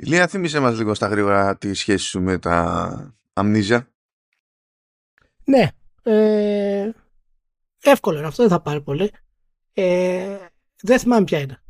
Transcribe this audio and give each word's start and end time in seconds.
Ηλία, 0.00 0.28
θύμισε 0.28 0.60
μας 0.60 0.78
λίγο 0.78 0.94
στα 0.94 1.06
γρήγορα 1.06 1.56
τη 1.56 1.74
σχέση 1.74 2.04
σου 2.04 2.20
με 2.22 2.38
τα 2.38 3.16
αμνίζια. 3.32 3.90
Ναι. 5.44 5.70
Ε, 6.02 6.90
εύκολο 7.82 8.18
είναι 8.18 8.26
αυτό, 8.26 8.42
δεν 8.42 8.52
θα 8.52 8.62
πάρει 8.62 8.80
πολύ. 8.80 9.10
Ε, 9.72 10.36
δεν 10.82 10.98
θυμάμαι 10.98 11.24
ποια 11.24 11.38
είναι. 11.38 11.62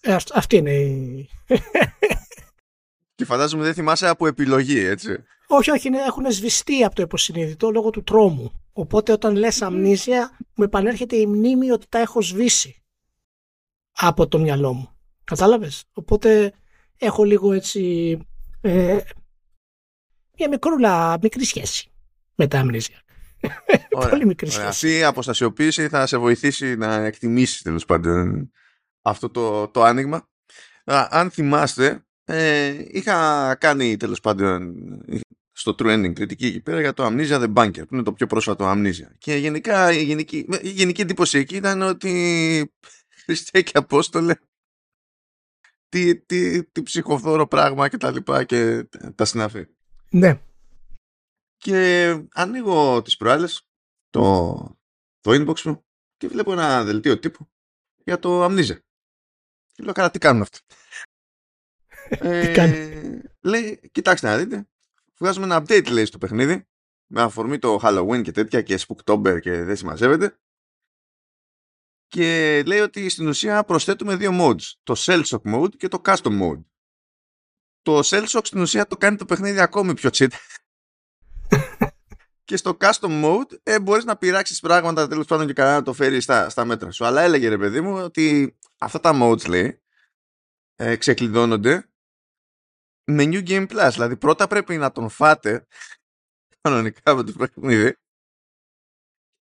Ε, 0.00 0.16
αυτή 0.34 0.56
είναι 0.56 0.72
η... 0.72 1.28
Και 3.14 3.24
φαντάζομαι 3.24 3.64
δεν 3.64 3.74
θυμάσαι 3.74 4.08
από 4.08 4.26
επιλογή, 4.26 4.78
έτσι. 4.78 5.24
όχι, 5.46 5.70
όχι, 5.70 5.88
είναι, 5.88 6.02
έχουν 6.02 6.32
σβηστεί 6.32 6.84
από 6.84 6.94
το 6.94 7.02
υποσυνείδητο 7.02 7.70
λόγω 7.70 7.90
του 7.90 8.02
τρόμου. 8.02 8.52
Οπότε 8.72 9.12
όταν 9.12 9.34
λες 9.34 9.62
αμνήσια, 9.62 10.38
μου 10.54 10.64
επανέρχεται 10.64 11.16
η 11.16 11.26
μνήμη 11.26 11.70
ότι 11.70 11.86
τα 11.88 11.98
έχω 11.98 12.22
σβήσει 12.22 12.82
από 13.92 14.28
το 14.28 14.38
μυαλό 14.38 14.72
μου. 14.72 14.94
Κατάλαβες; 15.24 15.84
Οπότε 15.92 16.52
έχω 17.00 17.24
λίγο 17.24 17.52
έτσι 17.52 18.16
ε, 18.60 18.98
μια 20.38 20.48
μικρούλα, 20.48 21.18
μικρή 21.22 21.44
σχέση 21.44 21.90
με 22.34 22.46
τα 22.46 22.58
αμνήσια. 22.58 23.02
Πολύ 24.10 24.26
μικρή 24.26 24.50
Ωραία. 24.50 24.72
σχέση. 24.72 24.86
Αυτή 24.86 24.98
η 24.98 25.04
αποστασιοποίηση 25.04 25.88
θα 25.88 26.06
σε 26.06 26.18
βοηθήσει 26.18 26.76
να 26.76 26.94
εκτιμήσεις 26.94 27.62
τέλος 27.62 27.84
πάντων 27.84 28.50
αυτό 29.02 29.30
το, 29.30 29.68
το 29.68 29.82
άνοιγμα. 29.82 30.28
Α, 30.84 31.06
αν 31.10 31.30
θυμάστε, 31.30 32.04
ε, 32.24 32.74
είχα 32.90 33.54
κάνει 33.54 33.96
τέλος 33.96 34.20
πάντων 34.20 34.74
στο 35.52 35.74
trending 35.78 36.12
κριτική 36.12 36.46
εκεί 36.46 36.60
πέρα 36.60 36.80
για 36.80 36.92
το 36.92 37.06
Amnesia 37.06 37.42
The 37.42 37.52
Bunker, 37.52 37.88
που 37.88 37.94
είναι 37.94 38.02
το 38.02 38.12
πιο 38.12 38.26
πρόσφατο 38.26 38.72
Amnesia. 38.72 39.10
Και 39.18 39.34
γενικά 39.34 39.92
η 39.92 40.02
γενική, 40.02 40.46
η 40.62 40.68
γενική 40.68 41.00
εντύπωση 41.00 41.38
εκεί 41.38 41.56
ήταν 41.56 41.82
ότι 41.82 42.72
Χριστέ 43.24 43.62
και 43.62 43.72
Απόστολε 43.74 44.34
τι, 45.90 46.16
τι, 46.16 46.64
τι 46.64 46.82
ψυχοφθόρο 46.82 47.46
πράγμα 47.46 47.88
και 47.88 47.96
τα 47.96 48.10
λοιπά 48.10 48.44
και 48.44 48.88
τα 49.14 49.24
συναφή. 49.24 49.66
Ναι. 50.10 50.40
Και 51.56 52.08
ανοίγω 52.32 53.02
τις 53.02 53.16
προάλλες 53.16 53.68
το, 54.10 54.54
το 55.20 55.30
inbox 55.30 55.62
μου 55.62 55.84
και 56.16 56.28
βλέπω 56.28 56.52
ένα 56.52 56.84
δελτίο 56.84 57.18
τύπου 57.18 57.48
για 57.96 58.18
το 58.18 58.44
Amnesia. 58.44 58.78
Και 59.72 59.82
λέω, 59.82 59.92
καλά, 59.92 60.10
τι 60.10 60.18
κάνουν 60.18 60.42
αυτοί; 60.42 60.60
Τι 62.42 62.52
κάνουν; 62.52 63.22
λέει, 63.40 63.80
κοιτάξτε 63.92 64.28
να 64.28 64.36
δείτε, 64.36 64.68
βγάζουμε 65.18 65.44
ένα 65.44 65.62
update 65.62 65.90
λέει 65.90 66.04
στο 66.04 66.18
παιχνίδι 66.18 66.68
με 67.06 67.22
αφορμή 67.22 67.58
το 67.58 67.80
Halloween 67.82 68.22
και 68.22 68.32
τέτοια 68.32 68.62
και 68.62 68.78
Spooktober 68.86 69.40
και 69.40 69.62
δεν 69.62 69.76
συμμαζεύεται 69.76 70.38
και 72.10 72.62
λέει 72.66 72.80
ότι 72.80 73.08
στην 73.08 73.28
ουσία 73.28 73.64
προσθέτουμε 73.64 74.16
δύο 74.16 74.30
modes 74.40 74.72
το 74.82 74.94
Cell 74.98 75.22
Shock 75.24 75.54
mode 75.54 75.76
και 75.76 75.88
το 75.88 76.00
Custom 76.04 76.40
mode 76.42 76.64
το 77.82 78.00
Cell 78.04 78.26
Shock 78.26 78.40
στην 78.44 78.60
ουσία 78.60 78.86
το 78.86 78.96
κάνει 78.96 79.16
το 79.16 79.24
παιχνίδι 79.24 79.60
ακόμη 79.60 79.94
πιο 79.94 80.10
cheat 80.12 80.28
και 82.44 82.56
στο 82.56 82.76
custom 82.80 83.24
mode 83.24 83.58
ε, 83.62 83.80
μπορείς 83.80 84.04
να 84.04 84.16
πειράξεις 84.16 84.60
πράγματα 84.60 85.08
τέλος 85.08 85.26
πάντων 85.26 85.46
και 85.46 85.52
καλά 85.52 85.72
να 85.72 85.82
το 85.82 85.92
φέρει 85.92 86.20
στα, 86.20 86.48
στα 86.48 86.64
μέτρα 86.64 86.90
σου. 86.90 87.04
Αλλά 87.04 87.22
έλεγε 87.22 87.48
ρε 87.48 87.58
παιδί 87.58 87.80
μου 87.80 87.94
ότι 87.94 88.56
αυτά 88.78 89.00
τα 89.00 89.18
modes 89.22 89.48
λέει 89.48 89.82
ε, 90.76 90.96
ξεκλειδώνονται 90.96 91.90
με 93.04 93.24
New 93.26 93.48
Game 93.48 93.68
Plus. 93.68 93.90
Δηλαδή 93.92 94.16
πρώτα 94.16 94.46
πρέπει 94.46 94.76
να 94.76 94.92
τον 94.92 95.08
φάτε 95.08 95.66
κανονικά 96.60 97.14
με 97.14 97.22
το 97.22 97.32
παιχνίδι 97.32 97.96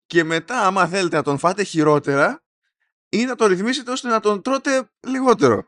και 0.05 0.23
μετά 0.23 0.65
άμα 0.65 0.87
θέλετε 0.87 1.15
να 1.15 1.23
τον 1.23 1.37
φάτε 1.37 1.63
χειρότερα 1.63 2.43
ή 3.09 3.25
να 3.25 3.35
το 3.35 3.45
ρυθμίσετε 3.45 3.91
ώστε 3.91 4.07
να 4.07 4.19
τον 4.19 4.41
τρώτε 4.41 4.89
λιγότερο. 5.07 5.67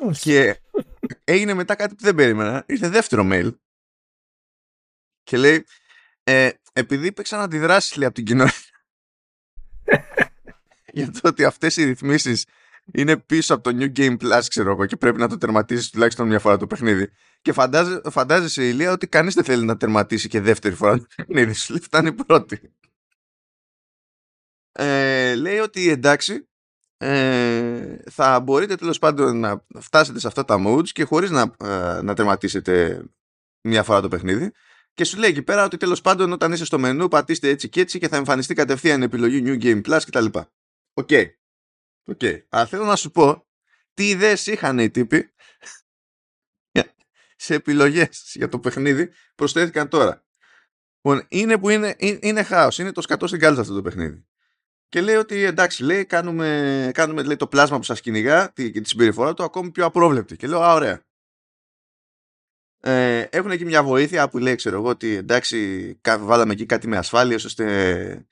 Όχι. 0.00 0.20
Και 0.20 0.60
έγινε 1.24 1.54
μετά 1.54 1.74
κάτι 1.74 1.94
που 1.94 2.02
δεν 2.02 2.14
περίμενα. 2.14 2.64
Ήρθε 2.68 2.88
δεύτερο 2.88 3.28
mail. 3.32 3.54
Και 5.22 5.36
λέει, 5.36 5.66
ε, 6.22 6.50
επειδή 6.72 7.06
υπήρξαν 7.06 7.40
αντιδράσεις 7.40 7.96
λέει, 7.96 8.06
από 8.06 8.14
την 8.14 8.24
κοινότητα 8.24 8.58
για 10.92 11.10
το 11.10 11.28
ότι 11.28 11.44
αυτές 11.44 11.76
οι 11.76 11.84
ρυθμίσεις 11.84 12.46
είναι 12.92 13.16
πίσω 13.16 13.54
από 13.54 13.62
το 13.62 13.76
New 13.80 13.98
Game 13.98 14.16
Plus, 14.16 14.42
ξέρω 14.48 14.70
εγώ, 14.70 14.86
και 14.86 14.96
πρέπει 14.96 15.18
να 15.18 15.28
το 15.28 15.38
τερματίσεις 15.38 15.90
τουλάχιστον 15.90 16.26
μια 16.26 16.38
φορά 16.38 16.56
το 16.56 16.66
παιχνίδι. 16.66 17.10
Και 17.42 17.52
φαντάζε, 17.52 18.00
φαντάζεσαι, 18.10 18.68
Ηλία, 18.68 18.92
ότι 18.92 19.06
κανείς 19.06 19.34
δεν 19.34 19.44
θέλει 19.44 19.64
να 19.64 19.76
τερματίσει 19.76 20.28
και 20.28 20.40
δεύτερη 20.40 20.74
φορά 20.74 20.98
το 20.98 21.06
παιχνίδι. 21.16 21.52
Σου 21.52 21.72
λέει, 21.72 21.82
φτάνει 21.82 22.12
πρώτη. 22.12 22.72
Ε, 24.72 25.34
λέει 25.34 25.58
ότι 25.58 25.88
εντάξει, 25.88 26.48
ε, 26.96 27.96
θα 28.10 28.40
μπορείτε 28.40 28.74
τέλος 28.74 28.98
πάντων 28.98 29.40
να 29.40 29.66
φτάσετε 29.80 30.18
σε 30.18 30.26
αυτά 30.26 30.44
τα 30.44 30.62
modes 30.66 30.88
και 30.88 31.04
χωρίς 31.04 31.30
να, 31.30 31.54
ε, 31.58 32.00
να 32.02 32.14
τερματίσετε 32.14 33.04
μια 33.68 33.82
φορά 33.82 34.00
το 34.00 34.08
παιχνίδι 34.08 34.52
και 34.94 35.04
σου 35.04 35.18
λέει 35.18 35.30
εκεί 35.30 35.42
πέρα 35.42 35.64
ότι 35.64 35.76
τέλος 35.76 36.00
πάντων 36.00 36.32
όταν 36.32 36.52
είσαι 36.52 36.64
στο 36.64 36.78
μενού 36.78 37.08
πατήστε 37.08 37.48
έτσι 37.48 37.68
και 37.68 37.80
έτσι 37.80 37.98
και 37.98 38.08
θα 38.08 38.16
εμφανιστεί 38.16 38.54
κατευθείαν 38.54 39.00
η 39.00 39.04
επιλογή 39.04 39.42
New 39.44 39.62
Game 39.62 39.82
Plus 39.86 40.00
κτλ. 40.06 40.26
OK. 40.94 41.10
OK. 42.04 42.20
Αλλά 42.48 42.66
θέλω 42.66 42.84
να 42.84 42.96
σου 42.96 43.10
πω 43.10 43.46
τι 43.94 44.08
ιδέες 44.08 44.46
είχαν 44.46 44.78
οι 44.78 44.90
τύποι 44.90 45.34
σε 47.36 47.54
επιλογές 47.54 48.32
για 48.34 48.48
το 48.48 48.58
παιχνίδι 48.58 49.10
προσθέθηκαν 49.34 49.88
τώρα. 49.88 50.24
Λοιπόν, 51.02 51.26
είναι 51.28 51.58
που 51.58 51.68
είναι, 51.68 51.94
είναι, 51.98 52.18
είναι 52.22 52.42
χάος, 52.42 52.78
είναι 52.78 52.92
το 52.92 53.00
σκατό 53.00 53.26
στην 53.26 53.40
κάλτσα 53.40 53.60
αυτό 53.60 53.74
το 53.74 53.82
παιχνίδι. 53.82 54.26
Και 54.90 55.00
λέει 55.00 55.14
ότι 55.14 55.42
εντάξει, 55.44 55.82
λέει, 55.84 56.04
κάνουμε, 56.04 56.90
κάνουμε 56.94 57.22
λέει, 57.22 57.36
το 57.36 57.46
πλάσμα 57.46 57.76
που 57.76 57.82
σας 57.82 58.00
κυνηγά 58.00 58.52
τη, 58.52 58.70
και 58.70 58.80
τη 58.80 58.88
συμπεριφορά 58.88 59.34
του 59.34 59.42
ακόμη 59.42 59.70
πιο 59.70 59.84
απρόβλεπτη. 59.84 60.36
Και 60.36 60.46
λέω, 60.46 60.60
α, 60.60 60.74
ωραία. 60.74 61.04
Ε, 62.82 63.20
έχουν 63.20 63.50
εκεί 63.50 63.64
μια 63.64 63.82
βοήθεια 63.82 64.28
που 64.28 64.38
λέει, 64.38 64.54
ξέρω 64.54 64.76
εγώ, 64.76 64.88
ότι 64.88 65.14
εντάξει, 65.14 65.94
κα- 66.00 66.18
βάλαμε 66.18 66.52
εκεί 66.52 66.66
κάτι 66.66 66.88
με 66.88 66.96
ασφάλειες 66.96 67.44
ώστε 67.44 68.26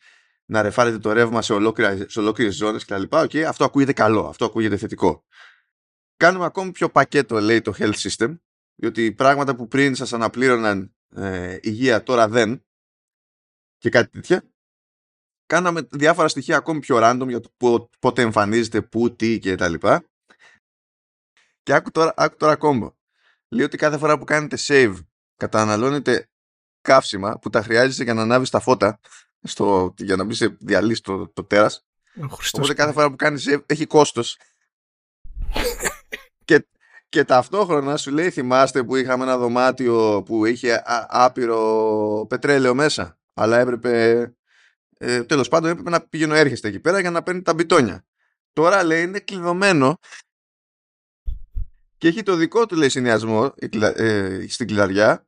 να 0.44 0.62
ρεφάρετε 0.62 0.98
το 0.98 1.12
ρεύμα 1.12 1.42
σε, 1.42 1.52
ολόκληρα, 1.52 2.08
σε 2.08 2.20
ολόκληρες 2.20 2.54
ζώνες 2.54 2.84
κτλ. 2.84 3.02
Οκ, 3.08 3.36
αυτό 3.36 3.64
ακούγεται 3.64 3.92
καλό, 3.92 4.26
αυτό 4.26 4.44
ακούγεται 4.44 4.76
θετικό. 4.76 5.24
Κάνουμε 6.16 6.44
ακόμη 6.44 6.70
πιο 6.70 6.91
πακέτο, 6.91 7.41
λέει, 7.41 7.60
το 7.60 7.74
health 7.78 8.08
system, 8.08 8.38
διότι 8.74 9.12
πράγματα 9.12 9.56
που 9.56 9.68
πριν 9.68 9.94
σας 9.94 10.12
αναπλήρωναν 10.12 10.97
ε, 11.14 11.58
υγεία 11.62 12.02
τώρα 12.02 12.28
δεν 12.28 12.66
και 13.78 13.91
κάτι 13.91 14.10
τέτοια. 14.10 14.42
Κάναμε 15.48 15.81
διάφορα 15.91 16.28
στοιχεία 16.28 16.56
ακόμη 16.56 16.81
πιο 16.81 16.98
random 17.00 17.26
για 17.28 17.41
το 17.41 17.50
πο- 17.56 17.91
πότε 17.98 18.22
εμφανίζεται, 18.22 18.82
πού, 18.82 19.16
τι 19.16 19.38
και 19.38 19.54
τα 19.54 19.69
λοιπά. 19.69 20.04
Και 21.62 21.72
άκου 21.75 21.91
τώρα, 21.91 22.14
άκου 22.16 22.36
τώρα 22.36 22.56
κόμπο. 22.56 22.92
Λέει 23.48 23.64
ότι 23.64 23.76
κάθε 23.76 23.98
φορά 23.98 24.19
που 24.19 24.25
κάνετε 24.25 24.56
save 24.60 24.94
καταναλώνετε 25.36 26.31
καύσιμα 26.81 27.38
που 27.38 27.50
τα 27.50 27.62
χρειάζεσαι 27.62 28.03
για 28.03 28.14
να 28.14 28.22
ανάβεις 28.22 28.50
τα 28.50 28.60
φώτα 28.60 29.00
στο, 29.42 29.94
για 29.98 30.16
να 30.16 30.25
μπεις 30.25 30.36
σε 30.36 30.56
διαλύσεις 30.60 31.00
το, 31.00 31.28
το 31.28 31.44
τέρας. 31.44 31.86
Ο 32.22 32.26
Χριστός 32.26 32.60
Οπότε 32.60 32.75
κάθε 32.75 32.92
φορά 32.92 33.10
που 33.10 33.16
κάνεις 33.16 33.47
save 33.48 33.62
έχει 33.66 33.86
κόστος. 33.86 34.38
και, 36.44 36.66
και 37.09 37.25
ταυτόχρονα 37.25 37.97
σου 37.97 38.10
λέει 38.10 38.30
θυμάστε 38.30 38.84
που 38.84 38.97
είχαμε 38.97 39.22
ένα 39.22 39.38
δωμάτιο 39.38 40.22
που 40.22 40.44
είχε 40.44 40.72
α- 40.75 41.06
άπειρο 41.09 42.26
πετρέλαιο 42.28 42.75
μέσα 42.75 43.19
αλλά 43.34 43.59
έπρεπε 43.59 44.32
ε, 44.98 45.25
τέλος 45.25 45.48
πάντων 45.48 45.70
έπρεπε 45.70 45.91
να 45.91 46.00
πηγαίνω 46.00 46.34
έρχεστε 46.34 46.69
εκεί 46.69 46.81
πέρα 46.81 47.00
για 47.00 47.10
να 47.10 47.22
παίρνει 47.22 47.42
τα 47.42 47.54
μπιτόνια. 47.54 48.06
Τώρα 48.53 48.84
λέει 48.84 49.03
είναι 49.03 49.20
κλειδωμένο 49.20 49.98
και 51.98 52.09
έχει 52.09 52.22
το 52.22 52.34
δικό 52.34 52.66
του 52.66 52.76
λέει 52.76 52.88
συνδυασμό 52.88 53.53
η 53.56 53.69
κλα- 53.69 53.98
ε, 53.98 54.47
στην 54.48 54.66
κλειδαριά 54.66 55.26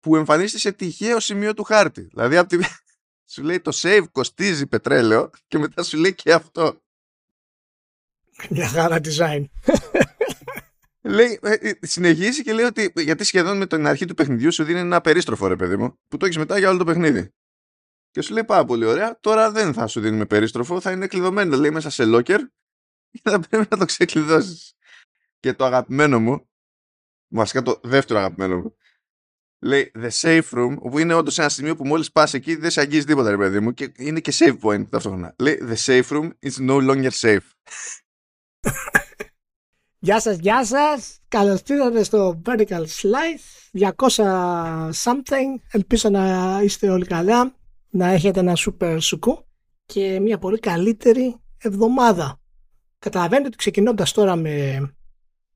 που 0.00 0.16
εμφανίζεται 0.16 0.58
σε 0.58 0.72
τυχαίο 0.72 1.20
σημείο 1.20 1.54
του 1.54 1.62
χάρτη. 1.62 2.00
Δηλαδή 2.00 2.36
απ' 2.36 2.48
τη... 2.48 2.58
σου 3.32 3.42
λέει 3.42 3.60
το 3.60 3.70
save 3.74 4.04
κοστίζει 4.12 4.66
πετρέλαιο 4.66 5.30
και 5.46 5.58
μετά 5.58 5.82
σου 5.82 5.98
λέει 5.98 6.14
και 6.14 6.32
αυτό. 6.32 6.80
Μια 8.50 8.68
χαρά 8.68 9.00
design. 9.02 9.44
Λέει, 11.00 11.38
ε, 11.42 11.52
ε, 11.52 11.78
συνεχίζει 11.80 12.42
και 12.42 12.52
λέει 12.52 12.64
ότι 12.64 12.92
γιατί 12.96 13.24
σχεδόν 13.24 13.56
με 13.56 13.66
την 13.66 13.86
αρχή 13.86 14.04
του 14.04 14.14
παιχνιδιού 14.14 14.52
σου 14.52 14.64
δίνει 14.64 14.78
ένα 14.78 15.00
περίστροφο 15.00 15.46
ρε 15.46 15.56
παιδί 15.56 15.76
μου 15.76 15.98
που 16.08 16.16
το 16.16 16.24
έχεις 16.24 16.36
μετά 16.36 16.58
για 16.58 16.68
όλο 16.68 16.78
το 16.78 16.84
παιχνίδι. 16.84 17.34
Και 18.16 18.22
σου 18.22 18.32
λέει 18.32 18.44
πάρα 18.44 18.64
πολύ 18.64 18.84
ωραία, 18.84 19.18
τώρα 19.20 19.50
δεν 19.50 19.72
θα 19.72 19.86
σου 19.86 20.00
δίνουμε 20.00 20.26
περίστροφο, 20.26 20.80
θα 20.80 20.90
είναι 20.90 21.06
κλειδωμένο 21.06 21.56
λέει 21.56 21.70
μέσα 21.70 21.90
σε 21.90 22.04
locker 22.06 22.38
και 23.10 23.20
θα 23.30 23.40
πρέπει 23.40 23.66
να 23.70 23.76
το 23.76 23.84
ξεκλειδώσεις. 23.84 24.74
Και 25.40 25.52
το 25.52 25.64
αγαπημένο 25.64 26.20
μου, 26.20 26.48
βασικά 27.28 27.62
το 27.62 27.80
δεύτερο 27.82 28.18
αγαπημένο 28.18 28.56
μου, 28.56 28.76
λέει 29.58 29.92
The 29.94 30.08
Safe 30.10 30.50
Room, 30.50 30.76
όπου 30.78 30.98
είναι 30.98 31.14
όντως 31.14 31.38
ένα 31.38 31.48
σημείο 31.48 31.76
που 31.76 31.86
μόλις 31.86 32.12
πας 32.12 32.34
εκεί 32.34 32.54
δεν 32.54 32.70
σε 32.70 32.80
αγγίζει 32.80 33.04
τίποτα 33.04 33.30
ρε 33.30 33.36
παιδί 33.36 33.60
μου 33.60 33.72
και 33.72 33.92
είναι 33.96 34.20
και 34.20 34.32
save 34.34 34.58
point 34.60 34.88
ταυτόχρονα. 34.90 35.34
Λέει 35.38 35.62
The 35.62 35.76
Safe 35.76 36.08
Room 36.08 36.30
is 36.40 36.68
no 36.68 36.90
longer 36.90 37.10
safe. 37.10 37.46
Γεια 39.98 40.20
σας, 40.20 40.38
γεια 40.38 40.64
σας. 40.64 41.18
Καλώς 41.28 41.60
ήρθατε 41.66 42.02
στο 42.02 42.42
Vertical 42.44 42.84
Slice 43.00 43.90
200 43.96 44.90
something. 44.90 45.60
Ελπίζω 45.70 46.08
να 46.08 46.60
είστε 46.62 46.90
όλοι 46.90 47.06
καλά, 47.06 47.54
να 47.90 48.06
έχετε 48.06 48.40
ένα 48.40 48.56
super 48.56 48.96
σουκού 49.00 49.46
και 49.86 50.20
μια 50.20 50.38
πολύ 50.38 50.58
καλύτερη 50.58 51.36
εβδομάδα. 51.58 52.40
Καταλαβαίνετε 52.98 53.46
ότι 53.46 53.56
ξεκινώντας 53.56 54.12
τώρα 54.12 54.36
με 54.36 54.80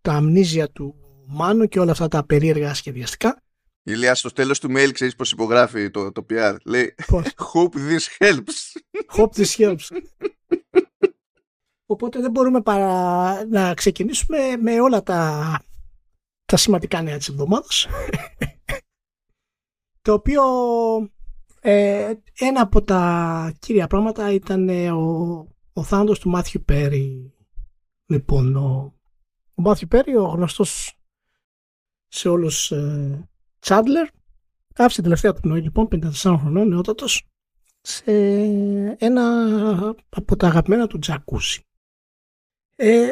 τα 0.01 0.13
αμνίζια 0.13 0.71
του 0.71 0.95
Μάνου 1.27 1.67
και 1.67 1.81
όλα 1.81 1.93
αυτά 1.93 2.09
τα 2.09 2.27
περίεργα 2.27 2.75
σχεδιαστικά. 2.75 3.43
Η 3.83 3.93
Λία 3.93 4.15
στο 4.15 4.31
τέλος 4.31 4.61
του 4.61 4.69
mail 4.71 4.91
ξέρεις 4.93 5.17
πως 5.17 5.33
υπογράφει 5.33 5.91
το, 5.91 6.13
το 6.13 6.27
PR. 6.31 6.57
Λέει 6.65 6.95
Πώς; 7.07 7.25
Hope 7.53 7.75
this 7.75 8.25
helps. 8.25 8.81
Hope 9.17 9.43
this 9.43 9.57
helps. 9.57 10.01
Οπότε 11.87 12.21
δεν 12.21 12.31
μπορούμε 12.31 12.63
παρά 12.63 13.45
να 13.47 13.75
ξεκινήσουμε 13.75 14.57
με 14.57 14.81
όλα 14.81 15.03
τα, 15.03 15.63
τα 16.45 16.57
σημαντικά 16.57 17.03
νέα 17.03 17.17
της 17.17 17.29
εβδομάδας. 17.29 17.87
το 20.03 20.13
οποίο 20.13 20.43
ε, 21.61 22.13
ένα 22.39 22.61
από 22.61 22.83
τα 22.83 23.53
κύρια 23.59 23.87
πράγματα 23.87 24.33
ήταν 24.33 24.69
ε, 24.69 24.91
ο, 24.91 25.47
ο 25.73 25.83
θάνατος 25.83 26.19
του 26.19 26.29
Μάθιου 26.29 26.63
Πέρι. 26.65 27.35
Λοιπόν, 28.07 28.57
ο, 28.57 28.95
ο 29.55 29.63
Μάθιου 29.63 29.89
Πέρι, 29.89 30.17
ο 30.17 30.25
γνωστός 30.25 30.99
σε 32.09 32.29
όλους 32.29 32.71
ε, 32.71 33.29
Τσάντλερ, 33.59 34.09
άφησε 34.77 35.03
τελευταία 35.03 35.33
του 35.33 35.41
πνοή 35.41 35.61
λοιπόν, 35.61 35.89
54 35.93 36.37
χρονών, 36.41 36.69
νεότατος, 36.69 37.23
σε 37.81 38.13
ένα 38.99 39.25
από 40.09 40.37
τα 40.37 40.47
αγαπημένα 40.47 40.87
του 40.87 40.99
τζακούσι. 40.99 41.65
Ε, 42.77 43.09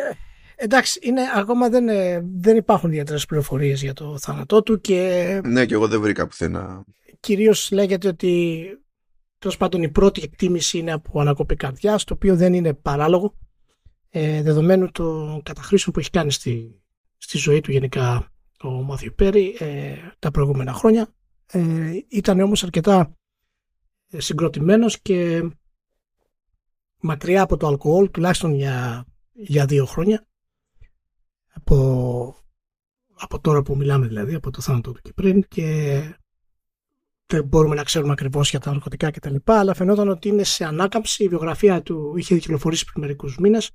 εντάξει, 0.57 0.99
είναι, 1.03 1.23
ακόμα 1.35 1.69
δεν, 1.69 1.89
ε, 1.89 2.23
δεν 2.35 2.57
υπάρχουν 2.57 2.91
ιδιαίτερες 2.91 3.27
πληροφορίες 3.27 3.83
για 3.83 3.93
το 3.93 4.19
θάνατό 4.19 4.63
του 4.63 4.81
και 4.81 5.41
ναι 5.45 5.67
και 5.67 5.75
εγώ 5.75 5.89
δεν 5.89 6.01
βρήκα 6.01 6.27
πουθενά. 6.27 6.85
Κυρίως 7.21 7.71
λέγεται 7.71 8.09
ότι 8.09 8.65
τέλος 9.39 9.57
πάντων 9.57 9.83
η 9.83 9.89
πρώτη 9.89 10.23
εκτίμηση 10.23 10.79
είναι 10.79 10.93
από 10.93 11.21
ανακοπή 11.21 11.55
καρδιάς, 11.55 12.05
το 12.05 12.15
οποίο 12.15 12.37
δεν 12.37 12.55
είναι 12.55 12.75
παράλογο 12.75 13.35
ε, 14.11 14.43
δεδομένου 14.43 14.91
των 14.91 15.43
καταχρήσεων 15.43 15.93
που 15.95 16.01
έχει 16.01 16.11
κάνει 16.11 16.33
στη, 16.33 16.83
στη 17.17 17.39
ζωή 17.39 17.61
του 17.61 17.71
γενικά 17.71 18.33
ο 18.63 18.69
Μάθιου 18.69 19.13
Πέρι 19.15 19.57
ε, 19.59 19.97
τα 20.19 20.31
προηγούμενα 20.31 20.73
χρόνια. 20.73 21.15
Ε, 21.47 21.93
ήταν 22.09 22.41
όμως 22.41 22.63
αρκετά 22.63 23.17
ε, 24.11 24.21
συγκροτημένος 24.21 25.01
και 25.01 25.49
μακριά 27.01 27.43
από 27.43 27.57
το 27.57 27.67
αλκοόλ 27.67 28.11
τουλάχιστον 28.11 28.55
για, 28.55 29.07
για 29.33 29.67
δύο 29.67 29.85
χρόνια 29.85 30.27
από, 31.55 32.37
από 33.15 33.41
τώρα 33.41 33.63
που 33.63 33.77
μιλάμε 33.77 34.07
δηλαδή 34.07 34.35
από 34.35 34.51
το 34.51 34.61
θάνατο 34.61 34.93
του 34.93 35.01
και 35.03 35.13
πριν 35.13 35.45
και 35.49 36.01
δεν 37.29 37.45
μπορούμε 37.45 37.75
να 37.75 37.83
ξέρουμε 37.83 38.13
ακριβώς 38.13 38.51
για 38.51 38.61
τα 38.61 38.71
ναρκωτικά 38.71 39.11
κτλ. 39.11 39.37
Αλλά 39.45 39.75
φαινόταν 39.75 40.09
ότι 40.09 40.29
είναι 40.29 40.45
σε 40.45 40.65
ανάκαμψη. 40.65 41.25
Η 41.25 41.29
βιογραφία 41.29 41.83
του 41.83 42.15
είχε 42.17 42.39
κυκλοφορήσει 42.39 42.85
πριν 42.85 43.01
μερικούς 43.01 43.39
μήνες 43.39 43.71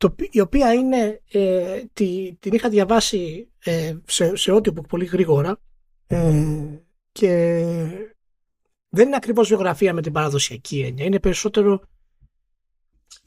το, 0.00 0.14
η 0.30 0.40
οποία 0.40 0.72
είναι, 0.72 1.20
ε, 1.30 1.82
τη, 1.92 2.36
την 2.38 2.52
είχα 2.52 2.68
διαβάσει 2.68 3.48
ε, 3.58 3.94
σε, 4.04 4.36
σε 4.36 4.52
audiobook 4.52 4.88
πολύ 4.88 5.04
γρήγορα 5.04 5.60
ε, 6.06 6.44
και 7.12 7.64
δεν 8.88 9.06
είναι 9.06 9.16
ακριβώς 9.16 9.48
βιογραφία 9.48 9.94
με 9.94 10.02
την 10.02 10.12
παραδοσιακή 10.12 10.80
έννοια. 10.80 11.04
Είναι 11.04 11.20
περισσότερο, 11.20 11.82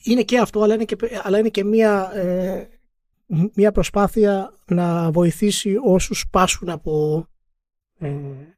είναι 0.03 0.23
και 0.23 0.39
αυτό, 0.39 0.61
αλλά 0.61 0.73
είναι 0.73 0.85
και, 0.85 0.95
αλλά 1.23 1.37
είναι 1.37 1.49
και 1.49 1.63
μία, 1.63 2.11
ε, 2.15 2.69
μία 3.53 3.71
προσπάθεια 3.71 4.59
να 4.65 5.11
βοηθήσει 5.11 5.75
όσους 5.83 6.27
πάσουν 6.29 6.69
από 6.69 7.25
ε, 7.99 8.11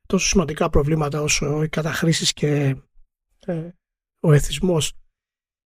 τόσο 0.06 0.28
σημαντικά 0.28 0.70
προβλήματα 0.70 1.22
όσο 1.22 1.64
οι 1.64 1.70
καταχρήσεις 1.70 2.34
και 2.34 2.76
ε, 3.46 3.70
ο 4.20 4.32
εθισμός. 4.32 4.94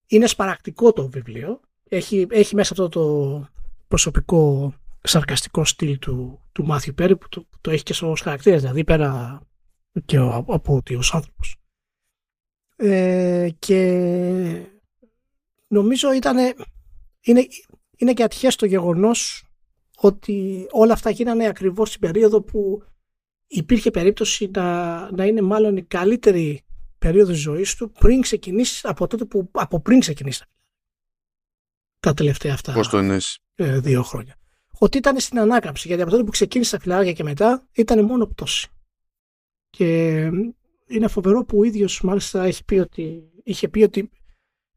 Είναι 0.08 0.28
σπαρακτικό 0.28 0.94
το 0.94 1.10
βιβλίο 1.10 1.60
έχει, 1.90 2.28
έχει 2.30 2.56
μέσα 2.56 2.74
αυτό 2.74 2.90
το 2.90 3.48
προσωπικό 3.88 4.74
σαρκαστικό 5.04 5.66
στυλ 5.66 6.00
του, 6.00 6.42
του 6.52 6.66
Μάθιου 6.66 6.94
Πέρι 6.94 7.18
που 7.18 7.30
το, 7.30 7.48
το 7.62 7.72
έχει 7.72 7.84
και 7.84 7.94
στους 7.94 8.22
χαρακτήρες, 8.22 8.62
δηλαδή 8.62 8.84
πέρα 8.84 9.42
και 10.06 10.18
από 10.18 10.76
ότι 10.76 10.96
ως 10.96 11.14
άνθρωπος. 11.14 11.56
Ε, 12.76 13.50
και 13.60 13.82
νομίζω 15.68 16.14
ήταν, 16.14 16.38
είναι, 17.22 17.48
είναι 17.98 18.14
και 18.14 18.24
ατυχές 18.24 18.56
το 18.56 18.66
γεγονός 18.66 19.44
ότι 19.98 20.68
όλα 20.72 20.94
αυτά 20.94 21.10
γίνανε 21.10 21.48
ακριβώς 21.48 21.88
στην 21.90 22.02
περίοδο 22.02 22.42
που 22.42 22.84
υπήρχε 23.50 23.92
περίπτωση 23.92 24.50
να, 24.54 25.12
να 25.12 25.26
είναι 25.26 25.42
μάλλον 25.42 25.78
η 25.78 25.84
καλύτερη 25.84 26.62
περίοδος 26.98 27.38
ζωής 27.38 27.76
του 27.76 27.92
πριν 27.92 28.22
ξεκινήσεις 28.22 28.86
από 28.86 29.08
τότε 29.08 29.26
που 29.26 29.50
από 29.52 29.80
πριν 29.80 30.00
ξεκινήσεις 30.00 30.44
τα 32.00 32.14
τελευταία 32.14 32.54
αυτά 32.54 32.74
Πώς 32.74 32.90
το 32.90 32.98
ε, 33.56 33.80
δύο 33.80 34.04
χρόνια. 34.04 34.36
Ότι 34.80 34.98
ήταν 34.98 35.20
στην 35.20 35.40
ανάκαμψη, 35.40 35.88
γιατί 35.88 36.02
από 36.02 36.12
τότε 36.12 36.24
που 36.24 36.32
ξεκίνησε 36.32 36.76
τα 36.76 36.82
φιλαράκια 36.82 37.14
και 37.14 37.24
μετά 37.24 37.68
ήταν 37.72 38.06
μόνο 38.06 38.26
πτώση. 38.26 38.68
Και 39.70 40.18
είναι 40.88 41.08
φοβερό 41.08 41.46
που 41.46 41.60
ο 41.60 41.64
ίδιος 41.64 42.02
μάλιστα 42.02 42.44
έχει 42.44 42.64
πει 42.66 42.76
ότι, 42.76 43.32
είχε 43.44 43.68
πει 43.68 43.84
ότι 43.84 44.10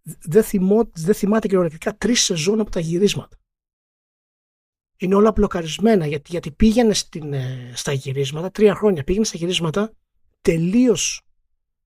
δεν, 0.05 0.43
θυμώ, 0.43 0.91
δεν 0.95 1.15
θυμάται 1.15 1.47
κυριολεκτικά 1.47 1.97
τρεις 1.97 2.23
σεζόν 2.23 2.61
από 2.61 2.71
τα 2.71 2.81
γυρίσματα. 2.81 3.37
Είναι 5.02 5.14
όλα 5.14 5.32
μπλοκαρισμένα 5.32 6.06
γιατί, 6.06 6.31
γιατί 6.31 6.50
πήγαινε 6.50 6.94
στην, 6.94 7.32
ε, 7.32 7.72
στα 7.75 7.93
γυρίσματα, 7.93 8.50
τρία 8.50 8.75
χρόνια 8.75 9.04
πήγαινε 9.04 9.25
στα 9.25 9.37
γυρίσματα 9.37 9.93
τελείως 10.43 11.22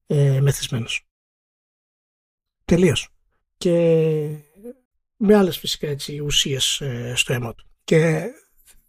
ε, 0.06 0.40
μεθυσμένος. 0.40 1.06
Τελείως. 2.64 3.08
Και 3.56 3.72
με 5.16 5.34
άλλες 5.34 5.58
φυσικά 5.58 5.86
έτσι, 5.88 6.18
ουσίες 6.18 6.80
ε, 6.80 7.12
στο 7.16 7.32
αίμα 7.32 7.54
του. 7.54 7.66
Και 7.84 8.24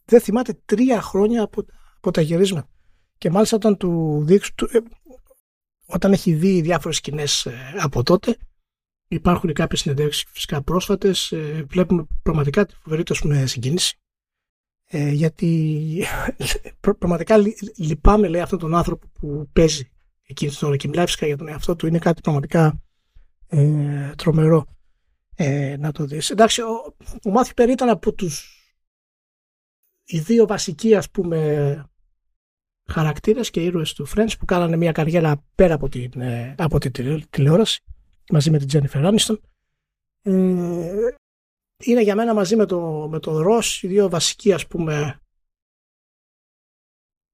δεν 0.06 0.21
θυμάται 0.21 0.59
τρία 0.65 1.01
χρόνια 1.01 1.44
από, 1.44 1.65
από 1.97 2.12
τα 2.12 2.21
γυρίσματα. 2.21 2.69
Και 3.18 3.29
μάλιστα 3.29 3.56
όταν 3.56 3.77
του 3.77 4.21
δείξω, 4.25 4.51
ε, 4.71 4.79
όταν 5.85 6.13
έχει 6.13 6.33
δει 6.33 6.62
διάφορες 6.62 6.97
σκηνές 6.97 7.45
ε, 7.45 7.75
από 7.79 8.03
τότε, 8.03 8.38
υπάρχουν 9.07 9.53
κάποιες 9.53 9.79
συνεντεύξεις 9.79 10.25
φυσικά 10.31 10.62
πρόσφατες, 10.62 11.33
βλέπουμε 11.68 12.07
πραγματικά 12.24 12.65
τη 12.65 12.75
φοβερή 12.75 13.03
του 13.03 13.27
με 13.27 13.45
συγκίνηση. 14.88 15.16
γιατί 15.16 16.04
πραγματικά 17.00 17.38
λυπάμαι 17.78 18.28
λέει 18.28 18.42
αυτόν 18.42 18.60
τον 18.60 18.75
άνθρωπο 18.75 19.07
που 19.19 19.50
παίζει 19.54 19.92
εκείνη 20.28 20.51
την 20.51 20.68
ώρα 20.68 20.75
και 20.75 20.88
μιλάει 20.88 21.06
φυσικά 21.06 21.25
για 21.25 21.38
τον 21.38 21.48
εαυτό 21.48 21.75
του 21.75 21.88
είναι 21.88 22.00
κάτι 22.00 22.22
πραγματικά 22.22 22.81
τρομερό 24.16 24.66
ε, 25.36 25.75
να 25.80 25.92
το 25.92 26.06
δεις. 26.06 26.30
Εντάξει, 26.30 26.62
ο, 26.62 26.95
ο 27.24 27.30
Μάθιου 27.30 27.54
Περί 27.56 27.72
ήταν 27.72 27.89
από 27.89 28.13
τους 28.13 28.57
οι 30.04 30.19
δύο 30.19 30.48
βασικοί 30.48 30.95
ας 30.95 31.10
πούμε 31.10 31.89
χαρακτήρες 32.88 33.50
και 33.50 33.63
ήρωες 33.63 33.94
του 33.94 34.08
Friends 34.08 34.32
που 34.39 34.46
κάνανε 34.46 34.75
μια 34.75 34.91
καριέρα 34.91 35.44
πέρα 35.56 35.74
από 35.74 35.89
την, 35.89 36.22
ε, 36.22 36.56
από 36.58 36.79
την 36.79 36.91
τηλεόραση 37.29 37.84
μαζί 38.32 38.51
με 38.51 38.58
την 38.58 38.67
Jennifer 38.72 39.13
Aniston. 39.13 39.36
Ε, 40.22 41.15
είναι 41.84 42.01
για 42.01 42.15
μένα 42.15 42.34
μαζί 42.34 42.55
με, 42.55 42.65
το, 42.65 43.07
με 43.12 43.19
τον 43.19 43.46
Ross 43.48 43.79
οι 43.81 43.88
δύο 43.88 44.10
βασικοί 44.10 44.53
ας 44.53 44.67
πούμε 44.67 45.19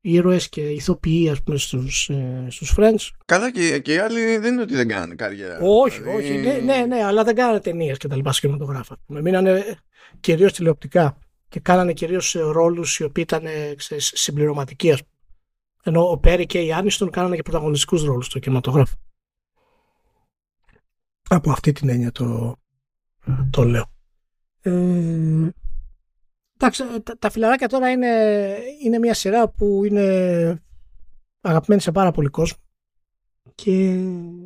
ήρωες 0.02 0.50
και 0.50 0.70
ηθοποιοί 0.70 1.30
ας 1.30 1.44
πούμε 1.44 1.58
στους, 1.58 2.10
ε, 2.10 2.48
στους 2.50 2.74
Friends. 2.78 3.10
Καλά 3.26 3.52
και, 3.52 3.80
και 3.80 3.94
οι 3.94 3.98
άλλοι 3.98 4.38
δεν 4.38 4.54
είναι 4.54 4.62
ότι 4.62 4.76
δεν 4.76 4.88
κάνανε 4.88 5.16
καριέρα. 5.16 5.60
Όχι, 5.62 6.00
δηλαδή... 6.02 6.18
όχι. 6.18 6.38
Ναι, 6.38 6.54
ναι, 6.54 6.86
ναι, 6.86 7.04
αλλά 7.04 7.24
δεν 7.24 7.36
κάνανε 7.36 7.60
ταινίες 7.60 7.98
και 7.98 8.08
τα 8.08 8.16
λοιπά 8.16 8.32
σκηνηματογράφα. 8.32 8.98
Μείνανε 9.06 9.80
κυρίως 10.20 10.54
τηλεοπτικά 10.54 11.18
και 11.50 11.60
κάνανε 11.60 11.94
κυρίως 11.94 12.32
ρόλους 12.34 13.00
οι 13.00 13.04
οποίοι 13.04 13.24
ήταν 13.28 13.48
συμπληρωματικοί 13.98 14.92
ας 14.92 15.00
πούμε. 15.00 15.12
Ενώ 15.86 16.12
ο 16.12 16.18
Πέρι 16.18 16.46
και 16.46 16.62
η 16.62 16.74
Άνιστον 16.74 17.10
κάνανε 17.10 17.36
και 17.36 17.42
πρωταγωνιστικούς 17.42 18.04
ρόλους 18.04 18.26
στο 18.26 18.40
κινηματογράφο. 18.40 18.96
Από 21.30 21.52
αυτή 21.52 21.72
την 21.72 21.90
έννοια 21.90 22.12
το, 22.12 22.56
το 23.50 23.64
λέω. 23.64 23.93
Ε, 24.64 25.50
Εντάξει, 26.58 27.02
τα, 27.02 27.18
τα 27.18 27.30
φιλαράκια 27.30 27.68
τώρα 27.68 27.90
είναι, 27.92 28.58
είναι 28.84 29.00
μια 29.00 29.14
σειρά 29.14 29.50
που 29.50 29.84
είναι 29.86 30.64
αγαπημένη 31.42 31.82
σε 31.82 31.92
πάρα 31.92 32.12
πολύ 32.12 32.30
κόσμο 32.30 32.58
και 33.56 34.04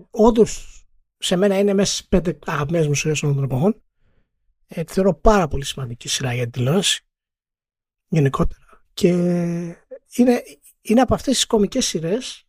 όντως 0.09 0.81
σε 1.17 1.35
μένα 1.35 1.59
είναι 1.59 1.73
μέσα 1.73 1.93
στις 1.93 2.07
πέντε 2.07 2.39
αγαπημένες 2.45 2.87
μου 2.87 2.93
σειρές 2.93 3.23
όλων 3.23 3.35
των 3.35 3.43
εποχών. 3.43 3.81
Ε, 4.67 4.83
τη 4.83 4.93
θεωρώ 4.93 5.13
πάρα 5.13 5.47
πολύ 5.47 5.65
σημαντική 5.65 6.07
σειρά 6.07 6.33
για 6.33 6.43
την 6.43 6.51
τηλεόραση 6.51 7.05
γενικότερα. 8.07 8.85
Και 8.93 9.07
είναι, 10.15 10.43
είναι 10.81 11.01
από 11.01 11.13
αυτές 11.13 11.33
τις 11.33 11.45
κομικές 11.45 11.85
σειρές 11.85 12.47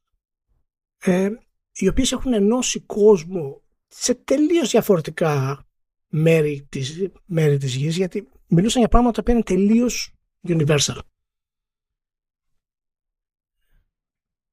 ε, 0.99 1.31
οι 1.73 1.89
οποίες 1.89 2.13
έχουν 2.13 2.33
ενώσει 2.33 2.81
κόσμο 2.81 3.63
σε 3.87 4.15
τελείως 4.15 4.71
διαφορετικά 4.71 5.63
μέρη 6.09 6.67
της, 6.69 7.09
μέρη 7.25 7.57
της 7.57 7.75
γης 7.75 7.97
γιατί 7.97 8.29
μιλούσαν 8.47 8.81
για 8.81 8.89
πράγματα 8.89 9.23
που 9.23 9.31
είναι 9.31 9.43
τελείως 9.43 10.15
universal. 10.49 10.99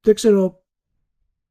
Δεν 0.00 0.14
ξέρω. 0.14 0.64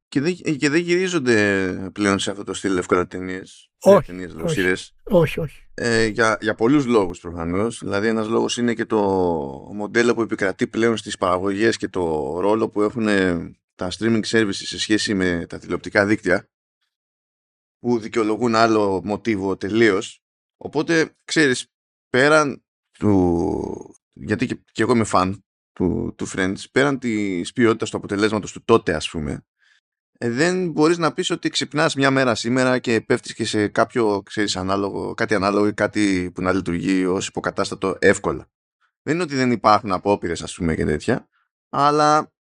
Και 0.08 0.20
δεν, 0.20 0.34
και 0.34 0.68
δεν 0.68 0.80
γυρίζονται 0.80 1.90
πλέον 1.92 2.18
σε 2.18 2.30
αυτό 2.30 2.44
το 2.44 2.54
στυλ 2.54 2.76
εύκολα 2.76 3.06
ταινίες. 3.06 3.70
Όχι, 3.80 4.12
όχι, 4.42 4.60
όχι, 5.04 5.40
όχι. 5.40 5.62
ε, 5.74 6.06
για, 6.06 6.38
για 6.40 6.54
πολλούς 6.54 6.86
λόγους 6.86 7.20
προφανώς. 7.20 7.78
Δηλαδή 7.78 8.08
ένας 8.08 8.28
λόγος 8.28 8.56
είναι 8.56 8.74
και 8.74 8.84
το 8.84 9.00
μοντέλο 9.74 10.14
που 10.14 10.22
επικρατεί 10.22 10.66
πλέον 10.66 10.96
στις 10.96 11.16
παραγωγές 11.16 11.76
και 11.76 11.88
το 11.88 12.36
ρόλο 12.40 12.68
που 12.68 12.82
έχουν 12.82 13.06
τα 13.74 13.90
streaming 13.98 14.22
services 14.26 14.50
σε 14.52 14.78
σχέση 14.78 15.14
με 15.14 15.46
τα 15.48 15.58
τηλεοπτικά 15.58 16.06
δίκτυα 16.06 16.48
που 17.78 17.98
δικαιολογούν 17.98 18.54
άλλο 18.54 19.00
μοτίβο 19.04 19.56
τελείως. 19.56 20.20
Οπότε, 20.56 21.16
ξέρεις, 21.24 21.66
πέραν 22.10 22.64
του... 22.98 23.96
Γιατί 24.12 24.46
και, 24.46 24.60
και 24.72 24.82
εγώ 24.82 24.92
είμαι 24.92 25.04
φαν 25.04 25.44
του, 25.72 26.14
του 26.16 26.28
Friends, 26.28 26.70
πέραν 26.72 26.98
της 26.98 27.52
ποιότητας 27.52 27.90
του 27.90 27.96
αποτελέσματος 27.96 28.52
του 28.52 28.64
τότε, 28.64 28.94
ας 28.94 29.10
πούμε, 29.10 29.44
ε, 30.18 30.30
δεν 30.30 30.70
μπορείς 30.70 30.98
να 30.98 31.12
πεις 31.12 31.30
ότι 31.30 31.48
ξυπνάς 31.48 31.94
μια 31.94 32.10
μέρα 32.10 32.34
σήμερα 32.34 32.78
και 32.78 33.00
πέφτεις 33.00 33.34
και 33.34 33.44
σε 33.44 33.68
κάποιο, 33.68 34.22
ξέρεις, 34.22 34.56
ανάλογο, 34.56 35.14
κάτι 35.14 35.34
ανάλογο 35.34 35.66
ή 35.66 35.74
κάτι 35.74 36.30
που 36.34 36.42
να 36.42 36.52
λειτουργεί 36.52 37.04
ως 37.04 37.28
υποκατάστατο 37.28 37.96
εύκολα. 37.98 38.50
Δεν 39.02 39.14
είναι 39.14 39.22
ότι 39.22 39.34
δεν 39.34 39.50
υπάρχουν 39.50 39.92
απόπειρες, 39.92 40.42
ας 40.42 40.54
πούμε, 40.54 40.74
και 40.74 40.84
τέτοια, 40.84 41.28
αλλά 41.68 42.32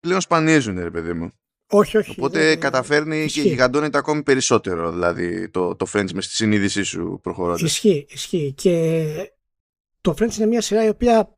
πλέον 0.00 0.20
σπανίζουν, 0.20 0.78
ρε 0.78 0.90
παιδί 0.90 1.12
μου. 1.12 1.30
Όχι, 1.74 1.96
όχι. 1.96 2.10
Οπότε 2.10 2.56
καταφέρνει 2.56 3.16
ισχύει. 3.16 3.42
και 3.42 3.48
γιγαντώνεται 3.48 3.98
ακόμη 3.98 4.22
περισσότερο, 4.22 4.92
δηλαδή, 4.92 5.48
το, 5.48 5.76
το 5.76 5.86
Friends 5.92 6.10
με 6.12 6.20
στη 6.20 6.34
συνείδησή 6.34 6.82
σου 6.82 7.18
προχωρώντας. 7.22 7.60
Ισχύει, 7.60 8.06
ισχύει. 8.10 8.52
Και 8.56 9.06
το 10.00 10.14
Friends 10.18 10.36
είναι 10.36 10.46
μια 10.46 10.60
σειρά 10.60 10.84
η 10.84 10.88
οποία 10.88 11.36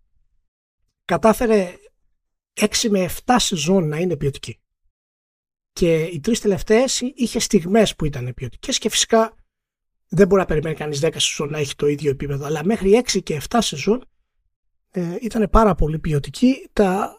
κατάφερε 1.04 1.74
6 2.60 2.66
με 2.90 3.10
7 3.24 3.34
σεζόν 3.38 3.88
να 3.88 3.98
είναι 3.98 4.16
ποιοτική. 4.16 4.60
Και 5.72 6.02
οι 6.02 6.20
τρεις 6.20 6.40
τελευταίες 6.40 7.00
είχε 7.00 7.38
στιγμές 7.38 7.96
που 7.96 8.04
ήταν 8.04 8.32
ποιοτικές 8.34 8.78
και 8.78 8.88
φυσικά 8.88 9.36
δεν 10.08 10.26
μπορεί 10.26 10.40
να 10.40 10.46
περιμένει 10.46 10.74
κανείς 10.74 11.00
10 11.02 11.08
σεζόν 11.12 11.50
να 11.50 11.58
έχει 11.58 11.74
το 11.74 11.86
ίδιο 11.86 12.10
επίπεδο. 12.10 12.44
Αλλά 12.44 12.64
μέχρι 12.64 13.02
6 13.12 13.22
και 13.22 13.40
7 13.48 13.58
σεζόν 13.60 14.08
ε, 14.90 15.16
ήταν 15.20 15.48
πάρα 15.50 15.74
πολύ 15.74 15.98
ποιοτική. 15.98 16.68
Τα, 16.72 17.16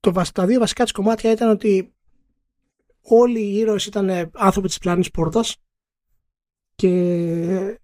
το, 0.00 0.22
τα 0.32 0.46
δύο 0.46 0.58
βασικά 0.58 0.82
της 0.82 0.92
κομμάτια 0.92 1.30
ήταν 1.30 1.48
ότι 1.50 1.92
όλοι 3.08 3.40
οι 3.40 3.56
ήρωες 3.56 3.86
ήταν 3.86 4.30
άνθρωποι 4.34 4.68
της 4.68 4.78
πλάνης 4.78 5.10
πόρτας 5.10 5.56
και 6.74 7.80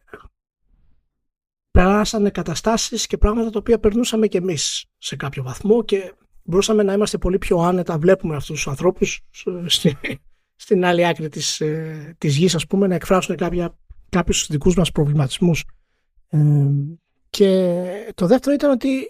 περάσανε 1.71 2.31
καταστάσεις 2.31 3.07
και 3.07 3.19
πράγματα 3.19 3.51
τα 3.51 3.59
οποία 3.59 3.79
περνούσαμε 3.79 4.27
και 4.27 4.39
εμείς 4.39 4.87
σε 4.99 5.17
κάποιο 5.17 5.43
βαθμό 5.43 5.85
και 5.85 6.15
μπορούσαμε 6.43 6.83
να 6.83 6.93
είμαστε 6.93 7.19
πολύ 7.19 7.39
πιο 7.39 7.59
άνετα. 7.59 7.99
Βλέπουμε 7.99 8.37
αυτούς 8.37 8.55
τους 8.57 8.69
ανθρώπους 8.69 9.21
στην 10.57 10.85
άλλη 10.85 11.07
άκρη 11.07 11.29
της, 11.29 11.61
ε, 11.61 12.15
της 12.19 12.37
γης 12.37 12.55
ας 12.55 12.67
πούμε 12.67 12.87
να 12.87 12.95
εκφράσουν 12.95 13.37
κάποια, 13.37 13.79
κάποιους 14.09 14.47
δικούς 14.47 14.77
μας 14.77 14.91
προβληματισμούς. 14.91 15.65
Ε, 16.29 16.39
και 17.31 18.13
το 18.15 18.27
δεύτερο 18.27 18.55
ήταν 18.55 18.71
ότι 18.71 19.07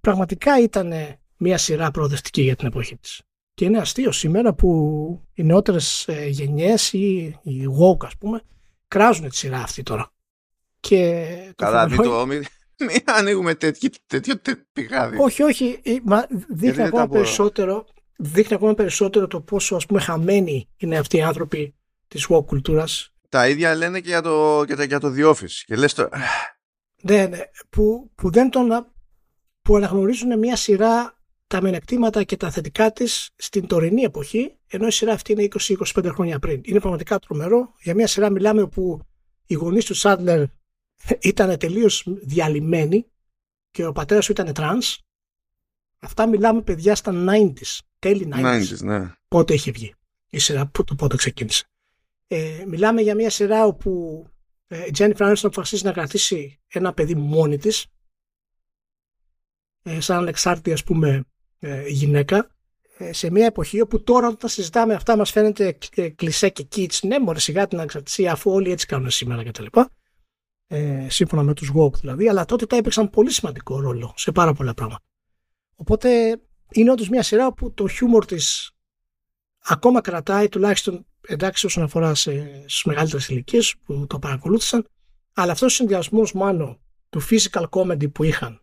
πραγματικά 0.00 0.62
ήταν 0.62 0.92
μια 1.36 1.58
σειρά 1.58 1.90
προοδευτική 1.90 2.42
για 2.42 2.56
την 2.56 2.66
εποχή 2.66 2.96
της 2.96 3.22
και 3.58 3.64
είναι 3.64 3.78
αστείο 3.78 4.12
σήμερα 4.12 4.54
που 4.54 4.68
οι 5.34 5.42
νεότερες 5.42 6.08
γενιές 6.28 6.92
ή 6.92 7.38
οι 7.42 7.64
woke, 7.80 8.06
ας 8.06 8.16
πούμε, 8.18 8.42
κράζουν 8.88 9.28
τη 9.28 9.36
σειρά 9.36 9.58
αυτή 9.58 9.82
τώρα. 9.82 10.12
Και 10.80 11.24
Καλά, 11.56 11.88
μην 11.88 12.02
το. 12.02 12.26
Μην, 12.26 12.44
ανοίγουμε 13.04 13.54
τέτοιο, 13.54 13.90
τέτοιο 14.06 14.34
πηγάδι. 14.72 15.16
Όχι, 15.20 15.42
όχι. 15.42 15.80
Ε, 15.82 15.96
μα 16.04 16.26
δείχνει 16.48 16.82
ακόμα, 16.82 17.08
περισσότερο, 17.08 17.86
δείχνει 18.16 18.56
ακόμα 18.56 18.74
περισσότερο 18.74 19.26
το 19.26 19.40
πόσο 19.40 19.76
ας 19.76 19.86
πούμε 19.86 20.00
χαμένοι 20.00 20.68
είναι 20.76 20.98
αυτοί 20.98 21.16
οι 21.16 21.22
άνθρωποι 21.22 21.74
της 22.08 22.26
woke 22.30 22.46
κουλτούρας. 22.46 23.14
Τα 23.28 23.48
ίδια 23.48 23.74
λένε 23.74 24.00
και 24.00 24.08
για 24.08 24.22
το, 24.22 24.62
για, 24.62 24.84
για 24.84 25.00
το 25.00 25.14
The 25.16 25.34
Office. 25.34 25.62
Και 25.66 25.76
λες 25.76 25.94
το... 25.94 26.08
Ναι, 27.02 27.26
ναι. 27.26 27.40
Που, 27.70 28.10
που 28.14 28.30
δεν 28.30 28.50
τον... 28.50 28.92
που 29.62 29.76
αναγνωρίζουν 29.76 30.38
μια 30.38 30.56
σειρά 30.56 31.17
τα 31.48 31.62
μενεκτήματα 31.62 32.22
και 32.22 32.36
τα 32.36 32.50
θετικά 32.50 32.92
της 32.92 33.30
στην 33.36 33.66
τωρινή 33.66 34.02
εποχή, 34.02 34.56
ενώ 34.66 34.86
η 34.86 34.90
σειρά 34.90 35.12
αυτή 35.12 35.32
είναι 35.32 35.48
20-25 35.58 36.10
χρόνια 36.12 36.38
πριν. 36.38 36.60
Είναι 36.64 36.80
πραγματικά 36.80 37.18
τρομερό. 37.18 37.74
Για 37.80 37.94
μια 37.94 38.06
σειρά 38.06 38.30
μιλάμε 38.30 38.62
όπου 38.62 39.00
οι 39.46 39.54
γονείς 39.54 39.84
του 39.84 39.94
Τσάντλερ 39.94 40.44
ήταν 41.20 41.58
τελείως 41.58 42.04
διαλυμένοι 42.06 43.06
και 43.70 43.86
ο 43.86 43.92
πατέρας 43.92 44.26
του 44.26 44.32
ήταν 44.32 44.52
τρανς. 44.52 44.98
Αυτά 45.98 46.26
μιλάμε 46.26 46.62
παιδιά 46.62 46.94
στα 46.94 47.12
90s, 47.28 47.78
τέλη 47.98 48.28
90s. 48.34 48.60
90s 48.60 48.78
ναι. 48.80 49.12
Πότε 49.28 49.54
είχε 49.54 49.70
βγει 49.70 49.94
η 50.30 50.38
σειρά, 50.38 50.70
το 50.84 50.94
πότε 50.94 51.16
ξεκίνησε. 51.16 51.64
Ε, 52.26 52.64
μιλάμε 52.66 53.00
για 53.00 53.14
μια 53.14 53.30
σειρά 53.30 53.64
όπου 53.64 54.24
ε, 54.66 54.86
η 54.86 54.90
Τζένιφερ 54.90 55.14
Άνιστον 55.14 55.50
αποφασίζει 55.50 55.84
να 55.84 55.92
κρατήσει 55.92 56.60
ένα 56.68 56.92
παιδί 56.92 57.14
μόνη 57.14 57.58
της, 57.58 57.86
ε, 59.82 60.00
σαν 60.00 60.16
ανεξάρτητη 60.16 60.72
ας 60.72 60.84
πούμε 60.84 61.24
ε, 61.58 61.88
γυναίκα 61.88 62.50
ε, 62.98 63.12
σε 63.12 63.30
μια 63.30 63.46
εποχή 63.46 63.80
όπου 63.80 64.02
τώρα 64.02 64.28
όταν 64.28 64.50
συζητάμε 64.50 64.94
αυτά 64.94 65.16
μας 65.16 65.30
φαίνεται 65.30 65.78
ε, 65.94 66.08
κλισέ 66.08 66.48
και 66.48 66.62
κίτς 66.62 67.02
ναι 67.02 67.18
μωρέ 67.18 67.38
σιγά 67.38 67.66
την 67.66 67.78
ανεξαρτησία 67.78 68.32
αφού 68.32 68.50
όλοι 68.50 68.70
έτσι 68.70 68.86
κάνουν 68.86 69.10
σήμερα 69.10 69.42
και 69.42 69.50
τα 69.50 69.62
λοιπά. 69.62 69.90
Ε, 70.66 71.06
σύμφωνα 71.10 71.42
με 71.42 71.54
τους 71.54 71.72
woke 71.74 71.94
δηλαδή 71.94 72.28
αλλά 72.28 72.44
τότε 72.44 72.66
τα 72.66 72.76
έπαιξαν 72.76 73.10
πολύ 73.10 73.30
σημαντικό 73.30 73.80
ρόλο 73.80 74.14
σε 74.16 74.32
πάρα 74.32 74.52
πολλά 74.52 74.74
πράγματα. 74.74 75.02
Οπότε 75.76 76.40
είναι 76.72 76.90
όντως 76.90 77.08
μια 77.08 77.22
σειρά 77.22 77.52
που 77.52 77.72
το 77.72 77.88
χιούμορ 77.88 78.24
της 78.24 78.72
ακόμα 79.58 80.00
κρατάει 80.00 80.48
τουλάχιστον 80.48 81.06
εντάξει 81.20 81.66
όσον 81.66 81.82
αφορά 81.82 82.14
σε, 82.14 82.62
στις 82.66 82.84
μεγαλύτερες 82.84 83.28
ηλικίες 83.28 83.74
που 83.84 84.06
το 84.06 84.18
παρακολούθησαν 84.18 84.86
αλλά 85.32 85.52
αυτός 85.52 85.72
ο 85.72 85.74
συνδυασμός 85.74 86.32
μάλλον 86.32 86.80
του 87.08 87.22
physical 87.30 87.64
comedy 87.70 88.12
που 88.12 88.24
είχαν 88.24 88.62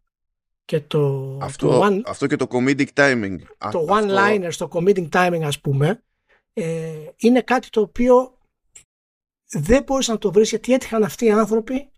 και 0.66 0.82
το, 0.82 1.38
αυτό, 1.42 1.68
το 1.68 1.86
one, 1.86 2.02
αυτό 2.06 2.28
και 2.28 2.36
το 2.36 2.48
comedic 2.50 2.88
timing. 2.94 3.38
Το 3.72 3.86
one-liner 3.90 4.48
στο 4.52 4.68
comedic 4.72 5.10
timing 5.10 5.42
ας 5.44 5.60
πούμε 5.60 6.04
ε, 6.54 7.10
είναι 7.18 7.42
κάτι 7.42 7.70
το 7.70 7.82
οποίο 7.82 8.38
δεν 9.50 9.84
μπορείς 9.84 10.08
να 10.08 10.18
το 10.18 10.32
βρεις 10.32 10.50
γιατί 10.50 10.74
έτυχαν 10.74 11.04
αυτοί 11.04 11.26
οι 11.26 11.32
άνθρωποι 11.32 11.90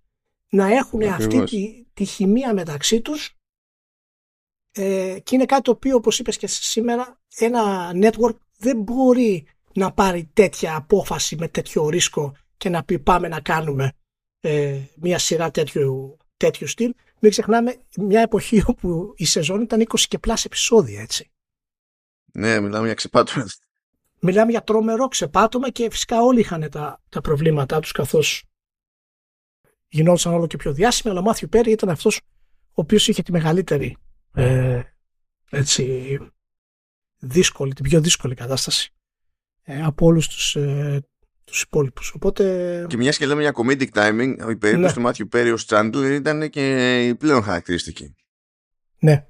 να 0.50 0.68
έχουν 0.68 1.04
αυτή 1.04 1.44
τη, 1.44 1.86
τη 1.94 2.06
χημεία 2.06 2.54
μεταξύ 2.54 3.02
τους 3.02 3.36
ε, 4.72 5.20
και 5.24 5.36
είναι 5.36 5.46
κάτι 5.46 5.62
το 5.62 5.72
οποίο 5.72 5.96
όπως 5.96 6.20
είπες 6.20 6.38
και 6.38 6.48
σήμερα 6.48 7.20
ένα 7.38 7.92
network 7.96 8.38
δεν 8.58 8.82
μπορεί 8.82 9.48
να 9.74 9.94
πάρει 9.94 10.30
τέτοια 10.34 10.76
απόφαση 10.76 11.36
με 11.36 11.48
τέτοιο 11.48 11.90
ρίσκο 11.90 12.36
και 12.58 12.70
να 12.70 12.84
πει 12.84 13.00
πάμε 13.00 13.28
να 13.28 13.42
κάνουμε 13.42 13.94
ε, 14.40 14.82
μια 14.96 15.20
σειρά 15.20 15.52
τέτοιου, 15.52 16.18
τέτοιου 16.38 16.68
στυλ 16.68 16.94
μην 17.20 17.32
ξεχνάμε 17.32 17.82
μια 17.98 18.22
εποχή 18.22 18.64
όπου 18.66 19.14
η 19.16 19.26
σεζόν 19.26 19.62
ήταν 19.62 19.88
20 19.88 20.00
και 20.08 20.20
πλάς 20.20 20.46
επεισόδια, 20.46 21.02
έτσι. 21.02 21.32
Ναι, 22.34 22.60
μιλάμε 22.60 22.86
για 22.86 22.96
ξεπάτωμα. 22.96 23.46
Μιλάμε 24.20 24.52
για 24.52 24.64
τρομερό 24.64 25.08
ξεπάτωμα 25.08 25.70
και 25.70 25.90
φυσικά 25.90 26.22
όλοι 26.22 26.40
είχαν 26.40 26.70
τα, 26.70 27.02
τα 27.10 27.22
προβλήματά 27.22 27.80
τους 27.80 27.92
καθώς 27.92 28.44
γινόντουσαν 29.88 30.34
όλο 30.34 30.48
και 30.48 30.58
πιο 30.58 30.74
διάσημοι, 30.74 31.12
αλλά 31.12 31.20
ο 31.20 31.24
Μάθιου 31.24 31.50
Πέρι 31.50 31.72
ήταν 31.72 31.90
αυτός 31.90 32.22
ο 32.68 32.82
οποίος 32.82 33.08
είχε 33.08 33.22
τη 33.22 33.32
μεγαλύτερη 33.32 33.98
ε, 34.34 34.82
έτσι, 35.50 36.18
δύσκολη, 37.18 37.74
την 37.74 37.84
πιο 37.84 38.02
δύσκολη 38.02 38.36
κατάσταση 38.36 38.94
ε, 39.64 39.84
από 39.84 40.06
όλους 40.06 40.28
τους, 40.28 40.56
ε, 40.56 41.08
τους 41.48 41.62
υπόλοιπους. 41.62 42.14
Οπότε... 42.16 42.86
Και 42.90 42.98
μιας 42.98 43.18
και 43.18 43.26
λέμε 43.26 43.42
για 43.42 43.54
comedic 43.56 43.90
timing, 43.94 44.36
η 44.50 44.56
περίπτωση 44.56 44.78
ναι. 44.78 44.94
του 44.94 45.02
Μάθιου 45.02 45.28
Πέρι 45.28 45.52
ως 45.52 45.66
Chandler 45.70 46.12
ήταν 46.12 46.50
και 46.50 46.98
η 47.08 47.16
πλέον 47.16 47.44
χαρακτηριστική. 47.44 48.16
Ναι. 49.00 49.26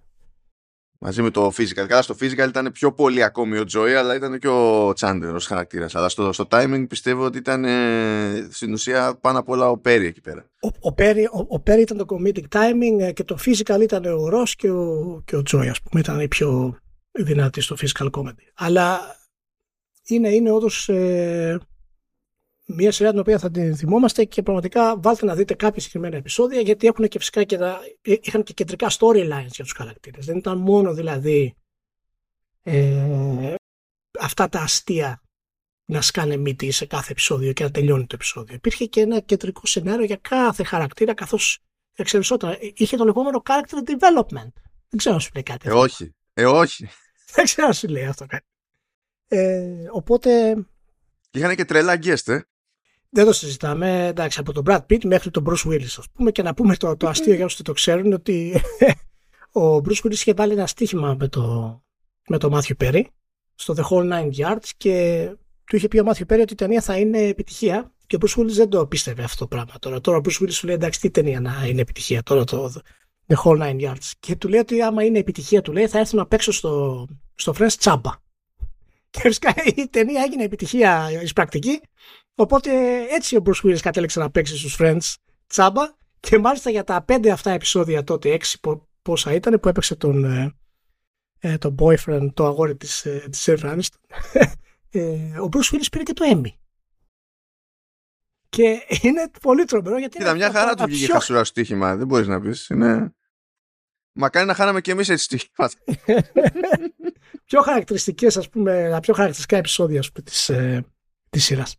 Μαζί 1.00 1.22
με 1.22 1.30
το 1.30 1.48
physical. 1.48 1.86
Καλά, 1.88 2.02
στο 2.02 2.16
physical 2.20 2.48
ήταν 2.48 2.72
πιο 2.72 2.94
πολύ 2.94 3.24
ακόμη 3.24 3.58
ο 3.58 3.64
Joy, 3.74 3.90
αλλά 3.90 4.16
ήταν 4.16 4.40
και 4.40 4.48
ο 4.48 4.90
Chandler 4.90 5.32
ως 5.34 5.46
χαρακτήρας. 5.46 5.96
Αλλά 5.96 6.10
στο, 6.10 6.34
στο 6.34 6.48
timing 6.52 6.86
πιστεύω 6.90 7.26
ότι 7.26 7.38
ήταν 7.38 7.66
ε, 7.66 8.48
στην 8.52 8.74
ουσία 8.74 9.18
πάνω 9.22 9.40
απ' 9.40 9.50
όλα 9.50 9.70
ο 9.70 9.78
Πέρι 9.78 10.06
εκεί 10.06 10.22
πέρα. 10.22 10.50
Ο, 10.62 10.68
ο, 10.68 10.94
Perry, 10.98 11.24
ο, 11.32 11.56
ο 11.56 11.64
Perry 11.66 11.80
ήταν 11.80 11.98
το 11.98 12.06
comedic 12.08 12.44
timing 12.52 13.00
ε, 13.00 13.12
και 13.12 13.24
το 13.24 13.38
physical 13.46 13.80
ήταν 13.82 14.06
ο 14.06 14.30
Ross 14.34 14.50
και 14.56 14.70
ο, 14.70 15.22
και 15.26 15.36
ο 15.36 15.42
Joy, 15.52 15.68
ας 15.68 15.82
πούμε. 15.82 16.02
Ήταν 16.02 16.20
οι 16.20 16.28
πιο 16.28 16.78
δυνατοί 17.12 17.62
στο 17.62 17.76
physical 17.80 18.10
comedy. 18.10 18.46
Αλλά 18.56 19.00
είναι, 20.04 20.30
είναι 20.30 20.52
όντως... 20.52 20.90
Ε, 20.90 21.60
μια 22.68 22.92
σειρά 22.92 23.10
την 23.10 23.20
οποία 23.20 23.40
θα 23.40 23.52
την 23.52 23.76
θυμόμαστε 23.76 24.24
και 24.24 24.42
πραγματικά 24.42 25.00
βάλτε 25.00 25.26
να 25.26 25.36
δείτε 25.36 25.54
κάποια 25.54 25.82
συγκεκριμένα 25.82 26.18
επεισόδια 26.18 26.60
γιατί 26.60 26.88
έχουν 26.88 27.08
και 27.08 27.20
φυσικά 27.20 27.44
και 27.44 27.58
τα, 27.58 27.80
είχαν 28.02 28.44
και 28.44 28.54
κεντρικά 28.54 28.88
storylines 28.90 29.52
για 29.52 29.64
τους 29.64 29.72
χαρακτήρες. 29.72 30.26
Δεν 30.26 30.38
ήταν 30.38 30.58
μόνο 30.58 30.94
δηλαδή 30.94 31.56
ε, 32.64 33.56
αυτά 34.20 34.50
τα 34.50 34.62
αστεία 34.62 35.22
να 35.86 36.02
σκάνε 36.02 36.38
μύτη 36.38 36.72
σε 36.72 36.86
κάθε 36.86 37.12
επεισόδιο 37.12 37.54
και 37.54 37.64
να 37.64 37.72
τελειώνει 37.72 38.06
το 38.06 38.16
επεισόδιο. 38.16 38.56
Υπήρχε 38.56 38.86
και 38.86 39.02
ένα 39.02 39.20
κεντρικό 39.20 39.62
σενάριο 39.66 40.06
για 40.06 40.20
κάθε 40.22 40.64
χαρακτήρα 40.64 41.14
καθώς 41.14 41.60
εξελισσόταν. 41.96 42.58
Είχε 42.74 42.98
το 42.98 43.06
λεγόμενο 43.06 43.42
character 43.46 43.90
development. 43.90 44.52
Δεν 44.90 44.98
ξέρω 44.98 45.16
αν 45.16 45.22
σου 45.22 45.32
λέει 45.34 45.44
κάτι. 45.44 45.70
Ε, 45.70 45.72
όχι. 45.72 46.16
Ε, 46.34 46.46
όχι. 46.46 46.90
Δεν 47.36 47.46
ξέρω 47.46 47.68
αν 47.68 47.74
σου 47.74 47.88
λέει 47.88 48.06
αυτό 48.06 48.26
κάτι. 48.26 48.46
Ε, 49.28 49.88
οπότε... 49.92 50.56
Είχαν 51.32 51.56
και 51.56 51.66
τρελά 51.66 52.00
guest, 52.04 52.28
ε. 52.28 52.40
Δεν 53.10 53.26
το 53.26 53.34
συζητάμε. 53.34 54.08
Εντάξει, 54.08 54.40
από 54.40 54.54
τον 54.54 54.64
Brad 54.68 54.80
Pitt 54.90 55.06
μέχρι 55.06 55.32
τον 55.32 55.46
Bruce 55.48 55.70
Willis, 55.70 55.96
ας 55.98 56.06
πούμε, 56.14 56.32
και 56.32 56.42
να 56.42 56.54
πούμε 56.54 56.76
το, 56.76 56.98
το 56.98 57.08
αστείο 57.08 57.34
για 57.34 57.46
όσους 57.46 57.62
το 57.62 57.74
ξέρουν 57.74 58.14
ότι 58.14 58.62
ο 59.62 59.76
Bruce 59.76 60.04
Willis 60.04 60.12
είχε 60.12 60.34
βάλει 60.34 60.54
ένα 60.54 60.68
στοίχημα 60.68 61.16
με 61.20 61.28
το, 61.28 61.78
με 62.28 62.38
το 62.38 62.58
Matthew 62.58 62.84
Perry 62.84 63.04
στο 63.56 63.74
The 63.78 63.84
Whole 63.84 64.12
Nine 64.12 64.32
Yards 64.38 64.70
και 64.78 65.30
του 65.66 65.76
είχε 65.76 65.88
πει 65.88 66.00
ο 66.00 66.04
Matthew 66.08 66.34
Perry 66.34 66.40
ότι 66.42 66.54
η 66.54 66.56
ταινία 66.56 66.82
θα 66.82 66.98
είναι 66.98 67.20
επιτυχία 67.20 67.92
και 68.08 68.16
ο 68.16 68.20
Bruce 68.22 68.42
Willis 68.42 68.52
δεν 68.52 68.70
το 68.70 68.88
πίστευε 68.88 69.24
αυτό 69.24 69.38
το 69.38 69.48
πράγμα. 69.48 69.74
Τώρα, 69.80 70.02
τώρα 70.02 70.18
ο 70.18 70.22
Bruce 70.24 70.44
Willis 70.44 70.52
σου 70.52 70.66
λέει 70.66 70.76
εντάξει 70.76 71.00
τι 71.00 71.10
ταινία 71.10 71.40
να 71.40 71.66
είναι 71.68 71.82
επιτυχία 71.82 72.24
τώρα 72.24 72.44
το 72.44 72.74
The 73.28 73.36
Whole 73.44 73.62
Nine 73.62 73.82
Yards 73.82 74.12
και 74.20 74.36
του 74.36 74.48
λέει 74.48 74.60
ότι 74.60 74.82
άμα 74.82 75.04
είναι 75.04 75.20
επιτυχία 75.20 75.62
του 75.62 75.72
λέει 75.72 75.88
θα 75.88 76.00
έρθω 76.00 76.18
να 76.18 76.26
παίξω 76.26 76.52
στο, 76.52 77.06
στο 77.36 77.54
Friends 77.60 77.74
τσάμπα. 77.78 78.12
Και 79.10 79.20
φυσικά 79.20 79.54
η 79.76 79.88
ταινία 79.88 80.22
έγινε 80.22 80.44
επιτυχία 80.44 81.22
εις 81.22 81.34
πρακτική 81.34 81.82
οπότε 82.38 83.02
έτσι 83.10 83.36
ο 83.36 83.42
Bruce 83.46 83.66
Willis 83.66 83.80
κατέληξε 83.80 84.20
να 84.20 84.32
παίξει 84.32 84.58
στους 84.58 84.78
Friends 84.80 85.16
τσάμπα 85.48 85.96
και 86.20 86.38
μάλιστα 86.38 86.70
για 86.70 86.84
τα 86.84 87.02
πέντε 87.02 87.32
αυτά 87.32 87.52
επεισόδια 87.52 88.04
τότε, 88.04 88.30
έξι 88.32 88.60
πόσα 89.02 89.34
ήταν 89.34 89.60
που 89.60 89.68
έπαιξε 89.68 89.96
τον, 89.96 90.24
ε, 90.26 90.56
ε, 91.40 91.58
τον 91.58 91.76
boyfriend, 91.80 92.30
το 92.34 92.46
αγόρι 92.46 92.76
της, 92.76 93.06
ε, 93.06 93.28
της 93.32 93.50
Jennifer 93.50 93.80
ε, 94.90 95.40
ο 95.40 95.50
Bruce 95.52 95.76
Willis 95.76 95.88
πήρε 95.92 96.04
και 96.04 96.14
το 96.14 96.26
Emmy. 96.34 96.52
Και 98.50 98.82
είναι 99.02 99.32
πολύ 99.42 99.66
τρομερό 99.66 99.98
γιατί. 99.98 100.18
Κοίτα, 100.18 100.34
μια 100.34 100.52
χαρά 100.52 100.76
του 100.76 100.86
βγήκε 100.86 101.06
πιο... 101.06 101.14
χασουρά 101.14 101.44
στοίχημα. 101.44 101.96
Δεν 101.96 102.08
μπορείς 102.08 102.28
να 102.28 102.42
πεις. 102.42 102.70
Είναι... 102.70 103.16
Μακάρι 104.12 104.46
να 104.46 104.54
χάναμε 104.54 104.82
και 104.82 104.92
εμείς 104.92 105.10
έτσι 105.10 105.24
στοίχημα. 105.24 105.70
πιο 107.46 107.62
χαρακτηριστικές, 107.62 108.38
ας 108.38 108.50
πούμε, 108.50 108.88
τα 108.92 109.00
πιο 109.00 109.14
χαρακτηριστικά 109.14 109.58
επεισόδια 109.58 110.02
τη 110.02 110.22
της, 110.22 110.50
ε, 110.50 110.86
της 111.30 111.44
σειράς. 111.44 111.76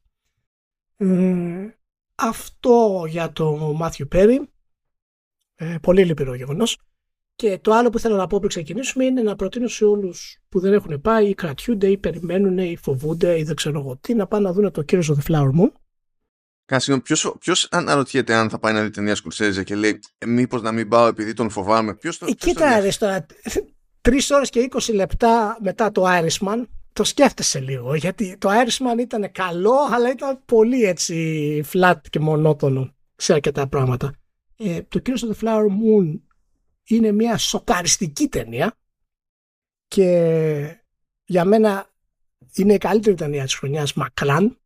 Ε, 1.00 1.78
αυτό 2.14 3.04
για 3.08 3.32
το 3.32 3.74
Μάθιου 3.76 4.06
Πέρι. 4.08 4.48
Ε, 5.54 5.76
πολύ 5.82 6.04
λυπηρό 6.04 6.34
γεγονός. 6.34 6.78
Και 7.34 7.58
το 7.58 7.72
άλλο 7.72 7.90
που 7.90 7.98
θέλω 7.98 8.16
να 8.16 8.26
πω 8.26 8.38
πριν 8.38 8.48
ξεκινήσουμε 8.48 9.04
είναι 9.04 9.22
να 9.22 9.36
προτείνω 9.36 9.68
σε 9.68 9.84
όλους 9.84 10.38
που 10.48 10.60
δεν 10.60 10.72
έχουν 10.72 11.00
πάει 11.00 11.28
ή 11.28 11.34
κρατιούνται 11.34 11.86
ή 11.88 11.98
περιμένουν 11.98 12.58
ή 12.58 12.76
φοβούνται 12.76 13.38
ή 13.38 13.42
δεν 13.42 13.54
ξέρω 13.54 13.78
εγώ 13.78 13.96
τι 13.96 14.14
να 14.14 14.26
πάνε 14.26 14.48
να 14.48 14.52
δουν 14.52 14.70
το 14.70 14.82
κύριο 14.82 15.14
of 15.14 15.22
the 15.22 15.32
Flower 15.32 15.60
Moon. 15.60 15.70
Κάσινο, 16.64 17.00
ποιος, 17.38 17.68
αναρωτιέται 17.70 18.34
αν 18.34 18.50
θα 18.50 18.58
πάει 18.58 18.72
να 18.72 18.82
δει 18.82 18.90
ταινία 18.90 19.14
Σκουρσέζε 19.14 19.64
και 19.64 19.74
λέει 19.74 20.00
«Ε, 20.18 20.26
μήπως 20.26 20.62
να 20.62 20.72
μην 20.72 20.88
πάω 20.88 21.06
επειδή 21.06 21.32
τον 21.32 21.50
φοβάμαι. 21.50 21.94
Ποιος 21.94 22.18
το, 22.18 22.26
ε, 22.28 22.32
κοίτα 22.32 22.80
ρε 22.80 22.88
τώρα, 22.98 23.26
τρεις 24.00 24.30
ώρες 24.30 24.50
και 24.50 24.68
20 24.70 24.94
λεπτά 24.94 25.58
μετά 25.60 25.92
το 25.92 26.04
Irishman 26.06 26.64
το 26.98 27.04
σκέφτεσαι 27.04 27.60
λίγο 27.60 27.94
γιατί 27.94 28.36
το 28.38 28.48
Irishman 28.50 28.98
ήταν 28.98 29.32
καλό 29.32 29.76
αλλά 29.90 30.10
ήταν 30.10 30.44
πολύ 30.44 30.82
έτσι 30.82 31.64
flat 31.72 31.96
και 32.10 32.18
μονότονο 32.18 32.94
σε 33.16 33.32
αρκετά 33.32 33.68
πράγματα. 33.68 34.14
Ε, 34.56 34.82
το 34.82 34.98
κύριο 34.98 35.28
of 35.28 35.34
the 35.34 35.44
Flower 35.44 35.66
Moon 35.66 36.20
είναι 36.84 37.12
μια 37.12 37.36
σοκαριστική 37.36 38.28
ταινία 38.28 38.74
και 39.88 40.84
για 41.24 41.44
μένα 41.44 41.90
είναι 42.54 42.74
η 42.74 42.78
καλύτερη 42.78 43.16
ταινία 43.16 43.44
της 43.44 43.54
χρονιάς 43.54 43.92
μακράν. 43.94 44.58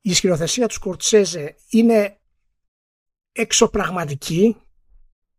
Η 0.00 0.14
σκηνοθεσία 0.14 0.66
του 0.66 0.74
Σκορτσέζε 0.74 1.54
είναι 1.70 2.18
εξωπραγματική, 3.32 4.56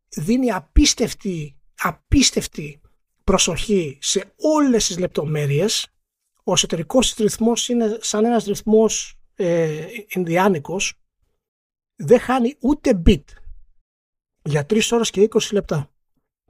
δίνει 0.09 0.51
απίστευτη, 0.51 1.59
απίστευτη 1.77 2.81
προσοχή 3.23 3.97
σε 4.01 4.33
όλες 4.37 4.87
τις 4.87 4.97
λεπτομέρειες. 4.97 5.93
Ο 6.49 6.51
εσωτερικός 6.51 7.13
της 7.13 7.25
ρυθμός 7.25 7.69
είναι 7.69 7.97
σαν 8.01 8.25
ένας 8.25 8.45
ρυθμός 8.45 9.19
ε, 9.35 9.85
Ινδιάνικος. 10.07 10.93
Δεν 11.95 12.19
χάνει 12.19 12.57
ούτε 12.59 13.01
beat 13.05 13.23
για 14.41 14.65
3 14.69 14.79
ώρες 14.91 15.09
και 15.09 15.27
20 15.31 15.39
λεπτά. 15.51 15.91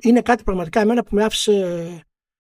Είναι 0.02 0.22
κάτι 0.22 0.44
πραγματικά 0.44 0.80
εμένα 0.80 1.04
που 1.04 1.16
με 1.16 1.24
άφησε... 1.24 1.54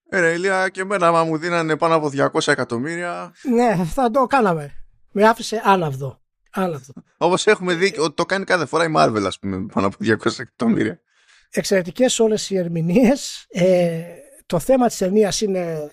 Ε, 0.09 0.19
ρε, 0.19 0.33
Ηλία, 0.33 0.69
και 0.69 0.81
εμένα, 0.81 1.07
άμα 1.07 1.23
μου 1.23 1.38
δίνανε 1.38 1.77
πάνω 1.77 1.95
από 1.95 2.12
200 2.13 2.47
εκατομμύρια... 2.47 3.34
Ναι, 3.43 3.86
θα 3.86 4.12
το 4.12 4.25
κάναμε. 4.25 4.73
Με 5.12 5.27
άφησε 5.27 5.62
άναυδο. 5.63 6.21
άναυδο. 6.51 6.93
Όπως 7.17 7.47
έχουμε 7.47 7.73
δει, 7.73 7.93
το 8.13 8.25
κάνει 8.25 8.43
κάθε 8.43 8.65
φορά 8.65 8.84
η 8.84 8.93
Marvel, 8.95 9.23
ας 9.25 9.39
πούμε, 9.39 9.65
πάνω 9.73 9.88
από 9.88 9.97
200 9.99 10.39
εκατομμύρια. 10.39 11.01
Εξαιρετικές 11.49 12.19
όλες 12.19 12.49
οι 12.49 12.57
ερμηνείες. 12.57 13.45
Ε, 13.49 14.03
το 14.45 14.60
θέμα 14.60 14.88
της 14.88 14.97
ταινίας 14.97 15.41
είναι 15.41 15.91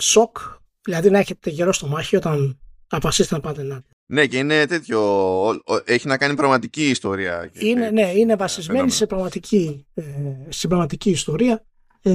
σοκ, 0.00 0.36
δηλαδή 0.84 1.10
να 1.10 1.18
έχετε 1.18 1.50
γερό 1.50 1.72
στο 1.72 1.86
μάχη 1.86 2.16
όταν 2.16 2.58
αποφασίσετε 2.86 3.34
να 3.34 3.40
πάτε 3.40 3.62
να 3.62 3.82
ναι, 4.06 4.26
και 4.26 4.38
είναι 4.38 4.66
τέτοιο. 4.66 5.00
Έχει 5.84 6.06
να 6.06 6.18
κάνει 6.18 6.34
πραγματική 6.34 6.88
ιστορία. 6.88 7.50
Είναι, 7.52 7.90
ναι, 7.90 8.12
είναι 8.12 8.36
βασισμένη 8.36 8.90
σε 8.90 9.06
πραγματική, 9.06 9.86
ε, 9.94 10.02
σε 10.48 10.68
πραγματική 10.68 11.10
ιστορία 11.10 11.64
ε, 12.02 12.12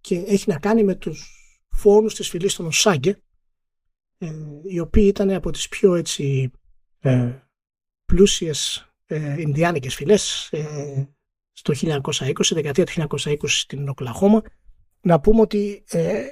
και 0.00 0.16
έχει 0.26 0.44
να 0.50 0.58
κάνει 0.58 0.84
με 0.84 0.94
τους 0.94 1.34
φόνους 1.70 2.14
της 2.14 2.28
φυλής 2.28 2.54
των 2.54 2.66
Οσάγκε 2.66 3.22
ε, 4.18 4.30
οι 4.62 4.78
οποίοι 4.78 5.04
ήταν 5.08 5.30
από 5.30 5.50
τις 5.50 5.68
πιο 5.68 5.94
έτσι 5.94 6.50
ε, 7.00 7.32
πλούσιες 8.04 8.90
ε, 9.06 9.40
Ινδιάνικες 9.40 9.94
φυλές 9.94 10.48
ε, 10.52 11.08
στο 11.52 11.74
1920, 11.80 12.32
δεκαετία 12.50 12.84
του 12.84 13.18
1920 13.18 13.36
στην 13.42 13.88
Οκλαχώμα. 13.88 14.42
Να 15.00 15.20
πούμε 15.20 15.40
ότι 15.40 15.84
ε, 15.88 16.26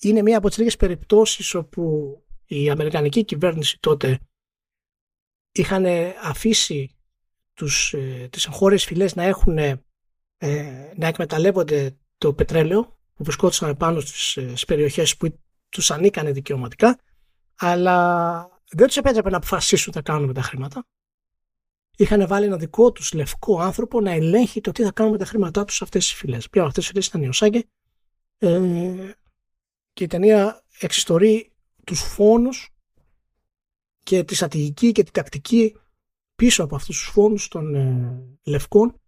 είναι 0.00 0.22
μία 0.22 0.38
από 0.38 0.48
τις 0.48 0.58
λίγες 0.58 0.76
περιπτώσεις 0.76 1.54
όπου 1.54 2.14
η 2.46 2.70
Αμερικανική 2.70 3.24
κυβέρνηση 3.24 3.78
τότε 3.80 4.18
είχαν 5.52 5.86
αφήσει 6.22 6.96
τους, 7.54 7.92
ε, 7.92 8.28
τις 8.30 8.46
εγχώριες 8.46 8.84
φυλές 8.84 9.14
να 9.14 9.22
έχουν 9.22 9.58
ε, 9.58 9.82
να 10.96 11.06
εκμεταλλεύονται 11.06 11.96
το 12.18 12.34
πετρέλαιο 12.34 12.98
που 13.14 13.24
βρισκόταν 13.24 13.76
πάνω 13.76 14.00
στις, 14.00 14.36
ε, 14.36 14.48
στις 14.48 14.64
περιοχές 14.64 15.16
που 15.16 15.38
τους 15.68 15.90
ανήκανε 15.90 16.32
δικαιωματικά 16.32 16.98
αλλά 17.56 18.48
δεν 18.70 18.86
τους 18.86 18.96
επέτρεπε 18.96 19.30
να 19.30 19.36
αποφασίσουν 19.36 19.92
τι 19.92 19.98
θα 19.98 20.02
κάνουν 20.02 20.26
με 20.26 20.32
τα 20.32 20.42
χρήματα. 20.42 20.86
Είχαν 21.96 22.26
βάλει 22.26 22.46
ένα 22.46 22.56
δικό 22.56 22.92
τους 22.92 23.12
λευκό 23.12 23.60
άνθρωπο 23.60 24.00
να 24.00 24.10
ελέγχει 24.10 24.60
το 24.60 24.72
τι 24.72 24.82
θα 24.82 24.92
κάνουν 24.92 25.12
με 25.12 25.18
τα 25.18 25.24
χρήματά 25.24 25.64
τους 25.64 25.76
σε 25.76 25.84
αυτές 25.84 26.04
τις 26.04 26.14
φυλές. 26.14 26.50
Ποια 26.50 26.62
αυτές 26.62 26.76
τις 26.76 26.86
φυλές 26.86 27.06
ήταν 27.06 27.22
οι 27.22 27.28
Οσάγκε 27.28 27.64
ε, 28.38 28.60
και 30.00 30.06
η 30.06 30.08
ταινία 30.08 30.64
εξιστορεί 30.80 31.52
τους 31.84 32.00
φόνους 32.00 32.68
και 34.02 34.24
τη 34.24 34.34
στρατηγική 34.34 34.92
και 34.92 35.02
τη 35.02 35.10
τακτική 35.10 35.76
πίσω 36.36 36.64
από 36.64 36.74
αυτούς 36.74 36.98
τους 36.98 37.08
φόνους 37.08 37.48
των 37.48 37.74
ε, 37.74 38.22
λευκών 38.42 39.00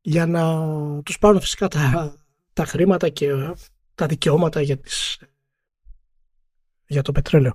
για 0.00 0.26
να 0.26 1.02
τους 1.02 1.18
πάρουν 1.18 1.40
φυσικά 1.40 1.68
τα, 1.68 2.16
τα 2.52 2.64
χρήματα 2.64 3.08
και 3.08 3.26
ε, 3.26 3.52
τα 3.94 4.06
δικαιώματα 4.06 4.60
για, 4.60 4.78
τις, 4.78 5.18
για 6.86 7.02
το 7.02 7.12
πετρέλαιο. 7.12 7.52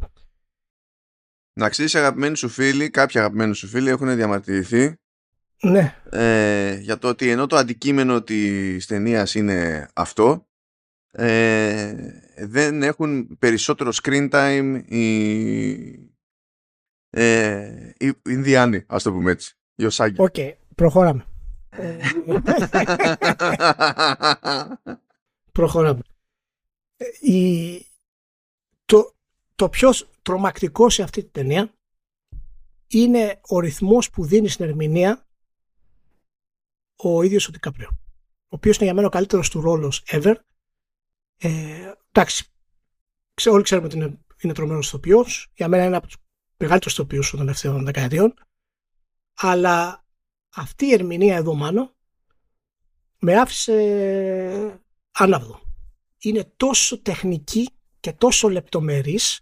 Να 1.54 1.70
ξέρεις 1.70 1.96
αγαπημένοι 1.96 2.38
σου 2.38 2.50
φίλοι, 2.50 2.90
κάποιοι 2.90 3.20
αγαπημένοι 3.20 3.56
σου 3.56 3.68
φίλοι 3.68 3.90
έχουν 3.90 4.16
διαμαρτυρηθεί 4.16 4.96
ναι. 5.62 5.96
ε, 6.10 6.76
για 6.76 6.98
το 6.98 7.08
ότι 7.08 7.30
ενώ 7.30 7.48
το 7.48 7.56
αντικείμενο 7.56 8.22
της 8.22 8.86
ταινίας 8.86 9.36
είναι 9.36 9.90
αυτό 9.94 10.47
ε, 11.20 11.96
δεν 12.38 12.84
έχουν 12.84 13.38
περισσότερο 13.38 13.92
screen 14.04 14.30
time 14.30 14.84
οι, 14.86 16.10
ε, 17.10 17.92
οι 17.98 18.14
Ινδιάνοι, 18.26 18.84
ας 18.88 19.04
το 19.04 19.12
πούμε 19.12 19.32
έτσι, 19.32 19.58
οι 19.76 19.86
Οσάγκοι. 19.86 20.22
OK, 20.22 20.34
okay, 20.38 20.54
προχωράμε. 20.76 21.26
προχωράμε. 25.52 26.02
Η, 27.22 27.78
το, 28.86 29.16
το 29.56 29.70
πιο 29.70 29.90
τρομακτικός 30.22 30.94
σε 30.94 31.04
αυτή 31.04 31.22
την 31.22 31.32
ταινία 31.32 31.74
είναι 32.88 33.40
ο 33.48 33.60
ρυθμός 33.60 34.10
που 34.10 34.26
δίνει 34.26 34.48
στην 34.48 34.66
ερμηνεία 34.66 35.28
ο 36.96 37.22
ίδιος 37.22 37.48
ο 37.48 37.52
Δικαπρίο. 37.52 37.90
Ο 38.30 38.56
οποίος 38.56 38.76
είναι 38.76 38.86
για 38.86 38.94
μένα 38.94 39.08
ο 39.08 39.10
καλύτερος 39.10 39.50
του 39.50 39.62
ρόλος 39.62 40.04
ever 40.08 40.36
ε, 41.38 41.92
εντάξει, 42.12 42.46
όλοι 43.46 43.64
ξέρουμε 43.64 43.88
ότι 43.88 43.96
είναι, 43.96 44.20
είναι 44.42 44.54
τρομερός 44.54 44.88
ηθοποιός. 44.88 45.52
Για 45.54 45.68
μένα 45.68 45.86
είναι 45.86 45.96
από 45.96 46.06
τους 46.08 46.18
μεγαλύτερους 46.58 46.94
ηθοποιούς 46.94 47.30
των 47.30 47.40
τελευταίων 47.40 47.86
δεκαετιών. 47.86 48.34
Αλλά 49.34 50.06
αυτή 50.56 50.86
η 50.86 50.94
ερμηνεία 50.94 51.36
εδώ 51.36 51.54
μάνο 51.54 51.96
με 53.20 53.36
άφησε 53.40 54.82
άναυδο. 55.12 55.62
Είναι 56.20 56.54
τόσο 56.56 57.02
τεχνική 57.02 57.70
και 58.00 58.14
τόσο 58.14 58.50
λεπτομερής 58.50 59.42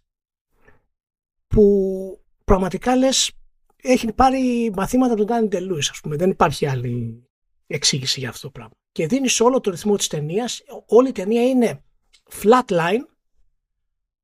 που 1.48 2.26
πραγματικά 2.44 2.96
λες 2.96 3.32
έχει 3.76 4.14
πάρει 4.14 4.72
μαθήματα 4.76 5.14
από 5.14 5.26
τον 5.26 5.26
Ντάνι 5.26 5.48
Ντελούις 5.48 5.90
ας 5.90 6.00
πούμε. 6.02 6.16
Δεν 6.16 6.30
υπάρχει 6.30 6.66
άλλη 6.66 7.28
εξήγηση 7.68 8.20
για 8.20 8.30
αυτό 8.30 8.42
το 8.42 8.52
πράγμα. 8.52 8.74
Και 8.92 9.08
δίνει 9.08 9.30
όλο 9.40 9.60
το 9.60 9.70
ρυθμό 9.70 9.96
της 9.96 10.08
ταινίας. 10.08 10.64
Όλη 10.86 11.10
η 11.10 11.12
ταινία 11.12 11.50
είναι 11.50 11.85
flatline 12.32 13.06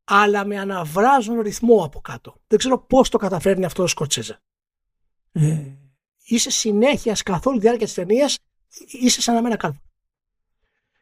αλλά 0.03 0.45
με 0.45 0.59
αναβράζουν 0.59 1.39
ρυθμό 1.39 1.83
από 1.83 2.01
κάτω. 2.01 2.35
Δεν 2.47 2.59
ξέρω 2.59 2.79
πώς 2.79 3.09
το 3.09 3.17
καταφέρνει 3.17 3.65
αυτό 3.65 3.83
ο 3.83 3.87
Σκοτσέζε. 3.87 4.41
Ε, 5.31 5.63
είσαι 6.23 6.49
συνέχεια 6.49 7.17
καθ' 7.25 7.45
όλη 7.45 7.57
τη 7.57 7.61
διάρκεια 7.63 7.85
της 7.85 7.95
ταινίας, 7.95 8.37
είσαι 8.91 9.21
σαν 9.21 9.35
να 9.35 9.41
μένα 9.41 9.57
κάρβο. 9.57 9.81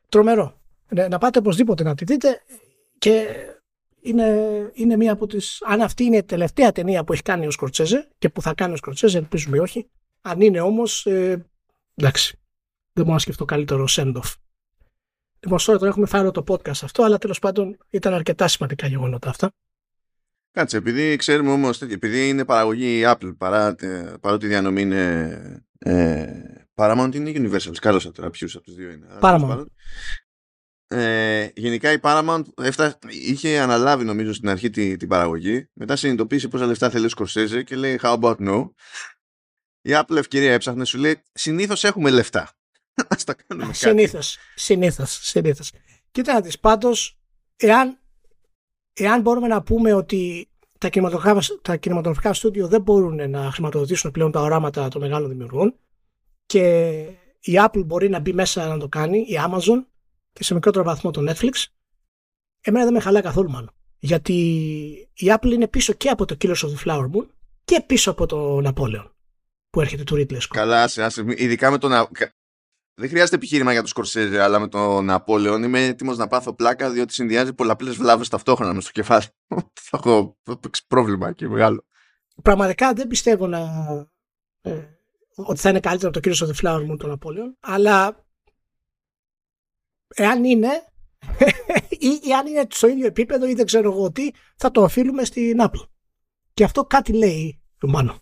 Τρομερό. 0.10 0.62
Ναι, 0.90 1.08
να 1.08 1.18
πάτε 1.18 1.40
οπωσδήποτε 1.40 1.84
να 1.84 1.96
τη 1.96 2.06
δείτε 2.06 2.42
και 2.98 3.28
είναι, 4.02 4.72
είναι 4.74 4.96
μία 4.96 5.12
από 5.12 5.28
τις... 5.28 5.62
Αν 5.66 5.82
αυτή 5.82 6.04
είναι 6.04 6.18
η 6.18 6.24
τελευταία 6.24 6.72
ταινία 6.72 7.04
που 7.04 7.14
έχει 7.14 7.22
κάνει 7.22 7.48
ο 7.48 7.52
Σκορτσέζε 7.52 8.10
και 8.18 8.30
που 8.30 8.42
θα 8.42 8.54
κάνει 8.54 8.74
ο 8.74 8.76
Σκορτσέζε, 8.76 9.18
ελπίζουμε 9.18 9.60
όχι. 9.60 9.90
Αν 10.22 10.42
είναι 10.42 10.62
όμως, 10.62 11.06
ε, 11.06 11.46
εντάξει, 11.96 12.40
δεν 12.94 13.04
μπορώ 13.04 13.14
να 13.14 13.20
σκεφτώ 13.20 13.46
καλύτερο 13.46 13.86
send-off. 13.90 14.34
Λοιπόν, 15.40 15.60
τώρα 15.66 15.88
έχουμε 15.88 16.06
φάει 16.06 16.32
το 16.32 16.44
podcast 16.48 16.80
αυτό, 16.82 17.04
αλλά 17.04 17.18
τέλος 17.18 17.40
πάντων 17.40 17.78
ήταν 17.90 18.14
αρκετά 18.14 18.48
σημαντικά 18.48 18.88
γεγονότα 18.88 19.30
αυτά. 19.30 19.52
Κάτσε, 20.52 20.78
επειδή 20.78 21.16
ξέρουμε 21.16 21.52
όμως, 21.52 21.82
επειδή 21.82 22.30
είναι 22.30 22.46
παραγωγή 22.46 23.04
Apple, 23.06 23.36
παρά, 23.38 23.76
παρότι 24.22 24.46
η 24.46 24.50
διανομή 24.50 24.82
είναι 24.82 25.66
ε, 25.80 26.26
Paramount 26.76 27.16
είναι 27.16 27.32
Universal, 27.36 27.72
σκάλωσα 27.72 28.12
τώρα 28.12 28.30
ποιους 28.30 28.56
από 28.56 28.64
τους 28.64 28.76
δύο 28.76 28.90
είναι. 28.90 29.08
Paramount. 29.22 29.66
Ε, 30.88 31.50
γενικά 31.56 31.92
η 31.92 31.98
Paramount 32.02 32.44
έφτα, 32.62 32.98
είχε 33.10 33.60
αναλάβει 33.60 34.04
νομίζω 34.04 34.34
στην 34.34 34.50
αρχή 34.50 34.70
την, 34.70 34.98
την 34.98 35.08
παραγωγή, 35.08 35.70
μετά 35.74 35.96
συνειδητοποίησε 35.96 36.48
πόσα 36.48 36.66
λεφτά 36.66 36.90
θέλει 36.90 37.06
ο 37.06 37.10
Σκορσέζε 37.10 37.64
και 37.64 37.76
λέει 37.76 38.00
how 38.04 38.20
about 38.20 38.36
no; 38.36 38.70
Η 39.82 39.92
Apple 39.94 40.16
ευκαιρία 40.16 40.54
έψαχνε, 40.54 40.86
σου 40.86 40.98
λέει 40.98 41.24
συνήθως 41.32 41.84
έχουμε 41.84 42.10
λεφτά. 42.10 42.59
Ας 43.16 43.24
τα 43.24 43.34
κάνουμε 43.34 43.68
κάτι. 43.68 43.78
Συνήθως, 43.78 44.38
συνήθως, 44.56 45.20
συνήθως. 45.22 45.72
Κοίτα 46.12 46.34
να 46.34 46.42
δεις, 46.42 46.60
πάντως, 46.60 47.18
εάν, 47.56 48.00
εάν 48.94 49.22
μπορούμε 49.22 49.48
να 49.48 49.62
πούμε 49.62 49.94
ότι 49.94 50.50
τα 50.78 50.90
κινηματογραφικά, 50.90 51.60
τα 51.62 51.76
κινηματογραφικά 51.76 52.34
στούντιο 52.34 52.68
δεν 52.68 52.82
μπορούν 52.82 53.30
να 53.30 53.52
χρηματοδοτήσουν 53.52 54.12
πλέον 54.12 54.32
τα 54.32 54.42
οράματα 54.42 54.88
των 54.88 55.02
μεγάλων 55.02 55.30
δημιουργών 55.30 55.76
και 56.46 56.98
η 57.40 57.54
Apple 57.56 57.86
μπορεί 57.86 58.10
να 58.10 58.20
μπει 58.20 58.34
μέσα 58.34 58.68
να 58.68 58.78
το 58.78 58.88
κάνει, 58.88 59.18
η 59.20 59.40
Amazon 59.48 59.84
και 60.34 60.44
σε 60.44 60.54
μικρότερο 60.54 60.84
βαθμό 60.84 61.12
το 61.12 61.32
Netflix, 61.32 61.66
εμένα 62.62 62.84
δεν 62.86 62.94
με 62.94 63.00
χαλάει 63.00 63.22
καθόλου 63.22 63.50
μάλλον. 63.50 63.72
Γιατί 64.00 64.34
η 65.14 65.28
Apple 65.36 65.52
είναι 65.52 65.68
πίσω 65.68 65.94
και 65.94 66.10
από 66.10 66.26
το 66.26 66.38
Killers 66.42 66.48
of 66.56 66.70
the 66.70 66.86
Flower 66.86 67.04
Moon 67.04 67.28
και 67.66 67.84
πίσω 67.86 68.12
από 68.12 68.26
το 68.26 68.62
Napoleon 68.66 69.10
που 69.70 69.82
έρχεται 69.82 70.04
του 70.04 70.16
Ridley 70.16 70.38
Scott. 70.38 70.48
Καλά, 70.50 70.84
άσε, 70.84 71.04
άσε, 71.04 71.24
ειδικά 71.28 71.72
με 71.72 71.78
τον... 71.78 71.92
Δεν 73.00 73.10
χρειάζεται 73.10 73.36
επιχείρημα 73.36 73.72
για 73.72 73.82
το 73.82 73.88
Σκορσέζε, 73.88 74.42
αλλά 74.42 74.60
με 74.60 74.68
τον 74.68 75.06
Ναπόλεον 75.06 75.64
είμαι 75.64 75.86
έτοιμος 75.86 76.18
να 76.18 76.28
πάθω 76.28 76.54
πλάκα 76.54 76.90
διότι 76.90 77.14
συνδυάζει 77.14 77.54
πολλαπλές 77.54 77.96
βλάβες 77.96 78.30
ταυτόχρονα 78.30 78.74
με 78.74 78.82
στο 78.82 78.92
κεφάλι. 78.92 79.26
θα 79.88 79.98
έχω 79.98 80.38
πρόβλημα 80.88 81.32
και 81.32 81.48
μεγάλο. 81.48 81.86
Πραγματικά 82.42 82.94
δεν 82.94 83.08
πιστεύω 83.08 83.48
να. 83.48 83.60
Ε, 84.62 84.86
ότι 85.36 85.60
θα 85.60 85.70
είναι 85.70 85.80
καλύτερο 85.80 86.12
από 86.16 86.20
το 86.20 86.30
Killers 86.30 86.48
of 86.48 86.52
the 86.52 86.66
Flower 86.66 86.92
Moon 86.92 86.98
τον 86.98 87.10
Ναπόλεον, 87.10 87.58
αλλά 87.60 88.26
εάν 90.08 90.44
είναι, 90.44 90.70
ή, 91.90 92.20
ή 92.24 92.34
αν 92.34 92.48
είναι 92.48 92.68
στο 92.70 92.88
ίδιο 92.88 93.06
επίπεδο 93.06 93.48
ή 93.48 93.54
δεν 93.54 93.66
ξέρω 93.66 93.92
εγώ 93.92 94.12
τι, 94.12 94.30
θα 94.56 94.72
το 94.72 94.84
οφείλουμε 94.84 95.24
στην 95.24 95.58
Apple. 95.60 95.88
Και 96.54 96.64
αυτό 96.64 96.84
κάτι 96.84 97.14
λέει 97.14 97.62
μάλλον. 97.82 98.20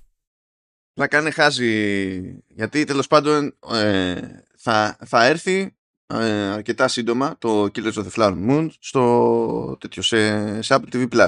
Να 0.98 1.08
κάνει 1.08 1.32
χάζι, 1.32 2.44
γιατί 2.48 2.84
τέλος 2.84 3.08
πάντων 3.08 3.58
ε, 3.74 4.22
θα, 4.58 4.98
θα 5.06 5.26
έρθει 5.26 5.76
ε, 6.08 6.32
αρκετά 6.32 6.88
σύντομα 6.88 7.38
το 7.38 7.64
Killers 7.64 7.94
of 7.94 8.04
the 8.04 8.12
Flower 8.16 8.50
Moon 8.50 8.68
στο, 8.80 9.78
τέτοιο, 9.80 10.02
σε, 10.02 10.62
σε 10.62 10.76
Apple 10.76 10.94
TV 10.94 11.08
Plus. 11.10 11.28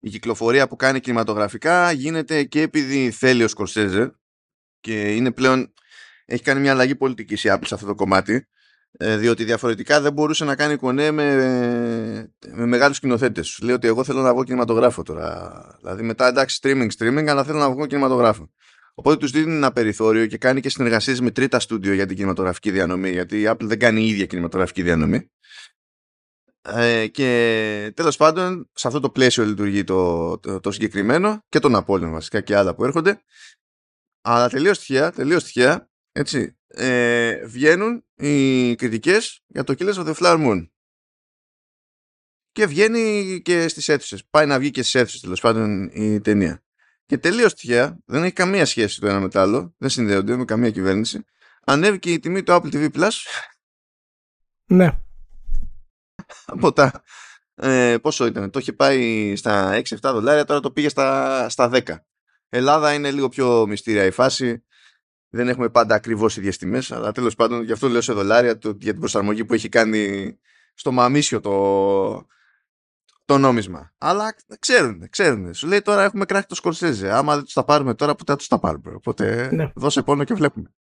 Η 0.00 0.10
κυκλοφορία 0.10 0.68
που 0.68 0.76
κάνει 0.76 1.00
κινηματογραφικά 1.00 1.92
γίνεται 1.92 2.44
και 2.44 2.60
επειδή 2.60 3.10
θέλει 3.10 3.44
ο 3.44 3.48
Σκορσέζε 3.48 4.14
και 4.80 5.14
είναι 5.14 5.32
πλέον 5.32 5.72
έχει 6.24 6.42
κάνει 6.42 6.60
μια 6.60 6.72
αλλαγή 6.72 6.96
πολιτικής 6.96 7.44
η 7.44 7.48
Apple 7.52 7.66
σε 7.66 7.74
αυτό 7.74 7.86
το 7.86 7.94
κομμάτι 7.94 8.34
ε, 8.34 8.44
διότι 8.98 9.44
διαφορετικά 9.44 10.00
δεν 10.00 10.12
μπορούσε 10.12 10.44
να 10.44 10.56
κάνει 10.56 10.76
κονέ 10.76 11.10
με, 11.10 11.34
με 12.52 12.66
μεγάλους 12.66 12.96
σκηνοθέτες. 12.96 13.58
Λέει 13.62 13.74
ότι 13.74 13.86
εγώ 13.86 14.04
θέλω 14.04 14.20
να 14.20 14.32
βγω 14.32 14.44
κινηματογράφο 14.44 15.02
τώρα. 15.02 15.62
Δηλαδή 15.80 16.02
μετά 16.02 16.26
εντάξει 16.26 16.60
streaming 16.62 16.88
streaming 16.98 17.26
αλλά 17.26 17.44
θέλω 17.44 17.58
να 17.58 17.70
βγω 17.70 17.86
κινηματογράφο. 17.86 18.50
Οπότε 18.94 19.16
τους 19.16 19.30
δίνει 19.30 19.54
ένα 19.54 19.72
περιθώριο 19.72 20.26
και 20.26 20.38
κάνει 20.38 20.60
και 20.60 20.68
συνεργασίες 20.68 21.20
με 21.20 21.30
τρίτα 21.30 21.60
στούντιο 21.60 21.92
για 21.92 22.06
την 22.06 22.16
κινηματογραφική 22.16 22.70
διανομή 22.70 23.10
γιατί 23.10 23.40
η 23.40 23.44
Apple 23.48 23.64
δεν 23.64 23.78
κάνει 23.78 24.02
η 24.02 24.08
ίδια 24.08 24.26
κινηματογραφική 24.26 24.82
διανομή. 24.82 25.30
Ε, 26.68 27.06
και 27.06 27.92
τέλος 27.94 28.16
πάντων 28.16 28.70
σε 28.72 28.86
αυτό 28.86 29.00
το 29.00 29.10
πλαίσιο 29.10 29.44
λειτουργεί 29.44 29.84
το, 29.84 30.38
το, 30.38 30.60
το 30.60 30.70
συγκεκριμένο 30.70 31.44
και 31.48 31.58
τον 31.58 31.74
Απόλλων 31.74 32.12
βασικά 32.12 32.40
και 32.40 32.56
άλλα 32.56 32.74
που 32.74 32.84
έρχονται. 32.84 33.20
Αλλά 34.20 34.48
τελείως 34.48 34.78
τυχαία, 34.78 35.10
τελείως 35.12 35.44
τυχαία 35.44 35.88
έτσι, 36.12 36.56
ε, 36.76 37.46
βγαίνουν 37.46 38.04
οι 38.14 38.74
κριτικές 38.74 39.42
για 39.46 39.64
το 39.64 39.74
Killers 39.78 39.94
of 39.94 40.06
the 40.06 40.14
Flower 40.14 40.46
Moon. 40.46 40.68
Και 42.52 42.66
βγαίνει 42.66 43.40
και 43.44 43.68
στις 43.68 43.88
αίθουσες. 43.88 44.26
Πάει 44.30 44.46
να 44.46 44.58
βγει 44.58 44.70
και 44.70 44.82
στις 44.82 44.94
αίθουσες 44.94 45.20
τέλος 45.20 45.40
πάντων 45.40 45.90
η 45.92 46.20
ταινία. 46.20 46.64
Και 47.06 47.18
τελείως 47.18 47.54
τυχαία, 47.54 47.98
δεν 48.04 48.22
έχει 48.22 48.32
καμία 48.32 48.66
σχέση 48.66 49.00
το 49.00 49.06
ένα 49.06 49.20
με 49.20 49.28
το 49.28 49.40
άλλο, 49.40 49.74
δεν 49.78 49.88
συνδέονται 49.88 50.36
με 50.36 50.44
καμία 50.44 50.70
κυβέρνηση, 50.70 51.24
ανέβηκε 51.64 52.12
η 52.12 52.18
τιμή 52.18 52.42
του 52.42 52.52
Apple 52.52 52.74
TV 52.74 52.90
Plus. 52.92 53.12
Ναι. 54.66 54.98
Από 56.46 56.72
τα... 56.72 57.02
Ε, 57.54 57.96
πόσο 57.98 58.26
ήταν, 58.26 58.50
το 58.50 58.58
είχε 58.58 58.72
πάει 58.72 59.36
στα 59.36 59.82
6-7 59.82 59.82
δολάρια, 60.00 60.44
τώρα 60.44 60.60
το 60.60 60.70
πήγε 60.70 60.88
στα, 60.88 61.48
στα 61.48 61.70
10. 61.72 61.82
Ελλάδα 62.48 62.92
είναι 62.92 63.10
λίγο 63.10 63.28
πιο 63.28 63.66
μυστήρια 63.66 64.04
η 64.04 64.10
φάση 64.10 64.64
δεν 65.36 65.48
έχουμε 65.48 65.68
πάντα 65.68 65.94
ακριβώς 65.94 66.36
ίδιες 66.36 66.56
τιμές, 66.56 66.92
αλλά 66.92 67.12
τέλος 67.12 67.34
πάντων 67.34 67.62
γι' 67.62 67.72
αυτό 67.72 67.88
λέω 67.88 68.00
σε 68.00 68.12
δολάρια 68.12 68.58
το, 68.58 68.68
για 68.80 68.90
την 68.90 69.00
προσαρμογή 69.00 69.44
που 69.44 69.54
έχει 69.54 69.68
κάνει 69.68 70.34
στο 70.74 70.92
μαμίσιο 70.92 71.40
το, 71.40 72.26
το 73.24 73.38
νόμισμα. 73.38 73.94
Αλλά 73.98 74.34
ξέρουν, 74.58 75.08
ξέρουν. 75.10 75.54
Σου 75.54 75.66
λέει 75.66 75.82
τώρα 75.82 76.02
έχουμε 76.02 76.24
κράχει 76.24 76.46
το 76.46 76.54
Σκορσέζε. 76.54 77.12
Άμα 77.12 77.34
δεν 77.34 77.44
τους 77.44 77.52
τα 77.52 77.64
πάρουμε 77.64 77.94
τώρα, 77.94 78.14
ποτέ 78.14 78.32
θα 78.32 78.38
τους 78.38 78.48
τα 78.48 78.58
πάρουμε. 78.58 78.94
Οπότε 78.94 79.48
ναι. 79.52 79.72
δώσε 79.74 80.02
πόνο 80.02 80.24
και 80.24 80.34
βλέπουμε. 80.34 80.74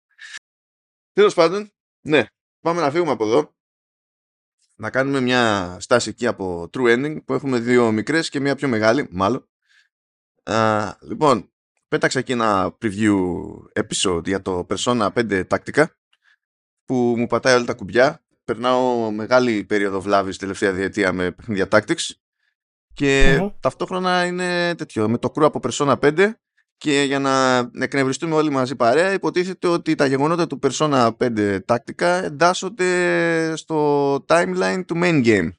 Τέλος 1.13 1.35
πάντων, 1.35 1.73
ναι, 2.01 2.27
πάμε 2.61 2.81
να 2.81 2.91
φύγουμε 2.91 3.11
από 3.11 3.25
εδώ. 3.25 3.55
Να 4.77 4.91
κάνουμε 4.91 5.21
μια 5.21 5.77
στάση 5.81 6.09
εκεί 6.09 6.27
από 6.27 6.71
True 6.73 6.95
Ending 6.95 7.25
που 7.25 7.35
έχουμε 7.35 7.59
δύο 7.59 7.93
μικρές 7.93 8.29
και 8.29 8.41
μια 8.41 8.55
πιο 8.55 8.69
μεγάλη, 8.69 9.09
μάλλον. 9.11 9.49
Α, 10.43 10.97
λοιπόν, 11.01 11.53
πέταξα 11.95 12.21
και 12.21 12.33
ένα 12.33 12.77
preview 12.83 13.17
episode 13.73 14.27
για 14.27 14.43
το 14.43 14.67
Persona 14.71 15.09
5 15.13 15.49
τακτικά 15.49 15.97
που 16.85 17.15
μου 17.17 17.27
πατάει 17.27 17.55
όλα 17.55 17.65
τα 17.65 17.75
κουμπιά. 17.75 18.25
Περνάω 18.45 19.11
μεγάλη 19.11 19.65
περίοδο 19.65 20.01
βλάβης 20.01 20.37
τελευταία 20.37 20.73
διετία 20.73 21.13
με 21.13 21.31
παιχνίδια 21.31 21.69
Tactics 21.71 22.11
και 22.95 23.41
ταυτόχρονα 23.61 24.25
είναι 24.25 24.75
τέτοιο 24.75 25.09
με 25.09 25.19
το 25.19 25.31
κρού 25.31 25.45
από 25.45 25.61
Persona 25.63 25.99
5 26.01 26.31
και 26.77 27.03
για 27.03 27.19
να 27.19 27.59
εκνευριστούμε 27.59 28.35
όλοι 28.35 28.51
μαζί 28.51 28.77
παρέα 28.77 29.13
υποτίθεται 29.13 29.69
ότι 29.69 29.95
τα 29.95 30.07
γεγονότα 30.07 30.47
του 30.47 30.59
Persona 30.63 31.11
5 31.19 31.65
τακτικά 31.65 32.25
εντάσσονται 32.25 33.57
στο 33.57 34.15
timeline 34.29 34.83
του 34.87 35.01
main 35.03 35.27
game. 35.27 35.51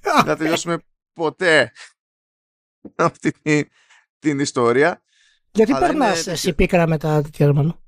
Δεν 0.00 0.24
θα 0.24 0.36
τελειώσουμε 0.36 0.78
ποτέ 1.12 1.72
αυτή 2.96 3.32
την 4.18 4.38
ιστορία 4.38 5.02
γιατί 5.52 5.72
περνάς 5.72 6.26
εσύ 6.26 6.54
πίκρα 6.54 6.86
μετά 6.86 7.22
τέτοια 7.22 7.46
Γερμανό; 7.46 7.82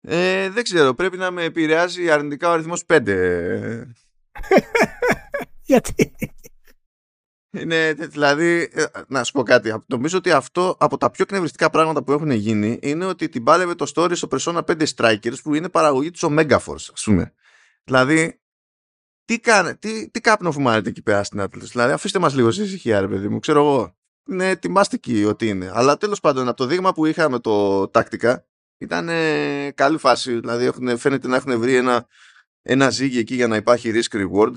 Ε, 0.00 0.50
δεν 0.50 0.64
ξέρω, 0.64 0.94
πρέπει 0.94 1.16
να 1.16 1.30
με 1.30 1.42
επηρεάζει 1.42 2.10
αρνητικά 2.10 2.48
ο 2.48 2.52
αριθμός 2.52 2.84
5. 2.86 3.84
Γιατί; 5.68 6.14
Είναι, 7.50 7.92
δηλαδή, 7.92 8.70
ε, 8.72 8.84
να 9.08 9.24
σου 9.24 9.32
πω 9.32 9.42
κάτι. 9.42 9.74
Νομίζω 9.86 10.18
ότι 10.18 10.30
αυτό 10.30 10.76
από 10.78 10.96
τα 10.96 11.10
πιο 11.10 11.26
κνευριστικά 11.26 11.70
πράγματα 11.70 12.02
που 12.02 12.12
έχουν 12.12 12.30
γίνει 12.30 12.78
είναι 12.82 13.04
ότι 13.04 13.28
την 13.28 13.44
πάλευε 13.44 13.74
το 13.74 13.92
story 13.94 14.16
στο 14.16 14.28
Persona 14.30 14.60
5 14.64 14.86
Strikers 14.96 15.40
που 15.42 15.54
είναι 15.54 15.68
παραγωγή 15.68 16.10
του 16.10 16.18
Omega 16.30 16.58
Force, 16.58 16.88
ας 16.92 17.02
πούμε. 17.04 17.32
Δηλαδή, 17.84 18.40
τι, 19.24 19.40
κάνε, 19.40 19.74
τι, 19.74 20.10
τι 20.10 20.20
κάπνο 20.20 20.52
φουμάρετε 20.52 20.88
εκεί 20.88 21.02
πέρα 21.02 21.24
στην 21.24 21.40
Atlas. 21.40 21.68
Δηλαδή, 21.70 21.92
αφήστε 21.92 22.18
μας 22.18 22.34
λίγο 22.34 22.50
σε 22.50 22.62
ησυχία, 22.62 23.00
ρε 23.00 23.08
παιδί 23.08 23.28
μου. 23.28 23.38
Ξέρω 23.38 23.60
εγώ 23.60 23.96
είναι 24.28 24.48
ετοιμάστηκε 24.48 25.26
ότι 25.26 25.48
είναι. 25.48 25.70
Αλλά 25.74 25.96
τέλος 25.96 26.20
πάντων 26.20 26.48
από 26.48 26.56
το 26.56 26.66
δείγμα 26.66 26.92
που 26.92 27.06
είχαμε 27.06 27.38
το 27.38 27.88
τακτικά 27.88 28.46
ήταν 28.78 29.08
ε, 29.08 29.70
καλή 29.70 29.98
φάση. 29.98 30.38
Δηλαδή 30.40 30.64
έχουν, 30.64 30.98
φαίνεται 30.98 31.28
να 31.28 31.36
έχουν 31.36 31.58
βρει 31.60 31.74
ένα, 31.74 32.06
ένα 32.62 32.90
ζύγι 32.90 33.18
εκεί 33.18 33.34
για 33.34 33.46
να 33.46 33.56
υπάρχει 33.56 33.90
risk 33.94 34.16
reward. 34.16 34.52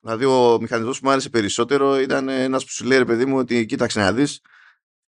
Δηλαδή 0.00 0.24
ο 0.24 0.58
μηχανισμός 0.60 0.98
που 0.98 1.06
μου 1.06 1.12
άρεσε 1.12 1.30
περισσότερο 1.30 2.00
ήταν 2.00 2.28
ένας 2.28 2.64
που 2.64 2.70
σου 2.70 2.84
λέει 2.84 2.98
ρε 2.98 3.04
παιδί 3.04 3.24
μου 3.24 3.38
ότι 3.38 3.66
κοίταξε 3.66 4.00
να 4.00 4.12
δεις 4.12 4.40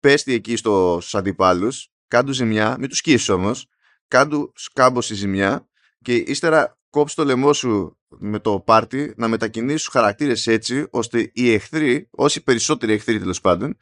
πέστη 0.00 0.32
εκεί 0.32 0.56
στο, 0.56 0.98
στους 1.00 1.14
αντιπάλους, 1.14 1.88
κάντου 2.08 2.32
ζημιά, 2.32 2.76
μην 2.78 2.88
τους 2.88 2.98
σκίσεις 2.98 3.28
όμως, 3.28 3.66
κάντου 4.08 4.52
σκάμποση 4.54 5.14
ζημιά 5.14 5.68
και 6.02 6.14
ύστερα 6.14 6.78
κόψεις 6.94 7.16
το 7.16 7.24
λαιμό 7.24 7.52
σου 7.52 7.98
με 8.08 8.38
το 8.38 8.60
πάρτι, 8.60 9.14
να 9.16 9.28
μετακινήσεις 9.28 9.82
τους 9.82 9.92
χαρακτήρες 9.92 10.46
έτσι, 10.46 10.86
ώστε 10.90 11.30
οι 11.34 11.52
εχθροί, 11.52 12.08
όσοι 12.10 12.42
περισσότεροι 12.42 12.92
εχθροί 12.92 13.18
τέλος 13.18 13.40
πάντων, 13.40 13.76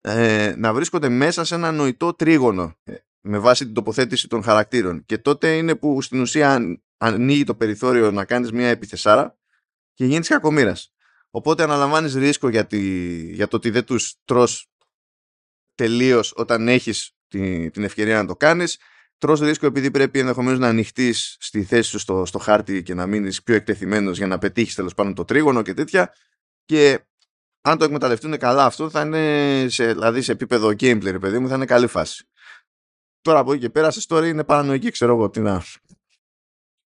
ε, 0.00 0.54
να 0.56 0.72
βρίσκονται 0.72 1.08
μέσα 1.08 1.44
σε 1.44 1.54
ένα 1.54 1.72
νοητό 1.72 2.14
τρίγωνο 2.14 2.76
ε, 2.84 2.94
με 3.20 3.38
βάση 3.38 3.64
την 3.64 3.74
τοποθέτηση 3.74 4.28
των 4.28 4.42
χαρακτήρων. 4.42 5.04
Και 5.04 5.18
τότε 5.18 5.56
είναι 5.56 5.74
που 5.74 6.02
στην 6.02 6.20
ουσία 6.20 6.78
ανοίγει 6.96 7.44
το 7.44 7.54
περιθώριο 7.54 8.10
να 8.10 8.24
κάνεις 8.24 8.52
μια 8.52 8.68
επιθεσάρα 8.68 9.38
και 9.94 10.04
γίνεις 10.04 10.28
κακομήρας. 10.28 10.92
Οπότε 11.30 11.62
αναλαμβάνεις 11.62 12.14
ρίσκο 12.14 12.48
για, 12.48 12.66
για 13.30 13.48
το 13.48 13.56
ότι 13.56 13.70
δεν 13.70 13.84
τους 13.84 14.16
τρως 14.24 14.70
τελείως 15.74 16.32
όταν 16.36 16.68
έχεις 16.68 17.16
τη, 17.28 17.70
την 17.70 17.84
ευκαιρία 17.84 18.16
να 18.16 18.26
το 18.26 18.36
κάνεις. 18.36 18.78
Τρως 19.18 19.40
ρίσκο 19.40 19.66
επειδή 19.66 19.90
πρέπει 19.90 20.18
ενδεχομένως 20.18 20.58
να 20.58 20.68
ανοιχτείς 20.68 21.36
στη 21.40 21.64
θέση 21.64 21.90
σου 21.90 21.98
στο, 21.98 22.24
στο 22.26 22.38
χάρτη 22.38 22.82
και 22.82 22.94
να 22.94 23.06
μείνεις 23.06 23.42
πιο 23.42 23.54
εκτεθειμένος 23.54 24.16
για 24.16 24.26
να 24.26 24.38
πετύχεις 24.38 24.74
τέλος 24.74 24.94
πάντων 24.94 25.14
το 25.14 25.24
τρίγωνο 25.24 25.62
και 25.62 25.74
τέτοια. 25.74 26.14
Και 26.64 27.00
αν 27.60 27.78
το 27.78 27.84
εκμεταλλευτούν 27.84 28.38
καλά 28.38 28.64
αυτό 28.64 28.90
θα 28.90 29.00
είναι 29.00 29.66
σε, 29.68 29.92
δηλαδή 29.92 30.22
σε 30.22 30.32
επίπεδο 30.32 30.68
gameplay 30.68 31.10
ρε 31.10 31.18
παιδί 31.18 31.38
μου 31.38 31.48
θα 31.48 31.54
είναι 31.54 31.64
καλή 31.64 31.86
φάση. 31.86 32.28
Τώρα 33.20 33.38
από 33.38 33.52
εκεί 33.52 33.60
και 33.60 33.70
πέρα 33.70 33.90
σε 33.90 34.06
story 34.08 34.26
είναι 34.26 34.44
παρανοϊκή 34.44 34.90
ξέρω 34.90 35.14
εγώ 35.14 35.30
τι 35.30 35.40
να... 35.40 35.62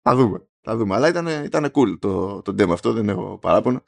Θα 0.03 0.15
δούμε. 0.15 0.49
Θα 0.61 0.77
δούμε. 0.77 0.95
Αλλά 0.95 1.09
ήταν, 1.09 1.27
ήταν 1.27 1.71
cool 1.75 1.99
το, 1.99 2.43
το 2.43 2.55
demo 2.59 2.71
αυτό, 2.73 2.93
δεν 2.93 3.09
έχω 3.09 3.39
παράπονο. 3.39 3.83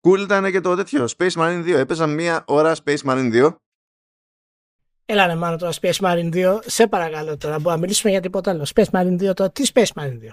Cool 0.00 0.18
ήταν 0.18 0.50
και 0.50 0.60
το 0.60 0.76
τέτοιο, 0.76 1.08
Space 1.16 1.32
Marine 1.32 1.64
2. 1.64 1.68
Έπαιζα 1.68 2.06
μία 2.06 2.44
ώρα 2.46 2.76
Space 2.84 2.98
Marine 3.04 3.32
2. 3.32 3.56
Έλα 5.10 5.26
ρε 5.26 5.34
μάνα 5.34 5.56
τώρα 5.56 5.72
Space 5.80 5.96
Marine 5.96 6.34
2. 6.34 6.58
Σε 6.66 6.86
παρακαλώ 6.86 7.36
τώρα, 7.36 7.54
μπορούμε 7.54 7.74
να 7.74 7.78
μιλήσουμε 7.80 8.10
για 8.10 8.20
τίποτα 8.20 8.50
άλλο. 8.50 8.66
Space 8.74 8.90
Marine 8.90 9.30
2 9.30 9.34
τώρα, 9.34 9.50
τι 9.50 9.70
Space 9.74 9.92
Marine 9.94 10.18
2. 10.22 10.28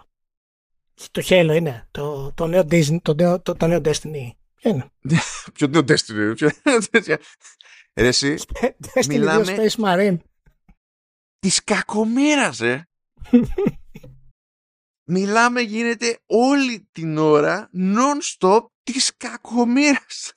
Το 1.11 1.21
Halo 1.25 1.51
είναι, 1.55 1.87
το, 1.91 2.31
το, 2.35 2.47
νέο, 2.47 2.61
Disney, 2.61 2.97
το, 3.01 3.13
νέο, 3.13 3.41
το, 3.41 3.55
το 3.55 3.67
νέο 3.67 3.81
Destiny. 3.83 4.31
Ποιο 4.55 4.69
είναι; 4.69 4.91
Ποιο 5.53 5.67
νέο 5.67 5.81
Destiny. 5.81 6.33
Ποιο... 6.35 6.49
Ρε 7.99 8.07
εσύ, 8.07 8.35
Destiny 8.93 9.05
μιλάμε... 9.07 9.55
2 9.57 9.59
Space 9.59 9.83
Marine. 9.85 10.17
Της 11.39 11.63
κακομήρας, 11.63 12.61
ε. 12.61 12.89
Μιλάμε 15.09 15.61
γίνεται 15.61 16.19
όλη 16.25 16.87
την 16.91 17.17
ώρα 17.17 17.69
non-stop 17.73 18.65
της 18.83 19.17
κακομήρας. 19.17 20.33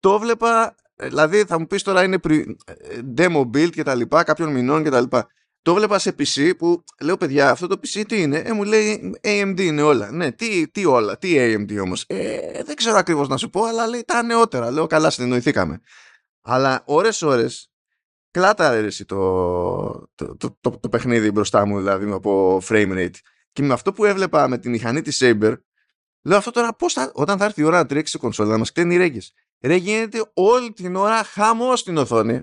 Το 0.00 0.18
βλέπα, 0.18 0.74
δηλαδή 1.02 1.44
θα 1.44 1.58
μου 1.58 1.66
πεις 1.66 1.82
τώρα 1.82 2.02
είναι 2.02 2.18
ε, 2.24 3.00
demo 3.16 3.40
build 3.40 3.70
και 3.70 3.82
τα 3.82 3.94
λοιπά, 3.94 4.22
κάποιων 4.22 4.52
μηνών 4.52 4.82
και 4.82 4.90
τα 4.90 5.00
λοιπά. 5.00 5.28
Το 5.62 5.74
βλέπα 5.74 5.98
σε 5.98 6.14
PC 6.18 6.56
που 6.58 6.84
λέω 7.00 7.16
παιδιά 7.16 7.50
αυτό 7.50 7.66
το 7.66 7.80
PC 7.82 8.04
τι 8.08 8.22
είναι, 8.22 8.38
ε, 8.38 8.52
μου 8.52 8.64
λέει 8.64 9.14
AMD 9.22 9.60
είναι 9.60 9.82
όλα. 9.82 10.10
Ναι, 10.12 10.32
τι, 10.32 10.68
τι 10.68 10.84
όλα, 10.84 11.18
τι 11.18 11.34
AMD 11.38 11.80
όμως; 11.82 12.04
Ε, 12.06 12.62
δεν 12.64 12.76
ξέρω 12.76 12.96
ακριβώς 12.96 13.28
να 13.28 13.36
σου 13.36 13.50
πω, 13.50 13.64
αλλά 13.64 13.86
λέει 13.86 14.04
τα 14.06 14.22
νεότερα. 14.22 14.70
Λέω 14.70 14.86
καλά 14.86 15.10
συνεννοηθήκαμε. 15.10 15.80
Αλλά 16.42 16.82
ώρες 16.86 17.22
ώρες 17.22 17.70
κλάταρε 18.30 18.86
εσύ 18.86 19.04
το, 19.04 19.16
το, 20.14 20.36
το, 20.36 20.56
το, 20.60 20.70
το 20.70 20.88
παιχνίδι 20.88 21.30
μπροστά 21.30 21.66
μου 21.66 21.78
δηλαδή 21.78 22.10
από 22.10 22.60
frame 22.68 22.92
rate 22.92 23.16
και 23.52 23.62
με 23.62 23.72
αυτό 23.72 23.92
που 23.92 24.04
έβλεπα 24.04 24.48
με 24.48 24.58
τη 24.58 24.68
μηχανή 24.68 25.02
της 25.02 25.22
Saber, 25.24 25.54
λέω 26.22 26.38
αυτό 26.38 26.50
τώρα 26.50 26.74
πώς 26.74 26.92
θα, 26.92 27.10
όταν 27.14 27.38
θα 27.38 27.44
έρθει 27.44 27.60
η 27.60 27.64
ώρα 27.64 27.76
να 27.76 27.86
τρέξει 27.86 28.12
σε 28.12 28.18
κονσόλα 28.18 28.50
να 28.50 28.58
μας 28.58 28.72
κλαίνει 28.72 28.94
οι 28.94 28.96
ρέγγες. 28.96 29.32
Ρε 29.60 29.74
γίνεται 29.74 30.30
όλη 30.34 30.72
την 30.72 30.96
ώρα 30.96 31.24
χαμός 31.24 31.80
στην 31.80 31.96
οθόνη. 31.96 32.40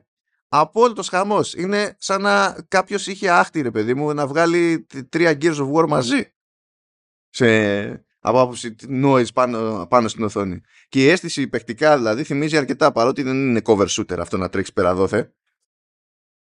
Απόλυτος 0.47 1.09
χαμός. 1.09 1.53
Είναι 1.53 1.95
σαν 1.99 2.21
να 2.21 2.65
κάποιος 2.67 3.07
είχε 3.07 3.29
άχτη, 3.29 3.61
ρε 3.61 3.71
παιδί 3.71 3.93
μου, 3.93 4.13
να 4.13 4.27
βγάλει 4.27 4.85
τρία 5.09 5.37
Gears 5.41 5.55
of 5.55 5.71
War 5.71 5.87
μαζί. 5.87 6.33
Σε, 7.29 7.87
από 8.19 8.39
άποψη 8.39 8.75
noise 8.89 9.33
πάνω, 9.33 9.87
πάνω 9.89 10.07
στην 10.07 10.23
οθόνη. 10.23 10.61
Και 10.89 11.03
η 11.03 11.09
αίσθηση 11.09 11.47
παιχτικά 11.47 11.97
δηλαδή 11.97 12.23
θυμίζει 12.23 12.57
αρκετά 12.57 12.91
παρότι 12.91 13.23
δεν 13.23 13.35
είναι 13.35 13.61
cover 13.65 13.87
shooter 13.87 14.17
αυτό 14.19 14.37
να 14.37 14.49
τρέξεις 14.49 14.73
πέρα 14.73 14.95
δόθε. 14.95 15.33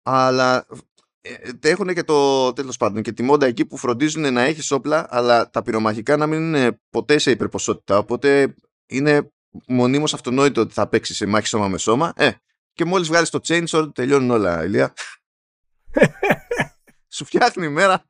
Αλλά 0.03 0.65
ε, 1.21 1.51
έχουν 1.61 1.93
και 1.93 2.03
το 2.03 2.53
τέλος 2.53 2.77
πάντων 2.77 3.01
και 3.01 3.11
τη 3.11 3.23
μόντα 3.23 3.45
εκεί 3.45 3.65
που 3.65 3.77
φροντίζουν 3.77 4.33
να 4.33 4.41
έχεις 4.41 4.71
όπλα, 4.71 5.07
αλλά 5.09 5.49
τα 5.49 5.61
πυρομαχικά 5.61 6.17
να 6.17 6.27
μην 6.27 6.39
είναι 6.39 6.79
ποτέ 6.89 7.17
σε 7.17 7.31
υπερποσότητα. 7.31 7.97
Οπότε 7.97 8.55
είναι 8.85 9.32
μονίμως 9.67 10.13
αυτονόητο 10.13 10.61
ότι 10.61 10.73
θα 10.73 10.87
παίξει 10.87 11.13
σε 11.13 11.25
μάχη 11.25 11.47
σώμα 11.47 11.67
με 11.67 11.77
σώμα. 11.77 12.13
Ε, 12.15 12.31
και 12.73 12.85
μόλις 12.85 13.07
βγάλεις 13.07 13.29
το 13.29 13.39
chainsaw, 13.43 13.89
τελειώνουν 13.93 14.31
όλα, 14.31 14.65
Ηλία. 14.65 14.93
Σου 17.15 17.25
φτιάχνει 17.25 17.65
η 17.65 17.69
μέρα, 17.69 18.05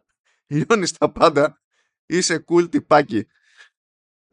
λιώνεις 0.47 0.91
τα 0.91 1.11
πάντα, 1.11 1.61
είσαι 2.05 2.43
cool 2.47 2.71
τυπάκι. 2.71 3.27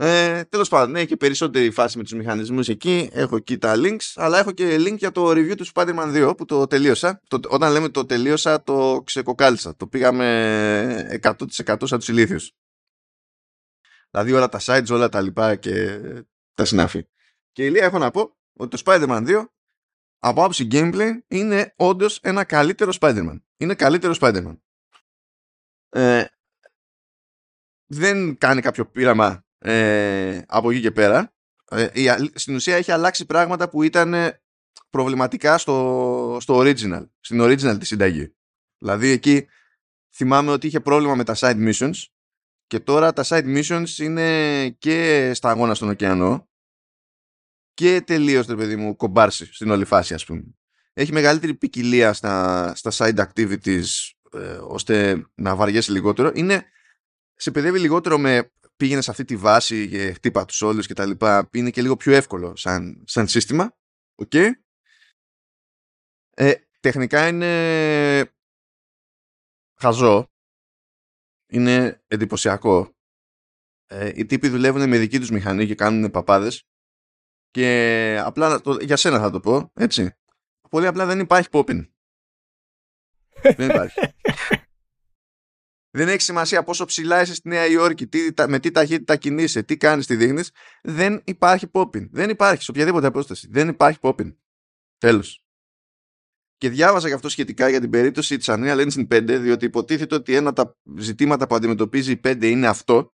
Ε, 0.02 0.44
Τέλος 0.44 0.68
πάντων, 0.68 0.96
έχει 0.96 1.06
και 1.06 1.16
περισσότερη 1.16 1.70
φάση 1.70 1.96
με 1.96 2.02
τους 2.02 2.12
μηχανισμούς 2.12 2.68
εκεί. 2.68 3.10
Έχω 3.12 3.36
εκεί 3.36 3.58
τα 3.58 3.74
links, 3.76 4.12
αλλά 4.14 4.38
έχω 4.38 4.52
και 4.52 4.76
link 4.78 4.96
για 4.96 5.10
το 5.12 5.30
review 5.30 5.56
του 5.56 5.66
Spider-Man 5.74 6.28
2 6.28 6.36
που 6.36 6.44
το 6.44 6.66
τελείωσα. 6.66 7.20
Το, 7.28 7.40
όταν 7.48 7.72
λέμε 7.72 7.88
το 7.88 8.06
τελείωσα, 8.06 8.62
το 8.62 9.02
ξεκοκάλισα. 9.06 9.76
Το 9.76 9.86
πήγαμε 9.86 11.20
100% 11.22 11.32
σαν 11.82 11.98
τους 11.98 12.08
ηλίθιους. 12.08 12.52
Δηλαδή 14.10 14.32
όλα 14.32 14.48
τα 14.48 14.60
sites, 14.62 14.86
όλα 14.90 15.08
τα 15.08 15.20
λοιπά 15.20 15.56
και 15.56 16.00
τα 16.54 16.64
συνάφη. 16.64 17.06
Και 17.52 17.64
η 17.64 17.70
Λία 17.70 17.84
έχω 17.84 17.98
να 17.98 18.10
πω 18.10 18.36
ότι 18.52 18.76
το 18.76 18.82
Spider-Man 18.86 19.26
2 19.28 19.44
από 20.18 20.40
άποψη 20.40 20.68
gameplay 20.70 21.10
είναι 21.28 21.74
όντως 21.76 22.18
ένα 22.18 22.44
καλύτερο 22.44 22.92
Spider-Man. 23.00 23.40
Είναι 23.56 23.74
καλύτερο 23.74 24.14
Spider-Man. 24.20 24.58
Ε, 25.88 26.24
δεν 27.86 28.38
κάνει 28.38 28.60
κάποιο 28.60 28.86
πείραμα 28.86 29.44
ε, 29.58 30.42
από 30.46 30.70
εκεί 30.70 30.80
και 30.80 30.90
πέρα. 30.90 31.34
Ε, 31.70 32.16
στην 32.34 32.54
ουσία 32.54 32.76
έχει 32.76 32.92
αλλάξει 32.92 33.26
πράγματα 33.26 33.68
που 33.68 33.82
ήταν 33.82 34.14
προβληματικά 34.90 35.58
στο, 35.58 36.38
στο 36.40 36.58
original, 36.58 37.08
στην 37.20 37.40
original 37.42 37.76
τη 37.78 37.86
συνταγή. 37.86 38.34
Δηλαδή 38.78 39.08
εκεί 39.08 39.46
θυμάμαι 40.14 40.50
ότι 40.50 40.66
είχε 40.66 40.80
πρόβλημα 40.80 41.14
με 41.14 41.24
τα 41.24 41.34
side 41.36 41.72
missions 41.72 42.04
και 42.70 42.80
τώρα 42.80 43.12
τα 43.12 43.24
side 43.26 43.56
missions 43.56 43.98
είναι 43.98 44.68
και 44.68 45.30
στα 45.34 45.50
αγώνα 45.50 45.74
στον 45.74 45.88
ωκεανό 45.88 46.48
και 47.74 48.00
τελείως, 48.00 48.46
ρε 48.46 48.54
παιδί 48.56 48.76
μου, 48.76 48.96
κομπάρση 48.96 49.54
στην 49.54 49.70
όλη 49.70 49.84
φάση, 49.84 50.14
ας 50.14 50.24
πούμε. 50.24 50.44
Έχει 50.92 51.12
μεγαλύτερη 51.12 51.54
ποικιλία 51.54 52.12
στα, 52.12 52.72
στα 52.74 52.90
side 52.92 53.26
activities 53.26 53.84
ε, 54.32 54.58
ώστε 54.62 55.26
να 55.34 55.56
βαριέσαι 55.56 55.92
λιγότερο. 55.92 56.30
Είναι, 56.34 56.64
σε 57.34 57.50
παιδεύει 57.50 57.78
λιγότερο 57.78 58.18
με 58.18 58.52
πήγαινες 58.76 59.04
σε 59.04 59.10
αυτή 59.10 59.24
τη 59.24 59.36
βάση 59.36 59.88
και 59.88 60.12
χτύπα 60.12 60.44
τους 60.44 60.62
όλους 60.62 60.86
και 60.86 60.94
τα 60.94 61.06
λοιπά, 61.06 61.48
είναι 61.52 61.70
και 61.70 61.82
λίγο 61.82 61.96
πιο 61.96 62.12
εύκολο 62.12 62.56
σαν, 62.56 63.02
σαν 63.06 63.28
σύστημα. 63.28 63.76
Okay. 64.24 64.50
Ε, 66.30 66.54
τεχνικά 66.80 67.28
είναι 67.28 68.32
χαζό. 69.80 70.30
Είναι 71.50 72.02
εντυπωσιακό. 72.06 72.94
Ε, 73.86 74.12
οι 74.14 74.26
τύποι 74.26 74.48
δουλεύουν 74.48 74.88
με 74.88 74.98
δική 74.98 75.18
τους 75.18 75.30
μηχανή 75.30 75.66
και 75.66 75.74
κάνουν 75.74 76.10
παπάδες 76.10 76.64
και 77.50 78.20
απλά 78.24 78.60
το, 78.60 78.76
για 78.80 78.96
σένα 78.96 79.18
θα 79.18 79.30
το 79.30 79.40
πω, 79.40 79.70
έτσι. 79.74 80.14
Πολύ 80.70 80.86
απλά 80.86 81.06
δεν 81.06 81.18
υπάρχει 81.18 81.48
popping. 81.52 81.88
δεν 83.42 83.70
υπάρχει. 83.70 84.00
Δεν 85.92 86.08
έχει 86.08 86.20
σημασία 86.20 86.62
πόσο 86.62 86.84
ψηλά 86.84 87.20
είσαι 87.20 87.34
στη 87.34 87.48
Νέα 87.48 87.66
Υόρκη, 87.66 88.06
τι, 88.06 88.32
με 88.48 88.58
τι 88.58 88.70
ταχύτητα 88.70 89.16
κινείσαι, 89.16 89.62
τι 89.62 89.76
κάνεις, 89.76 90.06
τι 90.06 90.16
δείχνεις. 90.16 90.50
Δεν 90.82 91.22
υπάρχει 91.24 91.70
popping. 91.72 92.10
Δεν 92.10 92.30
υπάρχει 92.30 92.62
σε 92.62 92.70
οποιαδήποτε 92.70 93.06
απόσταση. 93.06 93.48
Δεν 93.50 93.68
υπάρχει 93.68 93.98
popping. 94.02 94.36
Τέλος. 94.98 95.44
Και 96.60 96.68
διάβαζα 96.68 97.08
γι' 97.08 97.14
αυτό 97.14 97.28
σχετικά 97.28 97.68
για 97.68 97.80
την 97.80 97.90
περίπτωση 97.90 98.36
της 98.36 98.46
Unreal 98.50 98.86
Engine 98.86 99.06
5, 99.08 99.38
διότι 99.40 99.64
υποτίθεται 99.64 100.14
ότι 100.14 100.34
ένα 100.34 100.48
από 100.48 100.62
τα 100.62 100.76
ζητήματα 100.98 101.46
που 101.46 101.54
αντιμετωπίζει 101.54 102.12
η 102.12 102.20
5 102.24 102.42
είναι 102.42 102.66
αυτό, 102.66 103.14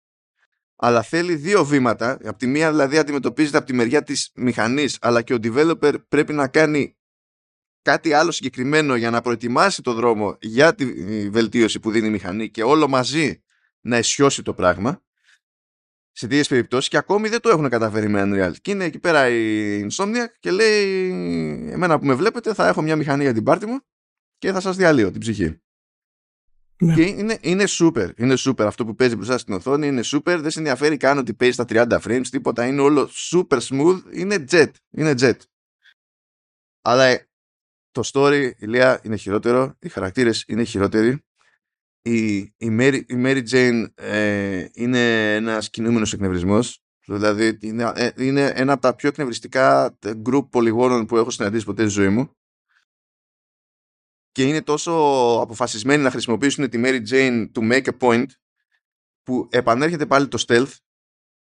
αλλά 0.77 1.03
θέλει 1.03 1.35
δύο 1.35 1.65
βήματα. 1.65 2.19
Από 2.25 2.39
τη 2.39 2.47
μία 2.47 2.71
δηλαδή 2.71 2.99
αντιμετωπίζεται 2.99 3.57
από 3.57 3.67
τη 3.67 3.73
μεριά 3.73 4.03
της 4.03 4.31
μηχανής, 4.35 4.99
αλλά 5.01 5.23
και 5.23 5.35
ο 5.35 5.39
developer 5.43 5.95
πρέπει 6.09 6.33
να 6.33 6.49
κάνει 6.49 6.97
κάτι 7.83 8.13
άλλο 8.13 8.31
συγκεκριμένο 8.31 8.97
για 8.97 9.11
να 9.11 9.21
προετοιμάσει 9.21 9.83
το 9.83 9.93
δρόμο 9.93 10.37
για 10.41 10.75
τη 10.75 10.85
βελτίωση 11.31 11.81
που 11.81 11.91
δίνει 11.91 12.07
η 12.07 12.11
μηχανή 12.11 12.51
και 12.51 12.63
όλο 12.63 12.89
μαζί 12.89 13.43
να 13.81 13.97
αισιώσει 13.97 14.43
το 14.43 14.55
πράγμα 14.55 15.03
σε 16.17 16.27
τέτοιες 16.27 16.49
περιπτώσεις 16.49 16.89
και 16.89 16.97
ακόμη 16.97 17.29
δεν 17.29 17.41
το 17.41 17.49
έχουν 17.49 17.69
καταφέρει 17.69 18.09
με 18.09 18.23
Unreal. 18.25 18.53
Και 18.61 18.71
είναι 18.71 18.85
εκεί 18.85 18.99
πέρα 18.99 19.29
η 19.29 19.87
Insomnia 19.87 20.27
και 20.41 20.51
λέει: 20.51 21.09
Εμένα 21.73 21.99
που 21.99 22.07
με 22.07 22.15
βλέπετε, 22.15 22.55
θα 22.55 22.69
έχω 22.69 22.83
μια 22.83 22.97
μηχανή 22.97 23.23
για 23.23 23.33
την 23.33 23.43
πάρτι 23.43 23.67
μου 23.67 23.81
και 24.39 24.53
θα 24.53 24.61
σας 24.61 24.77
διαλύω 24.77 25.11
την 25.11 25.21
ψυχή. 25.21 25.59
Ναι. 26.83 26.95
Και 26.95 27.03
είναι, 27.03 27.39
είναι 27.41 27.65
super. 27.69 28.11
Είναι 28.17 28.35
super. 28.39 28.65
Αυτό 28.65 28.85
που 28.85 28.95
παίζει 28.95 29.17
μπροστά 29.17 29.39
στην 29.39 29.55
οθόνη 29.55 29.87
είναι 29.87 30.03
super. 30.05 30.39
Δεν 30.41 30.51
σε 30.51 30.59
ενδιαφέρει 30.59 30.97
καν 30.97 31.19
ότι 31.19 31.35
παίζει 31.35 31.55
στα 31.55 31.65
30 31.69 32.01
frames, 32.01 32.27
τίποτα. 32.31 32.67
Είναι 32.67 32.81
όλο 32.81 33.11
super 33.31 33.59
smooth. 33.59 34.01
Είναι 34.13 34.45
jet. 34.51 34.71
Είναι 34.91 35.15
jet. 35.19 35.37
Αλλά 36.83 37.27
το 37.91 38.03
story, 38.13 38.51
η 38.59 38.67
Λία, 38.67 39.01
είναι 39.03 39.17
χειρότερο, 39.17 39.77
οι 39.79 39.89
χαρακτήρες 39.89 40.45
είναι 40.47 40.65
χειρότεροι 40.65 41.25
η, 42.07 42.37
η, 42.37 42.77
Mary, 42.79 43.03
η 43.07 43.15
Mary 43.17 43.43
Jane 43.51 43.85
ε, 43.95 44.67
είναι 44.73 45.35
ένας 45.35 45.71
κινούμενος 45.71 46.13
εκνευρισμός 46.13 46.83
δηλαδή 47.07 47.59
είναι, 47.61 47.93
ε, 47.95 48.11
είναι 48.17 48.53
ένα 48.55 48.73
από 48.73 48.83
τα 48.83 48.95
πιο 48.95 49.09
εκνευριστικά 49.09 49.99
γκρουπ 50.17 50.51
πολυγόνων 50.51 51.07
που 51.07 51.17
έχω 51.17 51.31
συναντήσει 51.31 51.65
ποτέ 51.65 51.83
στη 51.83 51.91
ζωή 51.91 52.09
μου 52.09 52.31
και 54.33 54.43
είναι 54.43 54.63
τόσο 54.63 54.93
αποφασισμένοι 55.43 56.03
να 56.03 56.11
χρησιμοποιήσουν 56.11 56.69
τη 56.69 56.81
Mary 56.85 57.03
Jane 57.11 57.49
to 57.55 57.73
make 57.73 57.85
a 57.85 57.99
point 57.99 58.27
που 59.23 59.49
επανέρχεται 59.51 60.07
πάλι 60.07 60.29
το 60.29 60.45
stealth 60.47 60.73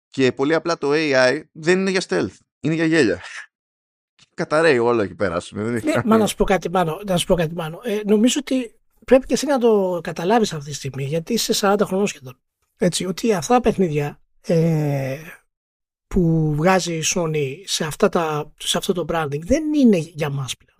και 0.07 0.31
πολύ 0.31 0.53
απλά 0.53 0.77
το 0.77 0.89
AI 0.91 1.41
δεν 1.51 1.79
είναι 1.79 1.89
για 1.89 2.01
stealth, 2.07 2.35
είναι 2.59 2.73
για 2.73 2.85
γέλια. 2.85 3.21
Καταραίει 4.35 4.77
όλο 4.77 5.01
εκεί 5.01 5.15
πέρα. 5.15 5.41
Ναι, 5.51 6.01
μα 6.05 6.17
να 6.17 6.25
σου 6.25 6.35
πω 6.35 6.43
κάτι 6.43 6.69
πάνω. 6.69 7.01
Να 7.05 7.17
σου 7.17 7.25
πω 7.25 7.35
κάτι 7.35 7.53
πάνω. 7.53 7.79
Ε, 7.83 8.01
νομίζω 8.05 8.39
ότι 8.39 8.75
πρέπει 9.05 9.25
και 9.25 9.33
εσύ 9.33 9.45
να 9.45 9.57
το 9.57 9.99
καταλάβεις 10.03 10.53
αυτή 10.53 10.69
τη 10.69 10.75
στιγμή, 10.75 11.03
γιατί 11.03 11.33
είσαι 11.33 11.53
40 11.55 11.81
χρονών 11.83 12.07
σχεδόν. 12.07 12.39
Έτσι, 12.77 13.05
ότι 13.05 13.33
αυτά 13.33 13.53
τα 13.53 13.61
παιχνίδια 13.61 14.21
ε, 14.41 15.17
που 16.07 16.53
βγάζει 16.55 16.93
η 16.93 17.03
Sony 17.15 17.53
σε, 17.65 17.85
αυτά 17.85 18.09
τα, 18.09 18.53
σε 18.57 18.77
αυτό 18.77 18.93
το 18.93 19.05
branding 19.09 19.39
δεν 19.39 19.73
είναι 19.73 19.97
για 19.97 20.29
μας 20.29 20.57
πλέον 20.57 20.72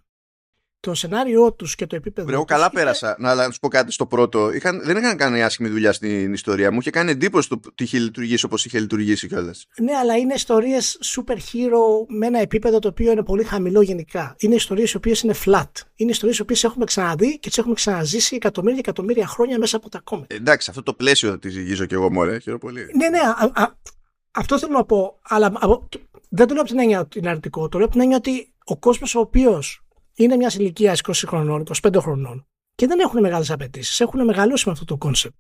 το 0.84 0.94
σενάριό 0.94 1.54
τους 1.54 1.76
και 1.76 1.88
το 1.88 1.96
επίπεδο. 1.96 2.32
Εγώ 2.32 2.46
καλά 2.46 2.70
πέρασα. 2.70 3.16
Να, 3.20 3.36
να 3.36 3.52
σου 3.52 3.60
πω 3.60 3.68
κάτι 3.68 3.92
στο 3.92 4.06
πρώτο. 4.06 4.54
Είχαν, 4.54 4.82
δεν 4.84 4.98
είχαν 4.98 5.18
κάνει 5.18 5.44
άσχημη 5.44 5.70
δουλειά 5.70 5.94
στην 5.94 6.34
ιστορία. 6.34 6.72
Μου 6.72 6.80
είχε 6.80 6.90
κάνει 6.90 7.12
εντύπωση 7.12 7.50
το 7.50 7.60
ότι 7.68 7.84
είχε 7.84 7.98
λειτουργήσει 7.98 8.46
όπως 8.46 8.66
είχε 8.66 8.80
λειτουργήσει 8.80 9.28
κιόλας. 9.28 9.68
Ναι, 9.82 9.96
αλλά 9.96 10.18
είναι 10.18 10.34
ιστορίες 10.34 10.98
super 11.16 11.36
hero 11.36 12.06
με 12.08 12.28
ένα 12.28 12.40
επίπεδο 12.40 12.80
το 12.80 12.88
οποίο 12.88 13.12
είναι 13.12 13.24
πολύ 13.24 13.44
χαμηλό 13.44 13.82
γενικά. 13.82 14.36
Είναι 14.40 14.56
ιστορίες 14.56 14.92
οι 14.92 14.98
οποίες 14.98 15.22
είναι 15.22 15.34
flat. 15.46 15.72
Είναι 15.96 16.12
ιστορίες 16.12 16.38
οι 16.38 16.42
οποίες 16.42 16.64
έχουμε 16.64 16.86
ξαναδεί 16.86 17.40
και 17.40 17.50
τις 17.50 17.58
έχουμε 17.58 17.74
ξαναζήσει 17.74 18.36
εκατομμύρια 18.36 18.76
και 18.76 18.90
εκατομμύρια 18.90 19.28
χρόνια 19.28 19.58
μέσα 19.60 19.78
από 19.78 19.90
τα 19.90 20.02
κόμματα. 20.04 20.36
Ε, 20.36 20.38
εντάξει, 20.38 20.70
αυτό 20.70 20.84
το 20.84 20.94
πλαίσιο 20.94 21.40
τη 21.40 21.50
ζυγίζω 21.50 21.86
κι 21.86 21.94
εγώ 21.94 22.12
μωρέ. 22.12 22.40
Χαίρομαι 22.40 22.60
πολύ. 22.60 22.86
Ναι, 22.96 23.10
ναι, 23.10 23.20
α, 23.20 23.64
α, 23.64 23.72
αυτό 24.32 24.60
θέλω 24.60 24.74
να 24.74 24.86
πω. 24.86 25.20
Αλλά 25.22 25.48
α, 25.48 25.68
δεν 26.30 26.48
το 26.48 26.54
λέω 26.54 26.62
από 26.62 26.72
την 26.72 26.80
έννοια 26.80 27.00
ότι 27.00 27.20
είναι 27.20 27.30
αρνητικό. 27.30 27.70
Το 27.70 27.78
λέω 27.78 27.86
από 27.86 27.96
την 27.96 28.04
έννοια 28.04 28.18
ότι 28.18 28.54
ο 28.64 28.78
κόσμος 28.78 29.16
ο 29.16 29.20
οποίος 29.20 29.83
είναι 30.16 30.36
μια 30.36 30.52
ηλικία 30.58 30.96
20 31.04 31.12
χρονών, 31.28 31.66
25 31.82 31.96
χρονών 32.00 32.48
και 32.76 32.88
δεν 32.88 33.00
έχουν 33.00 33.22
μεγάλες 33.22 33.52
απαιτήσεις. 33.52 34.00
Έχουν 34.00 34.26
μεγαλώσει 34.26 34.64
με 34.66 34.72
αυτό 34.72 34.86
το 34.86 34.98
κόνσεπτ. 34.98 35.36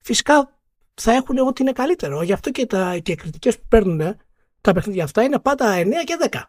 Φυσικά 0.00 0.58
θα 0.94 1.12
έχουν 1.12 1.38
ό,τι 1.38 1.62
είναι 1.62 1.72
καλύτερο. 1.72 2.22
Γι' 2.22 2.32
αυτό 2.32 2.50
και, 2.50 2.66
τα, 2.66 2.98
και 2.98 3.12
οι 3.12 3.14
κριτικές 3.14 3.58
που 3.58 3.64
παίρνουν 3.68 4.16
τα 4.60 4.72
παιχνίδια 4.72 5.04
αυτά 5.04 5.22
είναι 5.22 5.38
πάντα 5.38 5.74
9 5.82 5.86
και 6.04 6.16
10. 6.30 6.42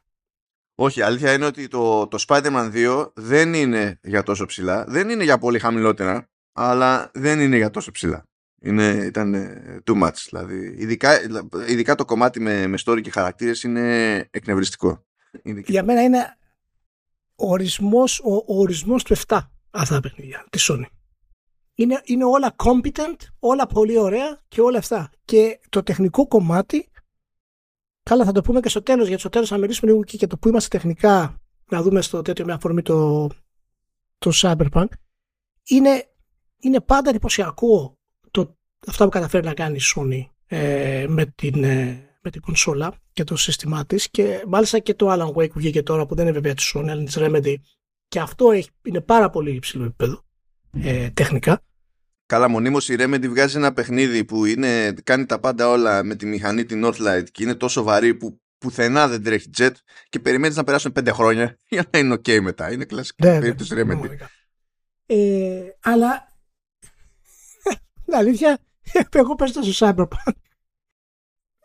Όχι, 0.76 1.02
αλήθεια 1.02 1.34
είναι 1.34 1.46
ότι 1.46 1.68
το, 1.68 2.08
το 2.08 2.24
Spider-Man 2.28 2.72
2 2.74 3.12
δεν 3.14 3.54
είναι 3.54 4.00
για 4.04 4.24
τόσο 4.24 4.46
ψηλά. 4.46 4.86
Δεν 4.88 5.10
είναι 5.10 5.24
για 5.24 5.38
πολύ 5.38 5.60
χαμηλότερα, 5.60 6.30
αλλά 6.54 7.12
δεν 7.14 7.40
είναι 7.40 7.56
για 7.56 7.70
τόσο 7.70 7.92
ψηλά. 7.92 8.24
Είναι, 8.62 8.84
ήταν 8.84 9.36
too 9.86 10.04
much. 10.04 10.26
Δηλαδή, 10.30 10.76
ειδικά, 10.78 11.20
ειδικά 11.68 11.96
το 11.96 12.06
κομμάτι 12.06 12.40
με, 12.40 12.68
με 12.68 12.78
story 12.86 13.02
και 13.02 13.12
χαρακτήρες 13.12 13.64
είναι 13.64 14.16
εκνευριστικό. 14.32 15.06
Για 15.44 15.84
μένα 15.84 16.04
είναι 16.04 16.38
ορισμός, 17.38 18.20
ο, 18.20 18.36
ο 18.36 18.60
ορισμός 18.60 19.04
του 19.04 19.16
7 19.18 19.40
αυτά 19.72 19.96
τα 19.96 20.00
παιχνίδια 20.00 20.46
της 20.50 20.70
Sony. 20.72 20.86
Είναι, 21.74 22.02
είναι 22.06 22.24
όλα 22.26 22.56
competent, 22.58 23.16
όλα 23.40 23.68
πολύ 23.68 23.98
ωραία 23.98 24.40
και 24.48 24.62
όλα 24.62 24.78
αυτά. 24.78 25.12
Και 25.26 25.60
το 25.70 25.84
τεχνικό 25.84 26.28
κομμάτι, 26.28 26.90
καλά 28.04 28.26
θα 28.26 28.32
το 28.32 28.42
πούμε 28.42 28.60
και 28.60 28.70
στο 28.70 28.82
τέλος, 28.82 29.06
γιατί 29.06 29.22
στο 29.22 29.30
τέλος 29.30 29.50
θα 29.50 29.58
μιλήσουμε 29.58 29.92
λίγο 29.92 30.04
και 30.04 30.18
για 30.18 30.28
το 30.28 30.38
που 30.38 30.48
είμαστε 30.48 30.78
τεχνικά, 30.78 31.42
να 31.70 31.82
δούμε 31.82 32.02
στο 32.02 32.22
τέτοιο 32.22 32.46
με 32.46 32.54
αφορμή 32.54 32.82
το, 32.82 33.28
το 34.18 34.32
Cyberpunk, 34.34 34.88
είναι, 35.64 36.06
είναι 36.58 36.82
πάντα 36.82 37.10
εντυπωσιακό 37.10 37.98
το, 38.32 38.58
αυτά 38.88 39.04
που 39.04 39.10
καταφέρει 39.10 39.46
να 39.46 39.54
κάνει 39.54 39.78
η 39.78 39.82
Sony 39.96 40.26
ε, 40.46 41.06
με 41.10 41.26
την, 41.26 41.64
ε, 41.64 42.07
με 42.22 42.32
την 42.32 42.42
κονσόλα 42.42 42.94
και 43.14 43.24
το 43.24 43.36
σύστημά 43.36 43.86
της 43.86 44.10
και 44.10 44.44
μάλιστα 44.48 44.80
και 44.80 44.94
το 44.94 45.12
Alan 45.12 45.34
Wake 45.34 45.50
που 45.52 45.60
βγήκε 45.60 45.84
τώρα 45.84 46.06
που 46.06 46.16
δεν 46.16 46.26
είναι 46.26 46.34
βέβαια 46.34 46.54
της 46.54 46.74
Sony 46.76 46.82
αλλά 46.82 46.94
είναι 46.94 47.04
της 47.04 47.18
Remedy 47.20 47.56
και 48.08 48.20
αυτό 48.20 48.52
έχει, 48.52 48.70
είναι 48.84 49.02
πάρα 49.02 49.30
πολύ 49.30 49.52
υψηλό 49.52 49.84
επίπεδο 49.84 50.24
ε, 50.82 51.10
τεχνικά. 51.10 51.62
Καλά, 52.26 52.50
μονίμως 52.50 52.90
η 52.90 52.96
Remedy 53.00 53.28
βγάζει 53.28 53.58
ένα 53.58 53.74
παιχνίδι 53.74 54.26
που 54.26 54.46
είναι, 54.46 54.94
κάνει 55.04 55.26
τα 55.26 55.40
πάντα 55.40 55.70
όλα 55.70 56.04
με 56.04 56.16
τη 56.16 56.26
μηχανή 56.26 56.66
την 56.66 56.86
Northlight 56.86 57.24
και 57.32 57.44
είναι 57.44 57.56
τόσο 57.56 57.84
βαρύ 57.84 58.16
που 58.16 58.42
πουθενά 58.58 59.08
δεν 59.08 59.24
τρέχει 59.24 59.50
jet 59.58 59.72
και 60.10 60.20
περιμένεις 60.20 60.56
να 60.56 60.64
περάσουν 60.64 60.92
πέντε 60.92 61.12
χρόνια 61.12 61.58
για 61.70 61.86
να 61.92 62.00
είναι 62.00 62.14
ok 62.14 62.42
μετά. 62.42 62.72
Είναι 62.72 62.86
κλασική 62.86 63.26
ναι, 63.26 63.34
ναι 63.34 63.40
περίπτωση 63.40 63.76
ναι, 63.76 63.82
Remedy. 63.82 64.16
Ε, 65.06 65.62
αλλά 65.82 66.38
την 68.06 68.16
αλήθεια, 68.16 68.58
εγώ 69.12 69.36
παίζω 69.36 69.64
στο 69.64 69.88
Cyberpunk 69.88 70.32
ε, 70.34 70.47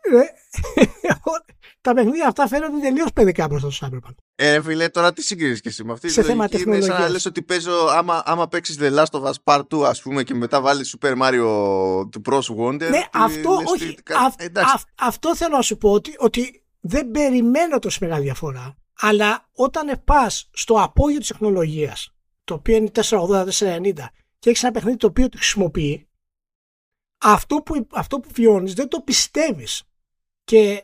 τα 1.81 1.93
παιχνίδια 1.93 2.27
αυτά 2.27 2.47
φαίνονται 2.47 2.79
τελείως 2.79 3.13
παιδικά 3.13 3.47
προ 3.47 3.59
το 3.59 3.71
Cyberpunk. 3.81 4.15
Ε, 4.35 4.61
φίλε, 4.61 4.89
τώρα 4.89 5.13
τι 5.13 5.21
συγκρίνεις 5.21 5.61
και 5.61 5.69
εσύ 5.69 5.83
με 5.83 5.91
αυτή 5.91 6.07
τη 6.07 6.21
θέμα 6.21 6.47
Είναι 6.51 6.81
σαν 6.81 7.01
να 7.01 7.09
λες 7.09 7.25
ότι 7.25 7.41
παίζω, 7.41 7.87
άμα, 7.87 8.23
άμα 8.25 8.47
παίξεις 8.47 8.77
The 8.79 8.93
Last 8.97 9.19
of 9.19 9.23
Us 9.23 9.33
Part 9.43 9.63
2, 9.67 9.83
ας 9.83 10.01
πούμε, 10.01 10.23
και 10.23 10.33
μετά 10.33 10.61
βάλεις 10.61 10.97
Super 10.99 11.21
Mario 11.21 11.41
του 12.11 12.21
Bros. 12.29 12.41
Wonder. 12.57 12.89
Ναι, 12.89 13.03
αυτό, 13.13 13.59
όχι. 13.65 13.97
αυτό 14.95 15.35
θέλω 15.35 15.55
να 15.55 15.61
σου 15.61 15.77
πω 15.77 15.91
ότι, 15.91 16.15
ότι 16.17 16.63
δεν 16.79 17.11
περιμένω 17.11 17.79
τόσο 17.79 17.97
μεγάλη 18.01 18.23
διαφορά. 18.23 18.75
Αλλά 18.99 19.49
όταν 19.53 20.01
πας 20.03 20.49
στο 20.53 20.81
απόγειο 20.81 21.19
της 21.19 21.27
τεχνολογίας, 21.27 22.13
το 22.43 22.53
οποίο 22.53 22.75
είναι 22.75 22.91
480-490, 22.93 23.93
και 24.39 24.49
έχεις 24.49 24.63
ένα 24.63 24.71
παιχνίδι 24.71 24.97
το 24.97 25.07
οποίο 25.07 25.29
το 25.29 25.37
χρησιμοποιεί, 25.37 26.07
αυτό 27.17 27.55
που, 27.55 27.87
αυτό 27.93 28.19
που 28.19 28.29
βιώνεις 28.33 28.73
δεν 28.73 28.87
το 28.87 29.01
πιστεύεις 29.01 29.83
και 30.43 30.83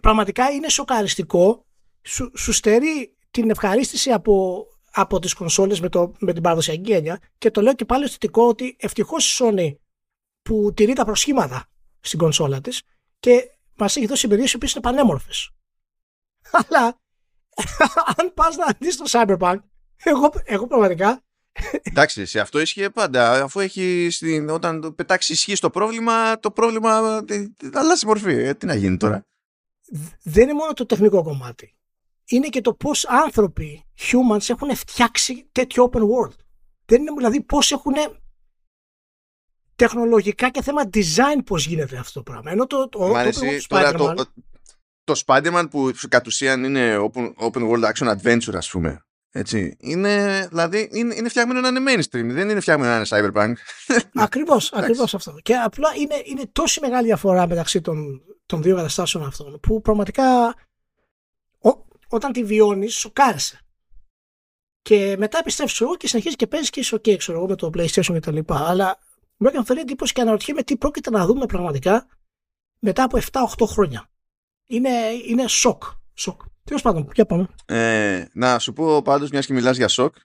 πραγματικά 0.00 0.50
είναι 0.50 0.68
σοκαριστικό. 0.68 1.66
Σου, 2.02 2.32
σου 2.36 2.52
στερεί 2.52 3.16
την 3.30 3.50
ευχαρίστηση 3.50 4.10
από, 4.10 4.66
από 4.92 5.18
τις 5.18 5.34
κονσόλες 5.34 5.80
με, 5.80 5.88
το, 5.88 6.12
με 6.18 6.32
την 6.32 6.42
παραδοσιακή 6.42 6.92
έννοια 6.92 7.20
και 7.38 7.50
το 7.50 7.60
λέω 7.60 7.74
και 7.74 7.84
πάλι 7.84 8.08
θετικό 8.08 8.46
ότι 8.46 8.76
ευτυχώς 8.78 9.38
η 9.38 9.44
Sony 9.44 9.74
που 10.42 10.72
τηρεί 10.74 10.92
τα 10.92 11.04
προσχήματα 11.04 11.70
στην 12.00 12.18
κονσόλα 12.18 12.60
της 12.60 12.82
και 13.18 13.50
μας 13.74 13.96
έχει 13.96 14.06
δώσει 14.06 14.26
εμπειρίες 14.26 14.52
οι 14.52 14.56
οποίες 14.56 14.72
είναι 14.72 14.82
πανέμορφες. 14.82 15.50
Αλλά 16.66 17.00
αν 18.16 18.34
πας 18.34 18.56
να 18.56 18.66
δεις 18.78 18.96
το 18.96 19.04
Cyberpunk 19.08 19.58
εγώ, 20.04 20.32
εγώ 20.44 20.66
πραγματικά 20.66 21.22
Εντάξει, 21.82 22.26
σε 22.26 22.40
αυτό 22.40 22.60
ίσχυε 22.60 22.90
πάντα. 22.90 23.42
Αφού 23.42 23.60
έχει 23.60 24.08
στην, 24.10 24.48
όταν 24.48 24.94
πετάξεις 24.94 25.36
ισχύ 25.36 25.54
στο 25.54 25.70
πρόβλημα, 25.70 26.38
το 26.40 26.50
πρόβλημα 26.50 27.22
ε, 27.28 27.46
αλλάζει 27.72 28.06
μορφή. 28.06 28.32
Ε, 28.32 28.54
τι 28.54 28.66
να 28.66 28.74
γίνει 28.74 28.96
τώρα; 28.96 29.26
Δεν 30.22 30.42
είναι 30.42 30.52
μόνο 30.52 30.72
το 30.72 30.86
τεχνικό 30.86 31.22
κομμάτι. 31.22 31.76
Είναι 32.24 32.48
και 32.48 32.60
το 32.60 32.74
πώς 32.74 33.06
άνθρωποι, 33.06 33.84
humans, 33.96 34.48
έχουν 34.48 34.76
φτιάξει 34.76 35.48
τέτοιο 35.52 35.90
open 35.92 36.00
world. 36.00 36.36
Δεν 36.84 37.00
είναι 37.00 37.12
δηλαδή 37.16 37.40
πώς 37.40 37.72
έχουν 37.72 37.94
τεχνολογικά 39.76 40.50
και 40.50 40.62
θέμα 40.62 40.82
design 40.92 41.40
πώς 41.44 41.66
γίνεται 41.66 41.96
αυτό 41.96 42.22
το 42.22 42.32
πράγμα. 42.32 42.50
Ενώ 42.50 42.66
το, 42.66 42.88
το, 42.88 42.98
το, 42.98 43.66
τώρα, 43.68 43.92
το, 43.92 44.14
το 45.04 45.22
Spider-Man 45.26 45.66
που 45.70 45.90
κατ' 46.08 46.26
ουσίαν 46.26 46.64
είναι 46.64 46.96
open, 46.96 47.32
open 47.34 47.70
world 47.70 47.92
action 47.92 48.16
adventure 48.16 48.54
ας 48.54 48.70
πούμε 48.70 49.02
έτσι. 49.30 49.76
Είναι, 49.80 50.46
δηλαδή, 50.48 50.88
είναι, 50.92 51.14
είναι 51.14 51.28
φτιαγμένο 51.28 51.60
να 51.60 51.68
είναι 51.68 51.92
mainstream, 51.92 52.26
δεν 52.32 52.48
είναι 52.48 52.60
φτιαγμένο 52.60 52.90
να 52.92 52.96
είναι 52.96 53.06
cyberpunk. 53.08 53.52
Ακριβώς, 54.26 54.72
ακριβώς 54.72 55.14
αυτό. 55.14 55.34
Και 55.42 55.56
απλά 55.56 55.88
είναι, 55.96 56.22
είναι 56.24 56.46
τόση 56.52 56.80
μεγάλη 56.80 57.06
διαφορά 57.06 57.46
μεταξύ 57.46 57.80
των, 57.80 58.22
των 58.46 58.62
δύο 58.62 58.76
καταστάσεων 58.76 59.24
αυτών 59.24 59.60
που 59.60 59.80
πραγματικά 59.80 60.54
όταν 62.08 62.32
τη 62.32 62.44
βιώνεις, 62.44 62.94
σοκάρεσαι. 62.94 63.60
Και 64.82 65.16
μετά 65.18 65.38
επιστρέφει 65.38 65.82
εγώ 65.82 65.96
και 65.96 66.08
συνεχίζεις 66.08 66.36
και 66.36 66.46
παίζεις 66.46 66.70
και 66.70 66.80
είσαι 66.80 66.96
OK, 66.96 67.16
ξέρω 67.16 67.38
εγώ, 67.38 67.46
με 67.46 67.54
το 67.54 67.70
PlayStation 67.74 68.12
και 68.12 68.20
τα 68.20 68.32
λοιπά. 68.32 68.68
Αλλά 68.68 68.98
μου 69.36 69.48
έκανε 69.48 69.64
φέρει 69.64 69.80
εντύπωση 69.80 70.12
και 70.12 70.20
αναρωτιέμαι 70.20 70.62
τι 70.62 70.76
πρόκειται 70.76 71.10
να 71.10 71.26
δούμε 71.26 71.46
πραγματικά 71.46 72.06
μετά 72.78 73.02
από 73.02 73.18
7-8 73.32 73.66
χρόνια. 73.66 74.10
Είναι, 74.66 74.90
είναι 75.26 75.48
σοκ. 75.48 75.82
Σοκ. 76.14 76.40
Τέλος 76.68 76.82
πάντων, 76.82 77.10
για 77.14 77.26
πάμε. 77.26 77.48
Ε, 77.66 78.24
να 78.32 78.58
σου 78.58 78.72
πω 78.72 79.02
πάντως, 79.02 79.30
μιας 79.30 79.46
και 79.46 79.52
μιλάς 79.52 79.76
για 79.76 79.88
σοκ, 79.88 80.16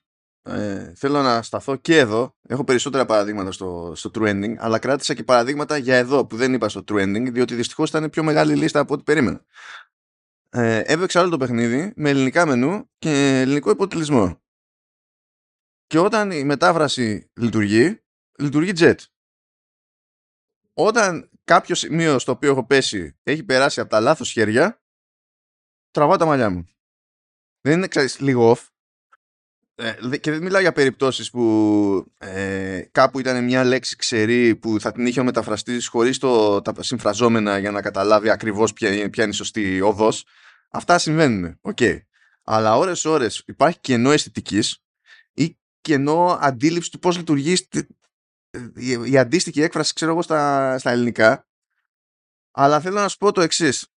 ε, 0.41 0.93
θέλω 0.95 1.21
να 1.21 1.41
σταθώ 1.41 1.75
και 1.75 1.97
εδώ. 1.97 2.35
Έχω 2.47 2.63
περισσότερα 2.63 3.05
παραδείγματα 3.05 3.51
στο, 3.51 3.91
στο 3.95 4.11
True 4.13 4.29
Ending, 4.29 4.55
αλλά 4.57 4.79
κράτησα 4.79 5.13
και 5.13 5.23
παραδείγματα 5.23 5.77
για 5.77 5.95
εδώ 5.95 6.25
που 6.25 6.35
δεν 6.35 6.53
είπα 6.53 6.69
στο 6.69 6.83
True 6.87 7.01
Ending, 7.01 7.31
διότι 7.31 7.55
δυστυχώς 7.55 7.89
ήταν 7.89 8.09
πιο 8.09 8.23
μεγάλη 8.23 8.55
λίστα 8.55 8.79
από 8.79 8.93
ό,τι 8.93 9.03
περίμενα. 9.03 9.45
Ε, 10.49 10.81
έπαιξα 10.85 11.21
όλο 11.21 11.29
το 11.29 11.37
παιχνίδι 11.37 11.93
με 11.95 12.09
ελληνικά 12.09 12.45
μενού 12.45 12.89
και 12.97 13.39
ελληνικό 13.41 13.69
υποτελισμό. 13.69 14.41
Και 15.87 15.99
όταν 15.99 16.31
η 16.31 16.43
μετάφραση 16.43 17.31
λειτουργεί, 17.33 18.01
λειτουργεί 18.39 18.71
jet. 18.75 18.97
Όταν 20.73 21.29
κάποιο 21.43 21.75
σημείο 21.75 22.19
στο 22.19 22.31
οποίο 22.31 22.51
έχω 22.51 22.65
πέσει 22.65 23.17
έχει 23.23 23.43
περάσει 23.43 23.79
από 23.79 23.89
τα 23.89 23.99
λάθος 23.99 24.31
χέρια, 24.31 24.82
τραβάω 25.93 26.17
τα 26.17 26.25
μαλλιά 26.25 26.49
μου. 26.49 26.67
Δεν 27.61 27.77
είναι, 27.77 27.87
ξέρεις, 27.87 28.19
λίγο 28.19 28.51
off. 28.51 28.67
ε, 29.75 30.17
και 30.17 30.31
δεν 30.31 30.43
μιλάω 30.43 30.61
για 30.61 30.71
περιπτώσεις 30.71 31.29
που 31.29 32.13
ε, 32.17 32.81
κάπου 32.91 33.19
ήταν 33.19 33.43
μια 33.43 33.63
λέξη 33.63 33.95
ξερή 33.95 34.55
που 34.55 34.79
θα 34.79 34.91
την 34.91 35.05
είχε 35.05 35.19
ο 35.19 35.23
μεταφραστής 35.23 35.87
χωρίς 35.87 36.17
το, 36.17 36.61
τα 36.61 36.73
συμφραζόμενα 36.79 37.57
για 37.57 37.71
να 37.71 37.81
καταλάβει 37.81 38.29
ακριβώς 38.29 38.73
ποια, 38.73 39.09
ποια 39.09 39.23
είναι 39.23 39.33
η 39.33 39.35
σωστή 39.35 39.81
οδός. 39.81 40.25
Αυτά 40.69 40.97
συμβαίνουν. 40.97 41.57
OK. 41.61 41.77
Okay. 41.79 41.97
Αλλά 42.43 42.77
ώρες 42.77 43.05
ώρες 43.05 43.43
υπάρχει 43.45 43.79
κενό 43.79 44.11
αισθητικής 44.11 44.83
ή 45.33 45.57
κενό 45.81 46.37
αντίληψης 46.41 46.91
του 46.91 46.99
πώς 46.99 47.17
λειτουργεί 47.17 47.57
η, 48.75 49.11
η 49.11 49.17
αντίστοιχη 49.17 49.61
έκφραση 49.61 49.93
ξέρω 49.93 50.11
εγώ 50.11 50.21
στα, 50.21 50.77
στα 50.77 50.91
ελληνικά. 50.91 51.47
Αλλά 52.51 52.79
θέλω 52.79 52.99
να 52.99 53.07
σου 53.07 53.17
πω 53.17 53.31
το 53.31 53.41
εξής. 53.41 53.92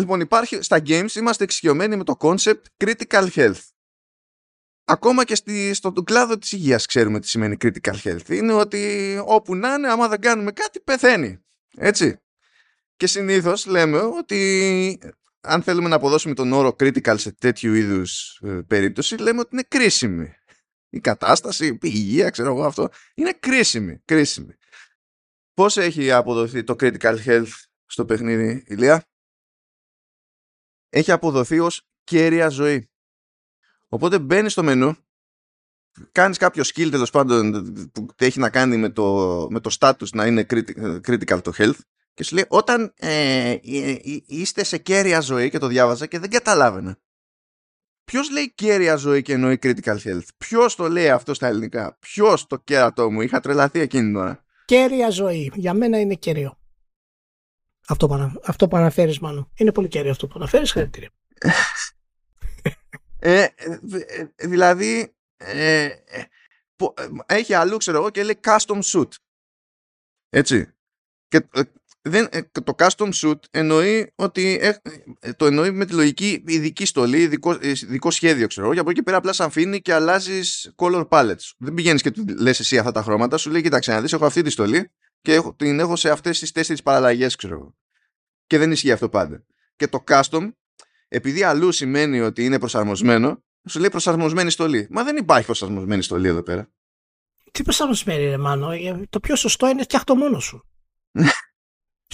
Λοιπόν, 0.00 0.20
υπάρχει, 0.20 0.62
στα 0.62 0.82
games 0.86 1.14
είμαστε 1.14 1.44
εξοικειωμένοι 1.44 1.96
με 1.96 2.04
το 2.04 2.16
concept 2.20 2.62
critical 2.84 3.28
health. 3.34 3.60
Ακόμα 4.84 5.24
και 5.24 5.34
στη, 5.34 5.74
στον 5.74 6.04
κλάδο 6.04 6.38
της 6.38 6.52
υγείας 6.52 6.86
ξέρουμε 6.86 7.20
τι 7.20 7.28
σημαίνει 7.28 7.56
critical 7.60 7.94
health. 8.04 8.28
Είναι 8.28 8.52
ότι 8.52 9.22
όπου 9.24 9.54
να 9.54 9.74
είναι, 9.74 9.88
άμα 9.88 10.08
δεν 10.08 10.20
κάνουμε 10.20 10.52
κάτι, 10.52 10.80
πεθαίνει. 10.80 11.44
Έτσι. 11.76 12.20
Και 12.96 13.06
συνήθως 13.06 13.66
λέμε 13.66 13.98
ότι 13.98 14.98
αν 15.40 15.62
θέλουμε 15.62 15.88
να 15.88 15.96
αποδώσουμε 15.96 16.34
τον 16.34 16.52
όρο 16.52 16.76
critical 16.80 17.14
σε 17.18 17.32
τέτοιου 17.32 17.74
είδους 17.74 18.40
ε, 18.42 18.48
περίπτωση, 18.66 19.16
λέμε 19.16 19.40
ότι 19.40 19.48
είναι 19.52 19.64
κρίσιμη. 19.68 20.34
Η 20.88 21.00
κατάσταση, 21.00 21.66
η 21.66 21.78
υγεία, 21.80 22.30
ξέρω 22.30 22.48
εγώ 22.48 22.64
αυτό, 22.64 22.88
είναι 23.14 23.32
κρίσιμη. 23.32 24.02
κρίσιμη. 24.04 24.54
Πώς 25.54 25.76
έχει 25.76 26.12
αποδοθεί 26.12 26.64
το 26.64 26.76
critical 26.80 27.16
health 27.26 27.52
στο 27.86 28.04
παιχνίδι, 28.04 28.64
Ηλία; 28.66 29.04
Έχει 30.90 31.12
αποδοθεί 31.12 31.58
ως 31.58 31.82
κέρια 32.04 32.48
ζωή. 32.48 32.90
Οπότε 33.88 34.18
μπαίνεις 34.18 34.52
στο 34.52 34.62
μενού, 34.62 34.96
κάνεις 36.12 36.38
κάποιο 36.38 36.62
skill 36.62 36.88
τέλος 36.90 37.10
πάντων 37.10 37.72
που 37.92 38.06
έχει 38.16 38.38
να 38.38 38.50
κάνει 38.50 38.76
με 38.76 38.88
το, 38.88 39.46
με 39.50 39.60
το 39.60 39.76
status 39.78 40.08
να 40.12 40.26
είναι 40.26 40.46
critical 41.06 41.42
το 41.42 41.52
health 41.56 41.78
και 42.14 42.24
σου 42.24 42.34
λέει 42.34 42.44
όταν 42.48 42.92
ε, 42.96 43.50
ε, 43.50 43.90
ε, 43.90 43.98
είστε 44.26 44.64
σε 44.64 44.78
κέρια 44.78 45.20
ζωή 45.20 45.50
και 45.50 45.58
το 45.58 45.66
διάβαζα 45.66 46.06
και 46.06 46.18
δεν 46.18 46.30
καταλάβαινα. 46.30 46.98
Ποιος 48.04 48.30
λέει 48.30 48.52
κέρια 48.54 48.96
ζωή 48.96 49.22
και 49.22 49.32
εννοεί 49.32 49.58
critical 49.62 49.96
health; 50.04 50.26
Ποιος 50.38 50.74
το 50.74 50.88
λέει 50.88 51.10
αυτό 51.10 51.34
στα 51.34 51.46
ελληνικά; 51.46 51.96
Ποιος 52.00 52.46
το 52.46 52.58
κέρατό 52.58 53.10
μου; 53.10 53.20
Είχα 53.20 53.40
τρελαθεί 53.40 53.80
εκείνη 53.80 54.02
την 54.02 54.16
ώρα. 54.16 54.44
Κέρια 54.64 55.10
ζωή. 55.10 55.52
Για 55.54 55.74
μένα 55.74 56.00
είναι 56.00 56.14
κέριο. 56.14 56.59
Αυτό 57.90 58.06
που, 58.06 58.40
αυτό 58.44 58.68
που 58.68 58.76
αναφέρεις 58.76 59.18
μάλλον. 59.18 59.50
Είναι 59.54 59.72
πολύ 59.72 59.88
κέριο 59.88 60.10
αυτό 60.10 60.26
που 60.26 60.32
αναφέρεις. 60.36 60.72
Χαρακτήρια. 60.72 61.10
ε, 63.18 63.42
ε, 63.42 63.48
ε, 64.36 64.46
δηλαδή 64.46 65.14
ε, 65.36 65.84
ε, 65.84 66.24
έχει 67.26 67.54
αλλού 67.54 67.76
ξέρω 67.76 67.98
εγώ 67.98 68.10
και 68.10 68.22
λέει 68.22 68.40
custom 68.44 68.80
suit. 68.82 69.08
Έτσι. 70.28 70.74
Και 71.28 71.48
δεν, 72.02 72.28
το 72.52 72.74
custom 72.78 73.10
suit 73.12 73.38
εννοεί 73.50 74.12
ότι 74.14 74.60
το 75.36 75.46
εννοεί 75.46 75.70
με 75.70 75.84
τη 75.84 75.92
λογική 75.92 76.44
ειδική 76.46 76.84
στολή, 76.84 77.22
ειδικό, 77.22 77.58
ειδικό 77.62 78.10
σχέδιο 78.10 78.46
ξέρω 78.46 78.66
εγώ. 78.66 78.74
Και 78.74 78.80
από 78.80 78.90
εκεί 78.90 79.02
πέρα 79.02 79.16
απλά 79.16 79.34
αφήνει 79.38 79.80
και 79.80 79.94
αλλάζεις 79.94 80.74
color 80.76 81.08
palettes. 81.08 81.50
Δεν 81.58 81.74
πηγαίνεις 81.74 82.02
και 82.02 82.10
του 82.10 82.24
λες 82.38 82.60
εσύ 82.60 82.78
αυτά 82.78 82.92
τα 82.92 83.02
χρώματα. 83.02 83.36
Σου 83.36 83.50
λέει: 83.50 83.62
Κοίταξε 83.62 83.92
να 83.92 84.00
δεις, 84.00 84.12
έχω 84.12 84.26
αυτή 84.26 84.42
τη 84.42 84.50
στολή 84.50 84.90
και 85.20 85.34
έχω, 85.34 85.54
την 85.54 85.80
έχω 85.80 85.96
σε 85.96 86.10
αυτές 86.10 86.38
τις 86.38 86.52
τέσσερις 86.52 86.82
παραλλαγές 86.82 87.36
ξέρω 87.36 87.54
εγώ. 87.54 87.74
Και 88.50 88.58
δεν 88.58 88.70
ισχύει 88.70 88.92
αυτό 88.92 89.08
πάντα. 89.08 89.44
Και 89.76 89.88
το 89.88 90.04
custom, 90.06 90.50
επειδή 91.08 91.42
αλλού 91.42 91.72
σημαίνει 91.72 92.20
ότι 92.20 92.44
είναι 92.44 92.58
προσαρμοσμένο, 92.58 93.44
σου 93.68 93.78
λέει 93.78 93.88
προσαρμοσμένη 93.88 94.50
στολή. 94.50 94.86
Μα 94.90 95.04
δεν 95.04 95.16
υπάρχει 95.16 95.46
προσαρμοσμένη 95.46 96.02
στολή 96.02 96.28
εδώ 96.28 96.42
πέρα. 96.42 96.70
Τι 97.52 97.62
προσαρμοσμένη 97.62 98.24
ρε 98.24 98.36
Μάνο, 98.36 98.70
ε, 98.70 99.06
το 99.10 99.20
πιο 99.20 99.36
σωστό 99.36 99.68
είναι 99.68 99.82
φτιάχ' 99.82 100.09
το 100.09 100.16
μόνος 100.16 100.44
σου. 100.44 100.68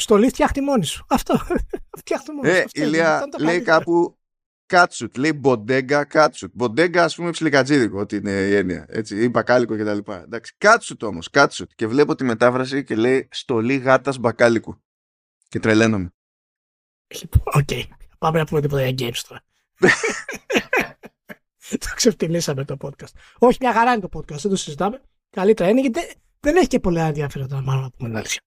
στολή 0.03 0.29
φτιάχ' 0.29 0.54
τη 0.54 0.61
μόνη 0.61 0.85
σου. 0.85 1.05
Αυτό. 1.09 1.39
φτιάχ' 2.01 2.26
το 2.26 2.33
μόνο 2.33 2.49
ε, 2.49 2.61
σου. 2.61 2.69
Ηλία, 2.73 3.25
λέει 3.39 3.61
κάπου 3.61 4.19
cat 4.67 4.86
suit, 4.86 5.17
λέει 5.17 5.33
bodega 5.33 6.05
cat 6.05 6.22
suit. 6.22 6.51
Bodega, 6.55 7.05
ας 7.05 7.15
πούμε, 7.15 7.31
ψιλικατζίδικο, 7.31 8.01
ότι 8.01 8.17
είναι 8.17 8.31
η 8.31 8.55
έννοια. 8.55 8.87
Έτσι, 8.89 9.23
ή 9.23 9.29
μπακάλικο 9.29 9.77
κτλ. 9.77 10.13
Εντάξει, 10.13 10.55
cat 10.59 10.78
suit 10.78 11.03
όμως, 11.03 11.31
cat 11.31 11.46
suit. 11.46 11.71
Και 11.75 11.87
βλέπω 11.87 12.15
τη 12.15 12.25
μετάφραση 12.25 12.85
και 12.85 12.95
λέει 12.95 13.29
στολή 13.31 13.77
γάτας 13.77 14.19
μπακάλικου. 14.19 14.83
Και 15.49 15.59
τρελαίνομαι. 15.59 16.11
Λοιπόν, 17.09 17.43
OK. 17.47 17.65
Okay. 17.69 17.83
Πάμε 18.19 18.39
να 18.39 18.45
πούμε 18.45 18.61
τίποτα 18.61 18.87
για 18.87 19.09
games 19.09 19.21
τώρα. 19.29 19.43
το 21.79 21.87
ξεφτυλίσαμε 21.95 22.65
το 22.65 22.77
podcast. 22.81 23.13
Όχι, 23.39 23.59
μια 23.61 23.73
χαρά 23.73 23.93
είναι 23.93 24.09
το 24.09 24.19
podcast, 24.19 24.39
δεν 24.39 24.51
το 24.51 24.57
συζητάμε. 24.57 25.03
Καλύτερα 25.31 25.69
είναι 25.69 25.81
γιατί 25.81 26.01
δεν 26.41 26.57
έχει 26.57 26.67
και 26.67 26.81
πολλά 26.81 27.07
ενδιαφέροντα, 27.07 27.63
μάλλον 27.63 27.83
να 27.83 27.91
πούμε 27.91 28.09
την 28.09 28.19
αλήθεια. 28.19 28.41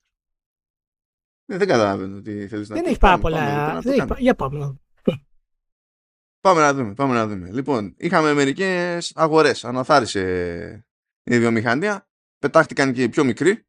Ε, 1.45 1.57
δεν 1.57 1.67
καταλαβαίνω 1.67 2.21
τι 2.21 2.47
θέλεις 2.47 2.69
να 2.69 2.75
πεις. 2.75 2.83
Δεν 2.83 2.91
έχει 2.91 2.99
πάρα 2.99 3.17
πολλά. 3.17 3.81
Για 4.17 4.35
πάμε 4.35 4.59
να 4.59 4.65
δούμε. 4.65 4.79
Πάμε 6.41 6.61
να 6.61 6.73
δούμε, 6.73 6.93
πάμε 6.93 7.13
να 7.13 7.27
δούμε. 7.27 7.51
Λοιπόν, 7.51 7.95
είχαμε 7.97 8.33
μερικές 8.33 9.11
αγορές. 9.15 9.65
Αναθάρισε 9.65 10.85
η 11.23 11.39
βιομηχανία. 11.39 12.07
Πετάχτηκαν 12.39 12.93
και 12.93 13.03
οι 13.03 13.09
πιο 13.09 13.23
μικροί. 13.23 13.65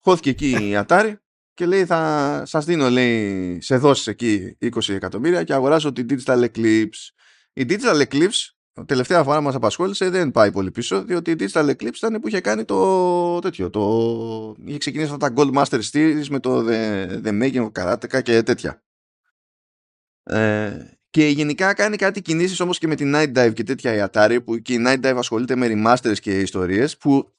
Χώθηκε 0.00 0.30
εκεί 0.30 0.50
η 0.50 0.84
Atari 0.86 1.14
και 1.58 1.66
λέει 1.66 1.84
θα 1.84 2.42
σας 2.46 2.64
δίνω 2.64 2.90
λέει 2.90 3.60
σε 3.60 3.76
δόσεις 3.76 4.06
εκεί 4.06 4.56
20 4.60 4.88
εκατομμύρια 4.88 5.44
και 5.44 5.52
αγοράζω 5.52 5.92
την 5.92 6.06
Digital 6.10 6.44
Eclipse. 6.44 7.10
Η 7.52 7.66
Digital 7.68 8.02
Eclipse 8.08 8.84
τελευταία 8.86 9.22
φορά 9.24 9.40
μας 9.40 9.54
απασχόλησε 9.54 10.10
δεν 10.10 10.30
πάει 10.30 10.52
πολύ 10.52 10.70
πίσω 10.70 11.04
διότι 11.04 11.30
η 11.30 11.36
Digital 11.38 11.68
Eclipse 11.70 11.94
ήταν 11.96 12.20
που 12.20 12.28
είχε 12.28 12.40
κάνει 12.40 12.64
το 12.64 13.38
τέτοιο 13.38 13.70
το... 13.70 14.56
είχε 14.64 14.78
ξεκινήσει 14.78 15.12
αυτά 15.12 15.32
τα 15.32 15.34
Gold 15.36 15.52
Master 15.52 15.80
Series 15.92 16.26
με 16.28 16.40
το 16.40 16.64
The, 16.68 17.08
The 17.24 17.42
Making 17.42 17.70
of 17.70 17.72
Karateka 17.72 18.22
και 18.22 18.42
τέτοια 18.42 18.82
ε, 20.22 20.76
και 21.10 21.26
γενικά 21.26 21.74
κάνει 21.74 21.96
κάτι 21.96 22.22
κινήσεις 22.22 22.60
όμως 22.60 22.78
και 22.78 22.86
με 22.86 22.94
την 22.94 23.12
Night 23.16 23.32
Dive 23.32 23.52
και 23.52 23.62
τέτοια 23.62 23.94
η 23.94 24.08
Atari 24.10 24.38
που 24.44 24.58
και 24.58 24.72
η 24.72 24.84
Night 24.86 25.00
Dive 25.00 25.16
ασχολείται 25.16 25.56
με 25.56 25.66
remasters 25.70 26.18
και 26.20 26.40
ιστορίες 26.40 26.96
που 26.96 27.32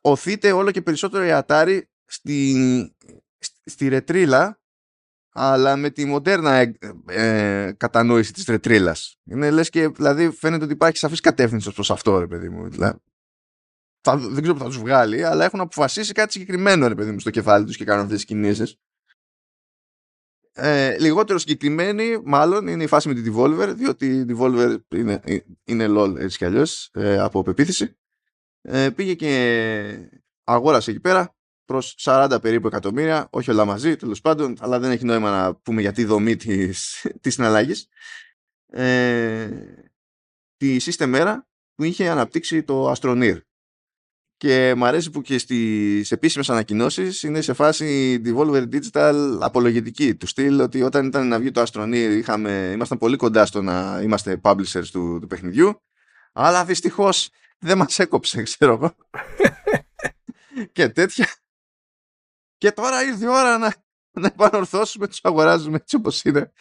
οθείται 0.00 0.52
όλο 0.52 0.70
και 0.70 0.82
περισσότερο 0.82 1.24
η 1.24 1.42
Atari 1.46 1.80
στη, 2.10 2.94
στη 3.64 3.88
ρετρίλα 3.88 4.60
αλλά 5.32 5.76
με 5.76 5.90
τη 5.90 6.04
μοντέρνα 6.04 6.54
ε, 6.54 6.78
ε, 7.06 7.72
κατανόηση 7.72 8.32
της 8.32 8.44
ρετρίλας. 8.44 9.18
Είναι 9.24 9.50
λες 9.50 9.70
και 9.70 9.88
δηλαδή 9.88 10.30
φαίνεται 10.30 10.64
ότι 10.64 10.72
υπάρχει 10.72 10.98
σαφής 10.98 11.20
κατεύθυνσης 11.20 11.74
προς 11.74 11.90
αυτό 11.90 12.18
ρε 12.18 12.26
παιδί 12.26 12.48
μου. 12.48 12.68
Δηλαδή, 12.68 12.98
θα, 14.00 14.16
δεν 14.16 14.42
ξέρω 14.42 14.54
που 14.54 14.60
θα 14.60 14.66
τους 14.66 14.78
βγάλει 14.78 15.24
αλλά 15.24 15.44
έχουν 15.44 15.60
αποφασίσει 15.60 16.12
κάτι 16.12 16.32
συγκεκριμένο 16.32 16.88
ρε 16.88 16.94
παιδί 16.94 17.10
μου 17.10 17.20
στο 17.20 17.30
κεφάλι 17.30 17.64
τους 17.64 17.76
και 17.76 17.84
κάνουν 17.84 18.02
αυτές 18.02 18.16
τις 18.16 18.26
κινήσεις. 18.26 18.76
Ε, 20.52 20.98
λιγότερο 20.98 21.38
συγκεκριμένη 21.38 22.20
μάλλον 22.24 22.66
είναι 22.66 22.82
η 22.82 22.86
φάση 22.86 23.08
με 23.08 23.14
τη 23.14 23.30
Devolver 23.30 23.72
διότι 23.76 24.06
η 24.06 24.26
Devolver 24.28 24.76
είναι, 24.88 25.20
είναι 25.64 25.86
LOL 25.88 26.16
έτσι 26.18 26.38
κι 26.38 26.44
αλλιώς 26.44 26.90
ε, 26.92 27.18
από 27.18 27.42
πεποίθηση. 27.42 27.98
Ε, 28.62 28.90
πήγε 28.90 29.14
και 29.14 30.10
αγόρασε 30.44 30.90
εκεί 30.90 31.00
πέρα 31.00 31.34
προς 31.70 31.94
40 31.98 32.38
περίπου 32.42 32.66
εκατομμύρια, 32.66 33.28
όχι 33.30 33.50
όλα 33.50 33.64
μαζί 33.64 33.96
τέλος 33.96 34.20
πάντων, 34.20 34.56
αλλά 34.60 34.78
δεν 34.78 34.90
έχει 34.90 35.04
νόημα 35.04 35.30
να 35.30 35.54
πούμε 35.54 35.80
για 35.80 35.92
τη 35.92 36.04
δομή 36.04 36.36
της, 36.36 37.00
της 37.22 37.34
συναλλαγής. 37.34 37.88
Ε, 38.66 39.48
τη 40.56 40.76
System 40.80 41.36
που 41.74 41.84
είχε 41.84 42.08
αναπτύξει 42.08 42.62
το 42.62 42.92
Astroneer. 42.92 43.38
Και 44.36 44.74
μου 44.76 44.84
αρέσει 44.84 45.10
που 45.10 45.22
και 45.22 45.38
στις 45.38 46.12
επίσημες 46.12 46.50
ανακοινώσεις 46.50 47.22
είναι 47.22 47.40
σε 47.40 47.52
φάση 47.52 48.20
Devolver 48.24 48.68
Digital 48.72 49.38
απολογητική 49.40 50.14
του 50.14 50.26
στυλ 50.26 50.60
ότι 50.60 50.82
όταν 50.82 51.06
ήταν 51.06 51.28
να 51.28 51.38
βγει 51.38 51.50
το 51.50 51.62
Astroneer 51.62 52.16
είχαμε, 52.18 52.70
ήμασταν 52.74 52.98
πολύ 52.98 53.16
κοντά 53.16 53.46
στο 53.46 53.62
να 53.62 54.00
είμαστε 54.02 54.40
publishers 54.42 54.86
του, 54.92 55.18
του 55.20 55.26
παιχνιδιού 55.26 55.82
αλλά 56.32 56.64
δυστυχώς 56.64 57.30
δεν 57.58 57.78
μας 57.78 57.98
έκοψε 57.98 58.42
ξέρω 58.48 58.72
εγώ 58.72 58.94
και 60.72 60.88
τέτοια 60.88 61.26
και 62.60 62.72
τώρα 62.72 63.04
ήρθε 63.04 63.24
η 63.24 63.28
ώρα 63.28 63.58
να, 63.58 63.74
να 64.20 64.26
επανορθώσουμε, 64.26 65.06
τους 65.08 65.20
αγοράζουμε 65.22 65.76
έτσι 65.76 65.96
όπως 65.96 66.24
είναι 66.24 66.52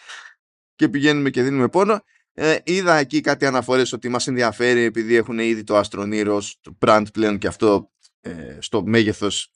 και 0.76 0.90
πηγαίνουμε 0.90 1.30
και 1.30 1.44
δίνουμε 1.44 1.70
πόνο. 1.70 2.02
Ε, 2.34 2.58
είδα 2.64 2.96
εκεί 2.96 3.22
κάτι 3.22 3.46
αναφορές 3.46 3.94
ότι 3.94 4.10
μας 4.10 4.28
ενδιαφέρει 4.28 4.82
επειδή 4.82 5.16
έχουν 5.16 5.40
ήδη 5.40 5.64
το 5.64 5.80
Astroneer 5.80 6.40
το 6.62 6.78
brand 6.80 7.06
πλέον 7.14 7.38
και 7.38 7.48
αυτό 7.48 7.92
ε, 8.22 8.58
στο 8.60 8.84
μέγεθος 8.86 9.52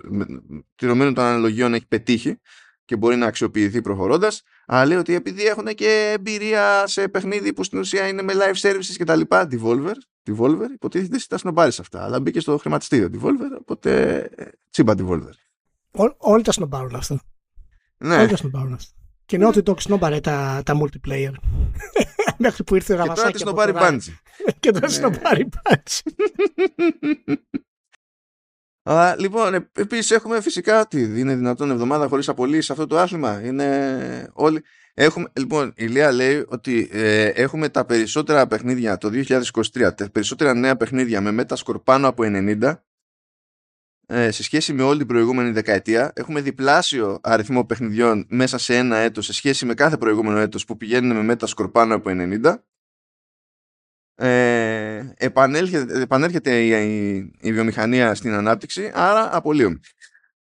τηρωμένων 0.76 1.14
των 1.14 1.24
αναλογιών 1.24 1.74
έχει 1.74 1.88
πετύχει 1.88 2.40
και 2.86 2.96
μπορεί 2.96 3.16
να 3.16 3.26
αξιοποιηθεί 3.26 3.82
προχωρώντας. 3.82 4.44
Αλλά 4.66 4.86
λέει 4.86 4.98
ότι 4.98 5.14
επειδή 5.14 5.46
έχουν 5.46 5.66
και 5.66 6.14
εμπειρία 6.18 6.88
σε 6.88 7.08
παιχνίδι 7.08 7.54
που 7.54 7.64
στην 7.64 7.80
ουσία 7.80 8.08
είναι 8.08 8.22
με 8.22 8.34
live 8.36 8.70
services 8.70 8.96
κτλ. 8.98 9.22
Devolver, 9.30 9.96
Devolver 10.30 10.70
υποτίθεται 10.74 11.16
ότι 11.16 11.44
τα 11.44 11.54
πάρει 11.54 11.72
αυτά. 11.80 12.04
Αλλά 12.04 12.20
μπήκε 12.20 12.40
στο 12.40 12.58
χρηματιστήριο 12.58 13.10
Devolver, 13.14 13.60
οπότε 13.60 14.18
ε, 14.36 14.46
τσίμπα 14.70 14.94
Devolver. 14.98 15.34
Ό, 15.98 16.16
όλοι 16.18 16.44
τα 16.44 16.52
σνομπάρουν 16.52 16.96
αυτά. 16.96 17.22
Ναι. 17.98 18.18
Όλοι 18.18 18.28
τα 18.28 18.36
σνομπάρουν 18.36 18.74
αυτά. 18.74 18.92
Και 19.26 19.38
ναι. 19.38 19.46
ότι 19.46 19.64
το 19.64 19.76
σνομπάρε 19.80 20.20
τα, 20.20 20.62
τα 20.66 20.78
multiplayer. 20.82 21.34
Μέχρι 22.38 22.64
που 22.64 22.76
ήρθε 22.76 22.94
ο 22.94 23.04
Και 23.04 23.12
τώρα 23.14 23.32
τη 23.32 23.44
το 23.44 23.54
πάρει 23.54 23.72
μπάντζι. 23.72 24.18
Και 24.60 24.72
τώρα 24.72 24.88
τη 24.88 25.00
το 25.00 25.10
Ναι. 25.10 25.18
πάρει 25.18 25.50
μπάντζι. 25.50 26.02
Α, 28.90 29.16
λοιπόν, 29.20 29.54
ε, 29.54 29.70
επίσης 29.74 30.12
έχουμε 30.12 30.42
φυσικά 30.42 30.88
τι 30.88 31.20
είναι 31.20 31.36
δυνατόν 31.36 31.72
εβδομάδα 31.72 32.08
χωρίς 32.08 32.30
απολύσεις 32.30 32.70
αυτό 32.70 32.88
το 32.88 32.98
άθλημα. 33.00 33.42
Είναι 33.44 34.30
όλοι. 34.34 34.64
Έχουμε, 34.94 35.28
λοιπόν, 35.34 35.74
η 35.76 35.86
Λία 35.86 36.12
λέει 36.12 36.46
ότι 36.48 36.90
ε, 36.92 37.26
έχουμε 37.26 37.70
τα 37.70 37.86
περισσότερα 37.86 38.48
παιχνίδια 38.48 38.98
το 38.98 39.10
2023, 39.14 39.96
τα 39.96 40.10
περισσότερα 40.12 40.54
νέα 40.54 40.76
παιχνίδια 40.76 41.22
με 41.22 41.32
μέτασκορ 41.32 41.80
πάνω 41.80 42.08
από 42.08 42.24
90 42.26 42.74
ε, 44.06 44.32
σε 44.32 44.44
σχέση 44.44 44.74
με 44.74 44.84
όλη 44.84 44.98
την 44.98 45.08
προηγούμενη 45.08 45.52
δεκαετία. 45.52 46.12
Έχουμε 46.16 46.42
διπλάσιο 46.42 47.20
αριθμό 47.24 47.66
παιχνιδιών 47.66 48.26
μέσα 48.30 48.58
σε 48.58 48.76
ένα 48.78 48.98
έτος 48.98 49.26
σε 49.26 49.34
σχέση 49.34 49.66
με 49.66 49.74
κάθε 49.74 49.98
προηγούμενο 49.98 50.38
έτος 50.38 50.66
που 50.66 50.78
πηγαίνουν 50.78 51.16
με 51.16 51.24
μέτασκορ 51.24 51.72
πάνω 51.72 51.96
από 51.96 52.10
90. 52.14 52.56
Ε, 54.16 55.14
επανέρχεται, 55.18 56.02
επανέρχεται 56.02 56.62
η, 56.62 56.70
η, 56.70 57.32
η 57.42 57.54
βιομηχανία 57.54 58.16
στην 58.16 58.34
ανάπτυξη, 58.34 58.92
άρα 58.94 59.36
απολύουμε. 59.36 59.80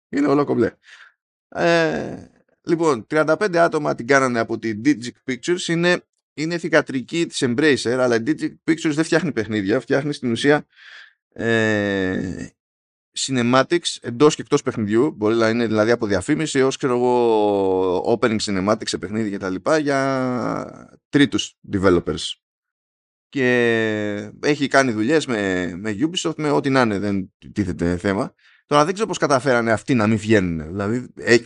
Είναι 0.09 0.27
όλο 0.27 0.45
κομπλέ. 0.45 0.73
Ε, 1.49 2.31
λοιπόν, 2.63 3.07
35 3.11 3.57
άτομα 3.57 3.95
την 3.95 4.07
κάνανε 4.07 4.39
από 4.39 4.59
τη 4.59 4.81
Digic 4.85 5.31
Pictures. 5.31 5.67
Είναι, 5.67 6.05
είναι 6.35 6.59
θηγατρική 6.59 7.27
της 7.27 7.43
Embracer, 7.47 7.97
αλλά 7.99 8.15
η 8.15 8.23
Digic 8.27 8.55
Pictures 8.71 8.93
δεν 8.95 9.05
φτιάχνει 9.05 9.33
παιχνίδια, 9.33 9.81
φτιάχνει 9.81 10.13
στην 10.13 10.31
ουσία 10.31 10.67
ε, 11.33 12.49
cinematics 13.27 13.97
εντός 14.01 14.35
και 14.35 14.43
εκτός 14.43 14.63
παιχνιδιού. 14.63 15.11
Μπορεί 15.11 15.35
να 15.35 15.49
είναι 15.49 15.67
δηλαδή 15.67 15.91
από 15.91 16.07
διαφήμιση 16.07 16.59
έως 16.59 16.77
ξέρω 16.77 16.95
εγώ 16.95 18.19
opening 18.21 18.39
cinematics 18.41 18.89
σε 18.89 18.99
παιχνίδια 18.99 19.39
κτλ. 19.39 19.55
για 19.81 20.99
τρίτους 21.09 21.55
developers 21.73 22.23
και 23.29 24.33
έχει 24.43 24.69
κάνει 24.69 24.93
δουλειές 24.93 25.27
με, 25.27 25.73
με 25.77 25.97
Ubisoft 26.01 26.35
με 26.37 26.51
ό,τι 26.51 26.71
να 26.71 26.81
είναι 26.81 26.99
δεν 26.99 27.33
τίθεται 27.53 27.97
θέμα 27.97 28.35
τώρα 28.67 28.85
δεν 28.85 28.93
ξέρω 28.95 29.09
πως 29.09 29.19
καταφέρανε 29.19 29.73
αυτοί 29.73 29.95
να 29.95 30.07
μην 30.07 30.19
βγαίνουν 30.19 30.67
δηλαδή 30.67 31.09
ε, 31.15 31.37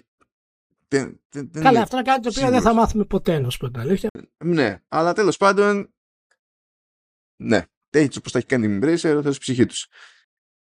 δεν, 0.89 1.21
δεν, 1.29 1.49
δεν 1.53 1.63
Καλά, 1.63 1.71
είμαι 1.71 1.81
αυτό 1.81 1.97
είναι 1.97 2.05
κάτι 2.05 2.23
το 2.23 2.29
οποίο 2.29 2.43
δεν 2.43 2.53
σίγουρος. 2.53 2.63
θα 2.63 2.75
μάθουμε 2.75 3.05
ποτέ, 3.05 3.39
να 3.39 3.51
σου 3.51 3.59
πω 3.59 3.71
την 3.71 3.81
αλήθεια. 3.81 4.09
ναι 4.45 4.81
αλλά 4.89 5.13
τέλος 5.13 5.37
πάντων 5.37 5.95
ναι 7.37 7.65
έτσι 7.91 8.19
όπως 8.19 8.33
τα 8.33 8.39
έχει 8.39 8.47
κάνει 8.47 8.67
η 8.67 8.79
Embracer 8.83 9.21
θα 9.23 9.35
ψυχή 9.39 9.67
τους 9.67 9.89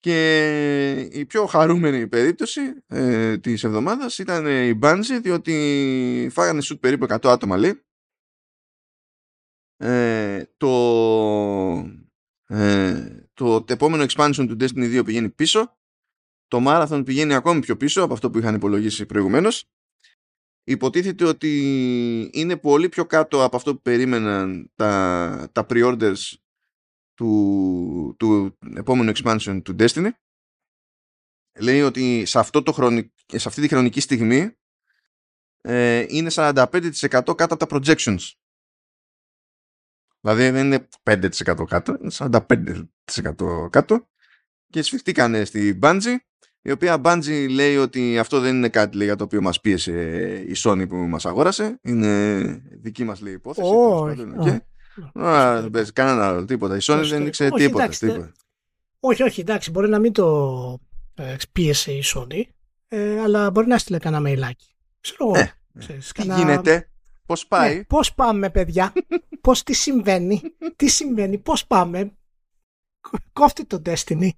και 0.02 1.10
η 1.12 1.26
πιο 1.26 1.46
χαρούμενη 1.46 2.08
περίπτωση 2.08 2.62
ε, 2.88 3.38
της 3.38 3.64
εβδομάδας 3.64 4.18
ήταν 4.18 4.46
η 4.46 4.80
Bungie 4.82 5.20
διότι 5.22 6.30
φάγανε 6.32 6.62
σουτ 6.62 6.80
περίπου 6.80 7.06
100 7.10 7.18
άτομα 7.24 7.58
λέει. 7.58 7.82
Ε, 9.78 10.44
το, 10.58 10.70
ε, 12.46 13.28
το 13.34 13.66
επόμενο 13.68 14.04
expansion 14.04 14.46
του 14.48 14.58
Destiny 14.60 15.00
2 15.00 15.06
πηγαίνει 15.06 15.30
πίσω. 15.30 15.78
Το 16.48 16.64
Marathon 16.68 17.02
πηγαίνει 17.06 17.34
ακόμη 17.34 17.60
πιο 17.60 17.78
πίσω 17.78 18.04
από 18.04 18.14
αυτό 18.14 18.30
που 18.30 18.38
είχαν 18.38 18.56
υπολογίσει 18.56 19.06
προηγουμένως. 19.06 19.70
Υποτίθεται 20.64 21.26
ότι 21.26 22.30
είναι 22.34 22.58
πολύ 22.58 22.90
πιο 22.90 23.06
κάτω 23.06 23.44
από 23.44 23.56
αυτό 23.56 23.76
που 23.76 23.82
περίμεναν 23.82 24.72
τα, 24.76 25.50
τα 25.52 25.66
pre-orders 25.70 26.34
του, 27.22 28.16
του 28.20 28.58
επόμενου 28.76 29.12
expansion 29.16 29.62
του 29.64 29.76
Destiny. 29.80 30.10
Λέει 31.60 31.82
ότι 31.82 32.26
σε, 32.26 32.40
αυτό 32.40 32.64
το 32.64 32.72
χρονι... 32.72 33.14
σε 33.26 33.48
αυτή 33.48 33.62
τη 33.62 33.68
χρονική 33.68 34.00
στιγμή 34.00 34.58
ε, 35.62 36.06
είναι 36.08 36.30
45% 36.34 36.66
κάτω 37.10 37.32
από 37.32 37.58
τα 37.58 37.68
projections. 37.70 38.32
Δηλαδή 40.20 40.50
δεν 40.50 40.66
είναι 40.66 40.88
5% 41.04 41.66
κάτω, 41.68 41.98
είναι 42.02 42.12
45% 42.18 43.70
κάτω. 43.70 44.10
Και 44.68 44.82
σφιχτήκανε 44.82 45.46
στη 45.46 45.80
Bungie 45.82 46.16
η 46.62 46.72
οποία 46.72 47.02
Bungie 47.04 47.48
λέει 47.50 47.78
ότι 47.78 48.20
αυτό 48.20 48.40
δεν 48.40 48.56
είναι 48.56 48.70
κάτι 48.70 48.98
λέει, 48.98 49.06
για 49.08 49.16
το 49.16 49.24
οποίο 49.24 49.42
μας 49.42 49.62
πίεσε 49.62 49.94
η 50.48 50.54
Sony 50.58 50.86
που 50.90 50.96
μας 50.96 51.26
αγόρασε. 51.26 51.80
Είναι 51.82 52.44
δική 52.82 53.04
μας 53.04 53.22
λέει 53.22 53.34
υπόθεση 53.34 53.70
Όχι. 53.74 54.16
τέλος 54.16 54.36
πάντων, 54.36 54.44
και- 54.44 54.50
Α, 54.50 54.71
δεν 55.62 55.70
παίζει 55.70 55.92
κανένα 55.92 56.28
άλλο 56.28 56.46
τίποτα 56.46 56.76
η 56.76 56.80
Sony 56.82 57.00
Όχι, 57.00 57.10
δεν 57.10 57.28
ήξερε 57.28 57.50
όχι, 57.54 57.64
τίποτα, 57.66 57.84
εντάξει, 57.84 58.00
τίποτα. 58.08 58.32
Όχι, 59.00 59.24
όχι, 59.24 59.42
εντάξει, 59.42 59.72
μπορεί 59.72 59.90
να 59.90 60.00
μην 60.00 60.14
το 60.14 60.80
ε, 61.16 61.36
πίεσε 61.52 61.92
η 61.92 62.04
Sony, 62.16 62.42
ε, 62.88 63.20
αλλά 63.22 63.52
μπορεί 63.52 63.68
να 63.68 63.78
στείλε 63.78 63.98
κανένα 64.00 64.22
μεϊλάκι. 64.22 64.76
Ξέρω 65.00 65.26
εγώ. 65.30 65.40
Ε, 65.40 65.54
ξέρεις, 65.80 66.08
τι 66.08 66.14
κανένα- 66.14 66.40
γίνεται 66.40 66.90
πως 67.26 67.48
πάει; 67.48 67.76
Ναι, 67.78 67.84
πώς 67.84 68.14
πάμε, 68.14 68.50
παιδιά, 68.50 68.94
πώς 69.42 69.64
τι 69.64 69.74
συμβαίνει, 69.74 70.42
τι 70.76 70.88
συμβαίνει, 70.88 71.38
πώς 71.38 71.68
πάμε. 71.68 72.16
Κο- 73.02 73.18
Κόφτει 73.34 73.66
το 73.66 73.82
Destiny. 73.86 74.30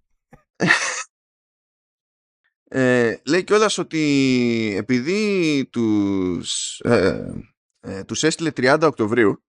Ε, 2.76 3.18
λέει 3.26 3.44
κιόλας 3.44 3.78
ότι 3.78 4.74
επειδή 4.78 5.66
τους, 5.72 6.80
ε, 6.80 7.34
ε, 7.80 8.04
τους 8.04 8.24
έστειλε 8.24 8.52
30 8.56 8.80
Οκτωβρίου 8.84 9.44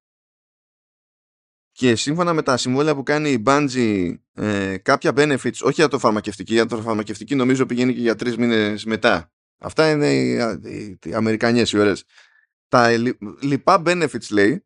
και 1.76 1.96
σύμφωνα 1.96 2.32
με 2.32 2.42
τα 2.42 2.56
συμβόλαια 2.56 2.94
που 2.94 3.02
κάνει 3.02 3.30
η 3.30 3.42
Bungie 3.46 4.14
ε, 4.32 4.76
κάποια 4.76 5.12
benefits, 5.14 5.58
όχι 5.60 5.74
για 5.74 5.88
το 5.88 5.98
φαρμακευτική, 5.98 6.52
για 6.52 6.66
το 6.66 6.80
φαρμακευτική 6.80 7.34
νομίζω 7.34 7.66
πηγαίνει 7.66 7.94
και 7.94 8.00
για 8.00 8.14
τρεις 8.14 8.36
μήνες 8.36 8.84
μετά. 8.84 9.32
Αυτά 9.58 9.90
είναι 9.90 10.12
οι, 10.14 10.30
οι, 10.62 10.98
οι 11.04 11.14
Αμερικανιές 11.14 11.72
οι 11.72 11.78
ωραίες. 11.78 12.04
Τα 12.68 12.96
λι- 12.96 13.18
λοιπά 13.40 13.82
benefits 13.86 14.30
λέει 14.30 14.64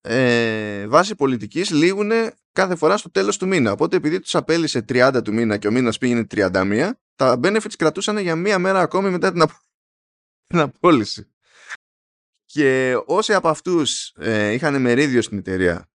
ε, 0.00 0.86
βάσει 0.86 1.14
πολιτικής 1.14 1.70
λήγουν 1.70 2.10
κάθε 2.52 2.76
φορά 2.76 2.96
στο 2.96 3.10
τέλος 3.10 3.38
του 3.38 3.46
μήνα. 3.46 3.72
Οπότε 3.72 3.96
επειδή 3.96 4.20
τους 4.20 4.34
απέλησε 4.34 4.84
30 4.88 5.20
του 5.24 5.32
μήνα 5.32 5.56
και 5.56 5.68
ο 5.68 5.70
μήνας 5.70 5.98
πήγαινε 5.98 6.26
31, 6.30 6.90
τα 7.14 7.40
benefits 7.42 7.74
κρατούσαν 7.78 8.18
για 8.18 8.36
μία 8.36 8.58
μέρα 8.58 8.80
ακόμη 8.80 9.10
μετά 9.10 9.32
την, 9.32 9.42
απο- 9.42 9.60
την 10.46 10.58
απόλυση. 10.58 11.32
Και 12.44 12.96
όσοι 13.06 13.34
από 13.34 13.48
αυτούς 13.48 14.14
ε, 14.18 14.52
είχαν 14.52 14.80
μερίδιο 14.80 15.22
στην 15.22 15.38
εταιρεία 15.38 15.91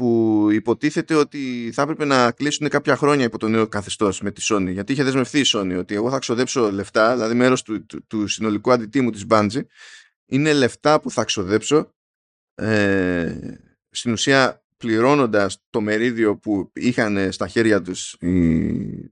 που 0.00 0.48
υποτίθεται 0.52 1.14
ότι 1.14 1.70
θα 1.74 1.82
έπρεπε 1.82 2.04
να 2.04 2.30
κλείσουν 2.30 2.68
κάποια 2.68 2.96
χρόνια 2.96 3.24
υπό 3.24 3.38
το 3.38 3.48
νέο 3.48 3.66
καθεστώς 3.66 4.20
με 4.20 4.30
τη 4.30 4.46
Sony. 4.48 4.68
Γιατί 4.68 4.92
είχε 4.92 5.02
δεσμευτεί 5.02 5.38
η 5.38 5.44
Sony 5.46 5.76
ότι 5.78 5.94
εγώ 5.94 6.10
θα 6.10 6.18
ξοδέψω 6.18 6.70
λεφτά 6.70 7.12
δηλαδή 7.14 7.34
μέρος 7.34 7.62
του, 7.62 7.86
του, 7.86 8.06
του 8.06 8.26
συνολικού 8.26 8.72
αντιτίμου 8.72 9.10
της 9.10 9.24
Bungie 9.28 9.64
είναι 10.26 10.52
λεφτά 10.52 11.00
που 11.00 11.10
θα 11.10 11.24
ξοδέψω 11.24 11.94
ε, 12.54 13.36
στην 13.90 14.12
ουσία 14.12 14.64
πληρώνοντας 14.76 15.62
το 15.70 15.80
μερίδιο 15.80 16.36
που 16.36 16.70
είχαν 16.74 17.32
στα 17.32 17.48
χέρια 17.48 17.82
τους 17.82 18.16
οι, 18.20 18.28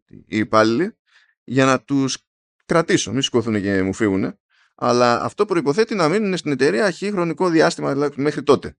οι 0.07 0.37
υπάλληλοι 0.37 0.97
για 1.45 1.65
να 1.65 1.81
τους 1.81 2.19
κρατήσω, 2.67 3.13
μην 3.13 3.23
σηκωθούν 3.23 3.63
και 3.63 3.83
μου 3.83 3.93
φύγουν 3.93 4.39
αλλά 4.75 5.23
αυτό 5.23 5.45
προϋποθέτει 5.45 5.95
να 5.95 6.09
μείνουν 6.09 6.37
στην 6.37 6.53
εταιρεία 6.53 6.85
αρχή 6.85 7.11
χρονικό 7.11 7.49
διάστημα 7.49 7.93
δηλαδή 7.93 8.23
μέχρι 8.23 8.43
τότε 8.43 8.77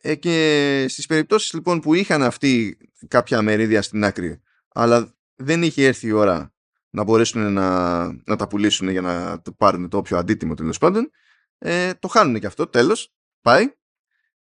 ε, 0.00 0.14
και 0.14 0.86
στις 0.88 1.06
περιπτώσεις 1.06 1.52
λοιπόν 1.52 1.80
που 1.80 1.94
είχαν 1.94 2.22
αυτοί 2.22 2.78
κάποια 3.08 3.42
μερίδια 3.42 3.82
στην 3.82 4.04
άκρη 4.04 4.42
αλλά 4.68 5.14
δεν 5.34 5.62
είχε 5.62 5.86
έρθει 5.86 6.06
η 6.06 6.12
ώρα 6.12 6.54
να 6.90 7.02
μπορέσουν 7.02 7.52
να, 7.52 8.04
να 8.12 8.36
τα 8.36 8.46
πουλήσουν 8.46 8.88
για 8.88 9.00
να 9.00 9.42
το 9.42 9.52
πάρουν 9.52 9.88
το 9.88 9.96
όποιο 9.96 10.16
αντίτιμο 10.16 10.54
τέλος 10.54 10.78
πάντων 10.78 11.10
ε, 11.58 11.94
το 11.94 12.08
χάνουν 12.08 12.40
και 12.40 12.46
αυτό 12.46 12.66
τέλος 12.66 13.14
πάει 13.40 13.74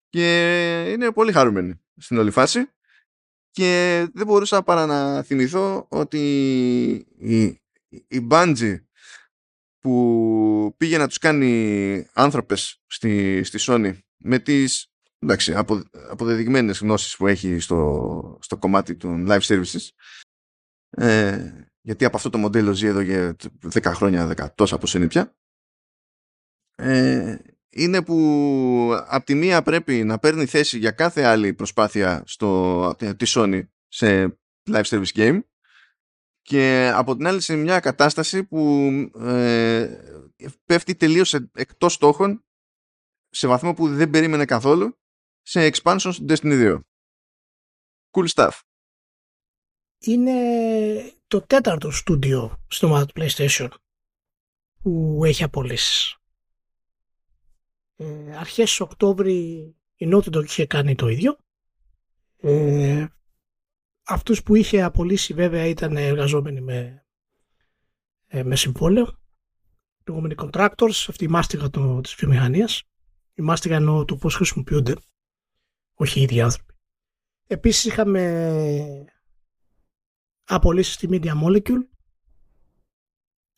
και 0.10 0.92
είναι 0.92 1.12
πολύ 1.12 1.32
χαρούμενοι 1.32 1.82
στην 1.98 2.18
όλη 2.18 2.32
φάση. 2.32 2.70
Και 3.52 4.06
δεν 4.14 4.26
μπορούσα 4.26 4.64
παρά 4.64 4.86
να 4.86 5.24
θυμηθώ 5.24 5.88
ότι 5.90 6.18
η, 7.18 7.44
η 8.08 8.28
Bungie 8.30 8.76
που 9.80 10.76
πήγε 10.78 10.98
να 10.98 11.08
τους 11.08 11.18
κάνει 11.18 12.08
άνθρωπες 12.14 12.82
στη, 12.88 13.44
στη 13.44 13.58
Sony 13.62 13.98
με 14.18 14.40
τις 14.40 14.94
εντάξει, 15.26 15.54
απο, 15.56 15.84
αποδεδειγμένες 16.10 16.80
γνώσεις 16.80 17.16
που 17.16 17.28
έχει 17.28 17.60
στο, 17.60 18.38
στο 18.42 18.58
κομμάτι 18.58 18.96
των 18.96 19.26
live 19.30 19.42
services. 19.42 19.90
Ε, 20.90 21.68
γιατί 21.82 22.06
από 22.06 22.18
αυτό 22.18 22.30
το 22.30 22.38
μοντέλο 22.38 22.74
ζει 22.74 22.88
εδώ 22.88 23.00
για 23.00 23.36
10 23.74 23.82
χρόνια, 23.84 24.34
10 24.38 24.48
τόσα 24.56 24.78
πως 24.78 24.94
είναι 24.94 25.08
πια. 25.08 25.36
Ε, 26.76 27.38
είναι 27.70 28.04
που 28.04 28.18
από 29.08 29.26
τη 29.26 29.36
μία 29.36 29.62
πρέπει 29.62 30.04
να 30.04 30.20
παίρνει 30.20 30.46
θέση 30.46 30.78
για 30.78 30.92
κάθε 30.92 31.24
άλλη 31.24 31.54
προσπάθεια 31.54 32.24
στο, 32.26 32.96
τη 32.98 33.26
Sony 33.28 33.68
σε 33.88 34.40
live 34.72 34.84
service 34.84 35.14
game 35.14 35.40
και 36.42 36.92
από 36.94 37.16
την 37.16 37.28
άλλη 37.28 37.42
σε 37.42 37.56
μια 37.56 37.80
κατάσταση 37.80 38.44
που 38.44 38.90
ε, 39.20 39.90
πέφτει 40.66 40.96
τελείως 40.96 41.34
εκτός 41.34 41.94
στόχων 41.94 42.46
σε 43.30 43.48
βαθμό 43.48 43.74
που 43.74 43.88
δεν 43.96 44.10
περίμενε 44.10 44.46
καθόλου 44.46 44.98
σε 45.48 45.70
expansion 45.74 46.10
στο 46.12 46.26
Destiny 46.28 46.78
2. 46.78 46.80
Cool 48.12 48.28
stuff. 48.34 48.60
Είναι 50.00 50.34
το 51.28 51.42
τέταρτο 51.42 51.92
στούντιο 51.92 52.64
στην 52.68 52.88
ομάδα 52.88 53.06
του 53.06 53.14
PlayStation 53.16 53.70
που 54.82 55.22
έχει 55.26 55.44
απολύσεις. 55.44 56.18
Ε, 57.96 58.38
αρχές 58.38 58.80
Οκτώβρη 58.80 59.34
Η 59.96 60.10
Naughty 60.12 60.36
Dog 60.36 60.44
είχε 60.44 60.66
κάνει 60.66 60.96
το 60.96 61.08
ίδιο. 61.08 61.38
Ε, 62.38 63.06
αυτούς 64.04 64.44
που 64.44 64.56
είχε 64.56 64.82
απολύσει 64.82 65.34
βέβαια 65.34 65.66
ήταν 65.66 65.98
εργαζόμενοι 65.98 66.62
με, 66.62 67.06
ε, 68.28 68.44
με 68.44 68.56
συμβόλαιο. 68.56 69.20
Λεγόμενοι 70.08 70.36
contractors, 70.38 71.06
αυτή 71.08 71.24
η 71.24 71.28
μάστιγα 71.28 71.70
το, 71.70 72.02
της 72.02 72.16
βιομηχανίας. 72.16 72.84
Η 73.34 73.42
μάστιγα 73.42 73.76
εννοώ 73.76 74.06
το 74.06 74.16
πώς 74.16 74.36
χρησιμοποιούνται, 74.36 74.96
όχι 75.96 76.20
οι 76.20 76.24
ίδιοι 76.24 76.42
άνθρωποι. 76.42 76.74
Επίσης 77.48 77.86
είχαμε 77.86 79.06
απολύσεις 80.44 80.94
στη 80.94 81.08
Media 81.12 81.44
Molecule 81.44 81.88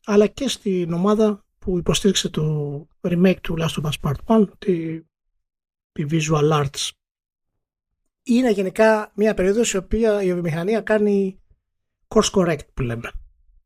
αλλά 0.06 0.28
και 0.28 0.48
στην 0.48 0.94
ομάδα 0.94 1.46
που 1.60 1.78
υποστήριξε 1.78 2.30
το 2.30 2.88
remake 3.02 3.38
του 3.42 3.56
Last 3.60 3.82
of 3.82 3.90
Us 3.90 3.92
Part 4.02 4.42
1, 4.42 4.46
τη, 4.58 5.02
τη 5.92 6.06
Visual 6.10 6.52
Arts. 6.52 6.90
Είναι 8.24 8.52
γενικά 8.52 9.12
μια 9.16 9.34
περίοδος 9.34 9.74
η 9.74 9.78
οποία 9.78 10.22
η 10.22 10.34
βιομηχανία 10.34 10.82
κάνει 10.82 11.42
course 12.08 12.32
correct 12.32 12.74
που 12.74 12.82
λέμε. 12.82 13.12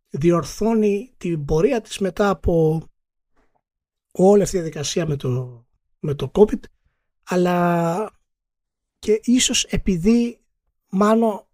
Διορθώνει 0.10 1.14
την 1.18 1.46
πορεία 1.46 1.82
της 1.82 2.00
μετά 2.00 2.30
από 2.30 2.84
όλη 4.12 4.42
αυτή 4.42 4.56
η 4.56 4.60
διαδικασία 4.60 5.08
με 5.08 5.16
το, 5.16 5.66
με 6.00 6.16
το 6.16 6.32
COVID 6.34 6.60
αλλά 7.24 8.21
και 9.02 9.20
ίσως 9.24 9.64
επειδή 9.64 10.40
μάλλον 10.90 11.48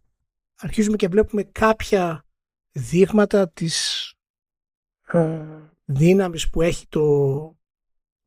αρχίζουμε 0.55 0.95
και 0.95 1.07
βλέπουμε 1.07 1.43
κάποια 1.43 2.25
δείγματα 2.71 3.49
της 3.49 4.13
ε, 5.07 5.45
δύναμης 5.85 6.49
που 6.49 6.61
έχει 6.61 6.87
το, 6.87 7.57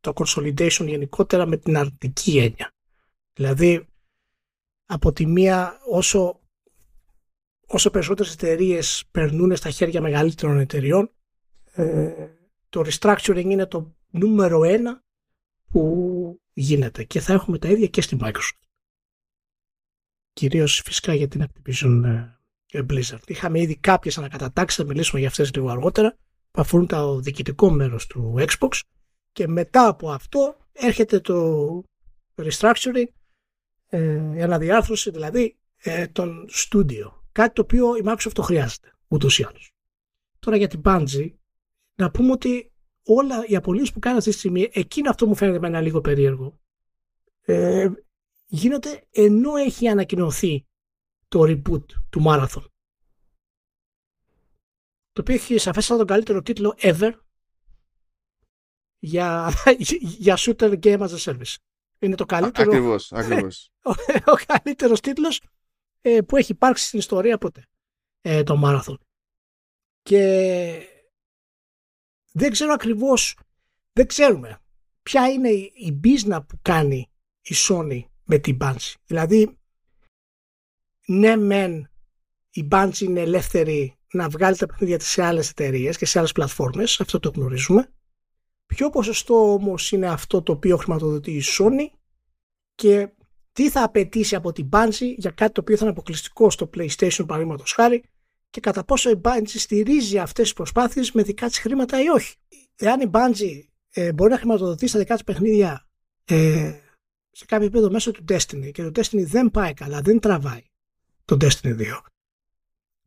το 0.00 0.12
consolidation 0.14 0.86
γενικότερα 0.86 1.46
με 1.46 1.56
την 1.56 1.76
αρνητική 1.76 2.38
έννοια. 2.38 2.74
Δηλαδή, 3.32 3.86
από 4.86 5.12
τη 5.12 5.26
μία 5.26 5.80
όσο, 5.88 6.40
όσο 7.66 7.90
περισσότερες 7.90 8.32
εταιρείες 8.32 9.04
περνούν 9.10 9.56
στα 9.56 9.70
χέρια 9.70 10.00
μεγαλύτερων 10.00 10.58
εταιριών, 10.58 11.10
ε, 11.72 12.28
το 12.68 12.84
restructuring 12.86 13.44
είναι 13.44 13.66
το 13.66 13.94
νούμερο 14.10 14.64
ένα 14.64 15.04
που 15.68 16.40
γίνεται 16.52 17.04
και 17.04 17.20
θα 17.20 17.32
έχουμε 17.32 17.58
τα 17.58 17.68
ίδια 17.68 17.86
και 17.86 18.00
στη 18.00 18.16
Microsoft. 18.20 18.69
Κυρίως 20.33 20.83
φυσικά 20.85 21.14
για 21.14 21.28
την 21.28 21.45
Activision 21.47 22.03
ε, 22.72 22.83
Blizzard. 22.91 23.22
Είχαμε 23.26 23.61
ήδη 23.61 23.76
κάποιες 23.76 24.18
ανακατατάξεις, 24.18 24.78
θα 24.78 24.85
μιλήσουμε 24.89 25.20
για 25.20 25.28
αυτές 25.28 25.55
λίγο 25.55 25.68
αργότερα, 25.68 26.16
που 26.51 26.61
αφορούν 26.61 26.87
το 26.87 27.20
διοικητικό 27.20 27.70
μέρος 27.70 28.07
του 28.07 28.35
Xbox 28.39 28.81
και 29.33 29.49
μετά 29.49 29.87
από 29.87 30.11
αυτό 30.11 30.57
έρχεται 30.72 31.20
το 31.20 31.83
restructuring, 32.35 33.07
ε, 33.87 34.37
η 34.37 34.43
αναδιάρθρωση 34.43 35.11
δηλαδή 35.11 35.57
ε, 35.76 36.07
των 36.07 36.47
studio. 36.51 37.12
Κάτι 37.33 37.55
το 37.55 37.62
οποίο 37.62 37.97
η 37.97 38.03
Microsoft 38.05 38.33
το 38.33 38.43
χρειάζεται 38.43 38.93
ούτως 39.09 39.39
ή 39.39 39.45
άλλως. 39.49 39.72
Τώρα 40.39 40.57
για 40.57 40.68
την 40.68 40.81
Bungie, 40.85 41.31
να 41.95 42.11
πούμε 42.11 42.33
ότι 42.33 42.72
όλα 43.05 43.45
οι 43.47 43.57
απολύσεις 43.57 43.93
που 43.93 43.99
κάνει 43.99 44.16
αυτή 44.16 44.31
τη 44.31 44.37
στιγμή, 44.37 44.68
εκείνο 44.72 45.11
αυτό 45.11 45.26
μου 45.26 45.35
φαίνεται 45.35 45.59
με 45.59 45.66
ένα 45.66 45.81
λίγο 45.81 46.01
περίεργο, 46.01 46.59
ε, 47.41 47.89
γίνονται 48.51 49.07
ενώ 49.11 49.57
έχει 49.57 49.88
ανακοινωθεί 49.88 50.64
το 51.28 51.40
reboot 51.42 51.84
του 52.11 52.22
Marathon 52.26 52.64
το 55.12 55.20
οποίο 55.20 55.34
έχει 55.34 55.59
σαφέστατα 55.59 55.98
τον 55.98 56.07
καλύτερο 56.07 56.42
τίτλο 56.42 56.74
ever 56.78 57.12
για, 58.98 59.53
για 60.24 60.36
shooter 60.38 60.78
game 60.82 60.98
as 60.98 61.09
a 61.09 61.18
service. 61.18 61.55
Είναι 61.98 62.14
το 62.14 62.24
καλύτερο. 62.24 62.70
Ακριβώς, 62.70 63.12
ακριβώς. 63.12 63.70
ο, 63.84 63.90
ο 64.24 64.34
καλύτερος 64.46 65.01
τίτλος 65.01 65.42
ε, 66.01 66.20
που 66.20 66.36
έχει 66.36 66.53
υπάρξει 66.53 66.86
στην 66.86 66.98
ιστορία 66.98 67.38
ποτέ. 67.38 67.66
Ε, 68.20 68.42
το 68.42 68.62
Marathon. 68.64 68.96
Και 70.03 70.88
δεν 72.32 72.51
ξέρω 72.51 72.72
ακριβώς, 72.72 73.38
δεν 73.92 74.07
ξέρουμε 74.07 74.59
ποια 75.03 75.28
είναι 75.28 75.48
η, 75.48 75.72
η 75.74 75.92
μπίζνα 75.92 76.44
που 76.44 76.59
κάνει 76.62 77.11
η 77.40 77.55
Sony 77.68 78.05
με 78.31 78.39
την 78.39 78.57
Bungie. 78.61 78.95
Δηλαδή, 79.07 79.59
ναι 81.07 81.37
μεν 81.37 81.91
η 82.51 82.68
Bungie 82.70 83.01
είναι 83.01 83.20
ελεύθερη 83.20 83.99
να 84.12 84.28
βγάλει 84.28 84.57
τα 84.57 84.66
παιχνίδια 84.66 84.99
της 84.99 85.09
σε 85.09 85.22
άλλες 85.22 85.51
εταιρείες 85.51 85.97
και 85.97 86.07
σε 86.07 86.18
άλλες 86.18 86.33
πλατφόρμες, 86.33 87.01
αυτό 87.01 87.20
το 87.20 87.31
γνωρίζουμε. 87.35 87.93
Ποιο 88.66 88.91
ποσοστό 88.91 89.53
όμως 89.53 89.93
είναι 89.93 90.09
αυτό 90.09 90.43
το 90.43 90.53
οποίο 90.53 90.76
χρηματοδοτεί 90.76 91.31
η 91.31 91.43
Sony 91.59 91.99
και 92.74 93.09
τι 93.53 93.70
θα 93.70 93.83
απαιτήσει 93.83 94.35
από 94.35 94.53
την 94.53 94.68
Bungie 94.72 95.14
για 95.16 95.31
κάτι 95.31 95.53
το 95.53 95.61
οποίο 95.61 95.76
θα 95.76 95.83
είναι 95.83 95.93
αποκλειστικό 95.93 96.51
στο 96.51 96.70
PlayStation 96.76 97.24
παραδείγματος 97.26 97.72
χάρη 97.72 98.05
και 98.51 98.61
κατά 98.61 98.85
πόσο 98.85 99.11
η 99.11 99.20
Bungie 99.24 99.43
στηρίζει 99.47 100.18
αυτές 100.18 100.45
τις 100.45 100.53
προσπάθειες 100.53 101.12
με 101.12 101.22
δικά 101.22 101.47
της 101.47 101.59
χρήματα 101.59 102.03
ή 102.03 102.09
όχι. 102.09 102.35
Εάν 102.76 103.01
η 103.01 103.11
Bungie 103.12 103.61
ε, 103.91 104.12
μπορεί 104.12 104.31
να 104.31 104.39
χρηματοδοτήσει 104.39 104.93
τα 104.93 104.99
δικά 104.99 105.14
της 105.14 105.24
παιχνίδια 105.24 105.89
ε, 106.24 106.72
σε 107.31 107.45
κάποιο 107.45 107.66
επίπεδο 107.66 107.91
μέσω 107.91 108.11
του 108.11 108.24
Destiny 108.28 108.70
και 108.72 108.91
το 108.91 109.01
Destiny 109.01 109.24
δεν 109.26 109.51
πάει 109.51 109.74
καλά, 109.74 110.01
δεν 110.01 110.20
τραβάει 110.20 110.64
το 111.24 111.37
Destiny 111.41 111.78
2, 111.78 111.85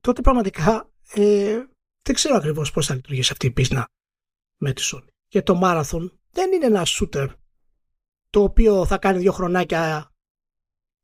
τότε 0.02 0.22
πραγματικά 0.22 0.90
ε, 1.14 1.64
δεν 2.02 2.16
ξέρω 2.16 2.36
ακριβώς 2.36 2.72
πώς 2.72 2.86
θα 2.86 2.96
λειτουργήσει 2.96 3.32
αυτή 3.32 3.46
η 3.46 3.52
πίσνα 3.52 3.88
με 4.58 4.74
τη 4.74 4.90
Sony. 4.92 5.08
Και 5.28 5.42
το 5.42 5.60
Marathon 5.64 6.10
δεν 6.32 6.52
είναι 6.52 6.66
ένα 6.66 6.86
shooter 6.86 7.28
το 8.30 8.44
οποίο 8.44 8.86
θα 8.86 8.98
κάνει 8.98 9.20
δύο 9.20 9.32
χρονάκια 9.32 10.12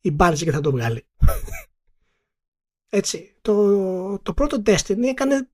η 0.01 0.15
Bungie 0.19 0.43
και 0.43 0.51
θα 0.51 0.61
το 0.61 0.71
βγάλει. 0.71 1.07
Έτσι, 2.89 3.37
το, 3.41 4.19
το 4.19 4.33
πρώτο 4.33 4.61
Destiny 4.65 5.03
έκανε 5.03 5.49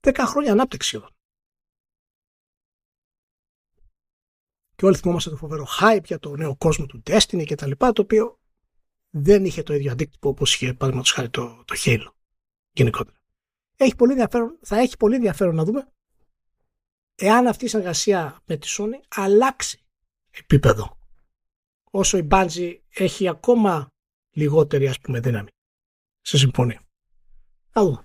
10 0.00 0.14
χρόνια 0.26 0.52
ανάπτυξη 0.52 1.02
Και 4.76 4.86
όλοι 4.86 4.96
θυμόμαστε 4.96 5.30
το 5.30 5.36
φοβερό 5.36 5.66
hype 5.80 6.04
για 6.04 6.18
το 6.18 6.36
νέο 6.36 6.56
κόσμο 6.56 6.86
του 6.86 7.02
Destiny 7.06 7.44
και 7.44 7.54
τα 7.54 7.66
λοιπά, 7.66 7.92
το 7.92 8.02
οποίο 8.02 8.38
δεν 9.10 9.44
είχε 9.44 9.62
το 9.62 9.74
ίδιο 9.74 9.92
αντίκτυπο 9.92 10.28
όπως 10.28 10.54
είχε 10.54 10.72
παραδείγματος 10.72 11.12
χάρη 11.12 11.28
το, 11.28 11.62
το 11.64 11.74
Halo 11.84 12.12
γενικότερα 12.72 13.16
έχει 13.76 13.96
πολύ 13.96 14.10
ενδιαφέρον, 14.10 14.58
θα 14.62 14.78
έχει 14.78 14.96
πολύ 14.96 15.14
ενδιαφέρον 15.14 15.54
να 15.54 15.64
δούμε 15.64 15.92
εάν 17.14 17.46
αυτή 17.46 17.64
η 17.64 17.68
συνεργασία 17.68 18.40
με 18.44 18.56
τη 18.56 18.68
Sony 18.78 19.00
αλλάξει 19.08 19.78
επίπεδο 20.30 20.98
όσο 21.90 22.18
η 22.18 22.26
Bungie 22.30 22.78
έχει 22.88 23.28
ακόμα 23.28 23.88
λιγότερη 24.30 24.88
ας 24.88 25.00
πούμε 25.00 25.20
δύναμη 25.20 25.48
σε 26.20 26.38
συμφωνία. 26.38 26.80
Θα 27.70 27.84
δούμε. 27.84 28.02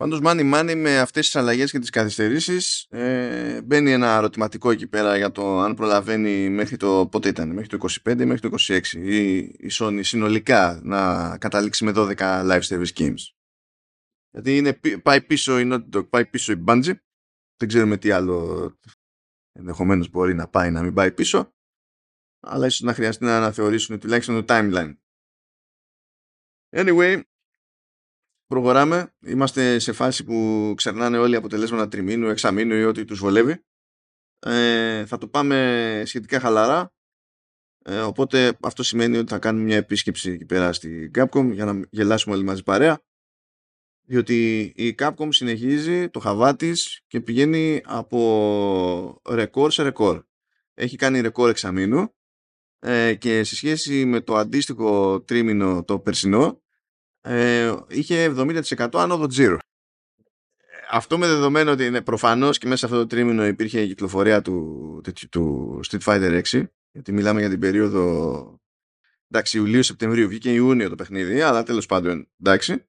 Πάντως, 0.00 0.20
μάνι 0.20 0.42
μάνι 0.42 0.74
με 0.74 0.98
αυτές 0.98 1.24
τις 1.24 1.36
αλλαγές 1.36 1.70
και 1.70 1.78
τις 1.78 1.90
καθυστερήσεις, 1.90 2.86
ε, 2.90 3.62
μπαίνει 3.62 3.92
ένα 3.92 4.16
ερωτηματικό 4.16 4.70
εκεί 4.70 4.86
πέρα 4.86 5.16
για 5.16 5.30
το 5.30 5.58
αν 5.58 5.74
προλαβαίνει 5.74 6.48
μέχρι 6.48 6.76
το. 6.76 7.08
Πότε 7.10 7.28
ήταν, 7.28 7.48
μέχρι 7.48 7.68
το 7.68 7.76
25 7.76 8.22
ή 8.22 8.24
μέχρι 8.24 8.50
το 8.50 8.56
26 8.58 8.80
η, 8.92 9.36
η 9.38 9.70
Sony 9.72 10.00
συνολικά 10.02 10.80
να 10.82 11.38
καταλήξει 11.38 11.84
με 11.84 11.92
12 11.94 12.14
live 12.16 12.60
service 12.60 12.92
games. 12.94 13.32
Γιατί 14.30 14.56
είναι, 14.56 14.80
πάει 15.02 15.22
πίσω 15.22 15.58
η 15.58 15.68
Naughty 15.72 15.96
Dog, 15.96 16.08
πάει 16.08 16.26
πίσω 16.26 16.52
η 16.52 16.64
Bungie. 16.66 16.94
Δεν 17.56 17.68
ξέρουμε 17.68 17.96
τι 17.96 18.10
άλλο 18.10 18.70
ενδεχομένως 19.52 20.10
μπορεί 20.10 20.34
να 20.34 20.48
πάει 20.48 20.70
να 20.70 20.82
μην 20.82 20.94
πάει 20.94 21.12
πίσω. 21.12 21.54
Αλλά 22.40 22.66
ίσως 22.66 22.80
να 22.80 22.94
χρειαστεί 22.94 23.24
να 23.24 23.36
αναθεωρήσουν 23.36 23.98
τουλάχιστον 23.98 24.44
το 24.44 24.54
timeline. 24.54 24.96
Anyway, 26.76 27.22
προχωράμε. 28.50 29.14
Είμαστε 29.20 29.78
σε 29.78 29.92
φάση 29.92 30.24
που 30.24 30.72
ξερνάνε 30.76 31.18
όλοι 31.18 31.32
οι 31.32 31.36
αποτελέσματα 31.36 31.88
τριμήνου, 31.88 32.28
εξαμήνου 32.28 32.74
ή 32.74 32.84
ό,τι 32.84 33.04
τους 33.04 33.18
βολεύει. 33.18 33.64
Ε, 34.38 35.06
θα 35.06 35.18
το 35.18 35.28
πάμε 35.28 36.02
σχετικά 36.06 36.40
χαλαρά. 36.40 36.92
Ε, 37.84 38.00
οπότε 38.00 38.56
αυτό 38.60 38.82
σημαίνει 38.82 39.16
ότι 39.16 39.30
θα 39.30 39.38
κάνουμε 39.38 39.64
μια 39.64 39.76
επίσκεψη 39.76 40.30
εκεί 40.30 40.44
πέρα 40.44 40.72
στην 40.72 41.10
Capcom 41.14 41.50
για 41.52 41.64
να 41.64 41.80
γελάσουμε 41.90 42.34
όλοι 42.34 42.44
μαζί 42.44 42.62
παρέα 42.62 43.00
διότι 44.10 44.60
η 44.76 44.94
Capcom 44.98 45.28
συνεχίζει 45.28 46.08
το 46.08 46.20
χαβά 46.20 46.56
της 46.56 47.04
και 47.06 47.20
πηγαίνει 47.20 47.80
από 47.84 49.20
ρεκόρ 49.28 49.72
σε 49.72 49.82
ρεκόρ. 49.82 50.22
Έχει 50.74 50.96
κάνει 50.96 51.20
ρεκόρ 51.20 51.48
εξαμήνου 51.48 52.14
ε, 52.78 53.14
και 53.14 53.44
σε 53.44 53.56
σχέση 53.56 54.04
με 54.04 54.20
το 54.20 54.36
αντίστοιχο 54.36 55.20
τρίμηνο 55.22 55.84
το 55.84 55.98
περσινό 55.98 56.59
ε, 57.20 57.74
είχε 57.88 58.34
70% 58.36 58.88
άνοδο 58.92 59.26
τζίρο. 59.26 59.58
Αυτό 60.90 61.18
με 61.18 61.26
δεδομένο 61.26 61.70
ότι 61.70 61.86
είναι 61.86 62.00
προφανώς 62.00 62.58
και 62.58 62.66
μέσα 62.66 62.78
σε 62.78 62.84
αυτό 62.86 62.98
το 62.98 63.06
τρίμηνο 63.06 63.46
υπήρχε 63.46 63.80
η 63.80 63.86
κυκλοφορία 63.86 64.42
του, 64.42 65.02
του 65.30 65.80
Street 65.88 66.00
Fighter 66.04 66.42
6 66.50 66.62
γιατί 66.92 67.12
μιλάμε 67.12 67.40
για 67.40 67.48
την 67.48 67.60
περίοδο 67.60 68.60
εντάξει 69.28 69.58
Ιουλίου-Σεπτεμβρίου 69.58 70.28
βγήκε 70.28 70.52
Ιούνιο 70.52 70.88
το 70.88 70.94
παιχνίδι 70.94 71.40
αλλά 71.40 71.62
τέλος 71.62 71.86
πάντων 71.86 72.28
εντάξει 72.40 72.84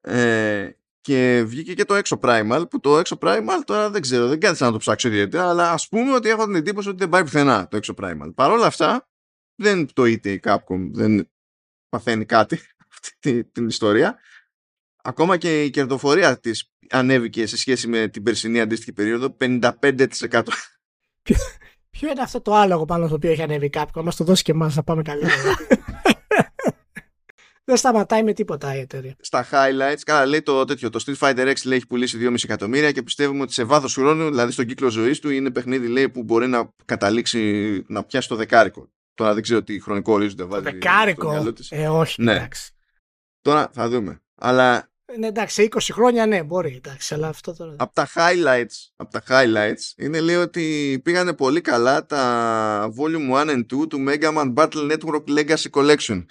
ε, 0.00 0.70
και 1.00 1.44
βγήκε 1.46 1.74
και 1.74 1.84
το 1.84 1.94
έξω 1.94 2.18
Primal 2.22 2.64
που 2.70 2.80
το 2.80 2.98
έξω 2.98 3.18
Primal 3.20 3.60
τώρα 3.64 3.90
δεν 3.90 4.00
ξέρω, 4.00 4.28
δεν 4.28 4.40
κάθισα 4.40 4.64
να 4.64 4.72
το 4.72 4.78
ψάξω 4.78 5.08
ιδιαίτερα 5.08 5.48
αλλά 5.48 5.72
ας 5.72 5.88
πούμε 5.88 6.14
ότι 6.14 6.28
έχω 6.28 6.44
την 6.44 6.54
εντύπωση 6.54 6.88
ότι 6.88 6.98
δεν 6.98 7.08
πάει 7.08 7.22
πουθενά 7.22 7.68
το 7.68 7.76
έξω 7.76 7.94
Primal. 7.96 8.34
Παρ' 8.34 8.50
όλα 8.50 8.66
αυτά 8.66 9.08
δεν 9.54 9.86
πτωείται 9.86 10.30
η 10.30 10.40
Capcom, 10.44 10.90
δεν 10.92 11.30
παθαίνει 11.88 12.24
κάτι 12.24 12.60
αυτή 13.02 13.44
την 13.44 13.66
ιστορία. 13.66 14.18
Ακόμα 15.02 15.36
και 15.36 15.64
η 15.64 15.70
κερδοφορία 15.70 16.40
της 16.40 16.70
ανέβηκε 16.90 17.46
σε 17.46 17.56
σχέση 17.56 17.88
με 17.88 18.08
την 18.08 18.22
περσινή 18.22 18.60
αντίστοιχη 18.60 18.92
περίοδο 18.92 19.36
55%. 19.40 19.68
Ποιο 21.90 22.10
είναι 22.10 22.22
αυτό 22.22 22.40
το 22.40 22.54
άλογο 22.54 22.84
πάνω 22.84 23.06
στο 23.06 23.14
οποίο 23.14 23.30
έχει 23.30 23.42
ανέβει 23.42 23.70
Capcom, 23.72 24.02
μας 24.02 24.16
το 24.16 24.24
δώσει 24.24 24.42
και 24.42 24.52
εμάς 24.52 24.76
να 24.76 24.82
πάμε 24.82 25.02
καλύτερα. 25.02 25.56
Δεν 27.64 27.76
σταματάει 27.76 28.22
με 28.22 28.32
τίποτα 28.32 28.76
η 28.76 28.78
εταιρεία. 28.78 29.16
Στα 29.20 29.46
highlights, 29.50 30.00
καλά 30.04 30.26
λέει 30.26 30.42
το 30.42 30.64
τέτοιο. 30.64 30.90
Το 30.90 31.04
Street 31.06 31.18
Fighter 31.18 31.48
X 31.48 31.54
λέει 31.64 31.76
έχει 31.76 31.86
πουλήσει 31.86 32.18
2,5 32.20 32.34
εκατομμύρια 32.44 32.92
και 32.92 33.02
πιστεύουμε 33.02 33.42
ότι 33.42 33.52
σε 33.52 33.64
βάθος 33.64 33.94
χρόνου, 33.94 34.28
δηλαδή 34.28 34.52
στον 34.52 34.66
κύκλο 34.66 34.88
ζωής 34.88 35.18
του, 35.18 35.30
είναι 35.30 35.50
παιχνίδι 35.50 35.86
λέει, 35.86 36.08
που 36.08 36.22
μπορεί 36.22 36.46
να 36.46 36.72
καταλήξει 36.84 37.84
να 37.88 38.04
πιάσει 38.04 38.28
το 38.28 38.36
δεκάρικο. 38.36 38.88
Τώρα 39.14 39.34
δεν 39.34 39.42
ξέρω 39.42 39.62
τι 39.62 39.80
χρονικό 39.80 40.12
ορίζοντα 40.12 40.46
βάζει. 40.46 40.64
Το 40.64 40.70
δεκάρικο; 40.70 41.54
Ε, 41.68 41.88
όχι. 41.88 42.22
Ναι. 42.22 42.34
Εντάξει. 42.34 42.72
Τώρα 43.42 43.70
θα 43.72 43.88
δούμε. 43.88 44.20
Αλλά. 44.34 44.88
Ναι, 45.18 45.26
εντάξει, 45.26 45.68
20 45.72 45.78
χρόνια 45.92 46.26
ναι, 46.26 46.42
μπορεί. 46.42 46.74
Εντάξει, 46.84 47.14
αλλά 47.14 47.28
αυτό 47.28 47.56
τώρα. 47.56 47.74
Από 47.78 47.94
τα 47.94 48.08
highlights, 48.14 48.90
από 48.96 49.10
τα 49.10 49.22
highlights 49.28 49.92
είναι 49.96 50.20
λέει 50.20 50.36
ότι 50.36 51.00
πήγανε 51.04 51.32
πολύ 51.32 51.60
καλά 51.60 52.06
τα 52.06 52.92
Volume 52.98 53.46
1 53.46 53.50
and 53.50 53.58
2 53.82 53.88
του 53.88 54.04
Mega 54.08 54.34
Man 54.36 54.54
Battle 54.54 54.92
Network 54.92 55.22
Legacy 55.38 55.70
Collection. 55.70 56.24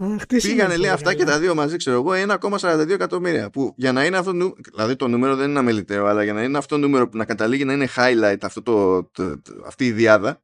Αχ, 0.00 0.26
τι 0.26 0.36
Πήγανε 0.36 0.40
σημαίνει 0.40 0.76
λέει 0.76 0.90
αυτό, 0.90 0.92
αυτά 1.08 1.14
και 1.14 1.18
καλά. 1.24 1.32
τα 1.32 1.38
δύο 1.38 1.54
μαζί, 1.54 1.76
ξέρω 1.76 1.96
εγώ, 1.96 2.10
1,42 2.12 2.90
εκατομμύρια. 2.90 3.50
Που 3.50 3.72
για 3.76 3.92
να 3.92 4.04
είναι 4.04 4.16
αυτό, 4.16 4.32
νου- 4.32 4.56
δηλαδή 4.72 4.96
το 4.96 5.08
νούμερο 5.08 5.36
δεν 5.36 5.50
είναι 5.50 5.58
αμεληταίο, 5.58 6.06
αλλά 6.06 6.24
για 6.24 6.32
να 6.32 6.42
είναι 6.42 6.58
αυτό 6.58 6.74
το 6.74 6.80
νούμερο 6.80 7.08
που 7.08 7.16
να 7.16 7.24
καταλήγει 7.24 7.64
να 7.64 7.72
είναι 7.72 7.88
highlight 7.96 8.38
αυτό 8.42 8.62
το, 8.62 9.04
το- 9.04 9.40
το- 9.42 9.62
αυτή 9.66 9.86
η 9.86 9.92
διάδα, 9.92 10.40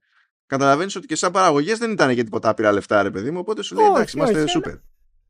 καταλαβαίνεις 0.47 0.97
ότι 0.97 1.07
και 1.07 1.17
σαν 1.17 1.33
παραγωγές 1.33 1.79
δεν 1.79 1.91
ήταν 1.91 2.11
για 2.11 2.25
τίποτα 2.25 2.49
άπειρα 2.49 2.73
λεφτά, 2.73 3.03
ρε 3.03 3.11
παιδί 3.11 3.31
μου. 3.31 3.39
Οπότε 3.39 3.63
σου 3.63 3.75
λέει 3.75 3.85
Όχι, 3.85 3.95
εντάξει, 3.95 4.17
είμαστε 4.17 4.43
όχι, 4.43 4.61
super. 4.65 4.81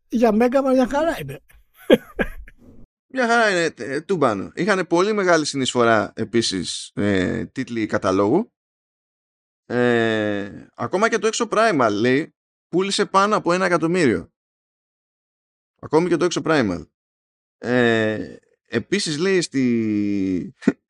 Για 0.09 0.31
Mega 0.33 0.59
Man 0.59 0.73
μια 0.73 0.89
χαρά 0.89 1.21
είναι. 1.21 1.41
Μια 3.17 3.29
χαρά 3.29 3.51
είναι 3.51 3.75
ε, 3.77 4.01
τούμπανο. 4.01 4.51
Είχαν 4.55 4.87
πολύ 4.87 5.13
μεγάλη 5.13 5.45
συνεισφορά 5.45 6.13
επίσης 6.17 6.91
ε, 6.95 7.47
τίτλοι 7.47 7.87
καταλόγου. 7.87 8.53
Ε, 9.67 10.67
ακόμα 10.75 11.09
και 11.09 11.19
το 11.19 11.29
Exo 11.33 11.49
Primal 11.49 11.89
λέει 11.93 12.35
πούλησε 12.69 13.07
πάνω 13.07 13.37
από 13.37 13.53
ένα 13.53 13.67
εκατομμύριο. 13.67 14.33
Ακόμη 15.81 16.09
και 16.09 16.17
το 16.17 16.27
Exo 16.31 16.43
Primal. 16.43 16.87
Ε, 17.59 18.37
επίσης 18.67 19.19
λέει 19.19 19.41
στη... 19.41 20.55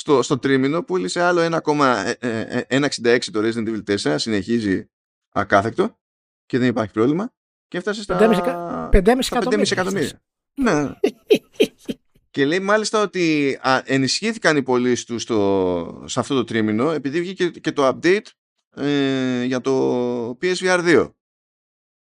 στο, 0.00 0.22
στο 0.22 0.38
τρίμηνο 0.38 0.82
πούλησε 0.82 1.20
άλλο 1.20 1.60
1,166 1.64 3.18
το 3.32 3.40
Resident 3.42 3.68
Evil 3.68 3.84
4 3.84 4.14
συνεχίζει 4.18 4.90
ακάθεκτο 5.28 5.98
και 6.46 6.58
δεν 6.58 6.68
υπάρχει 6.68 6.92
πρόβλημα 6.92 7.32
και 7.68 7.78
έφτασε 7.78 8.02
στα 8.02 8.18
5,5 8.20 8.38
εκα- 8.38 8.88
5,5 8.92 9.22
στα 9.22 9.38
5,5 9.38 9.70
εκατομμύρια. 9.70 9.72
εκατομμύρια. 9.72 10.22
Ναι. 10.54 10.90
και 12.30 12.44
λέει 12.46 12.60
μάλιστα 12.60 13.02
ότι 13.02 13.58
α, 13.62 13.82
ενισχύθηκαν 13.84 14.56
οι 14.56 14.62
πωλήσει 14.62 15.06
του 15.06 15.18
στο, 15.18 16.02
σε 16.06 16.20
αυτό 16.20 16.34
το 16.34 16.44
τρίμηνο 16.44 16.90
επειδή 16.90 17.20
βγήκε 17.20 17.48
και 17.48 17.72
το 17.72 17.88
update 17.88 18.26
ε, 18.76 19.44
για 19.44 19.60
το 19.60 20.28
PSVR 20.42 20.78
2. 20.84 21.10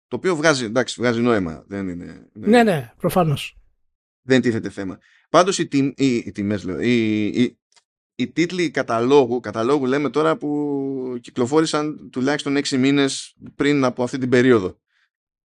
Το 0.08 0.16
οποίο 0.16 0.36
βγάζει, 0.36 0.64
εντάξει, 0.64 0.94
βγάζει 1.00 1.20
νόημα. 1.20 1.64
Δεν 1.66 1.88
είναι, 1.88 2.28
δεν, 2.32 2.50
Ναι, 2.50 2.62
ναι, 2.62 2.92
προφανώς. 2.96 3.56
δεν 4.22 4.40
τίθεται 4.40 4.70
θέμα. 4.70 4.98
Πάντως 5.28 5.58
οι, 5.58 5.66
τιμ, 5.68 5.86
οι, 5.96 6.14
οι 6.16 6.32
τιμές 6.32 6.64
λέω, 6.64 6.80
οι, 6.80 7.26
οι, 7.26 7.58
οι 8.20 8.28
τίτλοι 8.28 8.70
καταλόγου, 8.70 9.40
καταλόγου 9.40 9.86
λέμε 9.86 10.10
τώρα 10.10 10.36
που 10.36 11.18
κυκλοφόρησαν 11.20 12.10
τουλάχιστον 12.12 12.56
6 12.56 12.68
μήνες 12.68 13.36
πριν 13.54 13.84
από 13.84 14.02
αυτή 14.02 14.18
την 14.18 14.28
περίοδο. 14.28 14.78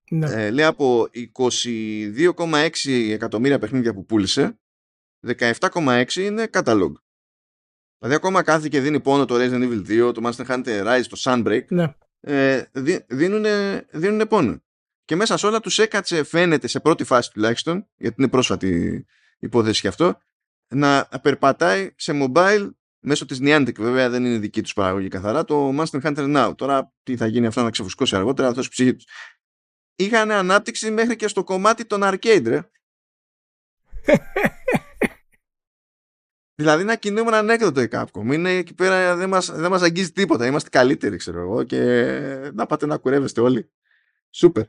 Ναι. 0.09 0.31
Ε, 0.31 0.51
λέει 0.51 0.65
από 0.65 1.07
22,6 1.37 2.69
εκατομμύρια 3.11 3.59
παιχνίδια 3.59 3.93
που 3.93 4.05
πούλησε, 4.05 4.59
17,6 5.37 6.15
είναι 6.15 6.49
catalog. 6.51 6.91
Δηλαδή 7.97 8.15
ακόμα 8.15 8.41
κάθε 8.41 8.67
και 8.67 8.79
δίνει 8.79 8.99
πόνο 8.99 9.25
το 9.25 9.35
Resident 9.35 9.63
Evil 9.63 10.09
2, 10.09 10.13
το 10.13 10.21
Monster 10.23 10.45
Hunter 10.45 10.85
Rise, 10.85 11.05
το 11.09 11.17
Sunbreak, 11.23 11.65
ναι. 11.67 11.93
ε, 12.19 12.63
δι, 12.71 13.05
δίνουνε, 13.07 13.85
δίνουνε 13.91 14.25
πόνο. 14.25 14.63
Και 15.05 15.15
μέσα 15.15 15.37
σε 15.37 15.45
όλα 15.45 15.59
τους 15.59 15.79
έκατσε, 15.79 16.23
φαίνεται 16.23 16.67
σε 16.67 16.79
πρώτη 16.79 17.03
φάση 17.03 17.31
τουλάχιστον, 17.31 17.87
γιατί 17.95 18.15
είναι 18.17 18.29
πρόσφατη 18.29 19.05
υπόθεση 19.39 19.81
και 19.81 19.87
αυτό, 19.87 20.17
να 20.67 21.07
περπατάει 21.21 21.93
σε 21.95 22.11
mobile 22.15 22.69
μέσω 22.99 23.25
της 23.25 23.39
Niantic 23.41 23.75
βέβαια 23.75 24.09
δεν 24.09 24.25
είναι 24.25 24.37
δική 24.37 24.61
τους 24.61 24.73
παραγωγή 24.73 25.07
καθαρά 25.07 25.43
το 25.43 25.75
Monster 25.77 26.01
Hunter 26.01 26.35
Now. 26.35 26.53
Τώρα 26.57 26.93
τι 27.03 27.17
θα 27.17 27.27
γίνει 27.27 27.45
αυτό 27.45 27.63
να 27.63 27.69
ξεφουσκώσει 27.69 28.15
αργότερα 28.15 28.47
αυτός 28.47 28.69
ψυχή 28.69 28.95
τους. 28.95 29.05
Είχαν 29.95 30.31
ανάπτυξη 30.31 30.91
μέχρι 30.91 31.15
και 31.15 31.27
στο 31.27 31.43
κομμάτι 31.43 31.85
των 31.85 32.01
arcade 32.03 32.43
ρε. 32.45 32.69
δηλαδή 36.59 36.83
να 36.83 36.95
κινούμενο 36.95 37.35
ανέκδοτο 37.35 37.81
η 37.81 37.87
Capcom. 37.91 38.33
Είναι 38.33 38.51
εκεί 38.51 38.73
πέρα 38.73 39.15
δεν 39.15 39.29
μας, 39.29 39.51
δεν 39.51 39.71
μας 39.71 39.81
αγγίζει 39.81 40.11
τίποτα. 40.11 40.45
Είμαστε 40.45 40.69
καλύτεροι 40.69 41.17
ξέρω 41.17 41.41
εγώ 41.41 41.63
και 41.63 41.81
να 42.53 42.65
πάτε 42.65 42.85
να 42.85 42.97
κουρεύεστε 42.97 43.41
όλοι. 43.41 43.71
Σούπερ 44.29 44.65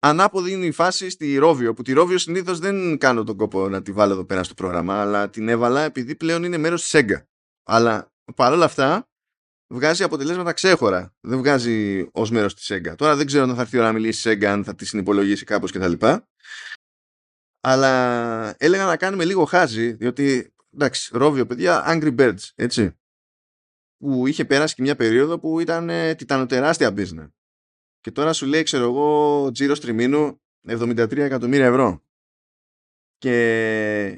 Ανάποδη 0.00 0.52
είναι 0.52 0.66
η 0.66 0.70
φάση 0.70 1.10
στη 1.10 1.36
Ρόβιο, 1.36 1.74
που 1.74 1.82
τη 1.82 1.92
Ρόβιο 1.92 2.18
συνήθως 2.18 2.58
δεν 2.58 2.98
κάνω 2.98 3.24
τον 3.24 3.36
κόπο 3.36 3.68
να 3.68 3.82
τη 3.82 3.92
βάλω 3.92 4.12
εδώ 4.12 4.24
πέρα 4.24 4.42
στο 4.42 4.54
πρόγραμμα, 4.54 5.00
αλλά 5.00 5.30
την 5.30 5.48
έβαλα 5.48 5.80
επειδή 5.80 6.16
πλέον 6.16 6.44
είναι 6.44 6.56
μέρος 6.56 6.82
της 6.82 6.90
Sega. 6.94 7.22
Αλλά 7.64 8.12
παρόλα 8.34 8.64
αυτά 8.64 9.08
βγάζει 9.74 10.02
αποτελέσματα 10.02 10.52
ξέχωρα. 10.52 11.14
Δεν 11.20 11.38
βγάζει 11.38 12.08
ως 12.12 12.30
μέρος 12.30 12.54
της 12.54 12.72
Sega. 12.72 12.94
Τώρα 12.96 13.16
δεν 13.16 13.26
ξέρω 13.26 13.44
αν 13.44 13.54
θα 13.54 13.60
έρθει 13.60 13.76
η 13.76 13.78
ώρα 13.78 13.88
να 13.88 13.94
μιλήσει 13.94 14.30
η 14.30 14.32
Sega, 14.32 14.44
αν 14.44 14.64
θα 14.64 14.74
τη 14.74 14.86
συνυπολογίσει 14.86 15.44
κάπως 15.44 15.72
κτλ. 15.72 15.92
Αλλά 17.60 18.54
έλεγα 18.58 18.84
να 18.84 18.96
κάνουμε 18.96 19.24
λίγο 19.24 19.44
χάζι, 19.44 19.92
διότι 19.92 20.54
εντάξει, 20.74 21.10
Ρόβιο 21.12 21.46
παιδιά, 21.46 21.84
Angry 21.86 22.16
Birds, 22.18 22.50
έτσι. 22.54 22.98
Που 23.98 24.26
είχε 24.26 24.44
περάσει 24.44 24.74
και 24.74 24.82
μια 24.82 24.96
περίοδο 24.96 25.38
που 25.38 25.60
ήταν 25.60 25.88
ε, 25.88 26.14
τιτανοτεράστια 26.14 26.94
business. 26.96 27.28
Και 28.00 28.10
τώρα 28.10 28.32
σου 28.32 28.46
λέει, 28.46 28.62
ξέρω 28.62 28.84
εγώ, 28.84 29.50
τζίρο 29.52 29.78
τριμήνου 29.78 30.40
73 30.68 31.16
εκατομμύρια 31.16 31.66
ευρώ. 31.66 32.02
Και 33.18 33.32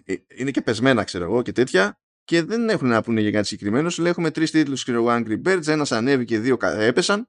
ε, 0.05 0.15
είναι 0.37 0.51
και 0.51 0.63
πεσμένα, 0.63 1.05
ξέρω 1.05 1.25
εγώ, 1.25 1.43
και 1.43 1.53
τέτοια. 1.53 2.01
Και 2.25 2.43
δεν 2.43 2.69
έχουν 2.69 2.89
να 2.89 3.03
πούνε 3.03 3.21
για 3.21 3.31
κάτι 3.31 3.47
συγκεκριμένο. 3.47 3.91
Σου 3.91 4.03
λέει, 4.03 4.11
έχουμε 4.11 4.31
τρεις 4.31 4.51
τίτλους, 4.51 4.83
ξέρω 4.83 4.99
εγώ, 4.99 5.09
Angry 5.11 5.43
Birds. 5.49 5.67
Ένας 5.67 5.93
ανέβηκε, 5.93 6.39
δύο 6.39 6.57
έπεσαν. 6.61 7.29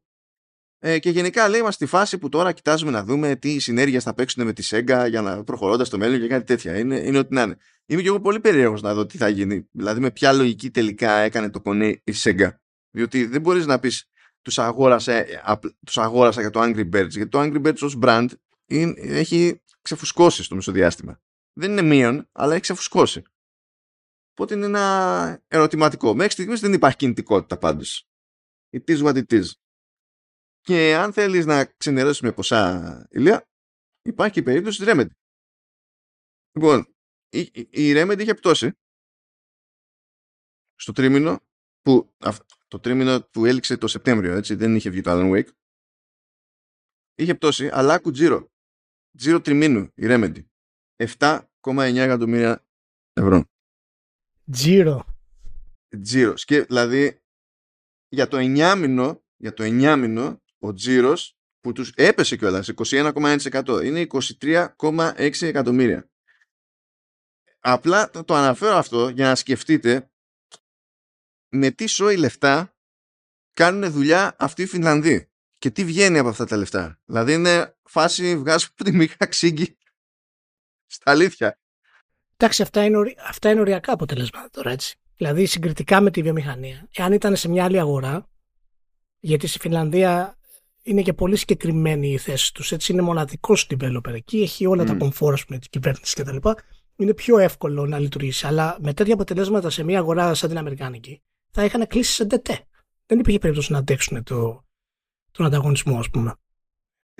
Ε, 0.84 1.00
και 1.00 1.10
γενικά 1.10 1.50
λέει, 1.50 1.60
είμαστε 1.60 1.86
στη 1.86 1.96
φάση 1.96 2.18
που 2.18 2.30
τώρα 2.30 2.52
κοιτάζουμε 2.52 2.92
να 2.92 3.04
δούμε 3.04 3.36
τι 3.36 3.60
συνέργειες 3.60 4.04
θα 4.04 4.14
παίξουν 4.14 4.46
με 4.46 4.54
τη 4.54 4.68
Sega 4.70 5.06
για 5.10 5.22
να 5.22 5.44
προχωρώντας 5.44 5.88
στο 5.88 5.98
μέλλον 5.98 6.20
και 6.20 6.28
κάτι 6.28 6.44
τέτοια. 6.44 6.78
Είναι, 6.78 7.00
είναι 7.00 7.18
ό,τι 7.18 7.34
να 7.34 7.42
είναι. 7.42 7.58
Είμαι 7.86 8.02
και 8.02 8.08
εγώ 8.08 8.22
πολύ 8.22 8.40
περίεργος 8.40 8.82
να 8.82 8.94
δω 8.94 9.06
τι 9.06 9.18
θα 9.18 9.28
γίνει. 9.28 9.68
Δηλαδή, 9.72 10.00
με 10.00 10.12
ποια 10.12 10.34
λογική 10.34 10.72
τελικά 10.72 11.12
έκανε 11.12 11.50
το 11.50 11.62
κονέ 11.62 11.88
η 11.88 12.14
Sega. 12.24 12.50
Διότι 12.92 13.26
δεν 13.26 13.42
μπορείς 13.42 13.66
να 13.66 13.80
πεις 13.80 14.10
τους 14.42 14.60
αγόρασα, 14.60 15.26
τους 15.86 15.98
αγόρασα 15.98 16.42
για 16.42 16.50
το 16.50 16.62
Angry 16.62 16.90
Birds 16.94 17.10
γιατί 17.10 17.28
το 17.28 17.40
Angry 17.42 17.66
Birds 17.66 17.82
ως 17.82 17.98
brand 18.02 18.28
είναι, 18.66 18.94
έχει 18.98 19.62
ξεφουσκώσει 19.82 20.44
στο 20.44 20.56
μεσοδιάστημα 20.56 21.22
δεν 21.54 21.72
είναι 21.72 21.82
μείον 21.82 22.30
αλλά 22.32 22.52
έχει 22.52 22.62
ξεφουσκώσει. 22.62 23.24
Οπότε 24.32 24.54
είναι 24.56 24.66
ένα 24.66 25.44
ερωτηματικό. 25.48 26.14
Μέχρι 26.14 26.32
στιγμής 26.32 26.60
δεν 26.60 26.74
υπάρχει 26.74 26.98
κινητικότητα 26.98 27.58
πάντως. 27.58 28.08
It 28.70 28.84
is 28.86 29.04
what 29.04 29.16
it 29.16 29.42
is. 29.42 29.46
Και 30.62 30.96
αν 30.96 31.14
θέλεις 31.14 31.46
να 31.46 31.66
ξενερώσεις 31.66 32.22
με 32.22 32.32
ποσά 32.32 33.08
ηλία 33.12 33.50
υπάρχει 34.02 34.34
και 34.34 34.40
η 34.40 34.44
περίπτωση 34.44 34.84
της 34.84 34.94
Remedy. 34.94 35.12
Λοιπόν 36.58 36.96
η, 37.30 37.40
η, 37.40 37.70
η 37.72 37.94
Remedy 37.96 38.20
είχε 38.20 38.34
πτώσει 38.34 38.72
στο 40.76 40.92
τρίμηνο 40.92 41.40
που 41.82 42.16
το 42.72 42.80
τρίμηνο 42.80 43.22
που 43.22 43.46
έληξε 43.46 43.78
το 43.78 43.88
Σεπτέμβριο, 43.88 44.34
έτσι, 44.34 44.56
δεν 44.56 44.76
είχε 44.76 44.90
βγει 44.90 45.02
το 45.02 45.12
Alan 45.12 45.32
Wake. 45.36 45.50
Είχε 47.16 47.36
πτώσει, 47.36 47.70
αλλά 47.74 47.94
άκου 47.94 48.12
τζίρο. 48.12 48.52
Τζίρο 49.18 49.42
τριμήνου, 49.42 49.92
η 49.96 50.06
Remedy. 50.06 50.46
7,9 51.18 51.96
εκατομμύρια 51.96 52.66
ευρώ. 53.14 53.46
Τζίρο. 54.52 55.06
Τζίρος. 56.02 56.46
Και 56.46 56.62
δηλαδή, 56.62 57.22
για 58.08 58.28
το 58.28 58.38
9 58.38 58.76
μήνο, 58.78 59.24
για 59.38 59.54
το 59.54 59.64
9 59.64 59.96
μήνο, 59.98 60.42
ο 60.60 60.74
τζίρος 60.74 61.38
που 61.60 61.72
τους 61.72 61.92
έπεσε 61.96 62.36
κιόλας, 62.38 62.68
21,1% 62.68 63.82
είναι 63.84 64.00
23,6 64.00 65.42
εκατομμύρια. 65.42 66.10
Απλά 67.60 68.10
το, 68.10 68.24
το 68.24 68.34
αναφέρω 68.34 68.76
αυτό 68.76 69.10
για 69.10 69.28
να 69.28 69.36
σκεφτείτε 69.36 70.11
με 71.52 71.72
τι 71.72 71.88
σόι 71.88 72.18
λεφτά 72.18 72.76
κάνουν 73.54 73.92
δουλειά 73.92 74.36
αυτοί 74.40 74.62
οι 74.62 74.66
Φινλανδοί 74.66 75.30
και 75.58 75.70
τι 75.70 75.86
βγαίνει 75.86 76.18
από 76.18 76.30
αυτά 76.30 76.46
τα 76.46 76.58
λεφτά. 76.58 77.00
Δηλαδή 77.06 77.34
είναι 77.34 77.76
φάση 77.84 78.38
βγάζω 78.38 78.68
από 78.74 78.84
τη 78.90 78.92
μήχα 78.92 79.26
ξύγκη 79.26 79.78
στα 80.86 81.12
αλήθεια. 81.12 81.60
Εντάξει, 82.38 82.62
αυτά 82.62 82.84
είναι, 82.84 82.98
ορι... 82.98 83.16
αυτά 83.28 83.50
είναι 83.50 83.60
οριακά 83.60 83.94
αποτελέσματα 83.94 84.50
τώρα 84.50 84.72
έτσι. 84.72 84.96
Δηλαδή 85.18 85.46
συγκριτικά 85.46 86.02
με 86.02 86.12
τη 86.12 86.22
βιομηχανία. 86.22 86.88
Εάν 86.96 87.14
ήταν 87.14 87.36
σε 87.36 87.50
μια 87.50 87.64
άλλη 87.64 87.80
αγορά, 87.80 88.30
Γιατί 89.20 89.48
στη 89.48 89.60
Φινλανδία 89.60 90.38
είναι 90.82 91.02
και 91.02 91.14
πολύ 91.14 91.36
συγκεκριμένη 91.36 92.12
η 92.12 92.18
θέση 92.18 92.54
τους. 92.54 92.72
Έτσι 92.72 92.92
είναι 92.92 93.02
μοναδικός 93.02 93.68
developer 93.70 94.14
εκεί, 94.14 94.42
έχει 94.42 94.66
όλα 94.66 94.84
τα 94.84 94.94
κομφόρα 94.94 95.38
με 95.48 95.58
την 95.58 95.70
κυβέρνηση 95.70 96.16
κτλ. 96.16 96.50
Είναι 96.96 97.14
πιο 97.14 97.38
εύκολο 97.38 97.86
να 97.86 98.00
λειτουργήσει. 98.00 98.48
Αλλά 98.48 98.78
με 98.80 98.94
τέτοια 98.94 99.14
αποτελέσματα 99.14 99.70
σε 99.70 99.84
μια 99.84 100.00
αγορά 100.00 100.34
σαν 100.34 100.50
την 100.50 100.58
Αμερικάνικη 100.58 101.22
θα 101.52 101.66
είχαν 101.66 101.88
κλείσει 101.88 102.12
σε 102.12 102.26
ντετέ. 102.26 102.68
Δεν 103.06 103.20
υπήρχε 103.20 103.40
περίπτωση 103.40 103.72
να 103.72 103.78
αντέξουν 103.78 104.24
το, 104.24 104.66
τον 105.32 105.46
ανταγωνισμό, 105.46 106.00
ας 106.00 106.10
πούμε. 106.10 106.36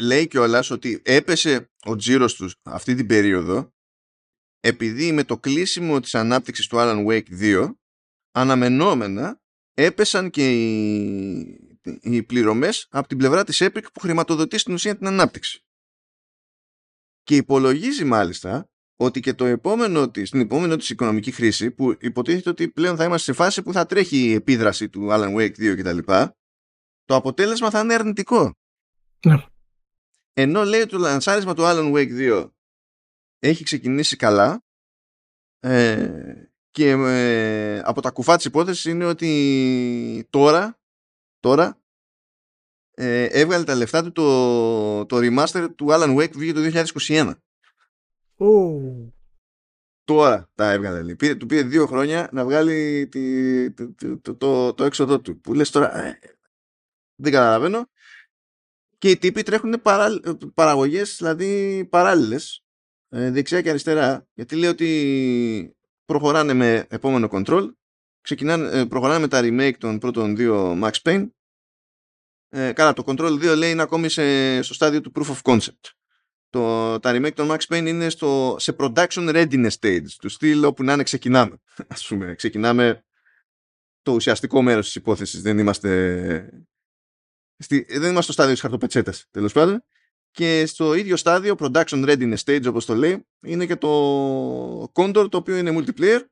Λέει 0.02 0.28
κιόλας 0.28 0.70
ότι 0.70 1.02
έπεσε 1.06 1.72
ο 1.86 1.96
τζίρος 1.96 2.36
τους 2.36 2.56
αυτή 2.64 2.96
την 2.96 3.08
περίοδο 3.08 3.74
επειδή 4.60 5.12
με 5.12 5.24
το 5.24 5.38
κλείσιμο 5.38 6.00
της 6.00 6.16
ανάπτυξης 6.16 6.68
του 6.68 6.76
Alan 6.80 7.06
Wake 7.08 7.40
2 7.42 7.72
αναμενόμενα 8.32 9.42
έπεσαν 9.74 10.30
και 10.30 10.52
οι, 10.52 11.40
οι 12.02 12.24
πληρωμές 12.24 12.88
από 12.90 13.08
την 13.08 13.18
πλευρά 13.18 13.44
της 13.44 13.62
Epic 13.62 13.84
που 13.94 14.00
χρηματοδοτεί 14.00 14.58
στην 14.58 14.74
ουσία 14.74 14.98
την 14.98 15.08
ανάπτυξη. 15.08 15.66
Και 17.24 17.36
υπολογίζει 17.36 18.06
μάλιστα 18.06 18.71
ότι 19.02 19.20
και 19.20 19.34
το 19.34 19.46
επόμενο 19.46 20.10
της, 20.10 20.28
στην 20.28 20.40
επόμενη 20.40 20.76
της 20.76 20.90
οικονομική 20.90 21.32
χρήση 21.32 21.72
που 21.72 21.96
υποτίθεται 22.00 22.50
ότι 22.50 22.70
πλέον 22.70 22.96
θα 22.96 23.04
είμαστε 23.04 23.32
σε 23.32 23.38
φάση 23.38 23.62
που 23.62 23.74
θα 23.74 23.86
τρέχει 23.86 24.18
η 24.18 24.34
επίδραση 24.34 24.90
του 24.90 25.08
Alan 25.12 25.36
Wake 25.36 25.56
2 25.56 25.76
κτλ. 25.78 25.98
Το 27.06 27.16
αποτέλεσμα 27.16 27.70
θα 27.70 27.80
είναι 27.80 27.94
αρνητικό. 27.94 28.54
Ναι. 29.26 29.46
Ενώ 30.34 30.64
λέει 30.64 30.86
το 30.86 30.98
λανσάρισμα 30.98 31.54
του 31.54 31.62
Alan 31.66 31.94
Wake 31.94 32.42
2 32.44 32.50
έχει 33.40 33.64
ξεκινήσει 33.64 34.16
καλά 34.16 34.64
ε, 35.60 36.12
και 36.72 36.90
ε, 36.90 37.80
από 37.80 38.02
τα 38.02 38.12
κουφά 38.12 38.36
της 38.36 38.46
υπόθεσης 38.46 38.86
είναι 38.86 39.06
ότι 39.06 40.28
τώρα, 40.30 40.80
τώρα 41.40 41.82
ε, 42.92 43.24
έβγαλε 43.24 43.64
τα 43.64 43.76
λεφτά 43.76 44.04
του 44.04 44.12
το, 44.12 45.06
το 45.06 45.18
remaster 45.18 45.68
του 45.76 45.88
Alan 45.90 46.18
Wake 46.18 46.32
που 46.32 46.40
βγήκε 46.40 46.54
το 46.54 46.84
2021. 47.08 47.34
Ooh. 48.42 49.12
Τώρα 50.04 50.50
τα 50.56 50.72
έβγαλε. 50.72 51.16
Πήρε, 51.16 51.36
του 51.36 51.46
πήρε 51.46 51.64
δύο 51.64 51.86
χρόνια 51.86 52.30
να 52.32 52.44
βγάλει 52.44 53.08
τη, 53.08 53.72
το, 53.72 53.94
το, 54.22 54.36
το, 54.36 54.74
το, 54.74 54.84
έξοδό 54.84 55.22
του. 55.22 55.40
Που 55.42 55.54
λες 55.54 55.70
τώρα, 55.70 55.98
ε, 56.06 56.20
δεν 57.16 57.32
καταλαβαίνω. 57.32 57.90
Και 58.98 59.10
οι 59.10 59.18
τύποι 59.18 59.44
τρέχουν 59.44 59.82
παρά, 59.82 60.20
παραγωγές, 60.54 61.16
δηλαδή 61.18 61.86
παράλληλες, 61.86 62.64
ε, 63.10 63.32
δεξιά 63.32 63.62
και 63.62 63.70
αριστερά, 63.70 64.28
γιατί 64.34 64.56
λέει 64.56 64.70
ότι 64.70 65.76
προχωράνε 66.06 66.54
με 66.54 66.86
επόμενο 66.90 67.28
control, 67.32 67.70
ξεκινάνε, 68.22 68.80
ε, 68.80 68.86
προχωράνε 68.86 69.20
με 69.20 69.28
τα 69.28 69.40
remake 69.44 69.78
των 69.78 70.00
πρώτων 70.00 70.36
δύο 70.36 70.80
Max 70.84 70.92
Payne. 71.04 71.30
Ε, 72.50 72.74
καλά, 72.74 72.94
το 72.94 73.04
Control 73.06 73.52
2 73.52 73.58
λέει 73.58 73.72
είναι 73.72 73.82
ακόμη 73.82 74.10
σε, 74.10 74.62
στο 74.62 74.74
στάδιο 74.74 75.02
του 75.02 75.12
Proof 75.16 75.36
of 75.36 75.42
Concept. 75.42 76.01
Το, 76.52 77.00
τα 77.00 77.12
remake 77.16 77.34
των 77.34 77.50
Max 77.52 77.60
Payne 77.68 77.86
είναι 77.88 78.10
στο, 78.10 78.56
σε 78.60 78.76
production 78.78 79.30
readiness 79.36 79.70
stage, 79.80 80.08
του 80.20 80.30
στυλ 80.30 80.64
όπου 80.64 80.84
να 80.84 80.94
είναι 80.94 81.04
ξεκινάμε. 81.04 81.58
Ας 81.88 82.08
πούμε, 82.08 82.36
ξεκινάμε 82.36 83.04
το 84.02 84.12
ουσιαστικό 84.12 84.62
μέρος 84.62 84.86
της 84.86 84.96
υπόθεσης. 84.96 85.42
Δεν 85.42 85.58
είμαστε, 85.58 86.64
στη, 87.58 87.86
δεν 87.90 88.02
είμαστε 88.04 88.22
στο 88.22 88.32
στάδιο 88.32 88.52
της 88.52 88.62
χαρτοπετσέτας, 88.62 89.28
τέλος 89.32 89.54
πάντων. 89.54 89.84
Και 90.32 90.66
στο 90.66 90.94
ίδιο 90.94 91.16
στάδιο, 91.16 91.56
production 91.60 92.06
readiness 92.06 92.44
stage 92.46 92.66
όπως 92.68 92.86
το 92.86 92.96
λέει, 92.96 93.28
είναι 93.42 93.66
και 93.66 93.76
το 93.76 94.84
Condor 94.84 95.28
το 95.32 95.38
οποίο 95.38 95.58
είναι 95.58 95.76
multiplayer. 95.78 96.26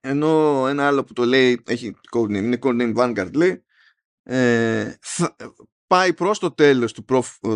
Ενώ 0.00 0.64
ένα 0.68 0.86
άλλο 0.86 1.04
που 1.04 1.12
το 1.12 1.24
λέει, 1.24 1.62
έχει 1.66 1.96
codename, 2.10 2.34
είναι 2.34 2.58
codename 2.62 2.94
Vanguard 2.96 3.32
λέει, 3.34 3.64
ε, 4.22 4.96
θα, 5.00 5.36
πάει 5.86 6.12
προς 6.14 6.38
το 6.38 6.52
τέλος 6.52 6.92
του, 6.92 7.04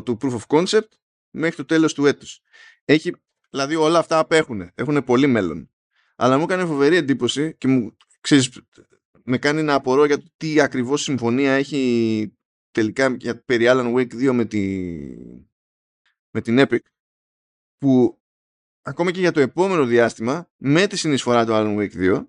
του 0.03 0.19
proof 0.21 0.39
of 0.39 0.47
concept 0.47 0.89
μέχρι 1.37 1.57
το 1.57 1.65
τέλος 1.65 1.95
του 1.95 2.07
έτους. 2.07 2.41
Έχει, 2.85 3.13
δηλαδή 3.51 3.75
όλα 3.75 3.99
αυτά 3.99 4.19
απέχουν, 4.19 4.71
έχουν 4.75 5.05
πολύ 5.05 5.27
μέλλον. 5.27 5.71
Αλλά 6.17 6.37
μου 6.37 6.43
έκανε 6.43 6.65
φοβερή 6.65 6.97
εντύπωση 6.97 7.55
και 7.59 7.69
μου, 7.69 7.97
ξέρεις, 8.21 8.61
με 9.25 9.39
κάνει 9.39 9.63
να 9.63 9.75
απορώ 9.75 10.05
για 10.05 10.19
το 10.19 10.25
τι 10.37 10.61
ακριβώς 10.61 11.03
συμφωνία 11.03 11.53
έχει 11.53 12.33
τελικά 12.71 13.17
για, 13.19 13.43
περί 13.45 13.65
Alan 13.69 13.95
Wake 13.95 14.29
2 14.29 14.33
με, 14.33 14.45
τη, 14.45 14.63
με 16.31 16.41
την 16.41 16.59
Epic 16.61 16.79
που 17.79 18.21
ακόμα 18.83 19.11
και 19.11 19.21
για 19.21 19.33
το 19.33 19.41
επόμενο 19.41 19.85
διάστημα 19.87 20.51
με 20.57 20.87
τη 20.87 20.97
συνεισφορά 20.97 21.45
του 21.47 21.53
Alan 21.55 21.79
Wake 21.79 22.15
2 22.15 22.27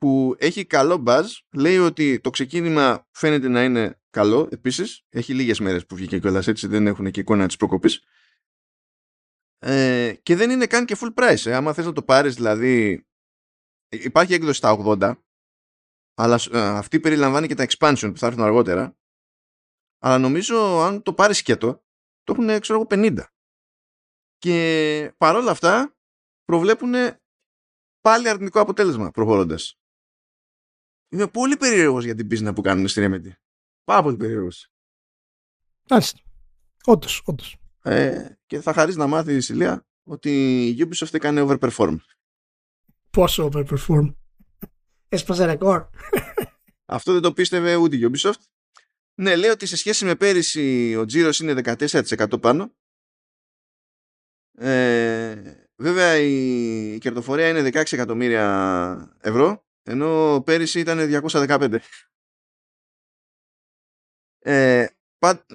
που 0.00 0.34
έχει 0.38 0.64
καλό 0.64 1.02
buzz 1.06 1.24
λέει 1.56 1.78
ότι 1.78 2.20
το 2.20 2.30
ξεκίνημα 2.30 3.08
φαίνεται 3.10 3.48
να 3.48 3.64
είναι 3.64 4.00
καλό 4.10 4.48
επίσης 4.50 5.04
έχει 5.08 5.34
λίγες 5.34 5.60
μέρες 5.60 5.86
που 5.86 5.94
βγήκε 5.94 6.18
κιόλας 6.18 6.46
έτσι 6.46 6.66
δεν 6.66 6.86
έχουν 6.86 7.10
και 7.10 7.20
εικόνα 7.20 7.46
της 7.46 7.56
προκοπής 7.56 8.04
ε, 9.58 10.14
και 10.22 10.36
δεν 10.36 10.50
είναι 10.50 10.66
καν 10.66 10.84
και 10.84 10.96
full 11.00 11.14
price 11.14 11.46
ε. 11.46 11.54
άμα 11.54 11.72
θες 11.72 11.84
να 11.84 11.92
το 11.92 12.02
πάρεις 12.02 12.34
δηλαδή 12.34 13.06
υπάρχει 13.88 14.34
έκδοση 14.34 14.56
στα 14.56 14.76
80 14.84 15.14
αλλά 16.20 16.40
ε, 16.52 16.58
αυτή 16.58 17.00
περιλαμβάνει 17.00 17.46
και 17.46 17.54
τα 17.54 17.66
expansion 17.68 18.10
που 18.12 18.18
θα 18.18 18.26
έρθουν 18.26 18.42
αργότερα. 18.42 18.96
Αλλά 19.98 20.18
νομίζω 20.18 20.80
αν 20.80 21.02
το 21.02 21.14
πάρεις 21.14 21.36
σκέτο, 21.36 21.84
το 22.22 22.32
έχουν 22.32 22.60
ξέρω 22.60 22.78
εγώ 22.78 22.86
50. 22.90 23.24
Και 24.38 25.14
παρόλα 25.16 25.50
αυτά 25.50 25.96
προβλέπουν 26.44 26.94
πάλι 28.00 28.28
αρνητικό 28.28 28.60
αποτέλεσμα 28.60 29.10
προχωρώντας. 29.10 29.79
Είμαι 31.12 31.26
πολύ 31.26 31.56
περίεργος 31.56 32.04
για 32.04 32.14
την 32.14 32.26
πίσνα 32.26 32.52
που 32.52 32.60
κάνουν 32.60 32.88
στη 32.88 33.06
Remedy. 33.06 33.32
Πάρα 33.84 34.02
πολύ 34.02 34.16
περίεργος. 34.16 34.68
Μάλιστα. 35.88 36.18
Όντως, 36.84 37.22
όντως. 37.24 37.56
Ε, 37.82 38.28
και 38.46 38.60
θα 38.60 38.72
χαρίσει 38.72 38.98
να 38.98 39.06
μάθεις 39.06 39.36
η 39.36 39.40
Σιλία 39.40 39.86
ότι 40.04 40.66
η 40.68 40.76
Ubisoft 40.78 41.14
έκανε 41.14 41.46
overperform. 41.48 41.96
Πόσο 43.10 43.50
overperform; 43.52 44.14
Έσπασε 45.08 45.44
ρεκόρ. 45.44 45.88
Αυτό 46.84 47.12
δεν 47.12 47.22
το 47.22 47.32
πίστευε 47.32 47.74
ούτε 47.74 47.96
η 47.96 48.10
Ubisoft. 48.12 48.40
Ναι, 49.14 49.36
λέει 49.36 49.50
ότι 49.50 49.66
σε 49.66 49.76
σχέση 49.76 50.04
με 50.04 50.14
πέρυσι 50.14 50.94
ο 50.96 51.04
τζίρος 51.04 51.40
είναι 51.40 51.60
14% 51.64 52.40
πάνω. 52.40 52.74
Ε, 54.52 55.66
βέβαια 55.76 56.16
η 56.16 56.98
κερδοφορία 56.98 57.48
είναι 57.48 57.68
16 57.68 57.92
εκατομμύρια 57.92 59.16
ευρώ 59.20 59.64
ενώ 59.82 60.42
πέρυσι 60.44 60.80
ήταν 60.80 60.98
215. 61.32 61.78
Ε, 64.38 64.86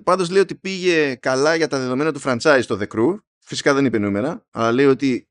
πάντως 0.03 0.29
λέει 0.29 0.41
ότι 0.41 0.55
πήγε 0.55 1.15
καλά 1.15 1.55
για 1.55 1.67
τα 1.67 1.79
δεδομένα 1.79 2.13
του 2.13 2.21
franchise 2.23 2.63
το 2.67 2.79
The 2.81 2.87
Crew. 2.87 3.17
Φυσικά 3.39 3.73
δεν 3.73 3.85
είπε 3.85 3.97
νούμερα, 3.97 4.45
αλλά 4.51 4.71
λέει 4.71 4.85
ότι 4.85 5.29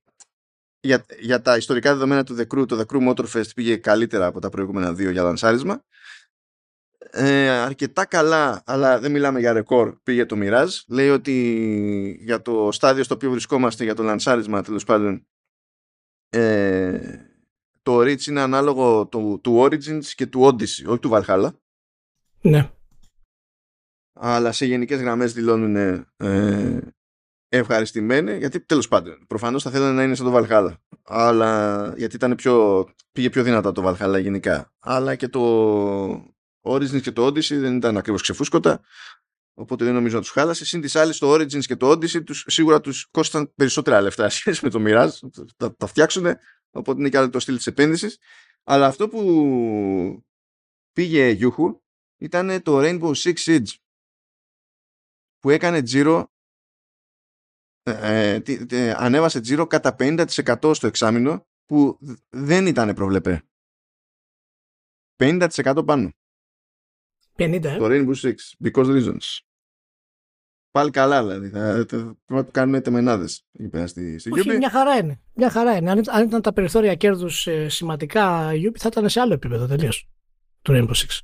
για, 0.80 1.04
για 1.18 1.42
τα 1.42 1.56
ιστορικά 1.56 1.92
δεδομένα 1.92 2.24
του 2.24 2.36
The 2.38 2.46
Crew, 2.54 2.68
το 2.68 2.78
The 2.78 2.94
Crew 2.94 3.08
Motorfest 3.08 3.54
πήγε 3.54 3.76
καλύτερα 3.76 4.26
από 4.26 4.40
τα 4.40 4.48
προηγούμενα 4.48 4.92
δύο 4.92 5.10
για 5.10 5.22
λανσάρισμα. 5.22 5.84
Ε, 7.10 7.48
αρκετά 7.48 8.04
καλά, 8.04 8.62
αλλά 8.66 8.98
δεν 8.98 9.10
μιλάμε 9.10 9.40
για 9.40 9.52
ρεκόρ, 9.52 9.96
πήγε 10.02 10.26
το 10.26 10.36
Mirage. 10.38 10.80
Λέει 10.88 11.08
ότι 11.08 12.18
για 12.20 12.42
το 12.42 12.72
στάδιο 12.72 13.04
στο 13.04 13.14
οποίο 13.14 13.30
βρισκόμαστε 13.30 13.84
για 13.84 13.94
το 13.94 14.02
λανσάρισμα, 14.02 14.62
τέλος 14.62 14.84
πάντων, 14.84 15.26
ε, 16.28 17.33
το 17.84 17.98
Reach 18.00 18.26
είναι 18.26 18.40
ανάλογο 18.40 19.06
του, 19.06 19.40
του 19.42 19.60
Origins 19.60 20.04
και 20.04 20.26
του 20.26 20.40
Odyssey, 20.42 20.86
όχι 20.86 20.98
του 20.98 21.10
Valhalla. 21.12 21.50
Ναι. 22.40 22.70
Αλλά 24.12 24.52
σε 24.52 24.66
γενικές 24.66 25.00
γραμμές 25.00 25.32
δηλώνουν 25.32 25.76
ε, 26.16 26.78
ευχαριστημένοι, 27.48 28.38
γιατί 28.38 28.60
τέλος 28.60 28.88
πάντων, 28.88 29.24
προφανώς 29.26 29.62
θα 29.62 29.70
θέλανε 29.70 29.92
να 29.92 30.02
είναι 30.02 30.14
σαν 30.14 30.32
το 30.32 30.38
Valhalla. 30.38 30.74
Αλλά 31.02 31.92
γιατί 31.96 32.16
ήταν 32.16 32.34
πιο, 32.34 32.86
πήγε 33.12 33.30
πιο 33.30 33.42
δυνατά 33.42 33.72
το 33.72 33.82
Valhalla 33.86 34.20
γενικά. 34.20 34.72
Αλλά 34.78 35.14
και 35.14 35.28
το 35.28 35.42
Origins 36.62 37.00
και 37.02 37.12
το 37.12 37.26
Odyssey 37.26 37.58
δεν 37.58 37.76
ήταν 37.76 37.96
ακριβώς 37.96 38.22
ξεφούσκωτα. 38.22 38.80
Οπότε 39.54 39.84
δεν 39.84 39.94
νομίζω 39.94 40.14
να 40.14 40.20
τους 40.20 40.30
χάλασε. 40.30 40.64
Συν 40.64 40.80
της 40.80 40.96
άλλης, 40.96 41.18
το 41.18 41.32
Origins 41.32 41.64
και 41.64 41.76
το 41.76 41.90
Odyssey 41.90 42.24
τους, 42.24 42.44
σίγουρα 42.46 42.80
τους 42.80 43.08
κόστησαν 43.10 43.52
περισσότερα 43.54 44.00
λεφτά 44.00 44.28
σχέση 44.38 44.60
με 44.64 44.70
το 44.70 44.82
Mirage. 44.86 45.44
Τα, 45.56 45.76
τα 45.76 45.86
φτιάξουν. 45.86 46.26
Οπότε 46.74 47.00
είναι 47.00 47.08
και 47.08 47.18
άλλο 47.18 47.30
το 47.30 47.40
στυλ 47.40 47.56
της 47.56 47.66
επένδυσης. 47.66 48.18
Αλλά 48.64 48.86
αυτό 48.86 49.08
που 49.08 50.24
πήγε 50.92 51.28
γιούχου 51.28 51.82
ήταν 52.18 52.62
το 52.62 52.78
Rainbow 52.82 53.12
Six 53.14 53.34
Siege 53.34 53.74
που 55.38 55.50
έκανε 55.50 55.82
τζίρο 55.82 56.32
ε, 57.82 58.40
ε, 58.68 58.90
ανέβασε 58.96 59.40
τζίρο 59.40 59.66
κατά 59.66 59.96
50% 59.98 60.70
στο 60.74 60.86
εξάμεινο 60.86 61.46
που 61.64 61.98
δεν 62.30 62.66
ήταν 62.66 62.94
προβλεπέ. 62.94 63.42
50% 65.16 65.82
πάνω. 65.86 66.12
50, 67.36 67.64
ε; 67.64 67.76
Το 67.76 67.86
Rainbow 67.88 68.14
Six. 68.14 68.34
Because 68.64 68.86
reasons. 68.86 69.38
Πάλι 70.74 70.90
καλά, 70.90 71.22
δηλαδή. 71.22 71.48
Θα, 71.48 71.84
θα, 71.88 72.16
θα 72.26 72.42
κάνουμε 72.50 72.80
τεμενάδες 72.80 73.46
στη, 73.84 74.18
στη 74.18 74.32
Όχι, 74.32 74.56
μια 74.56 74.70
χαρά 74.70 74.96
είναι. 74.96 75.20
Μια 75.34 75.50
χαρά 75.50 75.76
είναι. 75.76 75.90
Αν, 75.90 76.02
αν 76.10 76.24
ήταν 76.24 76.42
τα 76.42 76.52
περιθώρια 76.52 76.94
κέρδους 76.94 77.46
ε, 77.46 77.68
σημαντικά, 77.68 78.54
η 78.54 78.62
Ubi 78.64 78.76
θα 78.78 78.88
ήταν 78.92 79.08
σε 79.08 79.20
άλλο 79.20 79.32
επίπεδο 79.32 79.66
τελείως. 79.66 80.08
Το 80.62 80.72
Rainbow 80.76 80.94
Six. 80.94 81.18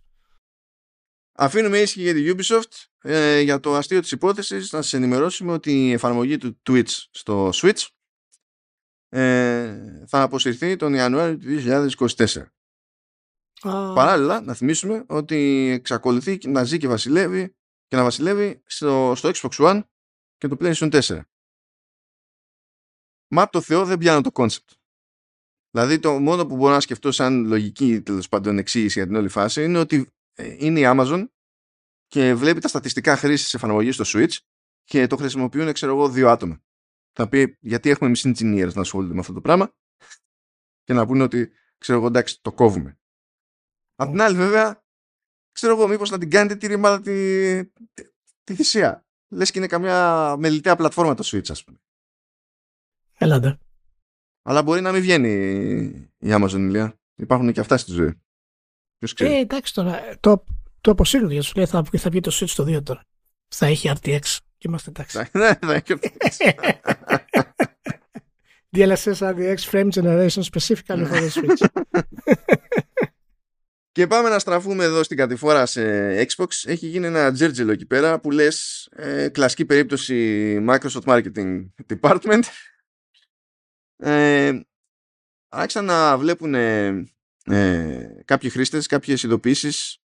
Αφήνουμε 1.33 1.79
ήσυχη 1.79 2.03
για 2.03 2.15
τη 2.15 2.33
Ubisoft. 2.35 2.87
Ε, 3.03 3.41
για 3.41 3.61
το 3.61 3.75
αστείο 3.75 4.01
της 4.01 4.13
υπόθεσης 4.13 4.73
να 4.73 4.83
σας 4.83 4.93
ενημερώσουμε 4.93 5.53
ότι 5.53 5.89
η 5.89 5.93
εφαρμογή 5.93 6.37
του 6.37 6.61
Twitch 6.71 7.07
στο 7.11 7.51
Switch 7.55 7.87
ε, 9.09 10.05
θα 10.07 10.23
αποσυρθεί 10.23 10.77
τον 10.77 10.95
Ιανουάριο 10.95 11.39
του 11.39 11.47
2024. 12.07 12.27
Παράλληλα, 13.95 14.41
να 14.41 14.55
θυμίσουμε 14.55 15.05
ότι 15.09 15.71
εξακολουθεί 15.73 16.39
να 16.47 16.65
ζει 16.65 16.79
και 16.79 16.89
βασιλεύει 16.89 17.55
και 17.91 17.97
να 17.97 18.03
βασιλεύει 18.03 18.63
στο, 18.67 19.13
στο 19.17 19.31
Xbox 19.35 19.51
One 19.51 19.83
και 20.37 20.49
το 20.49 20.57
PlayStation 20.61 21.01
4. 21.01 21.21
Μα 23.31 23.49
το 23.49 23.61
Θεό 23.61 23.85
δεν 23.85 23.99
πιάνω 23.99 24.21
το 24.21 24.31
concept. 24.33 24.75
Δηλαδή 25.71 25.99
το 25.99 26.21
μόνο 26.21 26.47
που 26.47 26.57
μπορώ 26.57 26.73
να 26.73 26.81
σκεφτώ 26.81 27.13
σαν 27.13 27.47
λογική 27.47 28.03
τέλος 28.03 28.29
πάντων 28.29 28.59
εξήγηση 28.59 28.99
για 28.99 29.07
την 29.07 29.17
όλη 29.17 29.29
φάση 29.29 29.65
είναι 29.65 29.79
ότι 29.79 30.11
ε, 30.33 30.57
είναι 30.59 30.81
η 30.81 30.83
Amazon 30.87 31.27
και 32.07 32.35
βλέπει 32.35 32.61
τα 32.61 32.69
στατιστικά 32.69 33.17
χρήσης 33.17 33.55
εφαρμογής 33.55 33.95
στο 33.95 34.05
Switch 34.07 34.37
και 34.85 35.07
το 35.07 35.17
χρησιμοποιούν, 35.17 35.73
ξέρω 35.73 35.93
εγώ, 35.93 36.09
δύο 36.09 36.29
άτομα. 36.29 36.63
Θα 37.13 37.29
πει 37.29 37.57
γιατί 37.61 37.91
έχουμε 37.91 38.07
εμείς 38.07 38.23
engineers 38.27 38.73
να 38.75 38.81
ασχολούνται 38.81 39.15
με 39.15 39.21
αυτό 39.21 39.33
το 39.33 39.41
πράγμα 39.41 39.75
και 40.83 40.93
να 40.93 41.07
πούνε 41.07 41.23
ότι, 41.23 41.53
ξέρω 41.79 41.99
εγώ, 41.99 42.07
εντάξει, 42.07 42.43
το 42.43 42.53
κόβουμε. 42.53 42.99
Απ' 43.95 44.11
την 44.11 44.21
άλλη, 44.21 44.37
βέβαια, 44.37 44.80
ξέρω 45.61 45.77
εγώ, 45.77 45.89
μήπως 45.89 46.11
να 46.11 46.19
την 46.19 46.31
κάνετε 46.31 46.57
τη 46.57 46.67
ρημάδα 46.67 47.01
τη, 47.01 47.65
τη, 47.65 48.03
τη 48.45 48.55
θυσία. 48.55 49.05
Λες 49.29 49.51
και 49.51 49.59
είναι 49.59 49.67
καμιά 49.69 50.35
μελιτέα 50.39 50.77
πλατφόρμα 50.77 51.15
το 51.15 51.23
Switch, 51.27 51.51
ας 51.51 51.65
πούμε. 51.65 51.79
Έλατε. 53.19 53.59
Αλλά 54.43 54.63
μπορεί 54.63 54.81
να 54.81 54.93
μην 54.93 55.01
βγαίνει 55.01 55.31
η 56.19 56.29
Amazon 56.29 56.51
ηλία. 56.51 56.99
Υπάρχουν 57.15 57.53
και 57.53 57.61
αυτά 57.61 57.77
στη 57.77 57.93
ζωή. 57.93 58.21
Ποιος 58.99 59.13
ξέρει. 59.15 59.35
Ε, 59.35 59.39
εντάξει 59.39 59.75
τώρα. 59.75 60.17
Το, 60.21 60.45
το 60.81 60.91
αποσύρουν 60.91 61.31
γιατί 61.31 61.47
σου 61.47 61.53
λέει 61.57 61.67
θα, 61.67 61.85
θα 61.97 62.11
βγει 62.11 62.21
το 62.21 62.31
Switch 62.35 62.53
το 62.57 62.77
2 62.77 62.83
τώρα. 62.83 63.05
Θα 63.49 63.67
έχει 63.67 63.93
RTX 63.95 64.21
και 64.59 64.69
είμαστε 64.69 64.91
εντάξει. 64.91 65.19
ναι, 65.39 65.55
θα 65.55 65.75
έχει 65.75 65.85
RTX. 65.89 66.53
DLSS 68.77 69.15
RTX 69.15 69.57
Frame 69.71 69.91
Generation 69.91 70.43
specifically 70.43 71.05
for 71.07 71.21
the 71.21 71.31
Switch. 71.31 71.63
Και 73.93 74.07
πάμε 74.07 74.29
να 74.29 74.39
στραφούμε 74.39 74.85
εδώ 74.85 75.03
στην 75.03 75.17
κατηφόρα 75.17 75.67
σε 75.67 75.83
Xbox. 76.23 76.47
Έχει 76.65 76.87
γίνει 76.87 77.07
ένα 77.07 77.33
τζέρτζελο 77.33 77.73
εκεί 77.73 77.87
πέρα 77.87 78.21
που 78.21 78.31
λες 78.31 78.89
ε, 78.93 79.29
κλασική 79.29 79.65
περίπτωση 79.65 80.59
Microsoft 80.69 81.05
Marketing 81.05 81.67
Department 81.95 82.43
ε, 83.97 84.61
άρχισαν 85.49 85.85
να 85.85 86.19
βλέπουν 86.19 86.55
ε, 86.55 86.87
ε, 87.45 88.09
κάποιοι 88.25 88.51
χρήστες 88.51 88.87
κάποιες 88.87 89.23
ειδοποιήσεις 89.23 90.03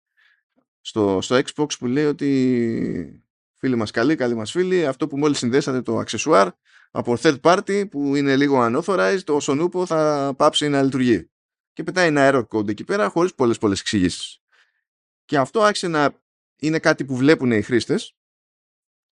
στο, 0.81 1.19
στο 1.21 1.41
Xbox 1.45 1.67
που 1.79 1.87
λέει 1.87 2.05
ότι 2.05 3.25
φίλοι 3.55 3.77
μας 3.77 3.91
καλοί, 3.91 4.15
καλοί 4.15 4.35
μας 4.35 4.51
φίλοι 4.51 4.87
αυτό 4.87 5.07
που 5.07 5.19
μόλις 5.19 5.39
συνδέσατε 5.39 5.83
το 5.83 6.03
accessoire 6.07 6.49
από 6.91 7.17
third 7.21 7.41
party 7.41 7.89
που 7.91 8.15
είναι 8.15 8.37
λίγο 8.37 8.67
unauthorized 8.67 9.23
το 9.25 9.41
σονούπο 9.41 9.87
θα 9.87 10.33
πάψει 10.37 10.69
να 10.69 10.83
λειτουργεί 10.83 11.31
και 11.75 11.83
πετάει 11.83 12.07
ένα 12.07 12.31
error 12.33 12.47
code 12.49 12.69
εκεί 12.69 12.85
πέρα 12.85 13.09
χωρίς 13.09 13.35
πολλές 13.35 13.59
πολλές 13.59 13.81
εξηγήσεις 13.81 14.39
και 15.25 15.39
αυτό 15.39 15.63
άρχισε 15.63 15.89
να 15.89 16.23
είναι 16.61 16.79
κάτι 16.79 17.05
που 17.05 17.17
βλέπουν 17.17 17.51
οι 17.51 17.63
χρήστες 17.63 18.17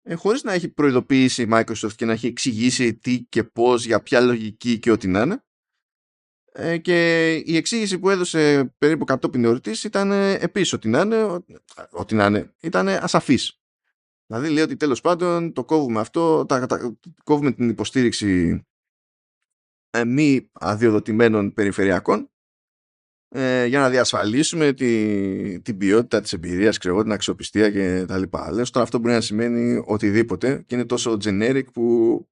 ε, 0.07 0.13
χωρίς 0.13 0.43
να 0.43 0.53
έχει 0.53 0.69
προειδοποιήσει 0.69 1.41
η 1.41 1.47
Microsoft 1.51 1.93
και 1.95 2.05
να 2.05 2.11
έχει 2.11 2.27
εξηγήσει 2.27 2.95
τι 2.95 3.19
και 3.19 3.43
πώς, 3.43 3.85
για 3.85 4.01
ποια 4.01 4.21
λογική 4.21 4.79
και 4.79 4.91
ό,τι 4.91 5.07
να 5.07 5.21
είναι. 5.21 5.43
Ε, 6.51 6.77
και 6.77 7.33
η 7.35 7.55
εξήγηση 7.55 7.99
που 7.99 8.09
έδωσε 8.09 8.73
περίπου 8.77 9.05
κατόπιν 9.05 9.43
εορτής 9.43 9.83
ήταν 9.83 10.11
ε, 10.11 10.33
επίσης 10.33 10.73
ότι 10.73 10.87
να 10.87 11.01
είναι, 11.01 11.43
ότι 11.91 12.15
να 12.15 12.25
είναι, 12.25 12.53
ήταν 12.59 12.87
ασαφής. 12.87 13.59
Δηλαδή 14.25 14.49
λέει 14.49 14.63
ότι 14.63 14.75
τέλος 14.75 15.01
πάντων 15.01 15.53
το 15.53 15.65
κόβουμε 15.65 15.99
αυτό, 15.99 16.45
τα, 16.45 16.65
τα, 16.65 16.97
κόβουμε 17.23 17.51
την 17.51 17.69
υποστήριξη 17.69 18.61
ε, 19.89 20.05
μη 20.05 20.49
αδειοδοτημένων 20.53 21.53
περιφερειακών 21.53 22.29
ε, 23.37 23.65
για 23.65 23.79
να 23.79 23.89
διασφαλίσουμε 23.89 24.73
τη, 24.73 25.61
την 25.61 25.77
ποιότητα 25.77 26.21
της 26.21 26.33
εμπειρίας, 26.33 26.77
ξέρω, 26.77 27.01
την 27.01 27.11
αξιοπιστία 27.11 27.71
και 27.71 28.05
τα 28.07 28.17
λοιπά. 28.17 28.51
Λέω 28.51 28.63
τώρα 28.63 28.85
αυτό 28.85 28.97
μπορεί 28.97 29.13
να 29.13 29.21
σημαίνει 29.21 29.83
οτιδήποτε 29.85 30.63
και 30.67 30.75
είναι 30.75 30.85
τόσο 30.85 31.17
generic 31.23 31.63
που 31.73 32.27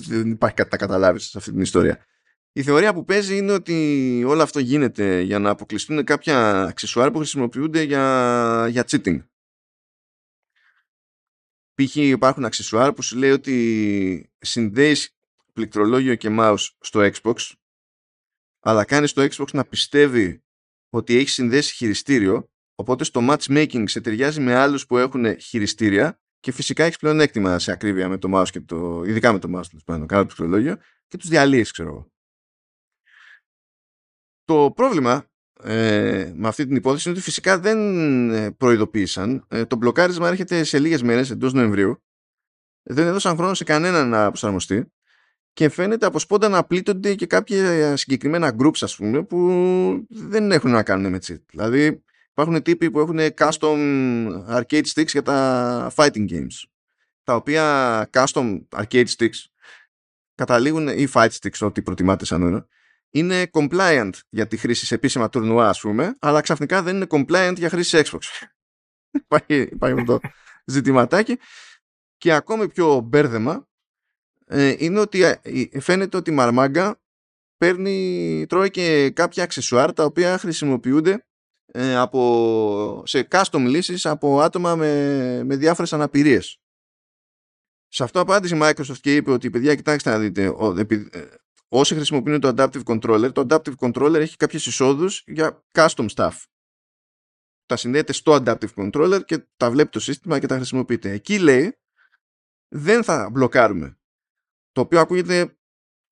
δεν 0.00 0.30
υπάρχει 0.30 0.56
κάτι 0.56 0.68
να 0.70 0.76
καταλάβεις 0.76 1.24
σε 1.24 1.38
αυτή 1.38 1.50
την 1.50 1.60
ιστορία. 1.60 2.04
Η 2.52 2.62
θεωρία 2.62 2.94
που 2.94 3.04
παίζει 3.04 3.36
είναι 3.36 3.52
ότι 3.52 4.22
όλο 4.26 4.42
αυτό 4.42 4.58
γίνεται 4.58 5.20
για 5.20 5.38
να 5.38 5.50
αποκλειστούν 5.50 6.04
κάποια 6.04 6.62
αξισουάρ 6.62 7.10
που 7.10 7.18
χρησιμοποιούνται 7.18 7.82
για, 7.82 8.66
για 8.70 8.84
cheating. 8.88 9.22
Π.χ. 11.74 11.96
υπάρχουν 11.96 12.44
αξισουάρ 12.44 12.92
που 12.92 13.02
σου 13.02 13.16
λέει 13.16 13.30
ότι 13.30 14.30
συνδέεις 14.38 15.14
πληκτρολόγιο 15.52 16.14
και 16.14 16.28
mouse 16.38 16.68
στο 16.80 17.10
Xbox 17.12 17.34
αλλά 18.60 18.84
κάνει 18.84 19.08
το 19.08 19.28
Xbox 19.30 19.46
να 19.52 19.64
πιστεύει 19.64 20.42
ότι 20.90 21.16
έχει 21.16 21.28
συνδέσει 21.28 21.74
χειριστήριο, 21.74 22.50
οπότε 22.74 23.04
στο 23.04 23.20
matchmaking 23.30 23.84
σε 23.86 24.00
ταιριάζει 24.00 24.40
με 24.40 24.54
άλλους 24.54 24.86
που 24.86 24.96
έχουν 24.96 25.38
χειριστήρια 25.38 26.20
και 26.40 26.52
φυσικά 26.52 26.84
έχεις 26.84 26.96
πλεονέκτημα 26.96 27.58
σε 27.58 27.72
ακρίβεια 27.72 28.08
με 28.08 28.18
το 28.18 28.38
mouse 28.38 28.48
και 28.50 28.60
το, 28.60 29.02
ειδικά 29.04 29.32
με 29.32 29.38
το 29.38 29.58
mouse 29.58 29.66
του 29.66 29.78
πάνω, 29.84 30.06
κάνω 30.06 30.26
το 30.26 30.34
πληκτρολόγιο 30.34 30.76
και 31.06 31.16
τους 31.16 31.28
διαλύεις, 31.28 31.70
ξέρω 31.70 31.88
εγώ. 31.88 32.12
Το 34.44 34.72
πρόβλημα 34.74 35.30
ε, 35.62 36.32
με 36.34 36.48
αυτή 36.48 36.66
την 36.66 36.76
υπόθεση 36.76 37.08
είναι 37.08 37.16
ότι 37.16 37.26
φυσικά 37.26 37.58
δεν 37.58 38.30
ε, 38.30 38.50
προειδοποίησαν. 38.50 39.46
Ε, 39.48 39.64
το 39.64 39.76
μπλοκάρισμα 39.76 40.28
έρχεται 40.28 40.64
σε 40.64 40.78
λίγες 40.78 41.02
μέρες 41.02 41.30
εντός 41.30 41.52
Νοεμβρίου. 41.52 42.02
Δεν 42.82 43.06
έδωσαν 43.06 43.36
χρόνο 43.36 43.54
σε 43.54 43.64
κανέναν 43.64 44.08
να 44.08 44.28
προσαρμοστεί 44.28 44.92
και 45.60 45.68
φαίνεται 45.68 46.06
από 46.06 46.18
σπόντα 46.18 46.48
να 46.48 46.64
πλήττονται 46.64 47.14
και 47.14 47.26
κάποια 47.26 47.96
συγκεκριμένα 47.96 48.56
groups 48.58 48.78
ας 48.80 48.96
πούμε 48.96 49.22
που 49.22 50.06
δεν 50.08 50.52
έχουν 50.52 50.70
να 50.70 50.82
κάνουν 50.82 51.10
με 51.10 51.18
cheat. 51.26 51.40
Δηλαδή 51.50 52.04
υπάρχουν 52.30 52.62
τύποι 52.62 52.90
που 52.90 53.00
έχουν 53.00 53.18
custom 53.18 53.78
arcade 54.48 54.84
sticks 54.94 55.06
για 55.06 55.22
τα 55.22 55.92
fighting 55.96 56.30
games 56.30 56.64
τα 57.22 57.34
οποία 57.34 58.10
custom 58.12 58.60
arcade 58.68 59.06
sticks 59.16 59.38
καταλήγουν 60.34 60.88
ή 60.88 61.06
fight 61.12 61.30
sticks 61.40 61.58
ό,τι 61.60 61.82
προτιμάτε 61.82 62.24
σαν 62.24 62.42
όρο 62.42 62.66
είναι 63.10 63.50
compliant 63.52 64.12
για 64.28 64.46
τη 64.46 64.56
χρήση 64.56 64.86
σε 64.86 64.94
επίσημα 64.94 65.28
τουρνουά 65.28 65.68
ας 65.68 65.80
πούμε 65.80 66.16
αλλά 66.18 66.40
ξαφνικά 66.40 66.82
δεν 66.82 66.96
είναι 66.96 67.06
compliant 67.10 67.54
για 67.56 67.68
χρήση 67.68 67.88
σε 67.96 68.02
Xbox. 68.04 68.20
υπάρχει, 69.24 69.54
υπάρχει 69.54 70.00
αυτό 70.00 70.18
το 70.18 70.28
ζητηματάκι 70.64 71.38
και 72.16 72.32
ακόμη 72.32 72.68
πιο 72.68 73.00
μπέρδεμα 73.00 73.52
ε, 73.52 73.69
είναι 74.52 75.00
ότι 75.00 75.22
ε, 75.22 75.80
φαίνεται 75.80 76.16
ότι 76.16 76.30
η 76.30 76.34
Μαρμάγκα 76.34 77.00
παίρνει, 77.56 78.46
τρώει 78.48 78.70
και 78.70 79.10
κάποια 79.10 79.42
αξεσουάρ 79.42 79.92
τα 79.92 80.04
οποία 80.04 80.38
χρησιμοποιούνται 80.38 81.26
ε, 81.66 81.96
από, 81.96 83.02
σε 83.06 83.28
custom 83.30 83.64
λύσεις 83.66 84.06
από 84.06 84.40
άτομα 84.40 84.76
με, 84.76 85.42
με 85.44 85.56
διάφορες 85.56 85.92
αναπηρίες. 85.92 86.60
Σε 87.88 88.02
αυτό 88.02 88.20
απάντησε 88.20 88.56
η 88.56 88.58
Microsoft 88.62 88.98
και 89.00 89.14
είπε 89.14 89.30
ότι 89.30 89.50
παιδιά 89.50 89.74
κοιτάξτε 89.74 90.10
να 90.10 90.18
δείτε 90.18 90.48
ο, 90.48 90.74
ε, 90.78 91.06
όσοι 91.68 91.94
χρησιμοποιούν 91.94 92.40
το 92.40 92.54
Adaptive 92.56 92.82
Controller 92.84 93.32
το 93.32 93.46
Adaptive 93.48 93.74
Controller 93.78 94.14
έχει 94.14 94.36
κάποιες 94.36 94.66
εισόδους 94.66 95.22
για 95.26 95.64
custom 95.72 96.06
stuff. 96.14 96.36
Τα 97.66 97.76
συνδέεται 97.76 98.12
στο 98.12 98.42
Adaptive 98.44 98.74
Controller 98.74 99.20
και 99.24 99.46
τα 99.56 99.70
βλέπει 99.70 99.90
το 99.90 100.00
σύστημα 100.00 100.38
και 100.38 100.46
τα 100.46 100.56
χρησιμοποιείται. 100.56 101.10
Εκεί 101.10 101.38
λέει 101.38 101.78
δεν 102.68 103.04
θα 103.04 103.28
μπλοκάρουμε 103.32 103.99
το 104.80 104.86
οποίο 104.86 105.00
ακούγεται 105.00 105.56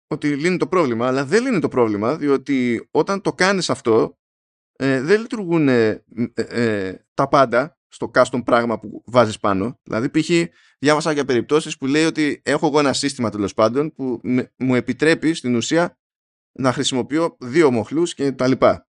ότι 0.07 0.37
λύνει 0.37 0.57
το 0.57 0.67
πρόβλημα, 0.67 1.07
αλλά 1.07 1.25
δεν 1.25 1.43
λύνει 1.43 1.61
το 1.61 1.69
πρόβλημα, 1.69 2.17
διότι 2.17 2.89
όταν 2.91 3.21
το 3.21 3.33
κάνεις 3.33 3.71
αυτό, 3.71 4.19
ε, 4.73 5.01
δεν 5.01 5.21
λειτουργούν 5.21 5.69
ε, 5.69 6.05
ε, 6.35 6.95
τα 7.15 7.29
πάντα 7.29 7.79
στο 7.89 8.11
custom 8.15 8.41
πράγμα 8.45 8.79
που 8.79 9.03
βάζεις 9.07 9.39
πάνω. 9.39 9.81
Δηλαδή, 9.83 10.11
π.χ. 10.11 10.31
διάβασα 10.79 11.13
για 11.13 11.25
περιπτώσεις 11.25 11.77
που 11.77 11.87
λέει 11.87 12.05
ότι 12.05 12.41
έχω 12.45 12.67
εγώ 12.67 12.79
ένα 12.79 12.93
σύστημα 12.93 13.31
τέλος 13.31 13.55
πάντων 13.55 13.93
που 13.93 14.21
μου 14.57 14.75
επιτρέπει 14.75 15.35
στην 15.35 15.55
ουσία 15.55 15.99
να 16.53 16.73
χρησιμοποιώ 16.73 17.37
δύο 17.41 17.71
μοχλούς 17.71 18.15
και 18.15 18.33
τα 18.33 18.47
λοιπά. 18.47 18.89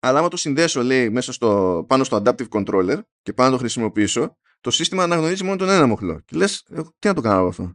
Αλλά 0.00 0.18
άμα 0.18 0.28
το 0.28 0.36
συνδέσω, 0.36 0.82
λέει, 0.82 1.10
μέσα 1.10 1.32
στο, 1.32 1.84
πάνω 1.88 2.04
στο 2.04 2.22
adaptive 2.24 2.48
controller 2.48 3.00
και 3.22 3.32
πάνω 3.32 3.48
να 3.50 3.54
το 3.54 3.60
χρησιμοποιήσω, 3.60 4.36
το 4.60 4.70
σύστημα 4.70 5.02
αναγνωρίζει 5.02 5.44
μόνο 5.44 5.56
τον 5.56 5.68
ένα 5.68 5.86
μοχλό. 5.86 6.20
Και 6.20 6.36
λες, 6.36 6.62
τι 6.98 7.08
να 7.08 7.14
το 7.14 7.20
κάνω 7.20 7.46
αυτό; 7.46 7.72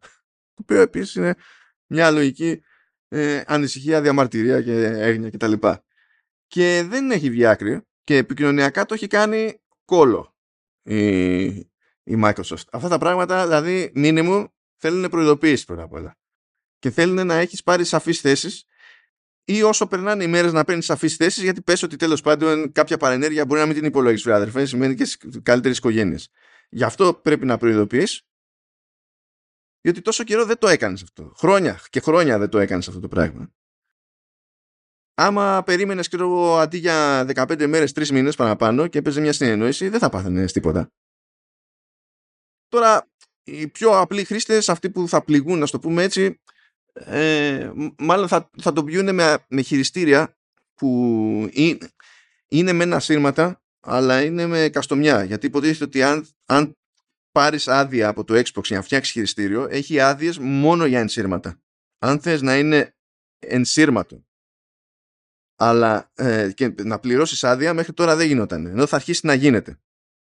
Το 0.57 0.63
οποίο 0.63 0.81
επίσης 0.81 1.15
είναι 1.15 1.35
μια 1.87 2.11
λογική 2.11 2.61
ε, 3.07 3.41
ανησυχία, 3.45 4.01
διαμαρτυρία 4.01 4.61
και 4.61 4.85
έγνοια 4.85 5.29
κτλ. 5.29 5.53
Και, 5.53 5.81
και 6.47 6.85
δεν 6.87 7.11
έχει 7.11 7.29
βγει 7.29 7.45
άκρη 7.45 7.81
και 8.03 8.17
επικοινωνιακά 8.17 8.85
το 8.85 8.93
έχει 8.93 9.07
κάνει 9.07 9.61
κόλο 9.85 10.35
η, 10.83 11.45
η 12.03 12.15
Microsoft. 12.23 12.63
Αυτά 12.71 12.87
τα 12.87 12.97
πράγματα, 12.97 13.43
δηλαδή, 13.43 13.91
minimum, 13.95 14.45
θέλουν 14.77 15.09
προειδοποίηση 15.09 15.65
πρώτα 15.65 15.83
απ' 15.83 15.93
όλα. 15.93 16.17
Και 16.79 16.89
θέλουν 16.89 17.25
να 17.27 17.35
έχεις 17.35 17.63
πάρει 17.63 17.85
σαφείς 17.85 18.19
θέσεις 18.19 18.65
ή 19.43 19.63
όσο 19.63 19.87
περνάνε 19.87 20.23
οι 20.23 20.27
μέρες 20.27 20.53
να 20.53 20.63
παίρνεις 20.63 20.85
σαφείς 20.85 21.15
θέσεις, 21.15 21.43
γιατί 21.43 21.61
πες 21.61 21.83
ότι 21.83 21.95
τέλος 21.95 22.21
πάντων 22.21 22.71
κάποια 22.71 22.97
παρενέργεια 22.97 23.45
μπορεί 23.45 23.59
να 23.59 23.65
μην 23.65 23.75
την 23.75 23.85
υπολογίσει, 23.85 24.31
αδερφέ, 24.31 24.65
σημαίνει 24.65 24.95
και 24.95 25.05
στι 25.05 25.41
καλύτερες 25.41 25.77
οικογένειες. 25.77 26.29
Γι' 26.69 26.83
αυτό 26.83 27.13
πρέπει 27.13 27.45
να 27.45 27.57
προειδοποιείς, 27.57 28.21
γιατί 29.87 30.01
τόσο 30.01 30.23
καιρό 30.23 30.45
δεν 30.45 30.57
το 30.57 30.67
έκανες 30.67 31.03
αυτό. 31.03 31.33
Χρόνια 31.37 31.79
και 31.89 31.99
χρόνια 31.99 32.37
δεν 32.37 32.49
το 32.49 32.59
έκανες 32.59 32.87
αυτό 32.87 32.99
το 32.99 33.07
πράγμα. 33.07 33.53
Άμα 35.13 35.63
περίμενες, 35.63 36.07
ξέρω 36.07 36.23
εγώ, 36.23 36.57
αντί 36.57 36.77
για 36.77 37.25
15 37.25 37.67
μέρες, 37.67 37.91
3 37.91 38.09
μήνες 38.09 38.35
παραπάνω 38.35 38.87
και 38.87 38.97
έπαιζε 38.97 39.21
μια 39.21 39.33
συνεννόηση, 39.33 39.89
δεν 39.89 39.99
θα 39.99 40.09
πάθαινες 40.09 40.51
τίποτα. 40.51 40.91
Τώρα, 42.67 43.09
οι 43.43 43.67
πιο 43.67 43.99
απλοί 43.99 44.23
χρήστες, 44.23 44.69
αυτοί 44.69 44.89
που 44.89 45.07
θα 45.07 45.23
πληγούν, 45.23 45.59
να 45.59 45.67
το 45.67 45.79
πούμε 45.79 46.03
έτσι, 46.03 46.41
ε, 46.93 47.71
μάλλον 47.97 48.27
θα, 48.27 48.49
θα 48.61 48.73
το 48.73 48.83
πιούν 48.83 49.15
με, 49.15 49.45
με 49.47 49.61
χειριστήρια 49.61 50.37
που 50.73 50.87
είναι, 51.51 51.89
είναι 52.47 52.73
με 52.73 52.83
ένα 52.83 52.99
σύρματα 52.99 53.61
αλλά 53.79 54.23
είναι 54.23 54.45
με 54.45 54.69
καστομιά 54.69 55.23
γιατί 55.23 55.45
υποτίθεται 55.45 55.83
ότι 55.83 56.03
αν, 56.03 56.27
αν 56.45 56.77
πάρεις 57.37 57.67
άδεια 57.67 58.07
από 58.07 58.23
το 58.23 58.33
Xbox 58.33 58.63
για 58.63 58.77
να 58.77 58.81
φτιάξεις 58.81 59.13
χειριστήριο 59.13 59.67
έχει 59.69 59.99
άδειες 59.99 60.37
μόνο 60.37 60.85
για 60.85 60.99
ενσύρματα 60.99 61.61
αν 61.99 62.19
θες 62.19 62.41
να 62.41 62.57
είναι 62.57 62.95
ενσύρματο 63.39 64.25
αλλά 65.55 66.11
ε, 66.15 66.51
και 66.53 66.73
να 66.83 66.99
πληρώσεις 66.99 67.43
άδεια 67.43 67.73
μέχρι 67.73 67.93
τώρα 67.93 68.15
δεν 68.15 68.27
γινόταν 68.27 68.65
ενώ 68.65 68.85
θα 68.85 68.95
αρχίσει 68.95 69.25
να 69.25 69.33
γίνεται 69.33 69.79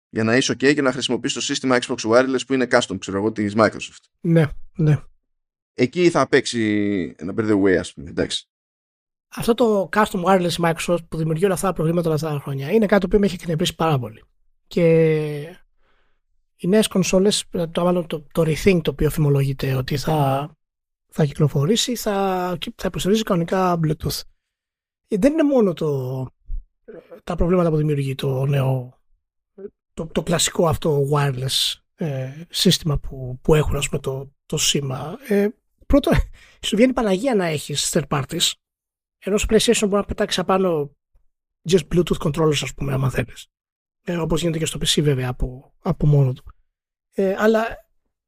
για 0.09 0.23
να 0.23 0.35
είσαι 0.35 0.53
ok 0.53 0.73
και 0.73 0.81
να 0.81 0.91
χρησιμοποιείς 0.91 1.33
το 1.33 1.41
σύστημα 1.41 1.77
Xbox 1.81 1.97
Wireless 1.97 2.45
που 2.47 2.53
είναι 2.53 2.67
custom 2.71 2.97
ξέρω 2.99 3.17
εγώ 3.17 3.31
της 3.31 3.53
Microsoft 3.57 4.03
ναι, 4.21 4.45
ναι 4.75 5.01
εκεί 5.73 6.09
θα 6.09 6.27
παίξει 6.27 7.15
ένα 7.17 7.33
by 7.37 7.41
the 7.41 7.61
way, 7.61 7.75
ας 7.75 7.93
πούμε. 7.93 8.09
Εντάξει. 8.09 8.45
Αυτό 9.35 9.53
το 9.53 9.89
custom 9.91 10.23
wireless 10.23 10.55
Microsoft 10.57 11.07
που 11.09 11.17
δημιουργεί 11.17 11.45
όλα 11.45 11.53
αυτά 11.53 11.67
τα 11.67 11.73
προβλήματα 11.73 12.07
όλα 12.07 12.15
αυτά 12.15 12.29
τα 12.29 12.39
χρόνια 12.39 12.71
είναι 12.71 12.85
κάτι 12.85 13.07
που 13.07 13.19
με 13.19 13.25
έχει 13.25 13.35
εκνευρίσει 13.35 13.75
πάρα 13.75 13.99
πολύ. 13.99 14.23
Και 14.67 15.60
οι 16.61 16.67
νέες 16.67 16.87
κονσόλες, 16.87 17.45
το, 17.71 17.83
μάλλον 17.83 18.07
το, 18.07 18.25
το 18.31 18.41
Rethink 18.45 18.79
το 18.81 18.91
οποίο 18.91 19.09
φημολογείται 19.09 19.75
ότι 19.75 19.97
θα, 19.97 20.49
θα 21.07 21.25
κυκλοφορήσει, 21.25 21.95
θα, 21.95 22.57
θα 22.75 22.87
υποστηρίζει 22.87 23.23
κανονικά 23.23 23.79
Bluetooth. 23.83 24.21
Ε, 25.07 25.17
δεν 25.17 25.31
είναι 25.31 25.43
μόνο 25.43 25.73
το, 25.73 26.27
τα 27.23 27.35
προβλήματα 27.35 27.69
που 27.69 27.75
δημιουργεί 27.75 28.15
το 28.15 28.45
νέο, 28.45 28.99
το, 29.93 30.07
το 30.07 30.23
κλασικό 30.23 30.67
αυτό 30.67 31.07
wireless 31.11 31.73
ε, 31.95 32.31
σύστημα 32.49 32.97
που, 32.97 33.39
που 33.41 33.55
έχουν 33.55 33.75
ας 33.75 33.89
πούμε, 33.89 34.01
το, 34.01 34.31
το 34.45 34.57
σήμα. 34.57 35.17
Ε, 35.27 35.47
πρώτο, 35.85 36.11
σου 36.65 36.75
βγαίνει 36.75 36.93
Παναγία 36.93 37.35
να 37.35 37.45
έχεις 37.45 37.89
third 37.93 38.07
parties. 38.07 38.51
Ενώ 39.19 39.37
στο 39.37 39.55
PlayStation 39.55 39.81
μπορεί 39.81 39.95
να 39.95 40.05
πετάξεις 40.05 40.39
απάνω 40.39 40.95
just 41.69 41.87
Bluetooth 41.93 42.31
controllers, 42.31 42.59
ας 42.61 42.73
πούμε, 42.73 42.93
άμα 42.93 43.09
θέλεις. 43.09 43.47
Ε, 44.03 44.17
Όπως 44.17 44.41
γίνεται 44.41 44.57
και 44.57 44.65
στο 44.65 44.79
PC, 44.79 45.01
βέβαια, 45.01 45.29
από, 45.29 45.73
από 45.79 46.07
μόνο 46.07 46.33
του. 46.33 46.43
Ε, 47.13 47.35
αλλά 47.37 47.65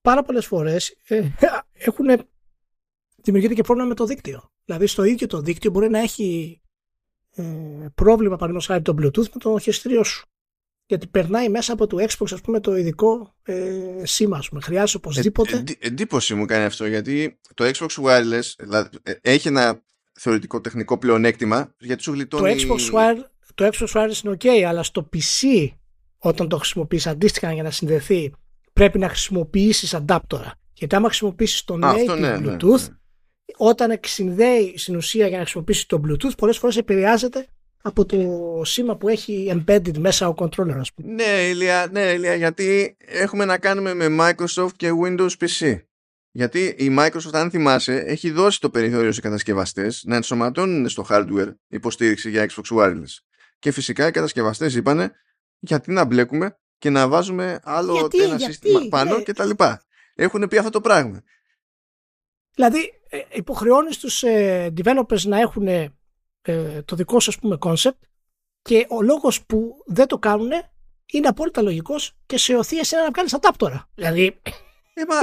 πάρα 0.01 0.23
πολλές 0.23 0.45
φορές 0.45 0.97
ε, 1.07 1.27
έχουν 1.87 2.05
δημιουργείται 3.23 3.53
και 3.53 3.63
πρόβλημα 3.63 3.87
με 3.87 3.95
το 3.95 4.05
δίκτυο. 4.05 4.51
Δηλαδή, 4.65 4.87
στο 4.87 5.03
ίδιο 5.03 5.27
το 5.27 5.41
δίκτυο 5.41 5.71
μπορεί 5.71 5.89
να 5.89 5.99
έχει 5.99 6.61
ε, 7.35 7.43
πρόβλημα, 7.95 8.35
παραδείγματο 8.35 8.65
χάρη, 8.65 8.81
το 8.81 8.95
Bluetooth 8.97 9.29
με 9.29 9.39
το 9.39 9.59
χειριστήριό 9.59 10.03
σου 10.03 10.27
γιατί 10.85 11.07
περνάει 11.07 11.49
μέσα 11.49 11.73
από 11.73 11.87
το 11.87 11.97
Xbox 11.99 12.27
ας 12.31 12.41
πούμε 12.41 12.59
το 12.59 12.75
ειδικό 12.75 13.35
ε, 13.43 13.81
σήμα 14.03 14.37
ας 14.37 14.49
πούμε. 14.49 14.61
χρειάζεται 14.61 14.97
οπωσδήποτε 14.97 15.55
ε, 15.55 15.63
ε, 15.79 15.87
εντύπωση 15.87 16.33
μου 16.33 16.45
κάνει 16.45 16.63
αυτό 16.63 16.85
γιατί 16.85 17.39
το 17.53 17.71
Xbox 17.73 18.03
Wireless 18.03 18.53
δηλαδή, 18.59 18.89
ε, 19.03 19.13
έχει 19.21 19.47
ένα 19.47 19.83
θεωρητικό 20.13 20.61
τεχνικό 20.61 20.97
πλεονέκτημα 20.97 21.75
γιατί 21.79 22.03
σου 22.03 22.11
γλιτώνει 22.11 22.55
το 22.55 22.75
Xbox, 22.75 22.93
Wireless, 22.93 23.23
το 23.55 23.69
Xbox 23.73 23.87
Wireless 23.87 24.23
είναι 24.23 24.37
ok 24.39 24.47
αλλά 24.47 24.83
στο 24.83 25.09
PC 25.13 25.67
όταν 26.17 26.47
το 26.47 26.57
χρησιμοποιείς 26.57 27.07
αντίστοιχα 27.07 27.53
για 27.53 27.63
να 27.63 27.71
συνδεθεί 27.71 28.33
πρέπει 28.73 28.99
να 28.99 29.07
χρησιμοποιήσεις 29.07 29.93
αντάπτορα 29.93 30.53
γιατί 30.73 30.95
άμα 30.95 31.07
χρησιμοποιήσεις 31.07 31.63
το 31.63 31.79
native 31.83 32.19
ναι, 32.19 32.37
ναι, 32.37 32.37
Bluetooth 32.39 32.79
ναι, 32.79 32.95
όταν 33.57 33.99
συνδέει 34.03 34.73
στην 34.77 34.95
ουσία 34.95 35.27
για 35.27 35.37
να 35.37 35.43
χρησιμοποιήσεις 35.43 35.85
το 35.85 36.01
Bluetooth 36.07 36.37
πολλές 36.37 36.57
φορές 36.57 36.77
επηρεάζεται 36.77 37.47
από 37.85 38.05
το 38.05 38.17
σήμα 38.63 38.97
που 38.97 39.07
έχει 39.07 39.51
embedded 39.51 39.97
μέσα 39.97 40.27
ο 40.27 40.33
controller 40.37 40.75
ας 40.77 40.93
πούμε. 40.93 41.13
Ναι 41.13 41.47
Ηλία, 41.49 41.87
ναι, 41.91 42.01
Ηλία 42.01 42.35
γιατί 42.35 42.97
έχουμε 42.99 43.45
να 43.45 43.57
κάνουμε 43.57 43.93
με 43.93 44.07
Microsoft 44.19 44.71
και 44.75 44.89
Windows 45.03 45.29
PC. 45.39 45.79
Γιατί 46.31 46.75
η 46.77 46.95
Microsoft, 46.99 47.33
αν 47.33 47.49
θυμάσαι, 47.49 47.95
έχει 47.95 48.31
δώσει 48.31 48.59
το 48.59 48.69
περιθώριο 48.69 49.11
σε 49.11 49.21
κατασκευαστές 49.21 50.03
να 50.05 50.15
ενσωματώνουν 50.15 50.89
στο 50.89 51.05
hardware 51.09 51.53
υποστήριξη 51.67 52.29
για 52.29 52.49
Xbox 52.49 52.77
Wireless. 52.77 53.17
Και 53.63 53.71
φυσικά 53.71 54.07
οι 54.07 54.11
κατασκευαστές 54.11 54.75
είπανε 54.75 55.11
γιατί 55.59 55.91
να 55.91 56.05
μπλέκουμε 56.05 56.59
και 56.77 56.89
να 56.89 57.07
βάζουμε 57.07 57.59
άλλο 57.63 57.93
γιατί, 57.93 58.21
ένα 58.21 58.35
γιατί, 58.35 58.53
σύστημα 58.53 58.79
πάνω 58.89 59.17
ναι. 59.17 59.23
και 59.23 59.33
τα 59.33 59.45
λοιπά. 59.45 59.83
Έχουν 60.15 60.47
πει 60.47 60.57
αυτό 60.57 60.69
το 60.69 60.81
πράγμα. 60.81 61.23
Δηλαδή 62.55 63.01
ε, 63.09 63.19
υποχρεώνεις 63.31 63.97
τους 63.97 64.23
ε, 64.23 64.73
developers 64.77 65.21
να 65.21 65.39
έχουν 65.39 65.67
ε, 65.67 65.91
το 66.85 66.95
δικό 66.95 67.19
σου 67.19 67.29
ας 67.29 67.39
πούμε 67.39 67.57
concept 67.61 67.99
και 68.61 68.85
ο 68.89 69.01
λόγος 69.01 69.45
που 69.45 69.83
δεν 69.85 70.07
το 70.07 70.17
κάνουν 70.17 70.51
είναι 71.05 71.27
απόλυτα 71.27 71.61
λογικός 71.61 72.15
και 72.25 72.37
σε 72.37 72.55
οθεί 72.55 72.77
εσένα 72.77 73.03
να 73.03 73.11
κάνεις 73.11 73.33
αντάπτορα. 73.33 73.89
Δηλαδή... 73.95 74.41
Ε, 74.93 75.01
μα, 75.07 75.15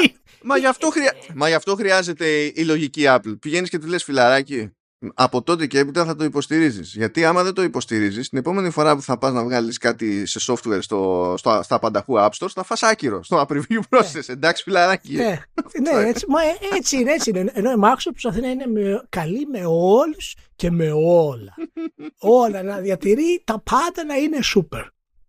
μα, 0.43 0.57
γι 0.57 0.66
αυτό 0.66 0.91
χρειά... 0.95 1.14
μα 1.34 1.49
γι' 1.49 1.55
αυτό 1.55 1.74
χρειάζεται 1.74 2.26
η 2.45 2.64
λογική 2.64 3.03
Apple. 3.07 3.38
Πηγαίνεις 3.41 3.70
και 3.70 3.78
του 3.78 3.86
λες 3.86 4.05
φιλαράκι, 4.05 4.72
από 5.14 5.42
τότε 5.42 5.66
και 5.66 5.78
έπειτα 5.78 6.05
θα 6.05 6.16
το 6.16 6.24
υποστηρίζεις. 6.24 6.94
Γιατί 6.94 7.24
άμα 7.24 7.42
δεν 7.42 7.55
το 7.55 7.62
υποστηρίζεις, 7.62 8.28
την 8.28 8.38
επόμενη 8.38 8.70
φορά 8.70 8.94
που 8.94 9.03
θα 9.03 9.18
πας 9.18 9.32
να 9.32 9.44
βγάλεις 9.44 9.78
κάτι 9.78 10.26
σε 10.26 10.53
software 10.53 10.78
στο, 10.80 11.34
στο, 11.38 11.61
στα 11.62 11.78
πανταχού 11.78 12.14
App 12.18 12.30
Store, 12.38 12.48
θα 12.55 12.62
φας 12.62 12.82
άκυρο 12.82 13.22
στο 13.22 13.46
preview 13.48 13.80
process. 13.90 14.24
Ναι. 14.26 14.34
Εντάξει, 14.34 14.62
φιλαράκι. 14.62 15.14
Ναι, 15.14 15.40
ναι 15.80 16.09
έτσι, 16.09 16.24
μα, 16.28 16.42
ε, 16.42 16.76
έτσι 16.76 16.96
είναι, 16.96 17.12
έτσι 17.12 17.30
είναι. 17.30 17.51
Ενώ 17.55 17.70
η 17.70 17.74
Microsoft 17.84 18.11
προσπαθεί 18.11 18.40
να 18.40 18.51
είναι 18.51 18.66
με, 18.66 19.07
καλή 19.09 19.46
με 19.46 19.62
όλους 19.66 20.36
και 20.57 20.70
με 20.70 20.90
όλα. 20.94 21.55
όλα 22.40 22.62
να 22.62 22.78
διατηρεί 22.78 23.42
τα 23.44 23.61
πάντα 23.61 24.05
να 24.05 24.14
είναι 24.14 24.38
super. 24.55 24.86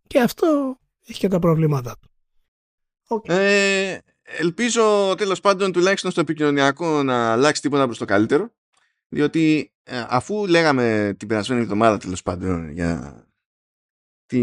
Και 0.07 0.19
αυτό 0.19 0.79
έχει 1.07 1.19
και 1.19 1.27
τα 1.27 1.39
προβλήματά 1.39 1.95
του. 2.01 2.09
Okay. 3.07 3.29
Ε, 3.29 3.97
ελπίζω 4.23 5.13
τέλος 5.17 5.39
πάντων 5.39 5.71
τουλάχιστον 5.71 6.11
στο 6.11 6.21
επικοινωνιακό 6.21 7.03
να 7.03 7.31
αλλάξει 7.31 7.61
τίποτα 7.61 7.85
προς 7.85 7.97
το 7.97 8.05
καλύτερο 8.05 8.51
διότι 9.11 9.73
ε, 9.83 10.05
αφού 10.07 10.47
λέγαμε 10.47 11.15
την 11.17 11.27
περασμένη 11.27 11.61
εβδομάδα 11.61 11.97
τέλος 11.97 12.21
πάντων 12.21 12.69
για 12.69 13.15
τη 14.25 14.39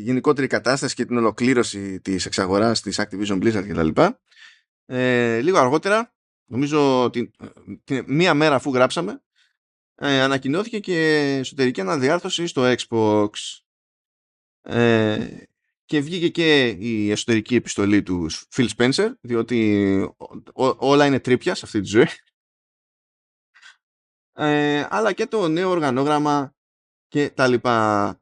γενικότερη 0.00 0.46
κατάσταση 0.46 0.94
και 0.94 1.04
την 1.04 1.16
ολοκλήρωση 1.16 2.00
της 2.00 2.26
εξαγοράς 2.26 2.80
της 2.80 3.00
Activision 3.00 3.42
Blizzard 3.42 3.64
κτλ. 3.68 4.02
Ε, 4.86 5.40
λίγο 5.40 5.58
αργότερα, 5.58 6.14
νομίζω 6.44 7.10
την, 7.10 7.30
την, 7.84 8.04
μία 8.06 8.34
μέρα 8.34 8.54
αφού 8.54 8.74
γράψαμε, 8.74 9.22
ε, 9.94 10.20
ανακοινώθηκε 10.20 10.78
και 10.78 10.96
εσωτερική 11.40 11.80
αναδιάρθρωση 11.80 12.46
στο 12.46 12.74
Xbox. 12.74 13.28
Ε, 14.62 15.28
και 15.84 16.00
βγήκε 16.00 16.28
και 16.28 16.66
η 16.68 17.10
εσωτερική 17.10 17.54
επιστολή 17.54 18.02
του 18.02 18.30
Phil 18.30 18.68
Spencer, 18.76 19.08
διότι 19.20 20.14
όλα 20.76 21.06
είναι 21.06 21.20
τρίπια 21.20 21.54
σε 21.54 21.64
αυτή 21.64 21.80
τη 21.80 21.86
ζωή 21.86 22.06
ε, 24.34 24.86
αλλά 24.90 25.12
και 25.12 25.26
το 25.26 25.48
νέο 25.48 25.70
οργανόγραμμα 25.70 26.54
και 27.08 27.30
τα 27.30 27.46
λοιπά. 27.46 28.20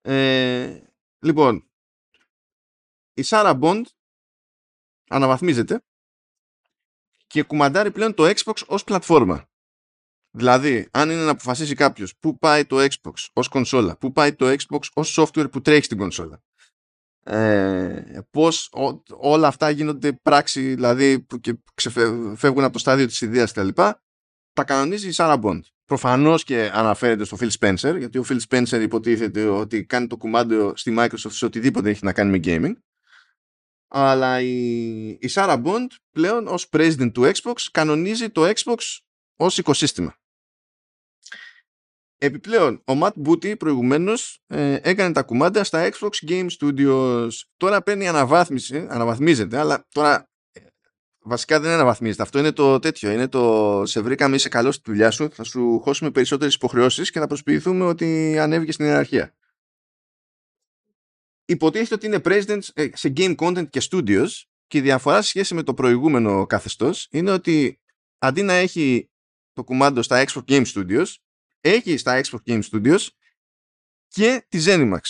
Ε, 0.00 0.80
λοιπόν, 1.18 1.70
η 3.14 3.22
Sarah 3.26 3.60
Bond 3.60 3.82
αναβαθμίζεται 5.08 5.84
και 7.26 7.42
κουμαντάρει 7.42 7.90
πλέον 7.90 8.14
το 8.14 8.24
Xbox 8.28 8.66
ως 8.66 8.84
πλατφόρμα. 8.84 9.48
Δηλαδή, 10.30 10.88
αν 10.90 11.10
είναι 11.10 11.24
να 11.24 11.30
αποφασίσει 11.30 11.74
κάποιος 11.74 12.16
πού 12.16 12.38
πάει 12.38 12.64
το 12.64 12.76
Xbox 12.80 13.12
ως 13.32 13.48
κονσόλα, 13.48 13.96
πού 13.96 14.12
πάει 14.12 14.34
το 14.34 14.46
Xbox 14.58 14.80
ως 14.94 15.18
software 15.18 15.50
που 15.50 15.60
τρέχει 15.60 15.84
στην 15.84 15.98
κονσόλα, 15.98 16.42
ε, 17.22 18.20
πώς 18.30 18.68
όλα 19.16 19.48
αυτά 19.48 19.70
γίνονται 19.70 20.12
πράξη, 20.12 20.74
δηλαδή 20.74 21.20
που 21.20 21.40
και 21.40 21.56
φεύγουν 22.36 22.64
από 22.64 22.72
το 22.72 22.78
στάδιο 22.78 23.06
της 23.06 23.20
ιδέας 23.20 23.52
κτλ 23.52 23.68
τα 24.60 24.74
κανονίζει 24.74 25.08
η 25.08 25.12
Sarah 25.16 25.40
Bond. 25.40 25.60
Προφανώς 25.84 26.44
και 26.44 26.70
αναφέρεται 26.72 27.24
στο 27.24 27.36
Phil 27.40 27.50
Spencer, 27.58 27.98
γιατί 27.98 28.18
ο 28.18 28.24
Phil 28.28 28.38
Spencer 28.48 28.80
υποτίθεται 28.80 29.44
ότι 29.44 29.84
κάνει 29.84 30.06
το 30.06 30.16
κουμάντο 30.16 30.72
στη 30.76 30.94
Microsoft 30.98 31.30
σε 31.30 31.44
οτιδήποτε 31.44 31.90
έχει 31.90 32.04
να 32.04 32.12
κάνει 32.12 32.30
με 32.30 32.40
gaming. 32.44 32.72
Αλλά 33.88 34.40
η, 34.40 35.08
η 35.08 35.30
Sarah 35.30 35.62
Bond 35.64 35.86
πλέον 36.10 36.46
ως 36.46 36.68
president 36.72 37.12
του 37.12 37.30
Xbox 37.34 37.54
κανονίζει 37.70 38.30
το 38.30 38.52
Xbox 38.54 38.76
ως 39.36 39.58
οικοσύστημα. 39.58 40.14
Επιπλέον, 42.18 42.82
ο 42.86 42.92
Matt 43.02 43.12
Booty 43.24 43.58
προηγουμένως 43.58 44.42
ε, 44.46 44.78
έκανε 44.82 45.12
τα 45.12 45.22
κουμάντα 45.22 45.64
στα 45.64 45.90
Xbox 45.92 46.28
Game 46.28 46.46
Studios. 46.60 47.30
Τώρα 47.56 47.82
παίρνει 47.82 48.08
αναβάθμιση, 48.08 48.86
αναβαθμίζεται, 48.90 49.58
αλλά 49.58 49.86
τώρα 49.92 50.30
βασικά 51.22 51.60
δεν 51.60 51.70
αναβαθμίζεται. 51.70 52.22
Αυτό 52.22 52.38
είναι 52.38 52.52
το 52.52 52.78
τέτοιο. 52.78 53.10
Είναι 53.10 53.28
το 53.28 53.82
σε 53.86 54.00
βρήκαμε, 54.00 54.36
είσαι 54.36 54.48
καλός 54.48 54.74
στη 54.74 54.90
δουλειά 54.90 55.10
σου, 55.10 55.30
θα 55.30 55.44
σου 55.44 55.80
χώσουμε 55.80 56.10
περισσότερες 56.10 56.54
υποχρεώσεις 56.54 57.10
και 57.10 57.18
θα 57.18 57.26
προσποιηθούμε 57.26 57.84
ότι 57.84 58.38
ανέβηκε 58.38 58.72
στην 58.72 58.84
ιεραρχία. 58.84 59.34
Υποτίθεται 61.44 61.94
ότι 61.94 62.06
είναι 62.06 62.20
president 62.24 62.60
ε, 62.74 62.88
σε 62.92 63.12
game 63.16 63.34
content 63.36 63.68
και 63.70 63.82
studios 63.90 64.28
και 64.66 64.78
η 64.78 64.80
διαφορά 64.80 65.22
σε 65.22 65.28
σχέση 65.28 65.54
με 65.54 65.62
το 65.62 65.74
προηγούμενο 65.74 66.46
καθεστώς 66.46 67.08
είναι 67.10 67.30
ότι 67.30 67.80
αντί 68.18 68.42
να 68.42 68.52
έχει 68.52 69.10
το 69.52 69.64
κουμάντο 69.64 70.02
στα 70.02 70.24
Xbox 70.26 70.42
Game 70.46 70.64
Studios, 70.66 71.06
έχει 71.60 71.96
στα 71.96 72.20
Xbox 72.24 72.38
Game 72.46 72.62
Studios 72.70 73.06
και 74.08 74.46
τη 74.48 74.62
Zenimax 74.66 75.00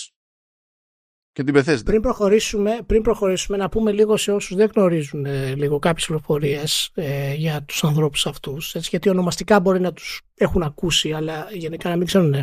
και 1.33 1.45
την 1.45 1.55
Bethesda. 1.57 1.85
Πριν 1.85 2.01
προχωρήσουμε, 2.01 2.79
πριν 2.87 3.03
προχωρήσουμε 3.03 3.57
να 3.57 3.69
πούμε 3.69 3.93
λίγο 3.93 4.17
σε 4.17 4.33
όσους 4.33 4.57
δεν 4.57 4.71
γνωρίζουν 4.75 5.27
ε, 5.27 5.55
λίγο 5.55 5.79
κάποιες 5.79 6.07
πληροφορίες 6.07 6.91
ε, 6.95 7.35
για 7.35 7.63
τους 7.63 7.85
ανθρώπους 7.85 8.27
αυτούς 8.27 8.75
έτσι, 8.75 8.89
γιατί 8.91 9.09
ονομαστικά 9.09 9.61
μπορεί 9.61 9.81
να 9.81 9.93
τους 9.93 10.21
έχουν 10.35 10.63
ακούσει 10.63 11.13
αλλά 11.13 11.49
γενικά 11.53 11.89
να 11.89 11.97
μην 11.97 12.07
ξέρουν 12.07 12.35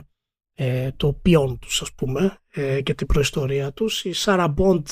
ε, 0.53 0.91
το 0.91 1.13
ποιόν 1.13 1.59
τους 1.59 1.81
ας 1.81 1.93
πούμε 1.93 2.37
ε, 2.49 2.81
και 2.81 2.93
την 2.93 3.07
προϊστορία 3.07 3.73
τους. 3.73 4.05
Η 4.05 4.13
Sarah 4.15 4.53
Bond 4.57 4.83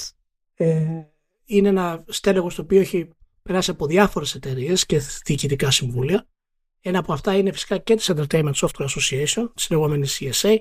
ε, 0.56 0.86
είναι 1.46 1.68
ένα 1.68 2.04
στέλεγος 2.08 2.56
το 2.56 2.62
οποίο 2.62 2.80
έχει 2.80 3.10
περάσει 3.42 3.72
από 3.72 3.86
διάφορες 3.86 4.36
εταιρείες 4.36 4.86
και 4.86 5.02
διοικητικά 5.26 5.72
συμβούλια. 5.72 6.28
Ένα 6.82 7.00
από 7.00 7.14
αυτά 7.14 7.38
είναι 7.38 7.52
φυσικά 7.52 7.78
και 7.78 7.96
της 7.96 8.12
Entertainment 8.16 8.54
Software 8.54 8.86
Association, 8.86 9.50
της 9.56 9.70
λεγόμενης 9.70 10.22
CSA, 10.22 10.56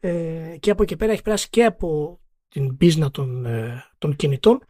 ε, 0.00 0.56
και 0.60 0.70
από 0.70 0.82
εκεί 0.82 0.96
πέρα 0.96 1.12
έχει 1.12 1.22
περάσει 1.22 1.48
και 1.50 1.64
από 1.64 2.20
την 2.56 2.76
πίσνα 2.76 3.10
των, 3.10 3.46
ε, 3.46 3.84
των 3.98 4.16
κινητών 4.16 4.64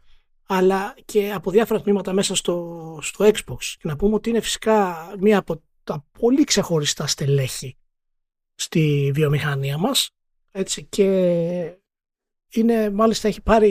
αλλά 0.46 0.94
και 1.04 1.32
από 1.32 1.50
διάφορα 1.50 1.80
τμήματα 1.80 2.12
μέσα 2.12 2.34
στο, 2.34 2.98
στο 3.02 3.24
Xbox. 3.24 3.58
Και 3.60 3.88
να 3.88 3.96
πούμε 3.96 4.14
ότι 4.14 4.30
είναι 4.30 4.40
φυσικά 4.40 4.96
μία 5.18 5.38
από 5.38 5.62
τα 5.84 6.06
πολύ 6.18 6.44
ξεχωριστά 6.44 7.06
στελέχη 7.06 7.76
στη 8.54 9.10
βιομηχανία 9.14 9.78
μας 9.78 10.10
έτσι 10.50 10.84
και 10.84 11.06
είναι 12.48 12.90
μάλιστα 12.90 13.28
έχει 13.28 13.42
πάρει 13.42 13.70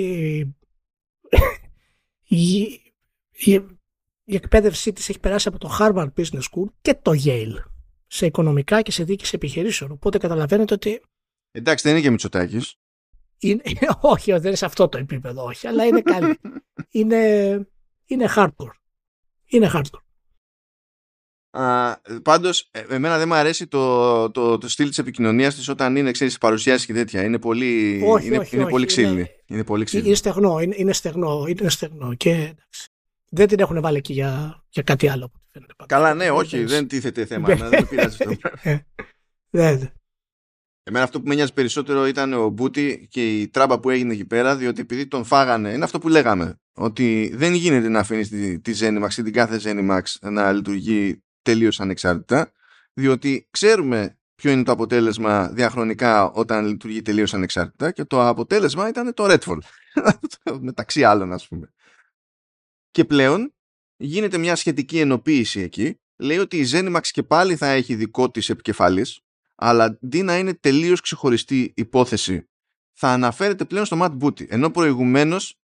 η, 2.24 2.38
η, 3.30 3.54
η 4.24 4.36
εκπαίδευσή 4.36 4.94
της 4.94 5.10
έχει 5.10 5.20
περάσει 5.20 5.48
από 5.48 5.58
το 5.58 5.78
Harvard 5.80 6.10
Business 6.18 6.42
School 6.52 6.66
και 6.82 6.94
το 7.02 7.12
Yale 7.26 7.64
σε 8.08 8.26
οικονομικά 8.26 8.82
και 8.82 8.92
σε 8.92 9.04
δίκηση 9.04 9.32
επιχειρήσεων. 9.36 9.92
Οπότε 9.92 10.18
καταλαβαίνετε 10.18 10.74
ότι 10.74 11.02
Εντάξει, 11.52 11.84
δεν 11.84 11.94
είναι 11.96 12.06
και 12.06 12.12
Μητσοτάκης. 12.12 12.76
Είναι, 13.40 13.62
όχι, 14.02 14.32
δεν 14.32 14.44
είναι 14.44 14.56
σε 14.56 14.66
αυτό 14.66 14.88
το 14.90 14.98
επίπεδο, 14.98 15.44
όχι, 15.44 15.68
αλλά 15.68 15.86
είναι 15.86 16.02
καλή. 16.02 16.40
είναι, 16.90 17.68
είναι 18.06 18.30
hardcore. 18.36 18.74
Είναι 19.46 19.72
hardcore. 19.74 20.00
Uh, 21.58 21.94
Πάντω, 22.24 22.50
ε, 22.72 22.84
εμένα 22.90 23.18
δεν 23.18 23.28
μου 23.28 23.34
αρέσει 23.34 23.68
το, 23.68 24.32
το, 24.32 24.58
το 24.58 24.70
στυλ 24.70 24.90
τη 24.90 25.02
επικοινωνία 25.02 25.52
τη 25.52 25.72
όταν 25.72 25.96
είναι 25.96 26.12
ξέρεις, 26.12 26.38
παρουσιάσει 26.38 26.86
και 26.86 26.94
τέτοια. 26.94 27.24
Είναι 27.24 27.40
πολύ, 27.40 28.02
όχι, 28.06 28.28
είναι, 28.28 28.38
όχι, 28.38 28.56
είναι 28.56 28.64
όχι, 28.64 28.72
πολύ 28.72 28.86
ξύλινη. 28.86 29.14
Είναι, 29.14 29.30
είναι 29.46 29.64
πολύ 29.64 29.86
ξύλινη. 29.86 30.08
Είναι 30.08 30.16
στεγνό, 30.16 30.60
είναι, 30.60 30.76
είναι 30.78 30.94
στεγνό, 30.94 31.46
είναι 31.48 31.70
στεγνό. 31.70 32.14
Και, 32.14 32.30
εντάξει, 32.30 32.88
δεν 33.30 33.48
την 33.48 33.60
έχουν 33.60 33.82
βάλει 33.82 33.98
εκεί 33.98 34.14
για, 34.14 34.64
για 34.70 34.84
κάτι 34.84 35.08
άλλο. 35.08 35.32
Καλά, 35.86 36.14
ναι, 36.14 36.30
όχι, 36.30 36.64
δεν 36.64 36.88
τίθεται 36.88 37.26
θέμα. 37.26 37.56
δεν 37.56 37.88
πειράζει 37.88 38.18
αυτό. 38.24 38.38
Δεν. 40.86 40.94
Εμένα 40.94 41.04
αυτό 41.04 41.22
που 41.22 41.28
με 41.28 41.36
νοιάζει 41.36 41.54
περισσότερο 41.54 42.08
ήταν 42.08 42.34
ο 42.34 42.50
Μπούτι 42.50 43.08
και 43.12 43.40
η 43.40 43.48
τράμπα 43.48 43.80
που 43.80 43.90
έγινε 43.90 44.14
εκεί 44.14 44.26
πέρα, 44.26 44.56
διότι 44.56 44.82
επειδή 44.82 45.08
τον 45.08 45.24
φάγανε, 45.24 45.72
είναι 45.72 45.84
αυτό 45.84 46.00
που 46.00 46.10
λέγαμε. 46.10 46.60
Ότι 46.74 47.32
δεν 47.36 47.54
γίνεται 47.54 47.90
να 47.90 48.00
αφήνεις 48.00 48.30
τη, 48.30 48.60
τη 48.60 48.74
Zenimax 48.80 49.12
ή 49.18 49.24
την 49.24 49.34
κάθε 49.34 49.60
Zenimax 49.64 50.02
να 50.22 50.52
λειτουργεί 50.52 51.24
τελείως 51.42 51.80
ανεξάρτητα, 51.80 52.52
διότι 52.94 53.48
ξέρουμε 53.52 54.20
ποιο 54.36 54.52
είναι 54.52 54.64
το 54.64 54.72
αποτέλεσμα 54.72 55.48
διαχρονικά 55.48 56.32
όταν 56.32 56.66
λειτουργεί 56.66 57.02
τελείως 57.02 57.34
ανεξάρτητα 57.34 57.92
και 57.92 58.04
το 58.04 58.28
αποτέλεσμα 58.28 58.88
ήταν 58.88 59.14
το 59.14 59.26
Redfall. 59.30 59.58
Μεταξύ 60.60 61.04
άλλων, 61.04 61.34
ας 61.34 61.48
πούμε. 61.48 61.74
Και 62.92 63.06
πλέον 63.06 63.54
γίνεται 63.98 64.38
μια 64.38 64.56
σχετική 64.56 65.00
ενοποίηση 65.00 65.60
εκεί. 65.60 66.00
Λέει 66.18 66.38
ότι 66.38 66.58
η 66.58 66.68
Zenimax 66.72 67.02
και 67.02 67.24
πάλι 67.24 67.56
θα 67.56 67.68
έχει 67.68 67.96
δικό 67.96 68.32
της 68.32 68.50
επικεφαλής 68.50 69.25
αλλά 69.56 69.84
αντί 69.84 70.22
να 70.22 70.38
είναι 70.38 70.54
τελείως 70.54 71.02
ξεχωριστή 71.02 71.74
υπόθεση 71.76 72.50
θα 72.94 73.10
αναφέρεται 73.10 73.66
πλέον 73.66 73.86
στο 73.86 73.98
Matt 74.02 74.18
Booty. 74.24 74.48
Ενώ 74.50 74.70
προηγουμένως 74.72 75.60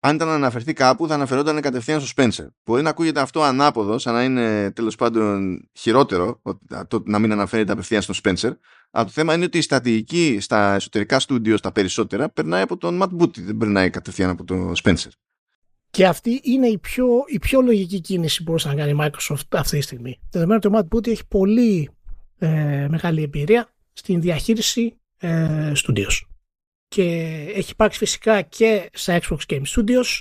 αν 0.00 0.14
ήταν 0.14 0.28
να 0.28 0.34
αναφερθεί 0.34 0.72
κάπου 0.72 1.06
θα 1.08 1.14
αναφερόταν 1.14 1.60
κατευθείαν 1.60 2.00
στο 2.00 2.12
Spencer. 2.16 2.46
Μπορεί 2.64 2.82
να 2.82 2.90
ακούγεται 2.90 3.20
αυτό 3.20 3.42
ανάποδο 3.42 3.98
σαν 3.98 4.14
να 4.14 4.24
είναι 4.24 4.70
τέλος 4.70 4.96
πάντων 4.96 5.60
χειρότερο 5.72 6.42
το 6.88 7.02
να 7.06 7.18
μην 7.18 7.32
αναφέρεται 7.32 7.72
απευθείαν 7.72 8.02
στο 8.02 8.14
Spencer. 8.22 8.50
Αλλά 8.90 9.04
το 9.04 9.10
θέμα 9.10 9.34
είναι 9.34 9.44
ότι 9.44 9.58
η 9.58 9.60
στατική 9.60 10.38
στα 10.40 10.74
εσωτερικά 10.74 11.20
στούντιο 11.20 11.56
στα 11.56 11.72
περισσότερα 11.72 12.28
περνάει 12.30 12.62
από 12.62 12.76
τον 12.76 13.02
Matt 13.02 13.22
Booty. 13.22 13.38
Δεν 13.38 13.56
περνάει 13.56 13.90
κατευθείαν 13.90 14.30
από 14.30 14.44
τον 14.44 14.74
Spencer. 14.82 15.08
Και 15.90 16.06
αυτή 16.06 16.40
είναι 16.42 16.66
η 16.66 16.78
πιο, 16.78 17.06
η 17.26 17.38
πιο 17.38 17.60
λογική 17.60 18.00
κίνηση 18.00 18.38
που 18.38 18.42
μπορούσε 18.42 18.68
να 18.68 18.74
κάνει 18.74 18.90
η 18.90 18.96
Microsoft 19.00 19.48
αυτή 19.50 19.76
τη 19.76 19.82
στιγμή. 19.82 20.20
Δεδομένου 20.30 20.60
ότι 20.64 20.76
ο 20.76 20.80
Matt 20.80 20.96
Booty 20.96 21.06
έχει 21.06 21.26
πολύ 21.26 21.90
ε, 22.38 22.86
μεγάλη 22.90 23.22
εμπειρία 23.22 23.74
στην 23.92 24.20
διαχείριση 24.20 25.00
ε, 25.18 25.72
studios. 25.76 26.20
Και 26.88 27.02
έχει 27.54 27.70
υπάρξει 27.70 27.98
φυσικά 27.98 28.42
και 28.42 28.90
στα 28.92 29.20
Xbox 29.20 29.38
Game 29.48 29.62
Studios 29.66 30.18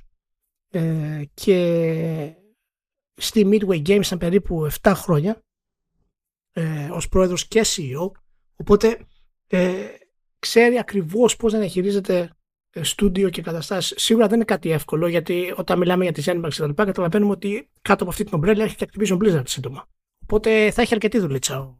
ε, 0.69 1.21
και 1.33 2.33
στη 3.15 3.49
Midway 3.51 3.87
Games 3.87 4.05
ήταν 4.05 4.17
περίπου 4.17 4.67
7 4.81 4.91
χρόνια 4.95 5.43
ε, 6.51 6.89
ως 6.91 7.09
πρόεδρος 7.09 7.47
και 7.47 7.61
CEO 7.63 8.11
οπότε 8.55 9.07
ε, 9.47 9.73
ξέρει 10.39 10.77
ακριβώς 10.77 11.35
πώς 11.35 11.53
να 11.53 11.59
διαχειρίζεται 11.59 12.29
στούντιο 12.81 13.29
και 13.29 13.41
καταστάσεις. 13.41 14.03
Σίγουρα 14.03 14.27
δεν 14.27 14.35
είναι 14.35 14.45
κάτι 14.45 14.71
εύκολο 14.71 15.07
γιατί 15.07 15.53
όταν 15.57 15.77
μιλάμε 15.77 16.03
για 16.03 16.13
τη 16.13 16.23
Zenimax 16.25 16.47
και 16.49 16.59
τα 16.59 16.67
λοιπά 16.67 16.85
καταλαβαίνουμε 16.85 17.31
ότι 17.31 17.69
κάτω 17.81 18.03
από 18.03 18.11
αυτή 18.11 18.23
την 18.23 18.33
ομπρέλα 18.33 18.63
έχει 18.63 18.75
και 18.75 18.87
Activision 18.91 19.17
Blizzard 19.17 19.47
σύντομα. 19.47 19.87
Οπότε 20.23 20.71
θα 20.71 20.81
έχει 20.81 20.93
αρκετή 20.93 21.19
δουλίτσα 21.19 21.77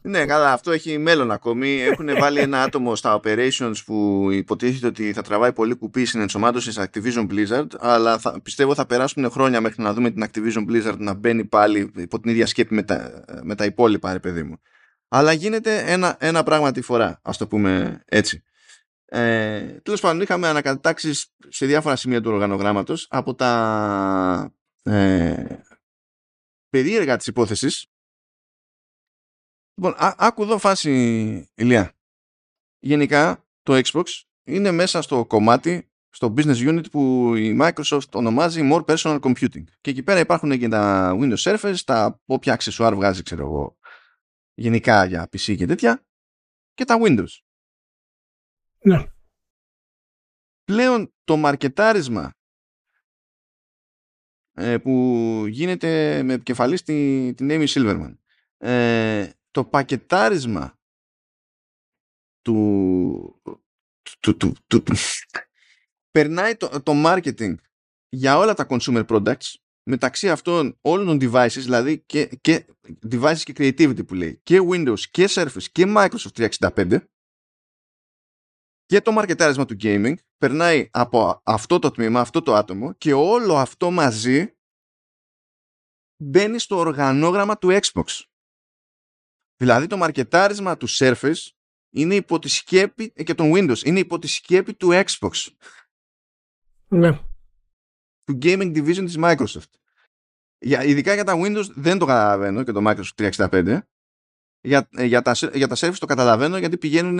ναι, 0.00 0.26
καλά, 0.26 0.52
αυτό 0.52 0.70
έχει 0.70 0.98
μέλλον 0.98 1.30
ακόμη. 1.30 1.80
Έχουν 1.82 2.08
βάλει 2.20 2.40
ένα 2.40 2.62
άτομο 2.62 2.96
στα 2.96 3.20
operations 3.20 3.74
που 3.84 4.28
υποτίθεται 4.30 4.86
ότι 4.86 5.12
θα 5.12 5.22
τραβάει 5.22 5.52
πολύ 5.52 5.74
κουπί 5.74 6.04
στην 6.04 6.20
ενσωμάτωση 6.20 6.72
σε 6.72 6.90
Activision 6.90 7.26
Blizzard, 7.30 7.66
αλλά 7.78 8.18
θα, 8.18 8.40
πιστεύω 8.42 8.74
θα 8.74 8.86
περάσουν 8.86 9.30
χρόνια 9.30 9.60
μέχρι 9.60 9.82
να 9.82 9.92
δούμε 9.92 10.10
την 10.10 10.24
Activision 10.24 10.70
Blizzard 10.70 10.96
να 10.98 11.14
μπαίνει 11.14 11.44
πάλι 11.44 11.92
υπό 11.96 12.20
την 12.20 12.30
ίδια 12.30 12.46
σκέπη 12.46 12.74
με 12.74 12.82
τα, 12.82 13.24
με 13.42 13.54
τα 13.54 13.64
υπόλοιπα, 13.64 14.12
ρε 14.12 14.20
παιδί 14.20 14.42
μου. 14.42 14.60
Αλλά 15.08 15.32
γίνεται 15.32 15.78
ένα, 15.86 16.16
ένα 16.20 16.42
πράγμα 16.42 16.72
τη 16.72 16.80
φορά, 16.80 17.20
ας 17.22 17.36
το 17.36 17.46
πούμε 17.46 18.02
έτσι. 18.04 18.42
Ε, 19.04 19.60
Τέλος 19.60 20.00
πάντων, 20.00 20.20
είχαμε 20.20 20.48
ανακατάξει 20.48 21.14
σε 21.48 21.66
διάφορα 21.66 21.96
σημεία 21.96 22.20
του 22.20 22.30
οργανογράμματος 22.30 23.06
από 23.10 23.34
τα 23.34 24.54
ε, 24.82 25.44
περίεργα 26.70 27.16
της 27.16 27.26
υπόθεσης 27.26 27.86
Λοιπόν, 29.74 29.94
α, 30.04 30.14
άκου 30.18 30.42
εδώ 30.42 30.58
φάση, 30.58 30.90
Ηλία. 31.54 31.92
Γενικά, 32.78 33.46
το 33.62 33.80
Xbox 33.84 34.04
είναι 34.44 34.70
μέσα 34.70 35.02
στο 35.02 35.26
κομμάτι, 35.26 35.90
στο 36.10 36.34
business 36.36 36.56
unit 36.56 36.90
που 36.90 37.34
η 37.34 37.58
Microsoft 37.60 38.10
ονομάζει 38.12 38.70
More 38.72 38.84
Personal 38.84 39.20
Computing. 39.20 39.64
Και 39.80 39.90
εκεί 39.90 40.02
πέρα 40.02 40.20
υπάρχουν 40.20 40.58
και 40.58 40.68
τα 40.68 41.12
Windows 41.20 41.36
Surface, 41.36 41.76
τα 41.84 42.20
όποια 42.24 42.52
αξεσουάρ 42.52 42.94
βγάζει, 42.94 43.22
ξέρω 43.22 43.44
εγώ, 43.44 43.78
γενικά 44.54 45.04
για 45.04 45.24
PC 45.24 45.56
και 45.56 45.66
τέτοια, 45.66 46.06
και 46.74 46.84
τα 46.84 46.98
Windows. 47.00 47.40
Ναι. 48.82 49.04
Πλέον 50.64 51.14
το 51.24 51.36
μαρκετάρισμα 51.36 52.30
ε, 54.52 54.78
που 54.78 55.44
γίνεται 55.48 56.22
με 56.22 56.32
επικεφαλής 56.32 56.82
την, 56.82 57.34
την 57.34 57.48
Amy 57.50 57.66
Silverman 57.66 58.16
ε, 58.56 59.30
το 59.54 59.64
πακετάρισμα 59.64 60.78
του, 62.42 63.40
του, 64.20 64.36
του, 64.36 64.54
του, 64.66 64.82
περνάει 66.10 66.56
το, 66.56 66.82
το 66.82 66.92
marketing 67.06 67.54
για 68.08 68.38
όλα 68.38 68.54
τα 68.54 68.66
consumer 68.68 69.06
products 69.06 69.54
μεταξύ 69.90 70.30
αυτών 70.30 70.78
όλων 70.80 71.06
των 71.06 71.30
devices 71.30 71.48
δηλαδή 71.48 72.00
και, 72.00 72.26
και 72.26 72.66
devices 73.10 73.40
και 73.42 73.52
creativity 73.56 74.06
που 74.06 74.14
λέει 74.14 74.40
και 74.42 74.58
Windows 74.70 75.00
και 75.00 75.26
Surface 75.28 75.64
και 75.72 75.84
Microsoft 75.96 76.50
365 76.58 76.98
και 78.84 79.00
το 79.00 79.12
μαρκετάρισμα 79.12 79.64
του 79.64 79.76
gaming 79.80 80.14
περνάει 80.36 80.88
από 80.92 81.40
αυτό 81.44 81.78
το 81.78 81.90
τμήμα, 81.90 82.20
αυτό 82.20 82.42
το 82.42 82.54
άτομο 82.54 82.92
και 82.92 83.12
όλο 83.12 83.56
αυτό 83.56 83.90
μαζί 83.90 84.56
μπαίνει 86.22 86.58
στο 86.58 86.76
οργανόγραμμα 86.76 87.58
του 87.58 87.78
Xbox. 87.80 88.22
Δηλαδή 89.64 89.86
το 89.86 89.96
μαρκετάρισμα 89.96 90.76
του 90.76 90.88
Surface 90.88 91.48
είναι 91.90 92.14
υπό 92.14 92.38
τη 92.38 92.48
σκέπη 92.48 93.12
ε, 93.14 93.22
και 93.22 93.34
των 93.34 93.52
Windows 93.54 93.84
είναι 93.84 93.98
υπό 93.98 94.18
τη 94.18 94.26
σκέπη 94.26 94.74
του 94.74 94.88
Xbox. 94.92 95.48
Ναι. 96.88 97.18
του 98.24 98.38
gaming 98.42 98.76
division 98.76 99.04
της 99.04 99.16
Microsoft. 99.18 99.70
Για, 100.58 100.84
ειδικά 100.84 101.14
για 101.14 101.24
τα 101.24 101.34
Windows 101.36 101.66
δεν 101.74 101.98
το 101.98 102.06
καταλαβαίνω 102.06 102.62
και 102.62 102.72
το 102.72 102.80
Microsoft 102.86 103.30
365. 103.32 103.78
Για, 104.60 104.88
για, 104.90 105.22
τα, 105.22 105.32
για 105.52 105.68
τα 105.68 105.76
service 105.78 105.98
το 105.98 106.06
καταλαβαίνω 106.06 106.58
γιατί 106.58 106.78
πηγαίνουν 106.78 107.16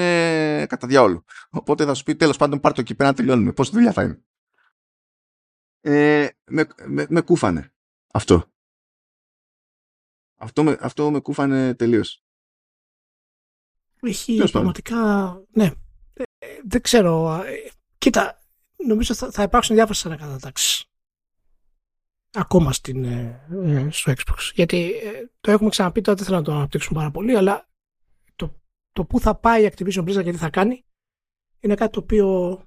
κατά 0.66 0.86
διάολο. 0.86 1.24
Οπότε 1.50 1.84
θα 1.84 1.94
σου 1.94 2.02
πει 2.02 2.16
τέλος 2.16 2.36
πάντων 2.36 2.60
πάρ' 2.60 2.72
το 2.72 2.80
εκεί 2.80 2.94
πέρα 2.94 3.08
να 3.08 3.14
τελειώνουμε. 3.14 3.52
Πόση 3.52 3.70
δουλειά 3.70 3.92
θα 3.92 4.02
είναι. 4.02 4.24
Ε, 5.80 6.28
με, 6.44 6.66
με, 6.86 7.06
με 7.08 7.20
κούφανε 7.20 7.72
αυτό. 8.12 8.52
Αυτό 10.36 10.62
με, 10.62 10.76
αυτό 10.80 11.10
με 11.10 11.20
κούφανε 11.20 11.74
τελείως. 11.74 12.23
Έχει 14.04 14.50
πραγματικά. 14.52 14.96
Ναι. 15.52 15.70
Ε, 16.14 16.24
δεν 16.64 16.80
ξέρω. 16.80 17.42
Ε, 17.46 17.70
κοίτα, 17.98 18.42
νομίζω 18.86 19.14
θα, 19.14 19.30
θα 19.30 19.42
υπάρξουν 19.42 19.74
διάφορες 19.74 20.06
ανακατατάξεις. 20.06 20.84
Ακόμα 22.36 22.72
στην, 22.72 23.04
ε, 23.04 23.46
ε, 23.64 23.86
στο 23.90 24.12
Xbox. 24.12 24.50
Γιατί 24.54 24.90
ε, 24.90 25.30
το 25.40 25.50
έχουμε 25.50 25.70
ξαναπεί 25.70 26.00
τώρα, 26.00 26.16
δεν 26.16 26.26
θέλω 26.26 26.38
να 26.38 26.44
το 26.44 26.52
αναπτύξουμε 26.52 26.98
πάρα 26.98 27.10
πολύ, 27.10 27.36
αλλά 27.36 27.68
το, 28.36 28.54
το 28.92 29.04
που 29.04 29.20
θα 29.20 29.34
πάει 29.34 29.64
η 29.64 29.72
Activision 29.72 30.00
Blizzard 30.00 30.24
και 30.24 30.30
τι 30.30 30.36
θα 30.36 30.50
κάνει 30.50 30.84
είναι 31.60 31.74
κάτι 31.74 31.92
το 31.92 32.00
οποίο 32.00 32.60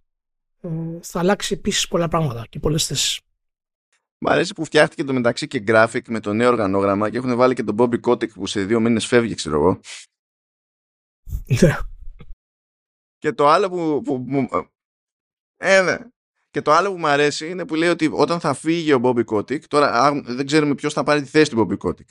θα 1.01 1.19
αλλάξει 1.19 1.53
επίσης 1.53 1.88
πολλά 1.88 2.07
πράγματα 2.07 2.45
και 2.49 2.59
πολλές 2.59 2.85
θέσεις. 2.85 3.22
Μ' 4.18 4.27
αρέσει 4.27 4.53
που 4.53 4.65
φτιάχτηκε 4.65 5.03
το 5.03 5.14
μεταξύ 5.14 5.47
και 5.47 5.64
graphic 5.68 6.01
με 6.07 6.19
το 6.19 6.34
νέο 6.34 6.49
οργανόγραμμα 6.49 7.09
και 7.09 7.18
έχουν 7.18 7.35
βάλει 7.35 7.53
και 7.53 7.64
τον 7.64 7.76
Bobby 7.80 7.99
Kotick 8.01 8.30
που 8.30 8.45
σε 8.45 8.64
δύο 8.64 8.80
μήνες 8.80 9.05
φεύγει, 9.05 9.34
ξέρω 9.34 9.55
εγώ. 9.55 9.80
Ναι. 11.62 11.78
και 13.18 13.32
το 13.32 13.48
άλλο 13.48 13.70
που, 13.70 14.02
που, 14.06 14.26
ε, 15.58 15.82
ναι. 15.82 15.98
Και 16.49 16.62
το 16.62 16.72
άλλο 16.72 16.91
που 16.91 16.98
μου 16.98 17.08
αρέσει 17.08 17.49
είναι 17.49 17.66
που 17.66 17.76
λέει 17.76 17.90
ότι 17.90 18.10
όταν 18.12 18.40
θα 18.40 18.54
φύγει 18.54 18.94
ο 18.94 18.99
Bobby 19.04 19.26
Kotick, 19.26 19.60
τώρα 19.60 20.22
δεν 20.26 20.45
ξέρουμε 20.45 20.76
ποιος 20.76 20.94
θα 20.94 21.04
πάρει 21.04 21.22
τη 21.22 21.28
θέση 21.28 21.49
του 21.52 21.68
Bobby 21.70 21.88
Kotick, 21.88 22.08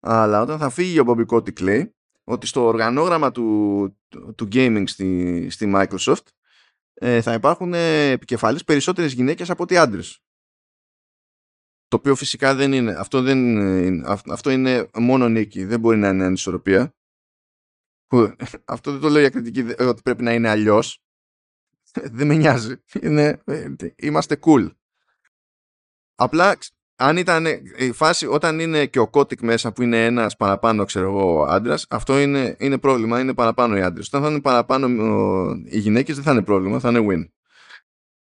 αλλά 0.00 0.42
όταν 0.42 0.58
θα 0.58 0.70
φύγει 0.70 1.00
ο 1.00 1.04
Bobby 1.06 1.26
Kotick 1.26 1.60
λέει 1.60 1.94
ότι 2.24 2.46
στο 2.46 2.64
οργανόγραμμα 2.64 3.30
του, 3.30 3.98
του, 4.34 4.48
gaming 4.52 4.84
στη, 4.86 5.50
στη 5.50 5.72
Microsoft 5.74 6.26
ε, 6.94 7.20
θα 7.20 7.32
υπάρχουν 7.32 7.74
ε, 7.74 8.10
επικεφαλής 8.10 8.64
περισσότερες 8.64 9.12
γυναίκες 9.12 9.50
από 9.50 9.62
ότι 9.62 9.76
άντρες. 9.76 10.18
Το 11.88 11.96
οποίο 11.96 12.14
φυσικά 12.14 12.54
δεν 12.54 12.72
είναι. 12.72 12.92
Αυτό, 12.92 13.22
δεν 13.22 13.38
είναι, 13.56 14.20
αυτό 14.30 14.50
είναι 14.50 14.90
μόνο 14.94 15.28
νίκη. 15.28 15.64
Δεν 15.64 15.80
μπορεί 15.80 15.96
να 15.96 16.08
είναι 16.08 16.24
ανισορροπία. 16.24 16.94
Αυτό 18.64 18.90
δεν 18.90 19.00
το 19.00 19.08
λέω 19.08 19.20
για 19.20 19.30
κριτική 19.30 19.82
ότι 19.82 20.02
πρέπει 20.02 20.22
να 20.22 20.32
είναι 20.32 20.48
αλλιώς. 20.48 21.02
Δεν 22.16 22.26
με 22.26 22.34
νοιάζει. 22.34 22.74
Είναι, 23.00 23.42
είμαστε 23.96 24.38
cool. 24.42 24.70
Απλά 26.14 26.58
αν 26.96 27.16
ήταν 27.16 27.46
η 27.76 27.92
φάση 27.92 28.26
όταν 28.26 28.58
είναι 28.58 28.86
και 28.86 28.98
ο 28.98 29.08
κώτικ 29.08 29.40
μέσα 29.40 29.72
που 29.72 29.82
είναι 29.82 30.04
ένας 30.04 30.36
παραπάνω 30.36 30.84
ξέρω 30.84 31.06
εγώ 31.06 31.42
άντρας, 31.42 31.86
αυτό 31.90 32.18
είναι, 32.18 32.56
είναι 32.58 32.78
πρόβλημα, 32.78 33.20
είναι 33.20 33.34
παραπάνω 33.34 33.76
οι 33.76 33.82
άντρες. 33.82 34.06
Όταν 34.06 34.22
θα 34.22 34.30
είναι 34.30 34.40
παραπάνω 34.40 34.86
οι 35.64 35.78
γυναίκες 35.78 36.14
δεν 36.14 36.24
θα 36.24 36.32
είναι 36.32 36.42
πρόβλημα, 36.42 36.80
θα 36.80 36.88
είναι 36.88 37.06
win. 37.10 37.28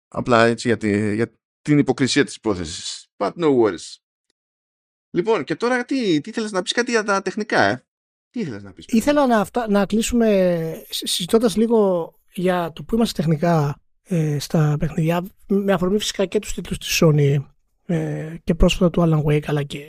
Απλά 0.09 0.45
έτσι 0.45 0.75
για, 0.75 1.13
για 1.13 1.33
την 1.63 1.79
υποκρισία 1.79 2.25
της 2.25 2.37
υπόθεσης. 2.37 3.07
But 3.17 3.33
no 3.33 3.57
worries. 3.57 3.97
Λοιπόν, 5.11 5.45
και 5.45 5.57
τώρα 5.57 5.85
τι, 5.85 6.21
τι 6.21 6.31
ήθελες 6.31 6.53
να 6.53 6.63
πεις 6.63 6.73
κάτι 6.73 6.91
για 6.91 7.03
τα 7.03 7.23
τεχνικά, 7.23 7.63
ε; 7.63 7.86
Τι 8.37 8.43
ήθελες 8.43 8.63
να 8.63 8.73
πεις. 8.73 8.85
Ήθελα 8.89 9.27
να, 9.27 9.41
αυτά, 9.41 9.69
να 9.69 9.87
κλείσουμε 9.87 10.87
συζητώντας 10.89 11.57
λίγο 11.57 12.13
για 12.35 12.73
το 12.73 12.83
που 12.83 12.95
είμαστε 12.95 13.23
τεχνικά 13.23 13.81
ε, 14.03 14.39
στα 14.39 14.77
παιχνιδιά, 14.79 15.27
με 15.47 15.73
αφορμή 15.73 15.99
φυσικά 15.99 16.27
και 16.27 16.39
τους 16.39 16.55
τίτλους 16.55 16.79
της 16.79 17.03
Sony 17.03 17.37
ε, 17.87 18.37
και 18.45 18.55
πρόσφατα 18.55 18.91
του 18.91 19.03
Alan 19.03 19.25
Wake, 19.25 19.47
αλλά 19.47 19.63
και, 19.63 19.85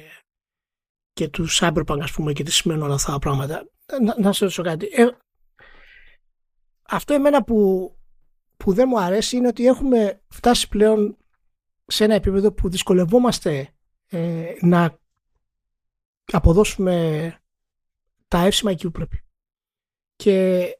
και 1.13 1.29
του 1.29 1.47
Cyberpunk, 1.49 1.99
ας 2.01 2.11
πούμε, 2.11 2.33
και 2.33 2.43
τι 2.43 2.51
σημαίνουν 2.51 2.83
όλα 2.83 2.93
αυτά 2.93 3.11
τα 3.11 3.19
πράγματα. 3.19 3.69
Να, 4.01 4.15
να 4.19 4.33
σε 4.33 4.43
ρωτήσω 4.43 4.63
κάτι. 4.63 4.89
Ε, 4.91 5.07
αυτό 6.89 7.13
εμένα 7.13 7.43
που, 7.43 7.91
που 8.57 8.73
δεν 8.73 8.87
μου 8.89 8.99
αρέσει 8.99 9.37
είναι 9.37 9.47
ότι 9.47 9.65
έχουμε 9.65 10.21
φτάσει 10.27 10.67
πλέον 10.67 11.17
σε 11.87 12.03
ένα 12.03 12.13
επίπεδο 12.13 12.51
που 12.51 12.69
δυσκολευόμαστε 12.69 13.69
ε, 14.07 14.53
να 14.61 14.97
αποδώσουμε 16.31 17.35
τα 18.27 18.45
εύσημα 18.45 18.71
εκεί 18.71 18.85
που 18.85 18.91
πρέπει. 18.91 19.23
Και 20.15 20.77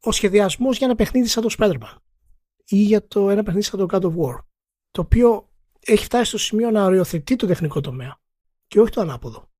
ο 0.00 0.12
σχεδιασμός 0.12 0.76
για 0.76 0.86
ένα 0.86 0.96
παιχνίδι 0.96 1.28
σαν 1.28 1.42
το 1.42 1.54
Spider-Man 1.58 1.96
ή 2.64 2.76
για 2.76 3.06
το 3.06 3.30
ένα 3.30 3.42
παιχνίδι 3.42 3.66
σαν 3.66 3.78
το 3.78 3.86
God 3.90 4.02
of 4.02 4.16
War 4.16 4.38
το 4.90 5.00
οποίο 5.00 5.50
έχει 5.80 6.04
φτάσει 6.04 6.28
στο 6.28 6.38
σημείο 6.38 6.70
να 6.70 6.84
οριοθετεί 6.84 7.36
το 7.36 7.46
τεχνικό 7.46 7.80
τομέα 7.80 8.20
και 8.66 8.80
όχι 8.80 8.90
το 8.90 9.00
ανάποδο. 9.00 9.50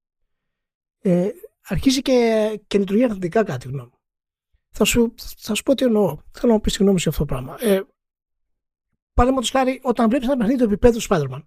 Ε, 0.98 1.31
αρχίζει 1.62 2.02
και, 2.02 2.60
και 2.66 2.78
λειτουργεί 2.78 3.05
αρνητικά 3.05 3.44
κάτι 3.44 3.68
γνώμη. 3.68 3.90
Θα 4.70 4.85
σου, 4.85 5.14
θα 5.16 5.55
σου 5.55 5.62
πω 5.62 5.74
τι 5.74 5.85
εννοώ. 5.85 6.18
Θέλω 6.32 6.47
να 6.47 6.52
μου 6.52 6.60
πεις 6.60 6.77
τη 6.77 6.82
γνώμη 6.82 6.98
για 7.01 7.10
αυτό 7.10 7.24
το 7.24 7.35
πράγμα. 7.35 7.56
Ε, 7.60 7.82
Παραδείγματος 9.16 9.51
χάρη, 9.51 9.81
όταν 9.82 10.09
βλέπεις 10.09 10.27
ένα 10.27 10.36
παιχνίδι 10.36 10.59
του 10.59 10.64
επίπεδου 10.64 10.98
του 10.98 11.06
Spider-Man, 11.09 11.43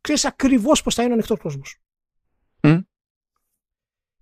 ξέρεις 0.00 0.24
ακριβώς 0.24 0.82
πώς 0.82 0.94
θα 0.94 1.02
είναι 1.02 1.10
ο 1.10 1.14
ανοιχτός 1.14 1.38
κόσμος. 1.38 1.80
Mm. 2.60 2.80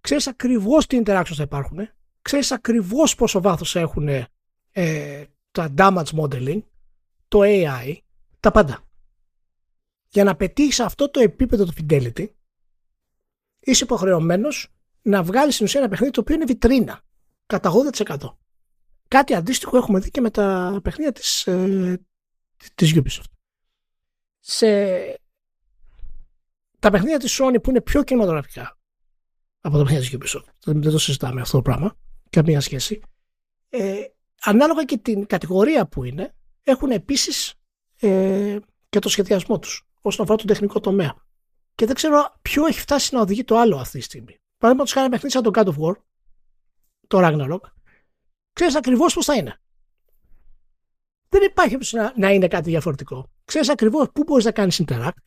Ξέρεις 0.01 0.27
ακριβώς 0.27 0.87
τι 0.87 1.01
interactions 1.05 1.35
θα 1.35 1.43
υπάρχουν. 1.43 1.89
Ξέρεις 2.23 2.53
ακριβώς 2.53 3.15
πόσο 3.15 3.41
βάθος 3.41 3.77
έχουν 3.77 4.09
ε, 4.73 5.25
τα 5.51 5.75
damage 5.77 6.21
modeling, 6.21 6.63
το 7.29 7.41
AI, 7.43 7.97
τα 8.41 8.51
πάντα. 8.51 8.81
Για 10.09 10.25
να 10.25 10.37
πετύχεις 10.37 10.81
αυτό 10.81 11.11
το 11.11 11.21
επίπεδο 11.21 11.65
του 11.65 11.73
fidelity, 11.79 12.27
είσαι 13.61 13.85
υποχρεωμένος 13.85 14.75
να 15.03 15.23
βγάλεις 15.23 15.55
στην 15.55 15.67
ουσία 15.67 15.81
ένα 15.81 15.89
παιχνίδι 15.89 16.13
το 16.13 16.21
οποίο 16.21 16.35
είναι 16.35 16.45
βιτρίνα. 16.45 17.03
Κατά 17.47 17.73
80%. 17.93 18.17
Κάτι 19.09 19.35
αντίστοιχο 19.35 19.77
έχουμε 19.77 20.01
δει 20.01 20.11
και 20.11 20.21
με 20.21 20.31
τα 20.31 20.79
παιχνίδια 20.83 21.13
της, 21.13 21.47
ε, 21.47 22.01
της 22.75 22.95
Ubisoft. 22.97 23.31
Σε 24.41 24.67
τα 26.87 26.93
παιχνίδια 26.93 27.19
της 27.19 27.41
Sony 27.41 27.57
που 27.63 27.71
είναι 27.71 27.81
πιο 27.81 28.03
κινηματογραφικά 28.03 28.79
από 29.61 29.77
τα 29.77 29.83
παιχνίδια 29.85 30.19
της 30.21 30.35
Ubisoft, 30.35 30.53
δεν 30.65 30.81
το 30.81 30.99
συζητάμε 30.99 31.41
αυτό 31.41 31.57
το 31.57 31.63
πράγμα, 31.63 31.97
καμία 32.31 32.61
σχέση, 32.61 33.01
ε, 33.69 34.03
ανάλογα 34.43 34.85
και 34.85 34.99
την 34.99 35.27
κατηγορία 35.27 35.87
που 35.87 36.05
είναι, 36.05 36.35
έχουν 36.63 36.91
επίσης 36.91 37.55
ε, 38.01 38.59
και 38.89 38.99
το 38.99 39.09
σχεδιασμό 39.09 39.59
τους 39.59 39.83
όσον 40.01 40.25
αφορά 40.25 40.39
τον 40.39 40.47
τεχνικό 40.47 40.81
τομέα. 40.81 41.15
Και 41.75 41.87
δεν 41.87 41.95
ξέρω 41.95 42.37
ποιο 42.43 42.67
έχει 42.67 42.81
φτάσει 42.81 43.15
να 43.15 43.21
οδηγεί 43.21 43.45
το 43.45 43.59
άλλο 43.59 43.77
αυτή 43.77 43.99
τη 43.99 44.05
στιγμή. 44.05 44.37
Παραδείγματος 44.57 44.93
χάρη 44.93 45.09
παιχνίδι 45.09 45.33
σαν 45.33 45.43
το 45.43 45.51
God 45.55 45.67
of 45.67 45.89
War, 45.89 45.97
το 47.07 47.19
Ragnarok, 47.23 47.71
ξέρεις 48.53 48.77
ακριβώς 48.77 49.15
πώς 49.15 49.25
θα 49.25 49.35
είναι. 49.35 49.61
Δεν 51.29 51.43
υπάρχει 51.43 51.79
να, 51.93 52.13
να 52.17 52.31
είναι 52.31 52.49
κάτι 52.49 52.71
διαφορετικό. 52.71 53.31
Ξέρεις 53.45 53.69
ακριβώς 53.69 54.11
πού 54.13 54.23
μπορείς 54.23 54.45
να 54.45 54.53
κάνεις 54.53 54.83
interact, 54.87 55.19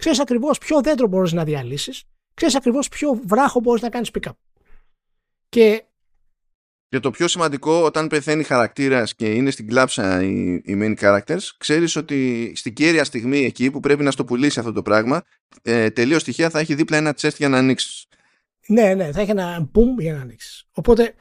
ξέρεις 0.00 0.20
ακριβώς 0.20 0.58
ποιο 0.58 0.80
δέντρο 0.80 1.06
μπορείς 1.06 1.32
να 1.32 1.44
διαλύσεις, 1.44 2.04
ξέρεις 2.34 2.54
ακριβώς 2.54 2.88
ποιο 2.88 3.20
βράχο 3.26 3.60
μπορείς 3.60 3.82
να 3.82 3.88
κάνεις 3.88 4.10
pick-up. 4.12 4.32
Και 5.48 5.84
και 6.88 7.00
το 7.00 7.10
πιο 7.10 7.28
σημαντικό, 7.28 7.82
όταν 7.82 8.06
πεθαίνει 8.06 8.42
χαρακτήρας 8.42 9.14
και 9.14 9.30
είναι 9.30 9.50
στην 9.50 9.68
κλάψα 9.68 10.22
οι, 10.22 10.52
οι 10.64 10.78
main 10.80 10.94
characters, 11.00 11.42
ξέρεις 11.58 11.96
ότι 11.96 12.52
στην 12.56 12.74
κέρια 12.74 13.04
στιγμή 13.04 13.44
εκεί 13.44 13.70
που 13.70 13.80
πρέπει 13.80 14.02
να 14.02 14.10
στο 14.10 14.24
πουλήσει 14.24 14.58
αυτό 14.58 14.72
το 14.72 14.82
πράγμα, 14.82 15.22
ε, 15.62 15.90
τελείως 15.90 16.24
τυχαία 16.24 16.50
θα 16.50 16.58
έχει 16.58 16.74
δίπλα 16.74 16.96
ένα 16.96 17.14
chest 17.20 17.34
για 17.36 17.48
να 17.48 17.58
ανοίξεις. 17.58 18.06
Ναι, 18.66 18.94
ναι, 18.94 19.12
θα 19.12 19.20
έχει 19.20 19.30
ένα 19.30 19.70
boom 19.74 19.98
για 19.98 20.12
να 20.12 20.20
ανοίξεις. 20.20 20.68
Οπότε 20.72 21.14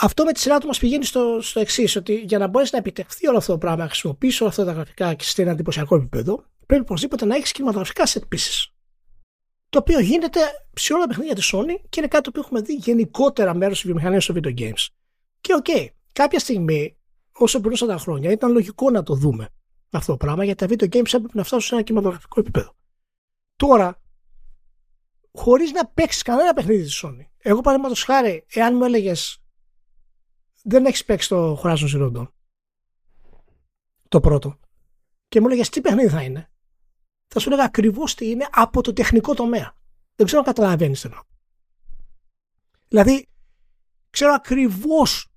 αυτό 0.00 0.24
με 0.24 0.32
τη 0.32 0.40
σειρά 0.40 0.58
του 0.58 0.66
μας 0.66 0.78
πηγαίνει 0.78 1.04
στο, 1.04 1.38
στο 1.40 1.60
εξής, 1.60 1.96
ότι 1.96 2.14
για 2.14 2.38
να 2.38 2.46
μπορέσει 2.46 2.70
να 2.72 2.78
επιτευχθεί 2.78 3.28
όλο 3.28 3.36
αυτό 3.38 3.52
το 3.52 3.58
πράγμα, 3.58 3.82
να 3.82 3.88
χρησιμοποιήσει 3.88 4.42
όλα 4.42 4.50
αυτά 4.50 4.64
τα 4.64 4.72
γραφικά 4.72 5.14
και 5.14 5.24
σε 5.24 5.42
ένα 5.42 5.50
εντυπωσιακό 5.50 5.96
επίπεδο, 5.96 6.44
πρέπει 6.66 6.82
οπωσδήποτε 6.82 7.24
να 7.24 7.36
έχεις 7.36 7.52
κινηματογραφικά 7.52 8.06
set 8.06 8.34
pieces. 8.34 8.66
Το 9.68 9.78
οποίο 9.78 10.00
γίνεται 10.00 10.40
σε 10.74 10.92
όλα 10.92 11.02
τα 11.02 11.08
παιχνίδια 11.08 11.34
της 11.34 11.52
Sony 11.54 11.80
και 11.88 12.00
είναι 12.00 12.08
κάτι 12.08 12.22
το 12.22 12.28
οποίο 12.28 12.42
έχουμε 12.44 12.60
δει 12.60 12.74
γενικότερα 12.74 13.54
μέρος 13.54 13.74
της 13.74 13.86
βιομηχανίας 13.86 14.24
στο 14.24 14.34
video 14.36 14.58
games. 14.58 14.86
Και 15.40 15.54
OK, 15.54 15.64
okay, 15.68 15.86
κάποια 16.12 16.38
στιγμή, 16.38 16.98
όσο 17.32 17.60
περνούσαν 17.60 17.88
τα 17.88 17.98
χρόνια, 17.98 18.30
ήταν 18.30 18.52
λογικό 18.52 18.90
να 18.90 19.02
το 19.02 19.14
δούμε 19.14 19.48
αυτό 19.90 20.12
το 20.12 20.18
πράγμα, 20.18 20.44
γιατί 20.44 20.66
τα 20.66 20.74
video 20.74 20.94
games 20.94 21.14
έπρεπε 21.14 21.32
να 21.32 21.44
φτάσουν 21.44 21.60
σε 21.60 21.74
ένα 21.74 21.84
κινηματογραφικό 21.84 22.40
επίπεδο. 22.40 22.76
Τώρα, 23.56 24.00
χωρίς 25.32 25.72
να 25.72 25.86
παίξεις 25.86 26.22
κανένα 26.22 26.52
παιχνίδι 26.52 26.82
της 26.82 27.04
Sony, 27.04 27.26
εγώ 27.38 27.60
παραδείγματος 27.60 28.02
χάρη, 28.02 28.46
εάν 28.48 28.76
μου 28.76 28.84
έλεγες 28.84 29.42
δεν 30.62 30.86
έχεις 30.86 31.04
παίξει 31.04 31.28
το 31.28 31.60
Horizon 31.62 31.88
Zero 31.94 32.12
Dawn. 32.16 32.28
Το 34.08 34.20
πρώτο. 34.20 34.58
Και 35.28 35.40
μου 35.40 35.46
έλεγες 35.46 35.68
τι 35.68 35.80
παιχνίδι 35.80 36.08
θα 36.08 36.22
είναι. 36.22 36.50
Θα 37.26 37.40
σου 37.40 37.48
έλεγα 37.48 37.64
ακριβώς 37.64 38.14
τι 38.14 38.30
είναι 38.30 38.46
από 38.50 38.82
το 38.82 38.92
τεχνικό 38.92 39.34
τομέα. 39.34 39.74
Δεν 40.16 40.26
ξέρω 40.26 40.40
αν 40.40 40.46
καταλαβαίνεις 40.46 41.00
τι 41.00 41.08
Δηλαδή, 42.88 43.28
ξέρω 44.10 44.32
ακριβώς 44.32 45.30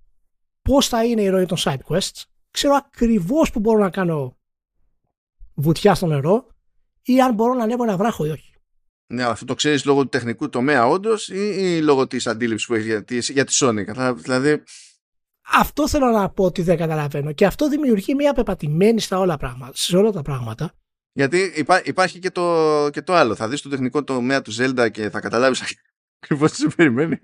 πώς 0.62 0.88
θα 0.88 1.06
είναι 1.06 1.22
η 1.22 1.28
ροή 1.28 1.46
των 1.46 1.58
side 1.60 1.80
quests. 1.88 2.24
ξέρω 2.52 2.74
ακριβώς 2.74 3.52
που 3.52 3.60
μπορώ 3.60 3.80
να 3.80 3.90
κάνω 3.90 4.38
βουτιά 5.54 5.96
στο 5.96 6.06
νερό 6.06 6.48
ή 7.02 7.22
αν 7.22 7.34
μπορώ 7.34 7.54
να 7.54 7.64
ανέβω 7.64 7.84
ένα 7.84 7.98
βράχο 7.98 8.26
ή 8.26 8.30
όχι. 8.30 8.54
Ναι, 9.14 9.24
αυτό 9.24 9.46
το 9.46 9.54
ξέρεις 9.54 9.86
λόγω 9.86 10.02
του 10.02 10.10
τεχνικού 10.10 10.50
τομέα 10.50 10.88
όντως 10.88 11.28
ή, 11.28 11.56
ή, 11.58 11.82
λόγω 11.82 12.08
της 12.08 12.28
αντίληψης 12.28 12.68
που 12.68 12.74
έχεις 12.74 12.86
για 12.86 13.04
τη, 13.04 13.18
για 13.18 13.46
τη 13.46 13.58
Sony. 13.60 14.14
Δηλαδή... 14.16 14.64
Αυτό 15.52 15.88
θέλω 15.88 16.08
να 16.08 16.30
πω 16.30 16.44
ότι 16.44 16.62
δεν 16.62 16.78
καταλαβαίνω. 16.78 17.32
Και 17.32 17.46
αυτό 17.46 17.70
δημιουργεί 17.70 18.16
μια 18.16 18.34
πεπατημένη 18.34 19.00
στα 19.00 19.20
όλα 19.20 19.38
πράγματα, 19.38 19.72
σε 19.76 19.98
όλα 19.98 20.12
τα 20.12 20.22
πράγματα. 20.22 20.74
Γιατί 21.12 21.54
υπά, 21.56 21.82
υπάρχει 21.86 22.20
και 22.20 22.32
το, 22.32 22.90
και 22.92 23.02
το 23.02 23.14
άλλο. 23.14 23.36
Θα 23.36 23.48
δεις 23.48 23.62
το 23.62 23.70
τεχνικό 23.70 24.04
τομέα 24.04 24.42
του 24.42 24.54
Zelda 24.56 24.88
και 24.92 25.10
θα 25.10 25.20
καταλάβεις 25.20 25.62
ακριβώς 26.20 26.52
τι 26.52 26.58
σε 26.58 26.68
περιμένει. 26.68 27.20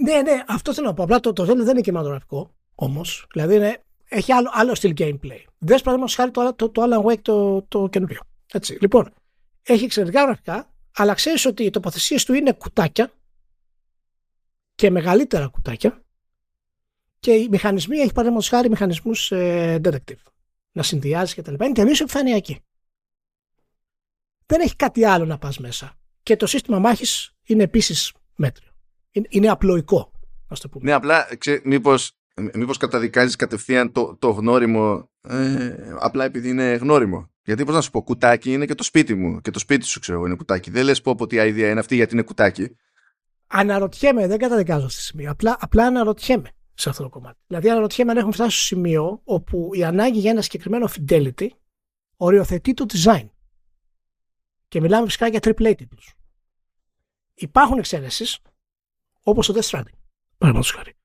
Ναι, 0.00 0.22
ναι, 0.22 0.42
αυτό 0.46 0.74
θέλω 0.74 0.86
να 0.86 0.94
πω. 0.94 1.02
Απλά 1.02 1.20
το, 1.20 1.32
το 1.32 1.42
Zelda 1.42 1.56
δεν 1.56 1.68
είναι 1.68 1.80
κινηματογραφικό 1.80 2.54
όμως. 2.74 3.26
Δηλαδή 3.32 3.54
είναι, 3.54 3.82
έχει 4.08 4.32
άλλο, 4.32 4.50
άλλο 4.52 4.74
στυλ 4.74 4.94
gameplay. 4.98 5.42
Δες 5.58 5.82
παραδείγματο 5.82 6.12
χάρη 6.14 6.30
το, 6.30 6.54
το, 6.54 6.70
το 6.70 6.82
Alan 6.82 7.10
Wake 7.10 7.22
το, 7.22 7.62
το 7.62 7.88
καινούριο. 7.88 8.20
Έτσι. 8.52 8.78
Λοιπόν, 8.80 9.12
έχει 9.62 9.84
εξαιρετικά 9.84 10.22
γραφικά, 10.22 10.74
αλλά 10.94 11.14
ξέρεις 11.14 11.46
ότι 11.46 11.64
οι 11.64 11.70
τοποθεσίες 11.70 12.24
του 12.24 12.34
είναι 12.34 12.52
κουτάκια 12.52 13.12
και 14.74 14.90
μεγαλύτερα 14.90 15.46
κουτάκια 15.46 16.04
και 17.24 17.32
οι 17.32 17.48
μηχανισμοί, 17.50 17.96
έχει 17.96 18.12
παραδείγματο 18.12 18.46
χάρη 18.48 18.68
μηχανισμούς 18.68 19.32
ε, 19.32 19.80
detective. 19.84 20.22
Να 20.72 20.82
συνδυάζεις 20.82 21.34
κτλ. 21.34 21.52
Είναι 21.52 21.72
τελείως 21.72 22.00
επιφανειακή. 22.00 22.60
Δεν 24.46 24.60
έχει 24.60 24.76
κάτι 24.76 25.04
άλλο 25.04 25.24
να 25.24 25.38
πας 25.38 25.58
μέσα. 25.58 25.98
Και 26.22 26.36
το 26.36 26.46
σύστημα 26.46 26.78
μάχης 26.78 27.34
είναι 27.42 27.62
επίσης 27.62 28.12
μέτριο. 28.36 28.68
Είναι, 29.10 29.26
είναι 29.30 29.48
απλοϊκό, 29.48 30.12
ας 30.48 30.60
το 30.60 30.68
πούμε. 30.68 30.84
Ναι, 30.84 30.92
απλά 30.92 31.28
μήπως 31.64 32.18
μήπως 32.54 32.76
καταδικάζεις 32.76 33.36
κατευθείαν 33.36 33.92
το, 33.92 34.16
το 34.18 34.30
γνώριμο 34.30 35.10
ε, 35.28 35.74
απλά 35.98 36.24
επειδή 36.24 36.48
είναι 36.48 36.74
γνώριμο. 36.74 37.30
Γιατί 37.44 37.64
πώς 37.64 37.74
να 37.74 37.80
σου 37.80 37.90
πω, 37.90 38.02
κουτάκι 38.02 38.52
είναι 38.52 38.66
και 38.66 38.74
το 38.74 38.82
σπίτι 38.82 39.14
μου. 39.14 39.40
Και 39.40 39.50
το 39.50 39.58
σπίτι 39.58 39.84
σου 39.84 40.00
ξέρω 40.00 40.24
είναι 40.24 40.34
κουτάκι. 40.34 40.70
Δεν 40.70 40.84
λες 40.84 41.00
πω 41.00 41.16
ότι 41.18 41.36
η 41.36 41.38
idea 41.42 41.70
είναι 41.70 41.80
αυτή 41.80 41.94
γιατί 41.94 42.14
είναι 42.14 42.22
κουτάκι. 42.22 42.76
Αναρωτιέμαι, 43.46 44.26
δεν 44.26 44.38
καταδικάζω 44.38 44.84
αυτή 44.84 44.98
τη 44.98 45.02
στιγμή. 45.02 45.26
Απλά, 45.26 45.56
απλά 45.60 45.86
αναρωτιέμαι 45.86 46.48
σε 46.74 46.88
αυτό 46.88 47.02
το 47.02 47.08
κομμάτι. 47.08 47.38
Δηλαδή, 47.46 47.70
αναρωτιέμαι 47.70 48.10
αν 48.10 48.16
έχουμε 48.16 48.32
φτάσει 48.32 48.56
στο 48.56 48.64
σημείο 48.64 49.20
όπου 49.24 49.70
η 49.72 49.84
ανάγκη 49.84 50.18
για 50.18 50.30
ένα 50.30 50.42
συγκεκριμένο 50.42 50.88
fidelity 50.96 51.48
οριοθετεί 52.16 52.74
το 52.74 52.86
design. 52.92 53.28
Και 54.74 54.80
μιλάμε 54.80 55.06
φυσικά 55.06 55.28
για 55.28 55.40
AAA 55.42 55.74
τίτλους. 55.76 56.14
Υπάρχουν 57.34 57.78
εξαίρεσει, 57.78 58.40
όπως 59.22 59.46
το 59.46 59.54
Death 59.54 59.70
Stranding. 59.70 59.98
Παραδείγματος 60.38 60.70
χάρη. 60.70 60.96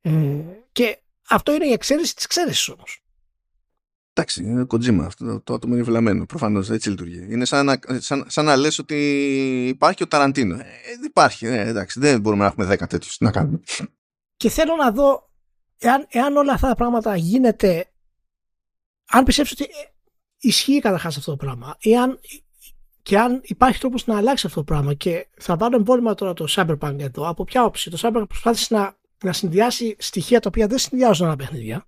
Ε, 0.00 0.44
και 0.72 1.02
αυτό 1.28 1.54
είναι 1.54 1.66
η 1.66 1.72
εξαίρεση 1.72 2.14
της 2.14 2.24
εξαίρεσης 2.24 2.68
όμως. 2.68 3.04
Εντάξει, 4.12 4.42
είναι 4.42 4.64
κοντζίμα. 4.64 5.04
Αυτό 5.04 5.40
το 5.40 5.54
άτομο 5.54 5.74
είναι 5.74 5.82
βλαμμένο. 5.82 6.26
Προφανώς 6.26 6.70
έτσι 6.70 6.90
λειτουργεί. 6.90 7.26
Είναι 7.30 7.44
σαν 7.44 7.66
να, 7.66 7.78
σαν, 7.98 8.24
σαν 8.28 8.44
να 8.44 8.56
λες 8.56 8.78
ότι 8.78 8.96
υπάρχει 9.68 10.02
ο 10.02 10.08
Ταραντίνο. 10.08 10.58
Ε, 10.58 10.64
υπάρχει. 11.04 11.46
Ε, 11.46 11.68
εντάξει, 11.68 12.00
δεν 12.00 12.20
μπορούμε 12.20 12.42
να 12.42 12.48
έχουμε 12.48 12.66
δέκα 12.66 12.86
τέτοιους. 12.86 13.16
να 13.20 13.30
κάνουμε. 13.30 13.60
Και 14.36 14.48
θέλω 14.48 14.76
να 14.76 14.92
δω 14.92 15.30
εάν, 15.78 16.06
εάν 16.08 16.36
όλα 16.36 16.52
αυτά 16.52 16.68
τα 16.68 16.74
πράγματα 16.74 17.16
γίνεται. 17.16 17.92
Αν 19.10 19.24
πιστέψω 19.24 19.54
ότι 19.58 19.70
ε, 19.72 19.97
ισχύει 20.38 20.80
καταρχάς 20.80 21.16
αυτό 21.16 21.30
το 21.30 21.36
πράγμα, 21.36 21.76
εάν, 21.80 22.20
και 23.02 23.18
αν 23.18 23.40
υπάρχει 23.42 23.78
τρόπος 23.78 24.06
να 24.06 24.16
αλλάξει 24.16 24.46
αυτό 24.46 24.58
το 24.58 24.64
πράγμα. 24.64 24.94
Και 24.94 25.26
θα 25.38 25.56
βάλω 25.56 25.76
εμβόλυμα 25.76 26.14
τώρα 26.14 26.32
το 26.32 26.46
Cyberpunk 26.48 26.96
εδώ. 26.98 27.28
Από 27.28 27.44
ποια 27.44 27.64
όψη; 27.64 27.90
Το 27.90 27.98
Cyberpunk 28.00 28.28
προσπάθησε 28.28 28.74
να, 28.74 28.96
να 29.24 29.32
συνδυάσει 29.32 29.96
στοιχεία 29.98 30.40
τα 30.40 30.48
οποία 30.48 30.66
δεν 30.66 30.78
συνδυάζουν 30.78 31.26
ένα 31.26 31.36
παιχνίδια 31.36 31.86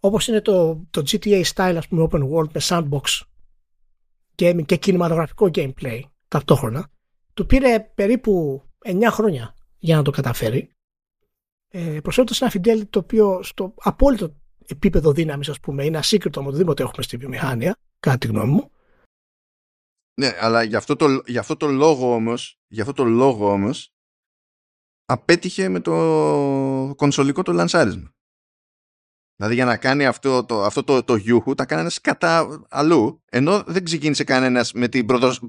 όπως 0.00 0.28
είναι 0.28 0.40
το, 0.40 0.86
το 0.90 1.02
GTA 1.06 1.42
style 1.54 1.74
ας 1.76 1.88
πούμε 1.88 2.08
open 2.10 2.30
world 2.30 2.50
με 2.52 2.60
sandbox 2.62 3.20
gaming 4.36 4.66
και 4.66 4.76
κινηματογραφικό 4.76 5.50
gameplay 5.54 6.00
ταυτόχρονα 6.28 6.90
του 7.34 7.46
πήρε 7.46 7.80
περίπου 7.94 8.62
9 8.84 9.02
χρόνια 9.10 9.54
για 9.78 9.96
να 9.96 10.02
το 10.02 10.10
καταφέρει 10.10 10.70
ε, 11.68 12.00
προσφέροντας 12.02 12.40
ένα 12.40 12.52
fidelity 12.54 12.88
το 12.90 12.98
οποίο 12.98 13.42
στο 13.42 13.74
απόλυτο 13.76 14.34
επίπεδο 14.72 15.12
δύναμης, 15.12 15.48
ας 15.48 15.60
πούμε 15.60 15.84
είναι 15.84 15.98
ασύγκριτο 15.98 16.42
με 16.42 16.48
οτιδήποτε 16.48 16.82
έχουμε 16.82 17.02
στη 17.02 17.16
βιομηχανία 17.16 17.76
κατά 18.00 18.18
τη 18.18 18.26
γνώμη 18.26 18.52
μου 18.52 18.70
ναι, 20.18 20.36
αλλά 20.40 20.62
για 20.62 20.78
αυτό 20.78 20.96
το, 20.96 21.22
για 21.26 21.40
αυτό 21.40 21.56
το 21.56 21.66
λόγο 21.66 22.14
όμως, 22.14 22.58
για 22.66 22.82
αυτό 22.82 22.94
το 22.94 23.04
λόγο 23.04 23.52
όμως, 23.52 23.92
απέτυχε 25.04 25.68
με 25.68 25.80
το 25.80 25.92
κονσολικό 26.96 27.42
το 27.42 27.52
λανσάρισμα. 27.52 28.12
Δηλαδή 29.40 29.56
για 29.56 29.64
να 29.64 29.76
κάνει 29.76 30.06
αυτό 30.06 30.44
το, 30.44 30.62
αυτό 30.62 30.84
το, 30.84 31.02
το 31.02 31.16
γιούχου 31.16 31.54
τα 31.54 31.64
κάνει 31.64 31.90
σκατά 31.90 32.64
αλλού 32.68 33.22
ενώ 33.30 33.62
δεν 33.66 33.84
ξεκίνησε 33.84 34.24
κανένας 34.24 34.72
με, 34.72 34.88
την 34.88 35.06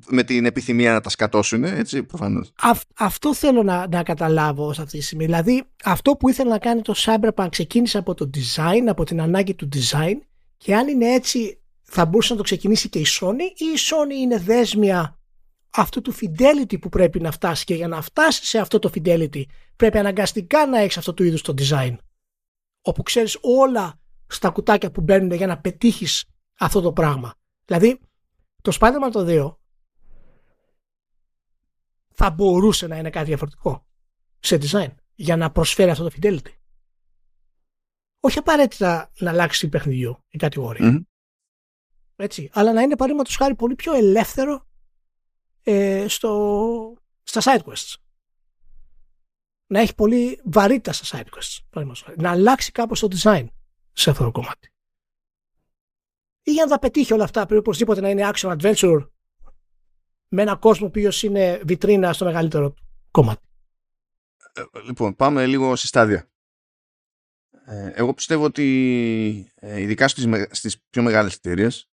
με 0.07 0.23
την 0.23 0.45
επιθυμία 0.45 0.93
να 0.93 1.01
τα 1.01 1.09
σκατώσουν 1.09 1.63
έτσι 1.63 2.03
προφανώς. 2.03 2.51
αυτό 2.97 3.33
θέλω 3.33 3.63
να, 3.63 3.87
να 3.87 4.03
καταλάβω 4.03 4.73
σε 4.73 4.81
αυτή 4.81 4.97
τη 4.97 5.03
στιγμή. 5.03 5.25
Δηλαδή 5.25 5.63
αυτό 5.83 6.11
που 6.11 6.29
ήθελε 6.29 6.49
να 6.49 6.57
κάνει 6.57 6.81
το 6.81 6.93
Cyberpunk 6.97 7.47
ξεκίνησε 7.49 7.97
από 7.97 8.13
το 8.13 8.29
design, 8.33 8.87
από 8.87 9.03
την 9.03 9.21
ανάγκη 9.21 9.53
του 9.53 9.69
design 9.73 10.15
και 10.57 10.75
αν 10.75 10.87
είναι 10.87 11.13
έτσι 11.13 11.59
θα 11.81 12.05
μπορούσε 12.05 12.31
να 12.31 12.37
το 12.37 12.43
ξεκινήσει 12.43 12.89
και 12.89 12.99
η 12.99 13.05
Sony 13.19 13.41
ή 13.55 13.65
η 13.65 13.77
Sony 13.89 14.21
είναι 14.21 14.37
δέσμια 14.37 15.19
αυτού 15.69 16.01
του 16.01 16.13
fidelity 16.13 16.79
που 16.81 16.89
πρέπει 16.89 17.19
να 17.19 17.31
φτάσει 17.31 17.63
και 17.63 17.73
για 17.73 17.87
να 17.87 18.01
φτάσει 18.01 18.45
σε 18.45 18.59
αυτό 18.59 18.79
το 18.79 18.91
fidelity 18.95 19.41
πρέπει 19.75 19.97
αναγκαστικά 19.97 20.65
να 20.65 20.79
έχεις 20.79 20.97
αυτό 20.97 21.13
το 21.13 21.23
είδους 21.23 21.41
το 21.41 21.53
design 21.57 21.95
όπου 22.81 23.03
ξέρεις 23.03 23.37
όλα 23.41 23.99
στα 24.27 24.49
κουτάκια 24.49 24.91
που 24.91 25.01
μπαίνουν 25.01 25.31
για 25.31 25.47
να 25.47 25.59
πετύχεις 25.59 26.25
αυτό 26.59 26.81
το 26.81 26.93
πράγμα. 26.93 27.33
Δηλαδή, 27.65 27.99
το 28.61 28.77
Spider-Man 28.79 29.09
το 29.11 29.25
2 29.27 29.55
θα 32.13 32.29
μπορούσε 32.29 32.87
να 32.87 32.97
είναι 32.97 33.09
κάτι 33.09 33.25
διαφορετικό 33.25 33.85
σε 34.39 34.57
design 34.61 34.93
για 35.15 35.35
να 35.35 35.51
προσφέρει 35.51 35.89
αυτό 35.89 36.03
το 36.03 36.15
fidelity. 36.21 36.53
Όχι 38.19 38.37
απαραίτητα 38.37 39.11
να 39.19 39.29
αλλάξει 39.29 39.65
η 39.65 39.69
παιχνιδιού 39.69 40.23
η 40.29 40.37
κατηγορία. 40.37 40.87
Έτσι, 42.15 42.49
αλλά 42.53 42.73
να 42.73 42.81
είναι 42.81 42.95
παραδείγματος 42.95 43.35
χάρη 43.35 43.55
πολύ 43.55 43.75
πιο 43.75 43.93
ελεύθερο 43.93 44.67
ε, 45.63 46.07
στο, 46.07 46.97
στα 47.23 47.41
side 47.43 47.63
quests 47.63 47.95
να 49.69 49.79
έχει 49.79 49.95
πολύ 49.95 50.41
βαρύτητα 50.43 50.93
στα 50.93 51.17
side 51.17 51.37
quests. 51.37 52.13
Να 52.15 52.31
αλλάξει 52.31 52.71
κάπως 52.71 52.99
το 52.99 53.07
design 53.11 53.47
σε 53.93 54.09
αυτό 54.09 54.23
το 54.23 54.31
κομμάτι. 54.31 54.73
Ή 56.43 56.51
για 56.51 56.63
να 56.63 56.69
τα 56.69 56.79
πετύχει 56.79 57.13
όλα 57.13 57.23
αυτά 57.23 57.45
πρέπει 57.45 57.59
οπωσδήποτε 57.59 58.01
να 58.01 58.09
είναι 58.09 58.29
action 58.33 58.57
adventure 58.57 59.07
με 60.27 60.41
ένα 60.41 60.55
κόσμο 60.55 60.89
που 60.89 60.99
είναι 61.21 61.61
βιτρίνα 61.65 62.13
στο 62.13 62.25
μεγαλύτερο 62.25 62.73
κομμάτι. 63.11 63.47
Ε, 64.53 64.63
λοιπόν, 64.85 65.15
πάμε 65.15 65.45
λίγο 65.47 65.75
σε 65.75 65.87
στάδια. 65.87 66.31
Ε, 67.65 67.91
εγώ 67.93 68.13
πιστεύω 68.13 68.43
ότι 68.43 69.51
ε, 69.55 69.81
ειδικά 69.81 70.07
στις, 70.07 70.27
στις 70.51 70.81
πιο 70.89 71.01
μεγάλες 71.03 71.35
εταιρείες, 71.35 71.89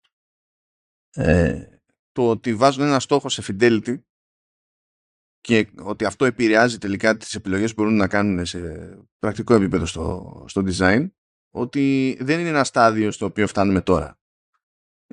το 2.11 2.29
ότι 2.29 2.55
βάζουν 2.55 2.83
ένα 2.83 2.99
στόχο 2.99 3.29
σε 3.29 3.43
fidelity 3.47 4.01
και 5.43 5.67
ότι 5.79 6.05
αυτό 6.05 6.25
επηρεάζει 6.25 6.77
τελικά 6.77 7.17
τις 7.17 7.35
επιλογές 7.35 7.73
που 7.73 7.81
μπορούν 7.81 7.97
να 7.97 8.07
κάνουν 8.07 8.45
σε 8.45 8.59
πρακτικό 9.19 9.53
επίπεδο 9.53 9.85
στο, 9.85 10.45
στο 10.47 10.63
design 10.65 11.09
ότι 11.49 12.17
δεν 12.19 12.39
είναι 12.39 12.49
ένα 12.49 12.63
στάδιο 12.63 13.11
στο 13.11 13.25
οποίο 13.25 13.47
φτάνουμε 13.47 13.81
τώρα. 13.81 14.19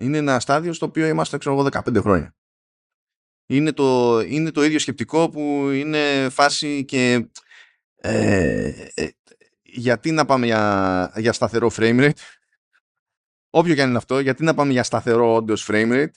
Είναι 0.00 0.18
ένα 0.18 0.40
στάδιο 0.40 0.72
στο 0.72 0.86
οποίο 0.86 1.06
είμαστε 1.06 1.38
ξέρω 1.38 1.58
εγώ 1.58 1.68
15 1.72 2.00
χρόνια. 2.00 2.34
Είναι 3.46 3.72
το, 3.72 4.20
είναι 4.20 4.50
το 4.50 4.64
ίδιο 4.64 4.78
σκεπτικό 4.78 5.28
που 5.28 5.70
είναι 5.70 6.28
φάση 6.30 6.84
και 6.84 7.28
ε, 7.94 8.88
ε, 8.94 9.08
γιατί 9.62 10.10
να 10.10 10.24
πάμε 10.24 10.46
για, 10.46 11.12
για 11.16 11.32
σταθερό 11.32 11.70
frame 11.74 12.00
rate; 12.00 12.20
Όποιο 13.50 13.74
και 13.74 13.82
αν 13.82 13.88
είναι 13.88 13.98
αυτό, 13.98 14.18
γιατί 14.18 14.44
να 14.44 14.54
πάμε 14.54 14.72
για 14.72 14.82
σταθερό 14.82 15.34
όντως 15.34 15.68
frame 15.70 15.92
rate; 15.92 16.14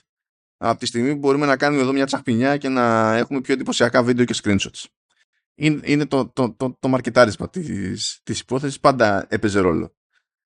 Από 0.64 0.80
τη 0.80 0.86
στιγμή 0.86 1.12
που 1.12 1.18
μπορούμε 1.18 1.46
να 1.46 1.58
κάνουμε 1.58 1.82
εδώ 1.82 1.92
μια 1.92 2.06
τσαχπινιά 2.06 2.58
και 2.58 2.70
να 2.70 3.16
έχουμε 3.16 3.42
πιο 3.42 3.54
εντυπωσιακά 3.54 4.04
βίντεο 4.04 4.26
και 4.26 4.36
screenshots. 4.44 4.86
Είναι, 5.56 6.06
το, 6.06 6.28
το, 6.28 6.54
το, 6.58 6.78
το 6.80 6.88
μαρκετάρισμα 6.88 7.50
της, 7.50 8.20
της 8.24 8.40
υπόθεσης, 8.40 8.80
πάντα 8.80 9.26
έπαιζε 9.30 9.60
ρόλο. 9.60 9.96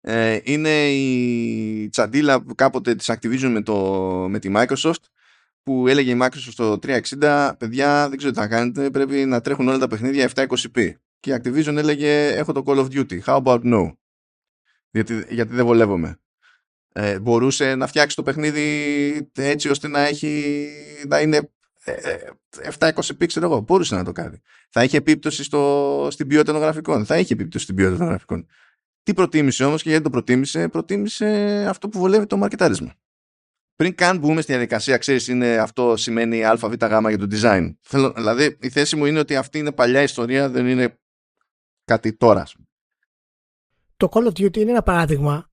Ε, 0.01 0.39
είναι 0.43 0.91
η 0.91 1.89
τσαντίλα 1.89 2.43
που 2.43 2.55
κάποτε 2.55 2.95
της 2.95 3.11
Activision 3.11 3.49
με, 3.49 3.61
το, 3.61 3.75
με 4.29 4.39
τη 4.39 4.51
Microsoft 4.55 5.03
που 5.63 5.87
έλεγε 5.87 6.11
η 6.11 6.17
Microsoft 6.21 6.51
στο 6.51 6.79
360 6.81 7.51
παιδιά 7.57 8.09
δεν 8.09 8.17
ξέρω 8.17 8.33
τι 8.33 8.39
θα 8.39 8.47
κάνετε 8.47 8.89
πρέπει 8.89 9.25
να 9.25 9.41
τρέχουν 9.41 9.67
όλα 9.67 9.77
τα 9.77 9.87
παιχνίδια 9.87 10.31
720p 10.35 10.91
και 11.19 11.31
η 11.31 11.41
Activision 11.43 11.75
έλεγε 11.75 12.27
έχω 12.27 12.51
το 12.51 12.63
Call 12.65 12.77
of 12.77 12.87
Duty 12.87 13.19
how 13.25 13.43
about 13.43 13.61
no; 13.63 13.91
Γιατί, 14.91 15.25
γιατί 15.29 15.53
δεν 15.53 15.65
βολεύομαι 15.65 16.19
ε, 16.97 17.19
μπορούσε 17.19 17.75
να 17.75 17.87
φτιάξει 17.87 18.15
το 18.15 18.23
παιχνίδι 18.23 19.29
έτσι 19.33 19.69
ώστε 19.69 19.87
να, 19.87 19.99
έχει, 19.99 20.67
να 21.07 21.19
είναι 21.19 21.49
720p 22.79 23.21
ε, 23.21 23.25
ξέρω 23.25 23.45
εγώ, 23.45 23.59
μπορούσε 23.59 23.95
να 23.95 24.03
το 24.03 24.11
κάνει. 24.11 24.41
Θα 24.69 24.83
είχε 24.83 24.97
επίπτωση 24.97 25.43
στο, 25.43 26.07
στην 26.11 26.27
ποιότητα 26.27 26.51
των 26.51 26.61
γραφικών. 26.61 27.05
Θα 27.05 27.17
είχε 27.17 27.33
επίπτωση 27.33 27.63
στην 27.63 27.75
ποιότητα 27.75 27.97
των 27.97 28.07
γραφικών. 28.07 28.47
Τι 29.03 29.13
προτίμησε 29.13 29.65
όμως 29.65 29.83
και 29.83 29.89
γιατί 29.89 30.03
το 30.03 30.09
προτίμησε, 30.09 30.67
προτίμησε 30.67 31.27
αυτό 31.69 31.89
που 31.89 31.99
βολεύει 31.99 32.25
το 32.25 32.37
μαρκετάρισμα. 32.37 32.93
Πριν 33.75 33.95
καν 33.95 34.17
μπούμε 34.17 34.41
στη 34.41 34.51
διαδικασία, 34.51 34.97
ξέρεις, 34.97 35.27
είναι 35.27 35.57
αυτό 35.57 35.97
σημαίνει 35.97 36.45
ΑΒΓ 36.45 36.73
για 37.07 37.17
το 37.17 37.27
design. 37.31 37.75
Θέλω, 37.81 38.11
δηλαδή, 38.11 38.57
η 38.61 38.69
θέση 38.69 38.95
μου 38.95 39.05
είναι 39.05 39.19
ότι 39.19 39.35
αυτή 39.35 39.57
είναι 39.57 39.71
παλιά 39.71 40.01
ιστορία, 40.01 40.49
δεν 40.49 40.67
είναι 40.67 40.99
κάτι 41.85 42.13
τώρα. 42.13 42.43
Το 43.97 44.09
Call 44.11 44.23
of 44.23 44.39
Duty 44.39 44.57
είναι 44.57 44.71
ένα 44.71 44.83
παράδειγμα 44.83 45.49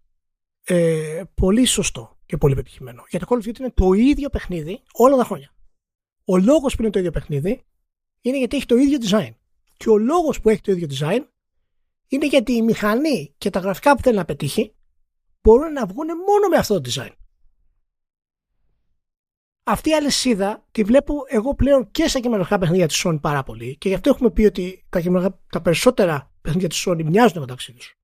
ε, 0.65 1.23
πολύ 1.35 1.65
σωστό 1.65 2.19
και 2.27 2.37
πολύ 2.37 2.55
πετυχημένο. 2.55 3.05
Γιατί 3.09 3.27
το 3.27 3.35
Call 3.35 3.45
of 3.45 3.49
Duty 3.49 3.59
είναι 3.59 3.71
το 3.71 3.93
ίδιο 3.93 4.29
παιχνίδι 4.29 4.83
όλα 4.93 5.17
τα 5.17 5.25
χρόνια. 5.25 5.55
Ο 6.25 6.39
λόγος 6.39 6.75
που 6.75 6.83
είναι 6.83 6.91
το 6.91 6.99
ίδιο 6.99 7.11
παιχνίδι 7.11 7.65
είναι 8.21 8.39
γιατί 8.39 8.57
έχει 8.57 8.67
το 8.67 8.77
ίδιο 8.77 8.99
design. 9.01 9.31
Και 9.77 9.91
ο 9.91 9.99
λόγος 9.99 10.41
που 10.41 10.49
έχει 10.49 10.61
το 10.61 10.73
ίδιο 10.73 10.89
design 10.91 11.21
είναι 12.09 12.27
γιατί 12.27 12.53
η 12.53 12.63
μηχανή 12.63 13.35
και 13.39 13.51
τα 13.51 13.61
γραφικά 13.61 13.97
που 13.97 14.03
θέλει 14.03 14.17
να 14.17 14.25
πετύχει 14.25 14.75
μπορούν 15.41 15.73
να 15.73 15.87
βγουν 15.87 16.07
μόνο 16.07 16.49
με 16.51 16.57
αυτό 16.57 16.81
το 16.81 16.91
design. 16.95 17.13
Αυτή 19.65 19.91
η 19.91 19.95
αλυσίδα 19.95 20.67
τη 20.71 20.83
βλέπω 20.83 21.15
εγώ 21.29 21.55
πλέον 21.55 21.91
και 21.91 22.09
στα 22.09 22.21
κειμενικά 22.21 22.59
παιχνίδια 22.59 22.87
της 22.87 23.03
Sony 23.07 23.19
πάρα 23.21 23.43
πολύ 23.43 23.77
και 23.77 23.89
γι' 23.89 23.95
αυτό 23.95 24.11
έχουμε 24.11 24.31
πει 24.31 24.45
ότι 24.45 24.85
τα, 24.89 25.41
τα 25.51 25.63
περισσότερα 25.63 26.33
παιχνίδια 26.41 26.69
της 26.69 26.85
Sony 26.89 27.05
μοιάζουν 27.05 27.41
μεταξύ 27.41 27.73
τους. 27.73 28.02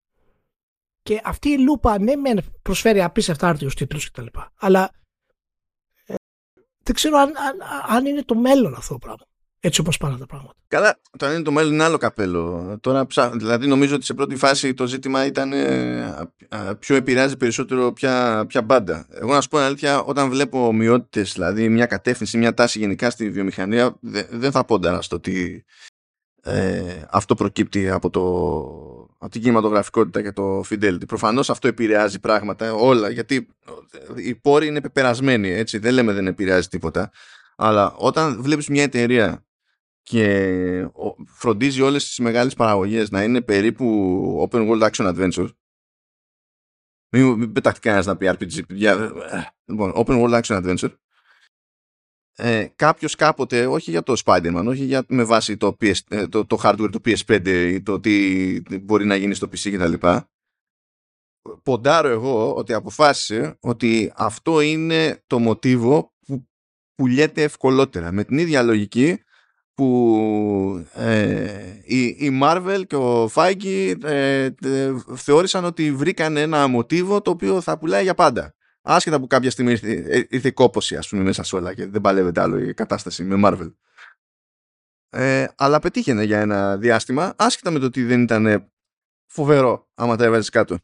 Και 1.08 1.20
αυτή 1.24 1.48
η 1.48 1.58
λούπα, 1.58 1.98
ναι, 1.98 2.16
με 2.16 2.34
προσφέρει 2.62 3.02
απίστευτα 3.02 3.48
άρτιους 3.48 3.74
τίτλους 3.74 4.10
κτλ. 4.10 4.26
Αλλά 4.58 4.90
ε, 6.06 6.14
δεν 6.82 6.94
ξέρω 6.94 7.16
αν, 7.16 7.28
αν, 7.28 7.56
αν, 7.96 8.06
είναι 8.06 8.22
το 8.22 8.34
μέλλον 8.34 8.74
αυτό 8.74 8.92
το 8.92 8.98
πράγμα. 8.98 9.24
Έτσι 9.60 9.80
όπως 9.80 9.96
πάνε 9.96 10.18
τα 10.18 10.26
πράγματα. 10.26 10.54
Καλά, 10.68 11.00
το 11.18 11.26
αν 11.26 11.34
είναι 11.34 11.42
το 11.42 11.52
μέλλον 11.52 11.72
είναι 11.72 11.84
άλλο 11.84 11.96
καπέλο. 11.96 12.76
Τώρα, 12.80 13.06
δηλαδή, 13.32 13.66
νομίζω 13.66 13.94
ότι 13.94 14.04
σε 14.04 14.14
πρώτη 14.14 14.36
φάση 14.36 14.74
το 14.74 14.86
ζήτημα 14.86 15.26
ήταν 15.26 15.52
ε, 15.52 16.14
ποιο 16.78 16.96
επηρεάζει 16.96 17.36
περισσότερο 17.36 17.92
ποια, 17.92 18.44
ποια 18.46 18.62
μπάντα. 18.62 19.06
Εγώ 19.10 19.32
να 19.32 19.40
σου 19.40 19.48
πω 19.48 19.58
αλήθεια, 19.58 20.02
όταν 20.02 20.30
βλέπω 20.30 20.66
ομοιότητες, 20.66 21.32
δηλαδή 21.32 21.68
μια 21.68 21.86
κατεύθυνση, 21.86 22.38
μια 22.38 22.54
τάση 22.54 22.78
γενικά 22.78 23.10
στη 23.10 23.30
βιομηχανία, 23.30 23.98
δεν 24.30 24.50
θα 24.50 24.64
πόνταρα 24.64 25.02
στο 25.02 25.16
ότι 25.16 25.64
ε, 26.42 27.02
αυτό 27.10 27.34
προκύπτει 27.34 27.90
από, 27.90 28.10
το, 28.10 28.22
από 29.18 29.30
την 29.30 29.42
κινηματογραφικότητα 29.42 30.22
και 30.22 30.32
το 30.32 30.60
fidelity. 30.60 31.06
Προφανώς 31.06 31.50
αυτό 31.50 31.68
επηρεάζει 31.68 32.20
πράγματα 32.20 32.72
όλα 32.72 33.10
γιατί 33.10 33.48
οι 34.16 34.34
πόροι 34.34 34.66
είναι 34.66 34.80
πεπερασμένοι 34.80 35.48
έτσι. 35.48 35.78
Δεν 35.78 35.94
λέμε 35.94 36.12
δεν 36.12 36.26
επηρεάζει 36.26 36.68
τίποτα. 36.68 37.10
Αλλά 37.56 37.94
όταν 37.96 38.42
βλέπεις 38.42 38.68
μια 38.68 38.82
εταιρεία 38.82 39.46
και 40.02 40.90
φροντίζει 41.26 41.82
όλες 41.82 42.04
τις 42.04 42.18
μεγάλες 42.18 42.54
παραγωγές 42.54 43.10
να 43.10 43.22
είναι 43.22 43.40
περίπου 43.40 44.48
open 44.50 44.68
world 44.68 44.90
action 44.90 45.14
adventure 45.14 45.48
μην, 47.10 47.32
μην 47.32 47.52
πεταχτεί 47.52 47.80
κανένας 47.80 48.06
να 48.06 48.16
πει 48.16 48.30
RPG. 48.30 48.62
Λοιπόν 49.64 49.92
open 49.96 50.22
world 50.22 50.40
action 50.40 50.62
adventure 50.62 50.92
ε, 52.40 52.66
κάποιος 52.76 53.14
κάποτε, 53.14 53.66
όχι 53.66 53.90
για 53.90 54.02
το 54.02 54.20
Spider-Man, 54.24 54.64
όχι 54.66 54.84
για, 54.84 55.04
με 55.08 55.24
βάση 55.24 55.56
το, 55.56 55.76
PS, 55.80 55.94
ε, 56.08 56.26
το, 56.26 56.46
το 56.46 56.58
hardware 56.62 56.88
του 56.92 57.00
PS5 57.04 57.46
ή 57.46 57.82
το 57.82 58.00
τι 58.00 58.60
μπορεί 58.82 59.04
να 59.04 59.16
γίνει 59.16 59.34
στο 59.34 59.46
PC 59.46 59.72
κτλ. 59.72 60.06
Ποντάρω 61.62 62.08
εγώ 62.08 62.54
ότι 62.54 62.72
αποφάσισε 62.72 63.56
ότι 63.60 64.12
αυτό 64.16 64.60
είναι 64.60 65.22
το 65.26 65.38
μοτίβο 65.38 66.12
που 66.26 66.48
πουλιέται 66.94 67.42
ευκολότερα. 67.42 68.12
Με 68.12 68.24
την 68.24 68.38
ίδια 68.38 68.62
λογική 68.62 69.22
που 69.74 70.86
ε, 70.94 71.62
η, 71.84 72.04
η 72.06 72.40
Marvel 72.42 72.82
και 72.86 72.96
ο 72.96 73.30
Feige 73.34 73.94
ε, 74.02 74.48
θεώρησαν 75.14 75.64
ότι 75.64 75.92
βρήκαν 75.92 76.36
ένα 76.36 76.66
μοτίβο 76.66 77.20
το 77.20 77.30
οποίο 77.30 77.60
θα 77.60 77.78
πουλάει 77.78 78.02
για 78.02 78.14
πάντα. 78.14 78.54
Άσχετα 78.82 79.20
που 79.20 79.26
κάποια 79.26 79.50
στιγμή 79.50 79.70
ήρθε, 79.70 79.92
ε, 79.92 80.26
ήρθε 80.28 80.48
η 80.48 80.52
κόποση 80.52 80.96
ας 80.96 81.08
πούμε 81.08 81.22
μέσα 81.22 81.42
σε 81.42 81.56
όλα 81.56 81.74
και 81.74 81.86
δεν 81.86 82.00
παλεύεται 82.00 82.40
άλλο 82.40 82.58
η 82.58 82.74
κατάσταση 82.74 83.24
με 83.24 83.40
Marvel. 83.44 83.72
Ε, 85.10 85.46
αλλά 85.56 85.78
πετύχαινε 85.78 86.22
για 86.22 86.40
ένα 86.40 86.76
διάστημα 86.76 87.34
άσχετα 87.38 87.70
με 87.70 87.78
το 87.78 87.86
ότι 87.86 88.04
δεν 88.04 88.22
ήταν 88.22 88.70
φοβερό 89.26 89.88
άμα 89.94 90.16
τα 90.16 90.24
έβαζες 90.24 90.48
κάτω. 90.48 90.78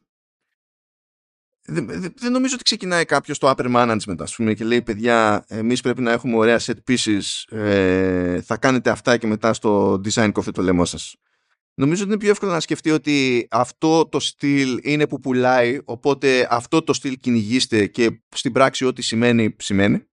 Δεν, 1.67 1.87
δεν, 2.15 2.31
νομίζω 2.31 2.53
ότι 2.53 2.63
ξεκινάει 2.63 3.05
κάποιος 3.05 3.39
το 3.39 3.53
upper 3.55 3.75
management 3.75 4.19
ας 4.19 4.35
πούμε 4.35 4.53
και 4.53 4.63
λέει 4.63 4.81
παιδιά 4.81 5.45
εμείς 5.47 5.81
πρέπει 5.81 6.01
να 6.01 6.11
έχουμε 6.11 6.35
ωραία 6.35 6.59
set 6.59 6.75
pieces 6.87 7.57
ε, 7.57 8.41
θα 8.41 8.57
κάνετε 8.57 8.89
αυτά 8.89 9.17
και 9.17 9.27
μετά 9.27 9.53
στο 9.53 9.93
design 9.93 10.29
κόφτε 10.33 10.51
το 10.51 10.61
λαιμό 10.61 10.85
σας 10.85 11.15
Νομίζω 11.77 12.03
ότι 12.03 12.11
είναι 12.11 12.19
πιο 12.19 12.29
εύκολο 12.29 12.51
να 12.51 12.59
σκεφτεί 12.59 12.91
ότι 12.91 13.47
αυτό 13.51 14.07
το 14.07 14.19
στυλ 14.19 14.79
είναι 14.83 15.07
που 15.07 15.19
πουλάει, 15.19 15.79
οπότε 15.85 16.47
αυτό 16.49 16.83
το 16.83 16.93
στυλ 16.93 17.17
κυνηγήστε 17.19 17.87
και 17.87 18.21
στην 18.35 18.51
πράξη 18.51 18.85
ό,τι 18.85 19.01
σημαίνει, 19.01 19.55
σημαίνει. 19.59 20.07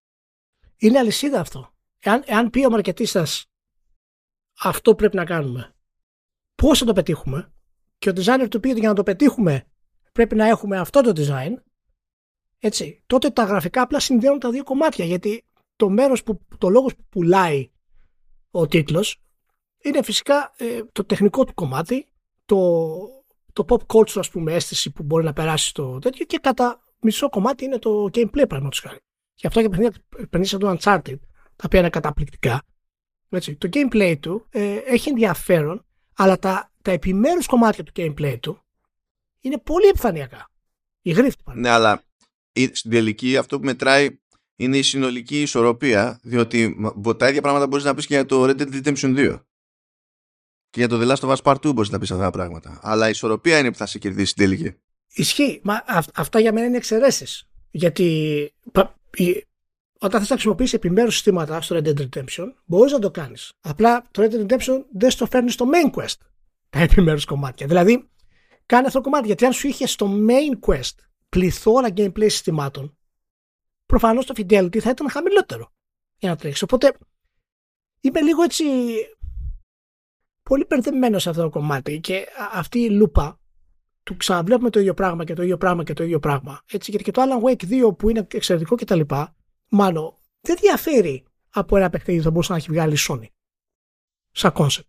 Είναι 0.76 0.98
αλυσίδα 0.98 1.40
αυτό. 1.40 1.74
Εάν, 1.98 2.22
εάν 2.26 2.50
πει 2.50 2.66
ο 2.66 2.70
μαρκετής 2.70 3.16
αυτό 4.62 4.94
πρέπει 4.94 5.16
να 5.16 5.24
κάνουμε, 5.24 5.74
πώς 6.54 6.78
θα 6.78 6.84
το 6.84 6.92
πετύχουμε, 6.92 7.52
και 7.98 8.08
ο 8.08 8.12
designer 8.16 8.46
του 8.50 8.60
πει 8.60 8.68
ότι 8.68 8.80
για 8.80 8.88
να 8.88 8.94
το 8.94 9.02
πετύχουμε 9.02 9.66
πρέπει 10.12 10.34
να 10.34 10.46
έχουμε 10.46 10.78
αυτό 10.78 11.00
το 11.00 11.12
design, 11.16 11.54
έτσι, 12.58 13.02
τότε 13.06 13.30
τα 13.30 13.44
γραφικά 13.44 13.82
απλά 13.82 14.00
συνδέουν 14.00 14.38
τα 14.38 14.50
δύο 14.50 14.62
κομμάτια, 14.62 15.04
γιατί 15.04 15.44
το 15.76 15.88
μέρος 15.88 16.22
που, 16.22 16.40
το 16.58 16.68
λόγος 16.68 16.94
που 16.96 17.04
πουλάει 17.08 17.70
ο 18.50 18.66
τίτλος 18.66 19.22
είναι 19.82 20.02
φυσικά 20.02 20.52
ε, 20.56 20.80
το 20.92 21.04
τεχνικό 21.04 21.44
του 21.44 21.54
κομμάτι, 21.54 22.06
το, 22.44 22.58
το 23.52 23.64
pop 23.68 23.96
culture 23.96 24.18
ας 24.18 24.30
πούμε 24.30 24.52
αίσθηση 24.54 24.90
που 24.90 25.02
μπορεί 25.02 25.24
να 25.24 25.32
περάσει 25.32 25.68
στο 25.68 25.98
τέτοιο 25.98 26.24
και 26.24 26.38
κατά 26.38 26.82
μισό 27.00 27.28
κομμάτι 27.28 27.64
είναι 27.64 27.78
το 27.78 28.04
gameplay 28.04 28.44
πράγματος 28.48 28.80
χάρη. 28.80 28.98
Γι' 29.34 29.46
αυτό 29.46 29.62
και 29.62 29.68
παιχνίδια 29.68 30.44
σαν 30.44 30.58
το 30.58 30.70
Uncharted, 30.70 31.18
τα 31.56 31.64
οποία 31.64 31.78
είναι 31.78 31.90
καταπληκτικά, 31.90 32.62
έτσι, 33.28 33.56
το 33.56 33.68
gameplay 33.72 34.16
του 34.20 34.46
ε, 34.50 34.76
έχει 34.76 35.08
ενδιαφέρον, 35.08 35.84
αλλά 36.16 36.38
τα, 36.38 36.72
τα 36.82 36.90
επιμέρους 36.90 37.46
κομμάτια 37.46 37.84
του 37.84 37.92
gameplay 37.96 38.36
του 38.40 38.62
είναι 39.40 39.58
πολύ 39.58 39.86
επιφανειακά. 39.86 40.50
Η 41.02 41.10
γρήφτη 41.10 41.42
Ναι, 41.54 41.68
αλλά 41.68 42.02
στην 42.72 42.90
τελική 42.90 43.36
αυτό 43.36 43.58
που 43.58 43.64
μετράει 43.64 44.20
είναι 44.56 44.76
η 44.76 44.82
συνολική 44.82 45.42
ισορροπία, 45.42 46.20
διότι 46.22 46.76
τα 47.16 47.28
ίδια 47.28 47.40
πράγματα 47.40 47.66
μπορείς 47.66 47.84
να 47.84 47.94
πεις 47.94 48.06
και 48.06 48.14
για 48.14 48.26
το 48.26 48.44
Red 48.44 48.60
Dead 48.60 48.82
Redemption 48.82 49.16
2. 49.16 49.40
Και 50.72 50.80
για 50.80 50.88
το 50.88 51.00
The 51.00 51.16
Last 51.16 51.28
of 51.28 51.36
Us 51.36 51.42
Part 51.42 51.68
2 51.68 51.74
μπορείς 51.74 51.90
να 51.90 51.98
πεις 51.98 52.10
αυτά 52.10 52.22
τα 52.22 52.30
πράγματα. 52.30 52.78
Αλλά 52.82 53.06
η 53.06 53.10
ισορροπία 53.10 53.58
είναι 53.58 53.70
που 53.70 53.76
θα 53.76 53.86
σε 53.86 53.98
κερδίσει 53.98 54.30
στην 54.30 54.44
τελική. 54.44 54.74
Ισχύει. 55.14 55.60
Μα 55.64 55.84
αυτά 56.14 56.40
για 56.40 56.52
μένα 56.52 56.66
είναι 56.66 56.76
εξαιρέσεις. 56.76 57.48
Γιατί 57.70 58.52
όταν 59.98 60.20
θες 60.20 60.28
να 60.28 60.34
χρησιμοποιήσεις 60.34 60.72
επιμέρους 60.72 61.12
συστήματα 61.14 61.60
στο 61.60 61.76
Red 61.76 61.86
Dead 61.86 62.00
Redemption, 62.00 62.52
μπορείς 62.64 62.92
να 62.92 62.98
το 62.98 63.10
κάνεις. 63.10 63.52
Απλά 63.60 64.06
το 64.10 64.22
Red 64.22 64.34
Dead 64.34 64.46
Redemption 64.46 64.84
δεν 64.92 65.10
στο 65.10 65.26
φέρνει 65.26 65.50
στο 65.50 65.66
main 65.72 66.00
quest 66.00 66.16
τα 66.70 66.78
επιμέρους 66.78 67.24
κομμάτια. 67.24 67.66
Δηλαδή, 67.66 68.10
κάνει 68.66 68.86
αυτό 68.86 68.98
το 68.98 69.04
κομμάτι. 69.04 69.26
Γιατί 69.26 69.44
αν 69.44 69.52
σου 69.52 69.66
είχε 69.66 69.86
στο 69.86 70.10
main 70.28 70.68
quest 70.68 70.94
πληθώρα 71.28 71.88
gameplay 71.96 72.30
συστημάτων, 72.30 72.96
προφανώς 73.86 74.26
το 74.26 74.34
fidelity 74.36 74.78
θα 74.78 74.90
ήταν 74.90 75.10
χαμηλότερο 75.10 75.72
για 76.18 76.28
να 76.28 76.36
τρέξεις. 76.36 76.62
Οπότε 76.62 76.92
είμαι 78.00 78.20
λίγο 78.20 78.42
έτσι 78.42 78.64
πολύ 80.42 80.64
μπερδεμένο 80.68 81.18
σε 81.18 81.30
αυτό 81.30 81.42
το 81.42 81.48
κομμάτι 81.48 82.00
και 82.00 82.26
αυτή 82.52 82.78
η 82.78 82.90
λούπα 82.90 83.40
του 84.02 84.16
ξαναβλέπουμε 84.16 84.70
το 84.70 84.80
ίδιο 84.80 84.94
πράγμα 84.94 85.24
και 85.24 85.34
το 85.34 85.42
ίδιο 85.42 85.56
πράγμα 85.56 85.84
και 85.84 85.92
το 85.92 86.04
ίδιο 86.04 86.18
πράγμα. 86.18 86.62
Έτσι, 86.70 86.90
γιατί 86.90 87.04
και 87.04 87.10
το 87.10 87.22
Alan 87.22 87.50
Wake 87.50 87.88
2 87.88 87.96
που 87.98 88.10
είναι 88.10 88.26
εξαιρετικό 88.32 88.74
κτλ. 88.74 89.00
Μάλλον 89.68 90.14
δεν 90.40 90.56
διαφέρει 90.60 91.24
από 91.50 91.76
ένα 91.76 91.90
παιχνίδι 91.90 92.18
που 92.18 92.24
θα 92.24 92.30
μπορούσε 92.30 92.52
να 92.52 92.58
έχει 92.58 92.70
βγάλει 92.70 92.94
η 92.94 92.98
Sony. 93.08 93.26
Σαν 94.30 94.52
concept. 94.52 94.86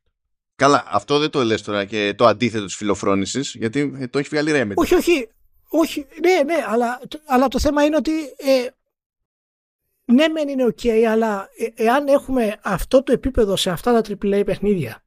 Καλά, 0.56 0.84
αυτό 0.88 1.20
δεν 1.20 1.30
το 1.30 1.44
λες 1.44 1.62
τώρα 1.62 1.86
και 1.86 2.14
το 2.18 2.26
αντίθετο 2.26 2.66
της 2.66 2.76
φιλοφρόνησης, 2.76 3.56
γιατί 3.56 4.08
το 4.08 4.20
έχει 4.20 4.30
βγάλει 4.30 4.52
Remedy. 4.54 4.76
Όχι, 4.76 4.96
όχι, 4.96 5.30
όχι, 5.70 6.06
ναι, 6.22 6.44
ναι, 6.44 6.66
αλλά, 6.68 7.02
αλλά 7.26 7.48
το 7.48 7.60
θέμα 7.60 7.84
είναι 7.84 7.96
ότι 7.96 8.12
ε, 8.22 8.68
ναι 10.06 10.28
μεν 10.28 10.48
είναι 10.48 10.66
ok, 10.66 10.88
αλλά 10.90 11.50
ε, 11.58 11.84
εάν 11.84 12.08
έχουμε 12.08 12.60
αυτό 12.64 13.04
το 13.04 13.12
επίπεδο 13.12 13.56
σε 13.56 13.70
αυτά 13.70 14.02
τα 14.02 14.16
AAA 14.22 14.44
παιχνίδια 14.46 15.04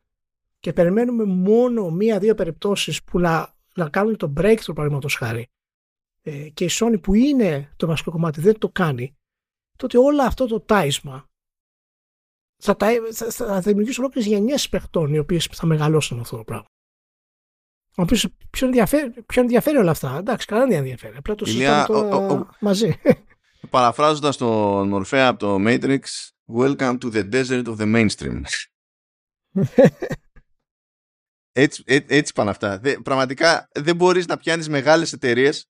και 0.66 0.72
περιμένουμε 0.72 1.24
μόνο 1.24 1.90
μία-δύο 1.90 2.34
περιπτώσεις 2.34 3.04
που 3.04 3.18
να, 3.18 3.54
να 3.74 3.88
κάνουν 3.88 4.16
το 4.16 4.32
breakthrough 4.36 4.74
παραδείγματος 4.74 5.14
χάρη 5.14 5.48
ε, 6.22 6.48
και 6.48 6.64
η 6.64 6.68
Sony 6.72 6.98
που 7.02 7.14
είναι 7.14 7.72
το 7.76 7.86
βασικό 7.86 8.10
κομμάτι 8.10 8.40
δεν 8.40 8.58
το 8.58 8.68
κάνει, 8.68 9.16
τότε 9.76 9.98
όλο 9.98 10.22
αυτό 10.22 10.46
το 10.46 10.60
τάισμα 10.60 11.28
θα, 12.62 12.76
θα, 12.78 13.30
θα, 13.30 13.46
θα 13.46 13.60
δημιουργήσει 13.60 14.00
ολόκληρες 14.00 14.30
γενιές 14.30 14.68
παιχτών 14.68 15.14
οι 15.14 15.18
οποίες 15.18 15.48
θα 15.52 15.66
μεγαλώσουν 15.66 16.20
αυτό 16.20 16.36
το 16.36 16.44
πράγμα. 16.44 16.66
Να 17.96 18.04
πει 18.04 18.18
ποιον 18.50 18.70
ενδιαφέρει, 18.70 19.24
ενδιαφέρει 19.34 19.76
όλα 19.76 19.90
αυτά; 19.90 20.16
Εντάξει, 20.16 20.46
κανένα 20.46 20.68
δεν 20.68 20.78
ενδιαφέρει. 20.78 21.16
Απλά 21.16 21.34
το 21.34 21.44
συζητάμε 21.44 21.86
τώρα 21.86 22.48
μαζί. 22.60 23.00
Παραφράζοντας 23.70 24.36
τον 24.36 24.88
Μορφέα 24.88 25.28
από 25.28 25.38
το 25.38 25.56
Matrix, 25.60 26.00
Welcome 26.48 26.98
to 26.98 27.10
the 27.10 27.24
desert 27.24 27.68
of 27.68 27.76
the 27.78 27.86
mainstream. 27.86 28.44
Έτσι, 31.58 31.82
έτσι, 31.86 32.16
έτσι 32.16 32.32
πάνε 32.32 32.50
αυτά. 32.50 32.78
Δε, 32.78 32.96
πραγματικά 32.98 33.68
δεν 33.74 33.96
μπορείς 33.96 34.26
να 34.26 34.36
πιάνεις 34.36 34.68
μεγάλες 34.68 35.12
εταιρείες 35.12 35.68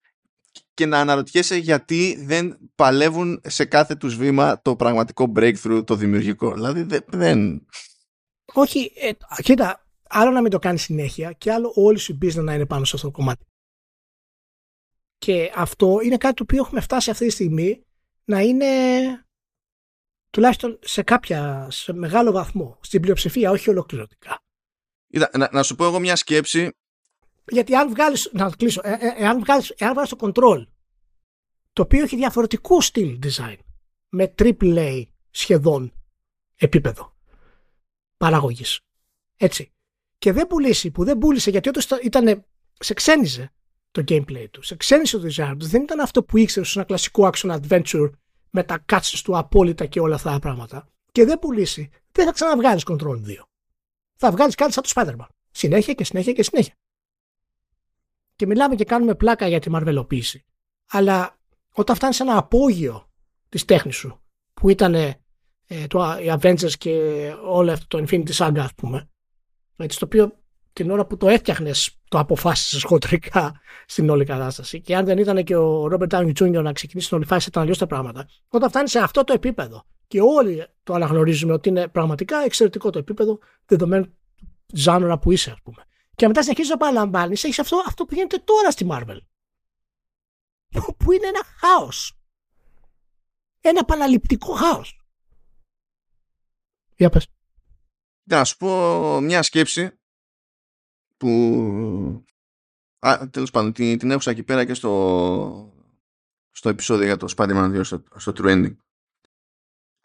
και 0.75 0.87
να 0.87 1.01
αναρωτιέσαι 1.01 1.57
γιατί 1.57 2.25
δεν 2.25 2.59
παλεύουν 2.75 3.41
σε 3.45 3.65
κάθε 3.65 3.95
τους 3.95 4.17
βήμα 4.17 4.63
το 4.63 4.77
πραγματικό 4.77 5.33
breakthrough, 5.37 5.83
το 5.87 5.95
δημιουργικό. 5.95 6.53
Δηλαδή 6.53 7.03
δεν... 7.07 7.67
Όχι, 8.53 8.93
ε, 8.95 9.11
κοίτα, 9.43 9.87
άλλο 10.09 10.31
να 10.31 10.41
μην 10.41 10.51
το 10.51 10.59
κάνεις 10.59 10.83
συνέχεια 10.83 11.33
και 11.33 11.53
άλλο 11.53 11.73
όλη 11.75 11.99
σου 11.99 12.19
business 12.23 12.45
να 12.45 12.55
είναι 12.55 12.67
πάνω 12.67 12.85
σε 12.85 12.97
αυτό 12.97 13.07
το 13.07 13.17
κομμάτι. 13.17 13.45
Και 15.19 15.53
αυτό 15.55 15.99
είναι 16.03 16.17
κάτι 16.17 16.35
το 16.35 16.43
οποίο 16.43 16.59
έχουμε 16.59 16.81
φτάσει 16.81 17.11
αυτή 17.11 17.27
τη 17.27 17.33
στιγμή 17.33 17.85
να 18.25 18.41
είναι 18.41 18.67
τουλάχιστον 20.31 20.79
σε 20.83 21.03
κάποια, 21.03 21.69
σε 21.71 21.93
μεγάλο 21.93 22.33
βαθμό, 22.33 22.79
στην 22.83 23.01
πλειοψηφία, 23.01 23.51
όχι 23.51 23.71
ολοκληρωτικά. 23.71 24.41
Είδα, 25.17 25.31
να, 25.37 25.49
να, 25.53 25.63
σου 25.63 25.75
πω 25.75 25.85
εγώ 25.85 25.99
μια 25.99 26.17
σκέψη. 26.17 26.71
Γιατί 27.47 27.75
αν 27.75 27.89
βγάλεις, 27.89 28.31
να 28.33 28.51
κλείσω, 28.51 28.81
ε, 28.85 28.93
ε, 28.93 29.15
εάν 29.17 29.41
βγάλεις, 29.41 29.71
εάν 29.71 29.93
βγάλεις 29.93 30.11
το 30.11 30.17
control, 30.21 30.67
το 31.73 31.83
οποίο 31.83 32.03
έχει 32.03 32.17
διαφορετικό 32.17 32.81
στυλ 32.81 33.19
design, 33.23 33.57
με 34.09 34.35
AAA 34.39 35.03
σχεδόν 35.31 35.93
επίπεδο 36.57 37.17
παραγωγής. 38.17 38.81
Έτσι. 39.37 39.73
Και 40.19 40.33
δεν 40.33 40.47
πουλήσει, 40.47 40.91
που 40.91 41.05
δεν 41.05 41.19
πούλησε 41.19 41.51
γιατί 41.51 41.69
όταν 41.69 41.83
ήταν, 42.03 42.45
σε 42.79 42.95
ξένιζε 42.95 43.53
το 43.91 44.05
gameplay 44.09 44.47
του, 44.51 44.63
σε 44.63 44.77
ξένιζε 44.77 45.19
το 45.19 45.27
design 45.27 45.55
του, 45.59 45.67
δεν 45.67 45.83
ήταν 45.83 46.01
αυτό 46.01 46.25
που 46.25 46.37
ήξερε 46.37 46.67
σε 46.67 46.79
ένα 46.79 46.87
κλασικό 46.87 47.31
action 47.33 47.61
adventure 47.61 48.11
με 48.51 48.65
τα 48.65 48.85
cutscenes 48.93 49.21
του 49.25 49.37
απόλυτα 49.39 49.87
και 49.87 50.01
όλα 50.01 50.15
αυτά 50.15 50.31
τα 50.31 50.39
πράγματα. 50.39 50.89
Και 51.13 51.25
δεν 51.25 51.39
πουλήσει, 51.39 51.91
δεν 52.13 52.27
θα 52.27 52.33
ξαναβγάλεις 52.33 52.83
Control 52.87 53.17
2. 53.27 53.47
Θα 54.17 54.31
βγάλεις 54.31 54.55
κάτι 54.55 54.73
σαν 54.73 54.83
το 54.83 54.91
Spider-Man. 54.95 55.27
Συνέχεια 55.51 55.95
και 55.95 56.05
συνέχεια 56.05 56.33
και 56.33 56.43
συνέχεια. 56.43 56.75
Και 58.37 58.47
μιλάμε 58.47 58.75
και 58.75 58.85
κάνουμε 58.85 59.15
πλάκα 59.15 59.49
για 59.49 59.61
τη 59.61 59.71
μαρβελοποίηση. 59.71 60.45
Αλλά 60.91 61.39
όταν 61.73 61.97
φτάνεις 61.97 62.17
σε 62.17 62.23
ένα 62.23 62.37
απόγειο 62.37 63.11
της 63.49 63.65
τέχνης 63.65 63.97
σου, 63.97 64.21
που 64.55 64.69
ήταν 64.69 64.95
ε, 64.95 65.17
το, 65.89 66.19
οι 66.23 66.33
Avengers 66.41 66.73
και 66.79 66.93
όλο 67.45 67.73
αυτό 67.73 67.87
το 67.87 68.05
Infinity 68.09 68.33
Saga, 68.33 68.59
ας 68.59 68.75
πούμε, 68.75 69.09
έτσι, 69.77 69.99
το 69.99 70.05
οποίο 70.05 70.39
την 70.73 70.91
ώρα 70.91 71.07
που 71.07 71.17
το 71.17 71.29
έφτιαχνες, 71.29 71.99
το 72.09 72.19
αποφάσισες 72.19 72.83
χοντρικά 72.83 73.61
στην 73.87 74.11
όλη 74.11 74.25
κατάσταση. 74.25 74.81
Και 74.81 74.97
αν 74.97 75.05
δεν 75.05 75.19
ήταν 75.19 75.45
και 75.45 75.57
ο 75.57 75.89
Robert 75.93 76.09
Downey 76.09 76.33
Jr. 76.41 76.63
να 76.63 76.73
ξεκινήσει 76.73 77.09
την 77.09 77.17
όλη 77.17 77.27
φάση, 77.27 77.49
ήταν 77.49 77.63
αλλιώς 77.63 77.79
τα 77.79 77.87
πράγματα. 77.87 78.29
Όταν 78.49 78.69
φτάνεις 78.69 78.91
σε 78.91 78.99
αυτό 78.99 79.25
το 79.25 79.33
επίπεδο 79.33 79.85
και 80.07 80.21
όλοι 80.21 80.67
το 80.83 80.95
αναγνωρίζουμε 80.95 81.53
ότι 81.53 81.69
είναι 81.69 81.89
πραγματικά 81.89 82.39
εξαιρετικό 82.39 82.91
το 82.91 82.99
επίπεδο 82.99 83.39
δεδομένου 83.67 84.17
ζάνορα 84.73 85.19
που 85.19 85.33
είσαι, 85.33 85.51
ας 85.51 85.63
πούμε. 85.63 85.85
Και 86.15 86.27
μετά 86.27 86.43
συνεχίζεις 86.43 86.71
να 86.71 86.77
παραλαμβάνεις, 86.77 87.45
έχεις 87.45 87.59
αυτό, 87.59 87.83
αυτό 87.87 88.05
που 88.05 88.15
γίνεται 88.15 88.39
τώρα 88.39 88.71
στη 88.71 88.87
Marvel. 88.91 89.19
Που 90.97 91.13
είναι 91.13 91.27
ένα 91.27 91.43
χάος. 91.45 92.19
Ένα 93.61 93.85
παραληπτικό 93.85 94.53
χάος. 94.53 95.01
Για 96.97 97.11
πες. 97.11 97.27
Να 98.23 98.45
σου 98.45 98.57
πω 98.57 99.21
μια 99.21 99.43
σκέψη 99.43 99.99
που 101.17 102.25
α, 102.99 103.29
τέλος 103.31 103.51
πάντων 103.51 103.73
την, 103.73 103.99
την 103.99 104.11
έχουσα 104.11 104.31
εκεί 104.31 104.43
πέρα 104.43 104.65
και 104.65 104.75
στο, 104.75 105.73
στο 106.51 106.69
επεισόδιο 106.69 107.05
για 107.05 107.17
το 107.17 107.35
Spider-Man 107.37 107.77
2 107.77 107.81
στο, 107.85 108.03
στο 108.17 108.33
Trending. 108.37 108.77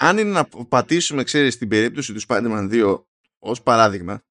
Αν 0.03 0.17
είναι 0.17 0.31
να 0.31 0.45
πατήσουμε, 0.45 1.23
ξέρεις, 1.23 1.57
την 1.57 1.67
περίπτωση 1.67 2.13
του 2.13 2.21
Spider-Man 2.27 2.69
2 2.71 3.05
ως 3.39 3.61
παράδειγμα, 3.63 4.23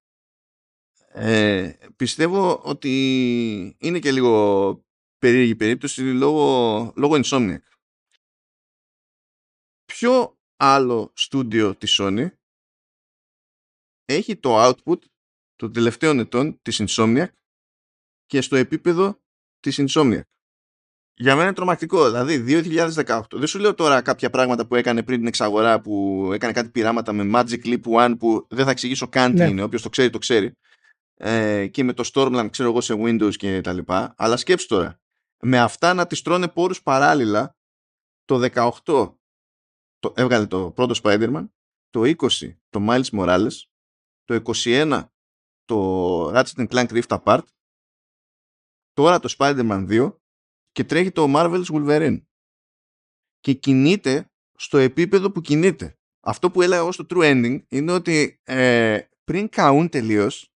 ε, 1.09 1.73
πιστεύω 1.97 2.63
ότι 2.65 3.77
είναι 3.79 3.99
και 3.99 4.13
λίγο 4.13 4.85
περίεργη 5.19 5.57
περίπτωση 5.57 6.03
λόγω, 6.03 6.93
λόγω 6.97 7.21
Insomniac. 7.25 7.63
Ποιο 9.85 10.39
άλλο 10.57 11.13
στούντιο 11.15 11.77
της 11.77 11.99
Sony 12.01 12.29
έχει 14.05 14.37
το 14.37 14.69
output 14.69 14.99
των 15.57 15.73
τελευταίων 15.73 16.19
ετών 16.19 16.63
της 16.63 16.83
Insomniac 16.87 17.29
και 18.27 18.41
στο 18.41 18.57
επίπεδο 18.57 19.23
της 19.61 19.81
Insomniac; 19.81 20.23
Για 21.21 21.35
μένα 21.35 21.47
είναι 21.47 21.55
τρομακτικό. 21.55 22.05
Δηλαδή, 22.05 22.45
2018. 23.07 23.21
Δεν 23.31 23.47
σου 23.47 23.59
λέω 23.59 23.75
τώρα 23.75 24.03
κάποια 24.03 24.31
πράγματα 24.31 24.67
που 24.67 24.75
έκανε 24.75 25.03
πριν 25.03 25.19
την 25.19 25.27
εξαγορά 25.27 25.81
που 25.81 26.31
έκανε 26.33 26.53
κάτι 26.53 26.69
πειράματα 26.69 27.13
με 27.13 27.31
Magic 27.35 27.65
Leap 27.65 27.81
One 27.83 28.15
που 28.19 28.47
δεν 28.49 28.65
θα 28.65 28.71
εξηγήσω 28.71 29.09
καν 29.09 29.31
τι 29.33 29.39
ναι. 29.39 29.49
είναι. 29.49 29.63
Όποιος 29.63 29.83
το 29.83 29.89
ξέρει, 29.89 30.11
το 30.11 30.19
ξέρει. 30.19 30.53
Ε, 31.15 31.67
και 31.67 31.85
με 31.85 31.93
το 31.93 32.11
Stormland, 32.13 32.49
ξέρω 32.51 32.69
εγώ, 32.69 32.81
σε 32.81 32.95
Windows 32.99 33.37
και 33.37 33.61
τα 33.61 33.73
λοιπά. 33.73 34.15
Αλλά 34.17 34.37
σκέψου 34.37 34.67
τώρα. 34.67 35.01
Με 35.43 35.59
αυτά 35.59 35.95
να 35.95 36.07
τις 36.07 36.23
τρώνε 36.23 36.49
πόρους 36.49 36.83
παράλληλα 36.83 37.57
το 38.25 38.49
18 38.85 39.15
το, 39.99 40.13
έβγαλε 40.17 40.47
το 40.47 40.71
πρώτο 40.71 40.95
Spider-Man, 41.03 41.49
το 41.91 42.01
20 42.01 42.55
το 42.69 42.87
Miles 42.89 43.11
Morales, 43.13 43.57
το 44.25 44.43
21 44.65 45.05
το 45.65 46.29
Ratchet 46.29 46.69
Clank 46.69 47.03
Rift 47.03 47.19
Apart, 47.19 47.45
τώρα 48.93 49.21
το 49.21 49.35
Spider-Man 49.39 49.87
2 49.89 50.20
και 50.73 50.85
τρέχει 50.85 51.11
το 51.11 51.27
Marvel's 51.29 51.65
Wolverine. 51.65 52.23
Και 53.41 53.53
κινείται 53.53 54.33
στο 54.55 54.79
επίπεδο 54.79 55.31
που 55.33 55.41
κινείται. 55.41 55.99
Αυτό 56.21 56.51
που 56.51 56.63
έλεγα 56.63 56.81
εγώ 56.81 56.93
στο 56.93 57.07
True 57.11 57.23
Ending 57.23 57.63
είναι 57.69 57.93
ότι 57.93 58.41
ε, 58.45 59.01
πριν 59.25 59.49
καούν 59.49 59.89
τελείως, 59.89 60.55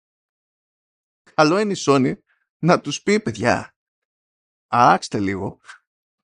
καλό 1.35 1.59
είναι 1.59 1.73
η 1.73 1.77
Sony 1.79 2.19
να 2.59 2.81
τους 2.81 3.03
πει 3.03 3.21
παιδιά, 3.21 3.77
αράξτε 4.67 5.21
λίγο, 5.21 5.61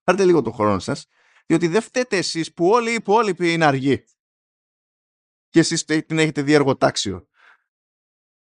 πάρτε 0.03 0.25
λίγο 0.25 0.43
το 0.43 0.51
χρόνο 0.51 0.79
σας, 0.79 1.07
διότι 1.47 1.69
δεν 1.69 1.83
φταίτε 1.83 2.17
εσείς 2.17 2.55
που 2.55 2.69
όλοι 2.69 2.91
οι 2.91 2.95
υπόλοιποι 2.95 3.53
είναι 3.53 3.65
αργοί. 3.65 4.05
Και 5.49 5.59
εσείς 5.59 5.85
την 5.85 6.19
έχετε 6.19 6.43
δει 6.43 6.53
εργοτάξιο 6.53 7.29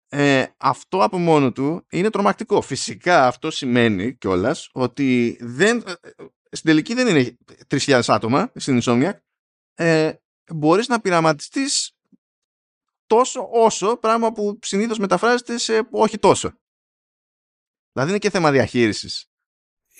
ε, 0.08 0.44
αυτό 0.56 1.02
από 1.02 1.18
μόνο 1.18 1.52
του 1.52 1.86
είναι 1.90 2.10
τρομακτικό. 2.10 2.60
Φυσικά 2.60 3.26
αυτό 3.26 3.50
σημαίνει 3.50 4.16
κιόλας 4.16 4.70
ότι 4.72 5.38
δεν, 5.40 5.84
ε, 5.86 5.90
ε, 5.90 6.10
στην 6.50 6.70
τελική 6.70 6.94
δεν 6.94 7.06
είναι 7.06 7.36
3.000 7.68 8.00
άτομα 8.06 8.52
στην 8.54 8.80
Insomniac. 8.82 9.12
Ε, 9.74 10.12
μπορείς 10.54 10.88
να 10.88 11.00
πειραματιστείς 11.00 11.92
τόσο 13.06 13.48
όσο 13.52 13.96
πράγμα 13.96 14.32
που 14.32 14.58
συνήθως 14.62 14.98
μεταφράζεται 14.98 15.58
σε 15.58 15.88
όχι 15.90 16.18
τόσο. 16.18 16.52
Δηλαδή 17.92 18.10
είναι 18.10 18.18
και 18.18 18.30
θέμα 18.30 18.50
διαχείρισης. 18.50 19.26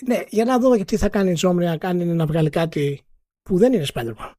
Ναι, 0.07 0.23
για 0.29 0.45
να 0.45 0.59
δούμε 0.59 0.77
και 0.77 0.85
τι 0.85 0.97
θα 0.97 1.09
κάνει 1.09 1.31
η 1.31 1.37
Insomniac 1.39 1.79
αν 1.81 2.01
είναι 2.01 2.15
να 2.15 2.27
βγάλει 2.27 2.51
κάτι 2.51 3.07
που 3.43 3.59
δεν 3.59 3.73
είναι 3.73 3.87
Spider-Man. 3.95 4.33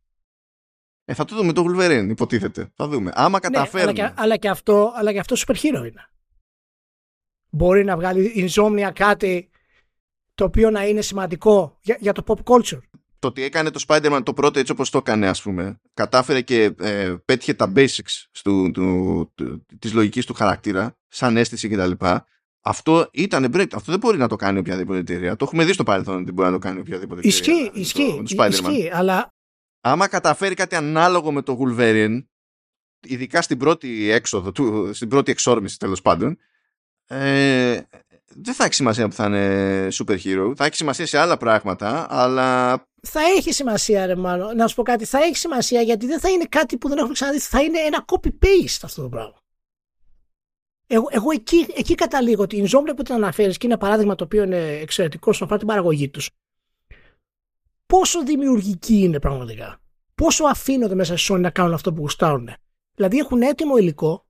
Ε, 1.10 1.14
θα 1.14 1.26
το 1.26 1.36
δούμε 1.36 1.53
το 1.53 1.65
Wolverine, 1.68 2.07
υποτίθεται. 2.10 2.72
Θα 2.76 2.88
δούμε. 2.88 3.11
Άμα 3.14 3.40
καταφέρουμε. 3.40 3.91
Ναι, 3.91 4.02
αλλά, 4.02 4.14
και, 4.14 4.22
αλλά, 4.22 4.38
και 4.38 4.49
αυτό, 4.49 4.91
αλλά 4.95 5.11
και 5.11 5.19
αυτό 5.19 5.36
super 5.36 5.56
hero 5.56 5.88
είναι. 5.88 6.10
Μπορεί 7.49 7.84
να 7.84 7.95
βγάλει 7.95 8.26
η 8.26 8.49
Insomnia 8.49 8.90
κάτι 8.94 9.49
το 10.36 10.44
οποίο 10.44 10.69
να 10.69 10.88
είναι 10.88 11.02
σημαντικό 11.02 11.77
για, 11.81 11.98
για 11.99 12.14
το 12.14 12.23
pop 12.27 12.53
culture. 12.53 12.80
Το 13.19 13.27
ότι 13.27 13.44
έκανε 13.44 13.69
το 13.69 13.84
Spider-Man 13.88 14.22
το 14.23 14.34
πρώτο 14.34 14.60
έτσι 14.60 14.72
όπως 14.72 14.90
το 14.90 14.98
έκανε 14.98 15.27
ας 15.27 15.41
πούμε 15.41 15.80
κατάφερε 15.94 16.41
και 16.41 16.76
ε, 16.80 17.15
πέτυχε 17.26 17.53
τα 17.53 17.72
basics 17.76 18.26
του, 18.44 18.72
του, 18.72 19.31
του, 19.36 19.65
της 19.80 19.94
λογικής 19.94 20.26
του 20.26 20.34
χαρακτήρα 20.34 20.98
σαν 21.07 21.38
αίσθηση 21.38 21.68
κτλ. 21.68 21.91
Αυτό 22.61 23.10
ήταν 23.11 23.52
break. 23.53 23.68
Αυτό 23.73 23.91
δεν 23.91 23.99
μπορεί 23.99 24.18
να 24.18 24.27
το 24.27 24.36
κάνει 24.36 24.60
οποιαδήποτε 24.60 24.99
εταιρεία. 24.99 25.36
Το 25.36 25.45
έχουμε 25.45 25.65
δει 25.65 25.73
στο 25.73 25.84
παρελθόν 25.84 26.22
ότι 26.22 26.31
μπορεί 26.31 26.48
να 26.48 26.53
το 26.53 26.60
κάνει 26.60 26.80
οποιαδήποτε 26.80 27.22
εταιρεία. 27.27 27.56
Ισχύει, 27.56 27.80
ισχύει. 27.80 28.23
ισχύει 28.48 28.90
αλλά 28.94 29.34
άμα 29.81 30.07
καταφέρει 30.07 30.56
κάτι 30.56 30.76
ανάλογο 30.76 31.31
με 31.31 31.41
το 31.41 31.60
Wolverine, 31.61 32.23
ειδικά 32.99 33.41
στην 33.41 33.57
πρώτη 33.57 34.10
έξοδο, 34.10 34.51
του, 34.51 34.93
στην 34.93 35.07
πρώτη 35.07 35.31
εξόρμηση 35.31 35.80
τέλος 35.80 36.01
πάντων, 36.01 36.38
ε, 37.07 37.81
δεν 38.35 38.53
θα 38.53 38.64
έχει 38.64 38.73
σημασία 38.73 39.07
που 39.07 39.14
θα 39.14 39.26
είναι 39.26 39.88
super 39.91 40.18
hero. 40.23 40.53
Θα 40.56 40.65
έχει 40.65 40.76
σημασία 40.76 41.06
σε 41.06 41.18
άλλα 41.18 41.38
πράγματα, 41.38 42.07
αλλά. 42.10 42.77
Θα 43.01 43.19
έχει 43.38 43.53
σημασία, 43.53 44.06
ρε 44.06 44.15
μάλλον. 44.15 44.56
Να 44.56 44.68
σου 44.68 44.76
πω 44.76 44.84
κάτι. 44.84 45.06
Θα 45.06 45.19
έχει 45.19 45.38
σημασία 45.38 45.81
γιατί 45.81 46.06
δεν 46.06 46.19
θα 46.19 46.30
είναι 46.30 46.45
κάτι 46.49 46.77
που 46.77 46.88
δεν 46.88 46.97
έχουμε 46.97 47.14
ξαναδεί. 47.14 47.39
Θα 47.39 47.61
είναι 47.61 47.80
ένα 47.80 48.06
copy-paste 48.06 48.80
αυτό 48.84 49.01
το 49.01 49.10
πράγμα. 49.10 49.38
Εγώ, 50.88 51.07
εγώ 51.10 51.31
εκεί, 51.31 51.68
εκεί 51.76 51.95
καταλήγω 51.95 52.43
ότι 52.43 52.57
η 52.57 52.68
Insomnia 52.68 52.93
που 52.95 53.03
την 53.03 53.14
αναφέρεις 53.14 53.57
και 53.57 53.65
είναι 53.65 53.73
ένα 53.73 53.84
παράδειγμα 53.84 54.15
το 54.15 54.23
οποίο 54.23 54.43
είναι 54.43 54.77
εξαιρετικό 54.81 55.34
στον 55.34 55.45
αφορά 55.45 55.60
την 55.60 55.68
παραγωγή 55.68 56.10
τους 56.10 56.30
πόσο 57.89 58.23
δημιουργικοί 58.23 58.99
είναι 58.99 59.19
πραγματικά; 59.19 59.81
Πόσο 60.15 60.43
αφήνονται 60.43 60.95
μέσα 60.95 61.17
σε 61.17 61.33
Sony 61.33 61.39
να 61.39 61.49
κάνουν 61.49 61.73
αυτό 61.73 61.93
που 61.93 62.01
γουστάρουν. 62.01 62.49
Δηλαδή 62.93 63.17
έχουν 63.17 63.41
έτοιμο 63.41 63.77
υλικό 63.77 64.25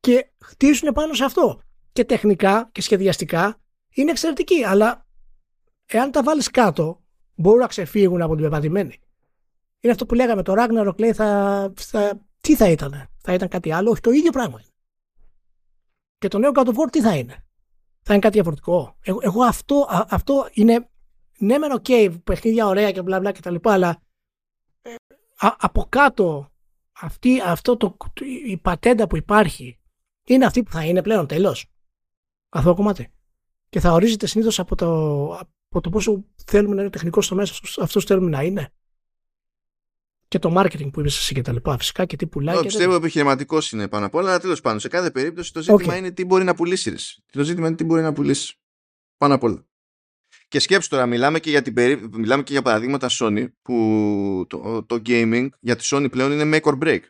και 0.00 0.30
χτίζουν 0.38 0.92
πάνω 0.92 1.14
σε 1.14 1.24
αυτό. 1.24 1.60
Και 1.92 2.04
τεχνικά 2.04 2.68
και 2.72 2.82
σχεδιαστικά 2.82 3.60
είναι 3.90 4.10
εξαιρετικοί, 4.10 4.64
αλλά 4.64 5.06
εάν 5.86 6.10
τα 6.10 6.22
βάλεις 6.22 6.50
κάτω 6.50 7.02
μπορούν 7.34 7.60
να 7.60 7.66
ξεφύγουν 7.66 8.22
από 8.22 8.34
την 8.34 8.42
πεπατημένη. 8.42 8.98
Είναι 9.80 9.92
αυτό 9.92 10.06
που 10.06 10.14
λέγαμε, 10.14 10.42
το 10.42 10.54
Ragnarok 10.56 10.98
λέει 10.98 11.12
θα, 11.12 11.72
θα, 11.76 12.20
τι 12.40 12.56
θα 12.56 12.68
ήταν, 12.70 13.08
θα 13.18 13.32
ήταν 13.32 13.48
κάτι 13.48 13.72
άλλο, 13.72 13.90
όχι 13.90 14.00
το 14.00 14.10
ίδιο 14.10 14.30
πράγμα. 14.30 14.62
Και 16.18 16.28
το 16.28 16.38
νέο 16.38 16.50
God 16.54 16.64
of 16.64 16.74
War 16.74 16.90
τι 16.90 17.00
θα 17.00 17.16
είναι; 17.16 17.44
Θα 18.02 18.12
είναι 18.12 18.22
κάτι 18.22 18.34
διαφορετικό. 18.34 18.96
Εγώ, 19.00 19.18
εγώ 19.22 19.42
αυτό, 19.42 19.86
α, 19.88 20.06
αυτό 20.08 20.48
είναι. 20.52 20.88
Ναι, 21.40 21.58
μεν 21.58 21.72
OK, 21.72 21.84
okay, 21.88 22.16
παιχνίδια 22.24 22.66
ωραία 22.66 22.92
και 22.92 23.02
μπλα 23.02 23.20
μπλα 23.20 23.32
κτλ. 23.32 23.56
Αλλά 23.62 24.02
ε, 24.82 24.94
α, 25.36 25.56
από 25.58 25.86
κάτω 25.88 26.52
αυτή, 26.92 27.40
αυτό 27.40 27.76
το, 27.76 27.96
η 28.46 28.56
πατέντα 28.56 29.06
που 29.06 29.16
υπάρχει 29.16 29.80
είναι 30.24 30.44
αυτή 30.44 30.62
που 30.62 30.70
θα 30.70 30.84
είναι 30.84 31.02
πλέον 31.02 31.26
τέλος. 31.26 31.66
Αυτό 32.48 32.68
το 32.68 32.76
κομμάτι. 32.76 33.12
Και 33.68 33.80
θα 33.80 33.92
ορίζεται 33.92 34.26
συνήθως 34.26 34.58
από 34.58 34.76
το, 34.76 34.88
από 35.34 35.80
το 35.80 35.90
πόσο 35.90 36.24
θέλουμε 36.46 36.74
να 36.74 36.80
είναι 36.80 36.90
τεχνικός 36.90 37.24
στο 37.26 37.34
μέσα, 37.34 37.54
αυτό 37.80 38.00
θέλουμε 38.00 38.30
να 38.30 38.42
είναι. 38.42 38.72
Και 40.28 40.38
το 40.38 40.54
marketing 40.56 40.90
που 40.92 41.00
είπε 41.00 41.08
εσύ 41.08 41.34
και 41.34 41.42
τα 41.42 41.52
λοιπά, 41.52 41.78
φυσικά 41.78 42.04
και 42.04 42.16
τι 42.16 42.26
πουλάει. 42.26 42.54
Εγώ 42.54 42.64
πιστεύω 42.64 42.94
επιχειρηματικός 42.94 43.72
είναι 43.72 43.88
πάνω 43.88 44.06
απ' 44.06 44.14
όλα, 44.14 44.28
αλλά 44.28 44.40
τέλος 44.40 44.60
πάντων 44.60 44.80
σε 44.80 44.88
κάθε 44.88 45.10
περίπτωση 45.10 45.52
το 45.52 45.62
ζήτημα 45.62 45.94
okay. 45.94 45.98
είναι 45.98 46.10
τι 46.10 46.24
μπορεί 46.24 46.44
να 46.44 46.54
πουλήσεις. 46.54 47.20
Το 47.32 47.44
ζήτημα 47.44 47.66
είναι 47.66 47.76
τι 47.76 47.84
μπορεί 47.84 48.02
να 48.02 48.12
πουλήσεις. 48.12 48.54
Πάνω 49.16 49.34
απ' 49.34 49.42
όλα. 49.42 49.66
Και 50.50 50.58
σκέψου 50.58 50.88
τώρα, 50.88 51.06
μιλάμε 51.06 51.40
και 51.40 51.50
για, 51.50 51.62
την 51.62 51.74
περί... 51.74 52.08
μιλάμε 52.12 52.42
και 52.42 52.52
για 52.52 52.62
παραδείγματα 52.62 53.08
Sony 53.10 53.46
που 53.62 54.44
το, 54.48 54.84
το 54.84 55.02
gaming 55.06 55.48
για 55.60 55.76
τη 55.76 55.88
Sony 55.90 56.06
πλέον 56.10 56.32
είναι 56.32 56.58
make 56.58 56.72
or 56.72 56.78
break. 56.78 57.00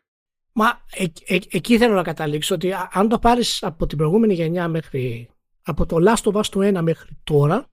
Μα 0.53 0.85
ε, 0.91 1.05
ε, 1.27 1.39
εκεί 1.51 1.79
θέλω 1.79 1.95
να 1.95 2.03
καταλήξω 2.03 2.55
ότι 2.55 2.73
αν 2.91 3.09
το 3.09 3.19
πάρεις 3.19 3.63
από 3.63 3.87
την 3.87 3.99
προηγούμενη 3.99 4.35
γενιά 4.35 4.69
μέχρι. 4.69 5.31
από 5.63 5.87
το 5.87 5.97
Last 6.01 6.33
of 6.33 6.41
Us 6.41 6.45
το 6.45 6.79
1 6.79 6.83
μέχρι 6.83 7.19
τώρα, 7.25 7.71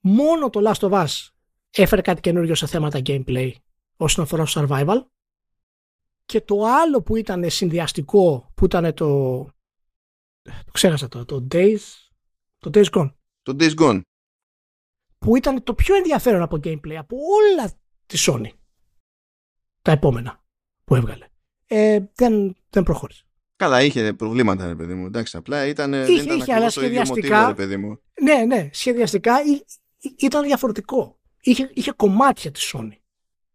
μόνο 0.00 0.50
το 0.50 0.70
Last 0.70 0.88
of 0.88 1.04
Us 1.04 1.28
έφερε 1.70 2.00
κάτι 2.00 2.20
καινούριο 2.20 2.54
σε 2.54 2.66
θέματα 2.66 3.00
gameplay 3.06 3.52
όσον 3.96 4.24
αφορά 4.24 4.44
το 4.44 4.50
survival. 4.54 5.06
Και 6.24 6.40
το 6.40 6.64
άλλο 6.64 7.02
που 7.02 7.16
ήταν 7.16 7.50
συνδυαστικό, 7.50 8.52
που 8.54 8.64
ήταν 8.64 8.94
το. 8.94 9.42
Το 10.42 10.70
ξέχασα 10.72 11.08
το, 11.08 11.24
το 11.24 11.46
Days. 11.50 11.80
Το 12.58 12.70
Days 12.74 12.90
Gone. 12.90 13.12
Το 13.42 13.56
Days 13.58 13.74
Gone. 13.74 14.00
Που 15.24 15.36
ήταν 15.36 15.62
το 15.62 15.74
πιο 15.74 15.94
ενδιαφέρον 15.94 16.42
από 16.42 16.56
gameplay 16.56 16.94
από 16.94 17.16
όλα 17.16 17.70
τη 18.06 18.24
Sony. 18.26 18.48
Τα 19.82 19.92
επόμενα 19.92 20.44
που 20.84 20.94
έβγαλε. 20.94 21.26
Ε, 21.66 22.00
δεν, 22.14 22.56
δεν 22.70 22.82
προχώρησε. 22.82 23.24
Καλά, 23.56 23.82
είχε 23.82 24.12
προβλήματα, 24.12 24.66
ρε 24.66 24.74
παιδί 24.74 24.94
μου. 24.94 25.06
Εντάξει, 25.06 25.36
απλά 25.36 25.66
ήταν. 25.66 25.92
Είχε, 25.92 26.04
δεν 26.04 26.24
ήταν 26.24 26.38
είχε 26.38 26.54
αλλά 26.54 26.70
σχεδιαστικά. 26.70 27.36
μοτίβο, 27.36 27.46
ρε 27.48 27.54
παιδί 27.54 27.76
μου. 27.76 28.00
Ναι, 28.22 28.44
ναι, 28.44 28.68
σχεδιαστικά 28.72 29.34
ήταν 30.18 30.44
διαφορετικό. 30.44 31.20
Είχε, 31.40 31.70
είχε 31.74 31.92
κομμάτια 31.92 32.50
της 32.50 32.74
Sony 32.74 32.96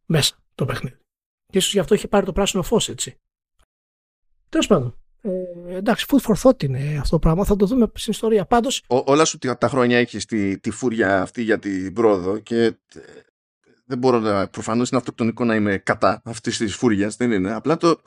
μέσα 0.05 0.35
το 0.55 0.65
παιχνίδι. 0.65 0.99
Και 1.45 1.57
ίσως 1.57 1.73
γι' 1.73 1.79
αυτό 1.79 1.95
είχε 1.95 2.07
πάρει 2.07 2.25
το 2.25 2.33
πράσινο 2.33 2.63
φως, 2.63 2.89
έτσι. 2.89 3.15
Τέλος 4.49 4.67
πάντων. 4.67 4.99
Ε, 5.21 5.75
εντάξει, 5.75 6.05
food 6.09 6.21
for 6.21 6.35
thought 6.41 6.63
είναι 6.63 6.97
αυτό 6.99 7.09
το 7.09 7.19
πράγμα. 7.19 7.45
Θα 7.45 7.55
το 7.55 7.65
δούμε 7.65 7.91
στην 7.93 8.11
ιστορία. 8.11 8.45
Πάντως... 8.45 8.83
όλα 8.87 9.25
σου 9.25 9.37
τα 9.37 9.67
χρόνια 9.67 9.97
έχεις 9.97 10.25
τη, 10.25 10.59
τη 10.59 10.71
φούρια 10.71 11.21
αυτή 11.21 11.41
για 11.41 11.59
την 11.59 11.93
πρόοδο 11.93 12.39
και 12.39 12.63
ε, 12.63 12.73
δεν 13.85 13.97
μπορώ 13.97 14.19
να. 14.19 14.47
Προφανώς 14.47 14.89
είναι 14.89 14.99
αυτοκτονικό 14.99 15.43
να 15.43 15.55
είμαι 15.55 15.77
κατά 15.77 16.21
αυτής 16.25 16.57
της 16.57 16.75
φούριας. 16.75 17.15
Δεν 17.15 17.31
είναι. 17.31 17.53
Απλά 17.53 17.77
το. 17.77 18.01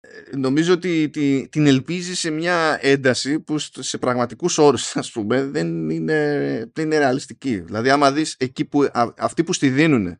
Ε, 0.00 0.36
νομίζω 0.36 0.72
ότι 0.72 1.08
τη, 1.10 1.48
την 1.48 1.66
ελπίζεις 1.66 2.18
σε 2.18 2.30
μια 2.30 2.78
ένταση 2.80 3.40
που 3.40 3.58
σε 3.58 3.98
πραγματικούς 3.98 4.58
όρους, 4.58 4.96
ας 4.96 5.10
πούμε, 5.10 5.44
δεν 5.44 5.90
είναι, 5.90 6.70
δεν 6.72 6.84
είναι 6.84 6.98
ρεαλιστική. 6.98 7.58
Δηλαδή, 7.58 7.90
άμα 7.90 8.12
δεις 8.12 8.36
εκεί 8.38 8.64
που 8.64 8.88
αυτοί 9.18 9.44
που 9.44 9.52
στη 9.52 9.68
δίνουν 9.68 10.18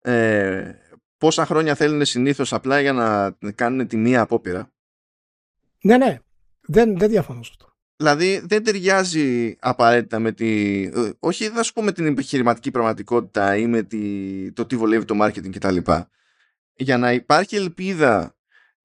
ε, 0.00 0.72
πόσα 1.18 1.46
χρόνια 1.46 1.74
θέλουν 1.74 2.04
συνήθως 2.04 2.52
απλά 2.52 2.80
για 2.80 2.92
να 2.92 3.36
κάνουν 3.54 3.86
τη 3.86 3.96
μία 3.96 4.20
απόπειρα. 4.20 4.72
Ναι, 5.82 5.96
ναι. 5.96 6.18
Δεν, 6.60 6.98
δεν 6.98 7.08
διαφωνώ 7.08 7.42
σε 7.42 7.50
αυτό. 7.52 7.72
Δηλαδή 7.96 8.42
δεν 8.44 8.64
ταιριάζει 8.64 9.56
απαραίτητα 9.60 10.18
με 10.18 10.32
τη. 10.32 10.82
Ε, 10.82 11.10
όχι, 11.18 11.48
θα 11.48 11.62
σου 11.62 11.72
πω 11.72 11.82
με 11.82 11.92
την 11.92 12.06
επιχειρηματική 12.06 12.70
πραγματικότητα 12.70 13.56
ή 13.56 13.66
με 13.66 13.82
τη, 13.82 14.52
το 14.52 14.66
τι 14.66 14.76
βολεύει 14.76 15.04
το 15.04 15.24
marketing 15.24 15.50
κτλ. 15.50 15.76
Για 16.74 16.98
να 16.98 17.12
υπάρχει 17.12 17.56
ελπίδα 17.56 18.36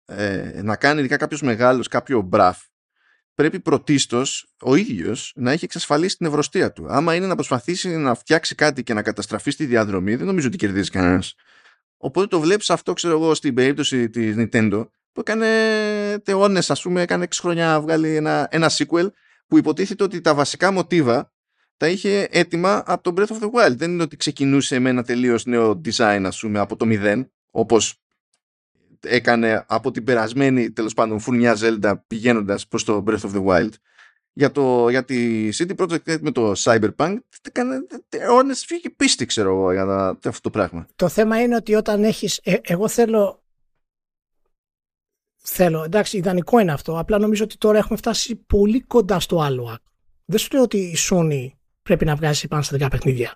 ε, 0.05 0.61
να 0.63 0.75
κάνει 0.75 0.99
ειδικά 0.99 1.17
κάποιος 1.17 1.41
μεγάλος 1.41 1.87
κάποιο 1.87 2.21
μπραφ, 2.21 2.63
πρέπει 3.35 3.59
πρωτίστως 3.59 4.53
ο 4.61 4.75
ίδιος 4.75 5.33
να 5.35 5.51
έχει 5.51 5.65
εξασφαλίσει 5.65 6.17
την 6.17 6.25
ευρωστία 6.25 6.71
του. 6.71 6.85
Άμα 6.89 7.15
είναι 7.15 7.27
να 7.27 7.35
προσπαθήσει 7.35 7.89
να 7.97 8.13
φτιάξει 8.13 8.55
κάτι 8.55 8.83
και 8.83 8.93
να 8.93 9.01
καταστραφεί 9.01 9.51
στη 9.51 9.65
διαδρομή, 9.65 10.15
δεν 10.15 10.25
νομίζω 10.25 10.47
ότι 10.47 10.57
κερδίζει 10.57 10.89
κανένας. 10.89 11.35
Οπότε 11.97 12.27
το 12.27 12.39
βλέπεις 12.39 12.69
αυτό, 12.69 12.93
ξέρω 12.93 13.13
εγώ, 13.13 13.33
στην 13.33 13.53
περίπτωση 13.53 14.09
της 14.09 14.35
Nintendo, 14.37 14.87
που 15.13 15.19
έκανε 15.19 15.47
αιώνες, 16.25 16.69
ας 16.71 16.81
πούμε, 16.81 17.01
έκανε 17.01 17.23
6 17.23 17.27
χρόνια 17.41 17.65
να 17.65 17.81
βγάλει 17.81 18.15
ένα, 18.15 18.47
ένα 18.51 18.71
sequel 18.71 19.07
που 19.47 19.57
υποτίθεται 19.57 20.03
ότι 20.03 20.21
τα 20.21 20.33
βασικά 20.33 20.71
μοτίβα 20.71 21.31
τα 21.77 21.87
είχε 21.87 22.27
έτοιμα 22.31 22.83
από 22.85 23.13
το 23.13 23.13
Breath 23.17 23.33
of 23.33 23.43
the 23.43 23.51
Wild. 23.51 23.75
Δεν 23.75 23.91
είναι 23.91 24.03
ότι 24.03 24.17
ξεκινούσε 24.17 24.79
με 24.79 24.89
ένα 24.89 25.03
τελείως 25.03 25.45
νέο 25.45 25.81
design, 25.85 26.23
ας 26.25 26.39
πούμε, 26.39 26.59
από 26.59 26.75
το 26.75 26.85
μηδέν, 26.85 27.31
όπως 27.51 28.03
έκανε 28.99 29.65
από 29.67 29.91
την 29.91 30.03
περασμένη 30.03 30.71
τέλος 30.71 30.93
πάντων 30.93 31.19
φουρνιά 31.19 31.57
Zelda 31.59 31.93
πηγαίνοντας 32.07 32.67
προς 32.67 32.83
το 32.83 33.03
Breath 33.07 33.19
of 33.19 33.31
the 33.33 33.45
Wild. 33.45 33.71
Για, 34.35 34.51
το, 34.51 34.89
για 34.89 35.03
τη 35.05 35.49
City 35.53 35.75
Project 35.75 36.19
με 36.21 36.31
το 36.31 36.53
Cyberpunk 36.57 37.17
έκανε 37.41 37.87
αιώνες 38.09 38.65
φύγει 38.65 38.89
πίστη 38.89 39.25
ξέρω 39.25 39.49
εγώ 39.49 39.71
για 39.71 40.17
αυτό 40.25 40.41
το 40.41 40.49
πράγμα. 40.49 40.87
Το 40.95 41.09
θέμα 41.09 41.41
είναι 41.41 41.55
ότι 41.55 41.73
όταν 41.73 42.03
έχει. 42.03 42.29
Ε, 42.43 42.55
εγώ 42.61 42.87
θέλω 42.87 43.42
θέλω. 45.43 45.83
Εντάξει, 45.83 46.17
ιδανικό 46.17 46.59
είναι 46.59 46.71
αυτό. 46.71 46.99
Απλά 46.99 47.17
νομίζω 47.17 47.43
ότι 47.43 47.57
τώρα 47.57 47.77
έχουμε 47.77 47.97
φτάσει 47.97 48.35
πολύ 48.35 48.81
κοντά 48.81 49.19
στο 49.19 49.41
άλλο 49.41 49.77
Δεν 50.25 50.39
σου 50.39 50.49
λέω 50.51 50.61
ότι 50.61 50.77
η 50.77 50.95
Sony 51.09 51.47
πρέπει 51.81 52.05
να 52.05 52.15
βγάζει 52.15 52.47
πάνω 52.47 52.61
στα 52.61 52.77
δικά 52.77 52.89
παιχνίδια. 52.89 53.35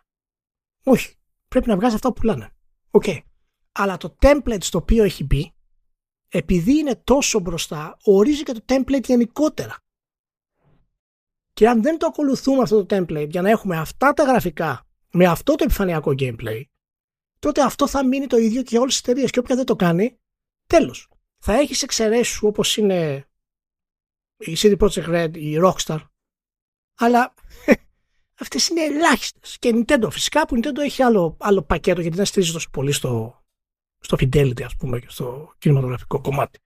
Όχι. 0.84 1.16
Πρέπει 1.48 1.68
να 1.68 1.76
βγάζει 1.76 1.96
αυτά 1.96 2.08
που 2.08 2.14
πουλάνε. 2.14 2.50
OK. 2.92 3.04
Okay. 3.08 3.20
Αλλά 3.72 3.98
το 3.98 4.16
template 4.22 4.62
στο 4.62 4.78
οποίο 4.78 5.04
έχει 5.04 5.24
μπει, 5.24 5.54
επειδή 6.28 6.78
είναι 6.78 6.96
τόσο 6.96 7.40
μπροστά, 7.40 7.98
ορίζει 8.04 8.44
και 8.44 8.52
το 8.52 8.62
template 8.66 9.04
γενικότερα. 9.04 9.76
Και 11.54 11.70
αν 11.70 11.82
δεν 11.82 11.98
το 11.98 12.06
ακολουθούμε 12.06 12.62
αυτό 12.62 12.86
το 12.86 12.96
template 12.96 13.30
για 13.30 13.42
να 13.42 13.50
έχουμε 13.50 13.78
αυτά 13.78 14.14
τα 14.14 14.24
γραφικά 14.24 14.88
με 15.12 15.26
αυτό 15.26 15.56
το 15.56 15.64
επιφανειακό 15.64 16.14
gameplay, 16.20 16.62
τότε 17.40 17.62
αυτό 17.62 17.88
θα 17.88 18.06
μείνει 18.06 18.28
το 18.28 18.38
ίδιο 18.38 18.62
και 18.62 18.68
για 18.70 18.80
όλες 18.80 18.94
τις 18.94 19.02
εταιρείες. 19.02 19.32
Και 19.32 19.40
όποια 19.40 19.56
δεν 19.56 19.66
το 19.66 19.76
κάνει, 19.76 20.20
τέλος 20.68 21.10
θα 21.38 21.54
έχεις 21.54 21.84
εξαιρέσεις 21.84 22.42
όπως 22.42 22.78
είναι 22.78 23.28
η 24.38 24.56
CD 24.58 24.78
Projekt 24.78 25.10
Red, 25.10 25.38
η 25.38 25.58
Rockstar, 25.64 26.00
αλλά 26.98 27.34
αυτές 28.42 28.68
είναι 28.68 28.82
ελάχιστες. 28.82 29.58
Και 29.60 29.68
η 29.68 29.86
Nintendo 29.88 30.08
φυσικά 30.12 30.48
που 30.48 30.56
η 30.56 30.60
Nintendo 30.64 30.78
έχει 30.78 31.04
άλλο, 31.04 31.38
άλλο 31.40 31.62
πακέτο 31.62 32.02
γιατί 32.02 32.16
δεν 32.18 32.26
στηρίζει 32.26 32.52
τόσο 32.52 32.70
πολύ 32.70 32.92
στο, 32.92 33.42
στο 34.00 34.18
fidelity 34.20 34.64
ας 34.64 34.76
πούμε 34.76 35.00
και 35.00 35.10
στο 35.10 35.54
κινηματογραφικό 35.58 36.22
κομμάτι. 36.22 36.60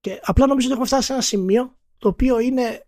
Και 0.00 0.20
απλά 0.22 0.46
νομίζω 0.46 0.66
ότι 0.66 0.74
έχουμε 0.74 0.86
φτάσει 0.86 1.06
σε 1.06 1.12
ένα 1.12 1.22
σημείο 1.22 1.76
το 1.98 2.08
οποίο 2.08 2.38
είναι 2.38 2.86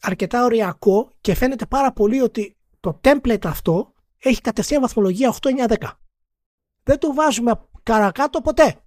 αρκετά 0.00 0.44
ωριακό 0.44 1.10
και 1.20 1.34
φαίνεται 1.34 1.66
πάρα 1.66 1.92
πολύ 1.92 2.20
ότι 2.20 2.56
το 2.80 3.00
template 3.04 3.46
αυτό 3.46 3.92
έχει 4.18 4.40
κατευθείαν 4.40 4.80
βαθμολογία 4.80 5.34
8-9-10. 5.40 5.76
Δεν 6.82 6.98
το 6.98 7.14
βάζουμε 7.14 7.68
καρακάτω 7.82 8.40
ποτέ. 8.40 8.82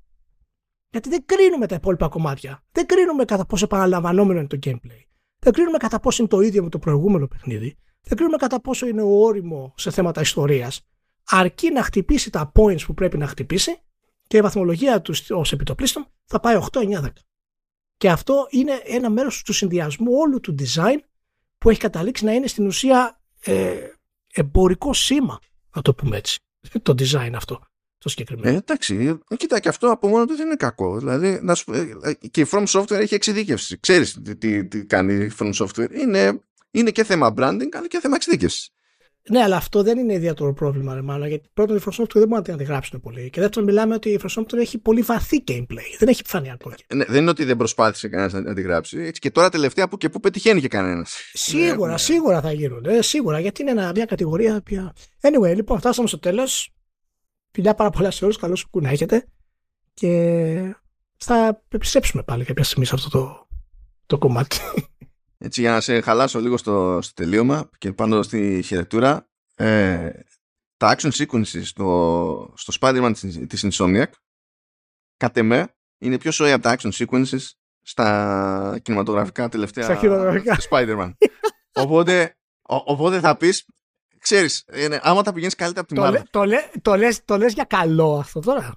Γιατί 0.95 1.09
δεν 1.09 1.25
κρίνουμε 1.25 1.67
τα 1.67 1.75
υπόλοιπα 1.75 2.07
κομμάτια. 2.07 2.63
Δεν 2.71 2.85
κρίνουμε 2.85 3.25
κατά 3.25 3.45
πόσο 3.45 3.65
επαναλαμβανόμενο 3.65 4.39
είναι 4.39 4.47
το 4.47 4.59
gameplay. 4.65 5.01
Δεν 5.39 5.53
κρίνουμε 5.53 5.77
κατά 5.77 5.99
πόσο 5.99 6.21
είναι 6.21 6.31
το 6.31 6.41
ίδιο 6.41 6.63
με 6.63 6.69
το 6.69 6.79
προηγούμενο 6.79 7.27
παιχνίδι. 7.27 7.77
Δεν 8.01 8.17
κρίνουμε 8.17 8.37
κατά 8.37 8.61
πόσο 8.61 8.87
είναι 8.87 9.01
όριμο 9.01 9.73
σε 9.77 9.91
θέματα 9.91 10.21
ιστορίας. 10.21 10.87
Αρκεί 11.25 11.71
να 11.71 11.83
χτυπήσει 11.83 12.29
τα 12.29 12.51
points 12.55 12.85
που 12.85 12.93
πρέπει 12.93 13.17
να 13.17 13.27
χτυπήσει 13.27 13.77
και 14.27 14.37
η 14.37 14.41
βαθμολογία 14.41 15.01
τους 15.01 15.29
ως 15.29 15.51
επιτοπλίστων 15.51 16.07
θα 16.25 16.39
πάει 16.39 16.59
8-9-10. 16.71 17.09
Και 17.97 18.09
αυτό 18.09 18.47
είναι 18.49 18.81
ένα 18.85 19.09
μέρος 19.09 19.41
του 19.43 19.53
συνδυασμού 19.53 20.11
όλου 20.13 20.39
του 20.39 20.55
design 20.59 20.97
που 21.57 21.69
έχει 21.69 21.79
καταλήξει 21.79 22.25
να 22.25 22.33
είναι 22.33 22.47
στην 22.47 22.65
ουσία 22.65 23.21
ε, 23.43 23.75
εμπορικό 24.33 24.93
σήμα, 24.93 25.39
να 25.75 25.81
το 25.81 25.93
πούμε 25.93 26.17
έτσι. 26.17 26.39
Το 26.81 26.93
design 26.97 27.31
αυτό 27.35 27.61
το 27.97 28.09
συγκεκριμένο. 28.09 28.55
Ε, 28.55 28.57
εντάξει, 28.57 29.19
κοίτα 29.37 29.59
και 29.59 29.69
αυτό 29.69 29.91
από 29.91 30.07
μόνο 30.07 30.25
του 30.25 30.35
δεν 30.35 30.45
είναι 30.45 30.55
κακό. 30.55 30.97
Δηλαδή, 30.97 31.39
να 31.41 31.55
σου, 31.55 31.73
ε, 32.03 32.13
και 32.31 32.41
η 32.41 32.47
From 32.51 32.65
Software 32.65 32.99
έχει 32.99 33.13
εξειδίκευση. 33.13 33.79
Ξέρεις 33.79 34.21
τι, 34.23 34.35
τι, 34.35 34.67
τι, 34.67 34.85
κάνει 34.85 35.13
η 35.13 35.31
From 35.39 35.53
Software. 35.53 35.91
Είναι, 36.01 36.39
είναι 36.71 36.91
και 36.91 37.03
θέμα 37.03 37.33
branding, 37.37 37.69
αλλά 37.73 37.87
και 37.87 37.99
θέμα 37.99 38.15
εξειδίκευσης. 38.15 38.69
Ναι, 39.29 39.41
αλλά 39.41 39.55
αυτό 39.55 39.83
δεν 39.83 39.97
είναι 39.97 40.13
ιδιαίτερο 40.13 40.53
πρόβλημα, 40.53 40.93
ρε 40.93 41.01
μάλλον, 41.01 41.27
γιατί 41.27 41.49
πρώτον 41.53 41.77
η 41.77 41.79
From 41.85 42.01
Software 42.01 42.13
δεν 42.13 42.27
μπορεί 42.27 42.51
να 42.51 42.57
την 42.57 42.65
γράψουν 42.65 42.99
πολύ. 42.99 43.29
Και 43.29 43.39
δεύτερον, 43.39 43.67
μιλάμε 43.67 43.95
ότι 43.95 44.09
η 44.09 44.19
From 44.23 44.41
Software 44.41 44.57
έχει 44.57 44.77
πολύ 44.77 45.01
βαθύ 45.01 45.43
gameplay. 45.47 45.95
Δεν 45.99 46.07
έχει 46.07 46.19
επιφανειακό. 46.19 46.73
Ναι, 46.93 47.05
δεν 47.05 47.21
είναι 47.21 47.29
ότι 47.29 47.43
δεν 47.43 47.57
προσπάθησε 47.57 48.07
κανένας 48.07 48.33
να, 48.33 48.53
την 48.53 48.63
γράψει. 48.63 48.97
Έτσι, 48.97 49.21
και 49.21 49.31
τώρα 49.31 49.49
τελευταία 49.49 49.87
που 49.87 49.97
και 49.97 50.09
που 50.09 50.19
πετυχαίνει 50.19 50.61
και 50.61 50.67
κανένας. 50.67 51.15
Σίγουρα, 51.33 51.91
ναι, 51.91 51.97
σίγουρα 51.97 52.41
θα 52.41 52.51
γίνουν. 52.51 52.85
Ε, 52.85 53.01
σίγουρα, 53.01 53.39
γιατί 53.39 53.61
είναι 53.61 53.91
μια 53.95 54.05
κατηγορία. 54.05 54.61
Πια... 54.61 54.93
Anyway, 55.21 55.55
λοιπόν, 55.55 55.79
φτάσαμε 55.79 56.07
στο 56.07 56.19
τέλος. 56.19 56.74
Φιλιά 57.55 57.75
πάρα 57.75 57.89
πολλά 57.89 58.11
σε 58.11 58.23
όλους, 58.23 58.37
καλώς 58.37 58.69
που 58.69 58.81
να 58.81 58.89
έχετε 58.89 59.27
και 59.93 60.75
θα 61.17 61.63
επιστρέψουμε 61.69 62.23
πάλι 62.23 62.45
κάποια 62.45 62.63
στιγμή 62.63 62.85
σε 62.85 62.95
αυτό 62.95 63.09
το, 63.09 63.47
το 64.05 64.17
κομμάτι. 64.17 64.57
Έτσι, 65.37 65.61
για 65.61 65.71
να 65.71 65.81
σε 65.81 66.01
χαλάσω 66.01 66.39
λίγο 66.39 66.57
στο, 66.57 66.99
στο 67.01 67.13
τελείωμα 67.13 67.69
και 67.77 67.93
πάνω 67.93 68.23
στη 68.23 68.61
χαιρετούρα, 68.65 69.29
ε, 69.55 70.09
τα 70.77 70.95
action 70.97 71.11
sequences 71.11 71.63
στο, 71.63 72.53
στο 72.55 72.73
Spider-Man 72.79 73.11
της, 73.19 73.45
της 73.47 73.67
Insomniac, 73.71 74.09
κατ' 75.17 75.37
εμέ, 75.37 75.75
είναι 75.97 76.17
πιο 76.17 76.31
σοή 76.31 76.51
από 76.51 76.63
τα 76.63 76.77
action 76.77 76.91
sequences 76.91 77.49
στα 77.81 78.79
κινηματογραφικά 78.81 79.49
τελευταία 79.49 79.83
Στα 79.83 79.95
κινηματογραφικά. 79.95 80.57
Spider-Man. 80.69 81.13
οπότε, 81.83 82.37
ο, 82.61 82.75
οπότε 82.75 83.19
θα 83.19 83.37
πεις, 83.37 83.65
ξέρεις, 84.29 84.65
είναι, 84.73 84.99
άμα 85.03 85.21
τα 85.21 85.33
πηγαίνεις 85.33 85.55
καλύτερα 85.55 85.85
από 85.89 85.95
τη 85.95 86.01
το, 86.01 86.07
Marvel. 86.07 86.11
λέ- 86.11 86.29
το, 86.29 86.43
λέ- 86.45 86.71
το, 86.81 86.95
λες, 86.97 87.25
το 87.25 87.37
λες 87.37 87.53
για 87.53 87.63
καλό 87.63 88.17
αυτό 88.17 88.39
τώρα. 88.39 88.73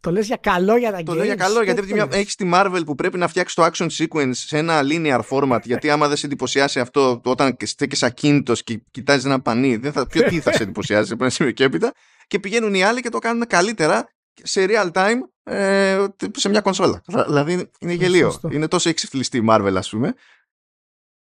Το 0.00 0.10
λες 0.10 0.26
για 0.26 0.36
καλό 0.36 0.76
για 0.76 0.90
τα 0.92 1.02
Το 1.02 1.12
games. 1.12 1.16
λέω 1.16 1.24
για 1.24 1.34
καλό, 1.34 1.62
γιατί 1.62 1.66
Δεν 1.66 1.78
από 1.78 1.82
τη 1.82 1.88
το 1.88 1.94
μια 1.94 2.04
λες. 2.06 2.16
έχεις 2.16 2.34
τη 2.34 2.50
Marvel 2.54 2.82
που 2.86 2.94
πρέπει 2.94 3.18
να 3.18 3.28
φτιάξει 3.28 3.54
το 3.54 3.64
action 3.72 3.86
sequence 3.98 4.30
σε 4.34 4.58
ένα 4.58 4.80
linear 4.82 5.20
format. 5.30 5.60
γιατί 5.64 5.90
άμα 5.90 6.08
δεν 6.08 6.16
σε 6.16 6.26
εντυπωσιάσει 6.26 6.80
αυτό 6.80 7.20
όταν 7.24 7.56
στέκει 7.64 8.04
ακίνητος 8.04 8.62
και 8.62 8.82
κοιτάζεις 8.90 9.24
ένα 9.24 9.40
πανί, 9.40 9.76
δεν 9.76 9.92
θα, 9.92 10.06
ποιο 10.06 10.22
τι 10.22 10.40
θα 10.40 10.52
σε 10.52 10.62
εντυπωσιάσει 10.62 11.12
από 11.12 11.24
ένα 11.24 11.32
σημείο 11.32 11.52
και 11.52 11.64
έπειτα. 11.64 11.92
Και 12.26 12.38
πηγαίνουν 12.38 12.74
οι 12.74 12.82
άλλοι 12.84 13.00
και 13.00 13.08
το 13.08 13.18
κάνουν 13.18 13.46
καλύτερα 13.46 14.08
σε 14.42 14.66
real 14.68 14.90
time 14.92 15.16
ε, 15.42 16.04
σε 16.36 16.48
μια 16.48 16.60
κονσόλα. 16.60 17.02
Δηλαδή 17.26 17.70
είναι 17.80 17.92
γελίο. 17.92 18.30
Σωστό. 18.30 18.48
Είναι 18.52 18.68
τόσο 18.68 18.88
εξυφλιστή 18.88 19.36
η 19.38 19.44
Marvel, 19.48 19.74
ας 19.76 19.88
πούμε. 19.90 20.14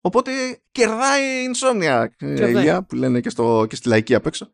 Οπότε 0.07 0.33
κερδάει 0.73 1.23
η 1.23 1.51
Insomnia, 1.55 2.07
ε, 2.19 2.35
Κερδάει. 2.35 2.51
Ηλία, 2.51 2.83
που 2.83 2.95
λένε 2.95 3.21
και, 3.21 3.31
στο, 3.31 3.67
και 3.69 3.77
στη 3.77 3.89
λαϊκή 3.89 4.15
απ' 4.15 4.27
έξω. 4.27 4.51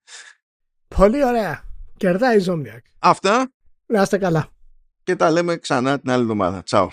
Πολύ 0.88 1.24
ωραία. 1.24 1.64
Κερδάει 1.96 2.40
η 2.40 2.44
Zombiac. 2.48 2.80
Αυτά 2.98 3.50
Να 3.86 4.02
είστε 4.02 4.18
καλά. 4.18 4.48
και 5.02 5.16
τα 5.16 5.30
λέμε 5.30 5.56
ξανά 5.56 6.00
την 6.00 6.10
άλλη 6.10 6.22
εβδομάδα. 6.22 6.62
Τσάου. 6.62 6.90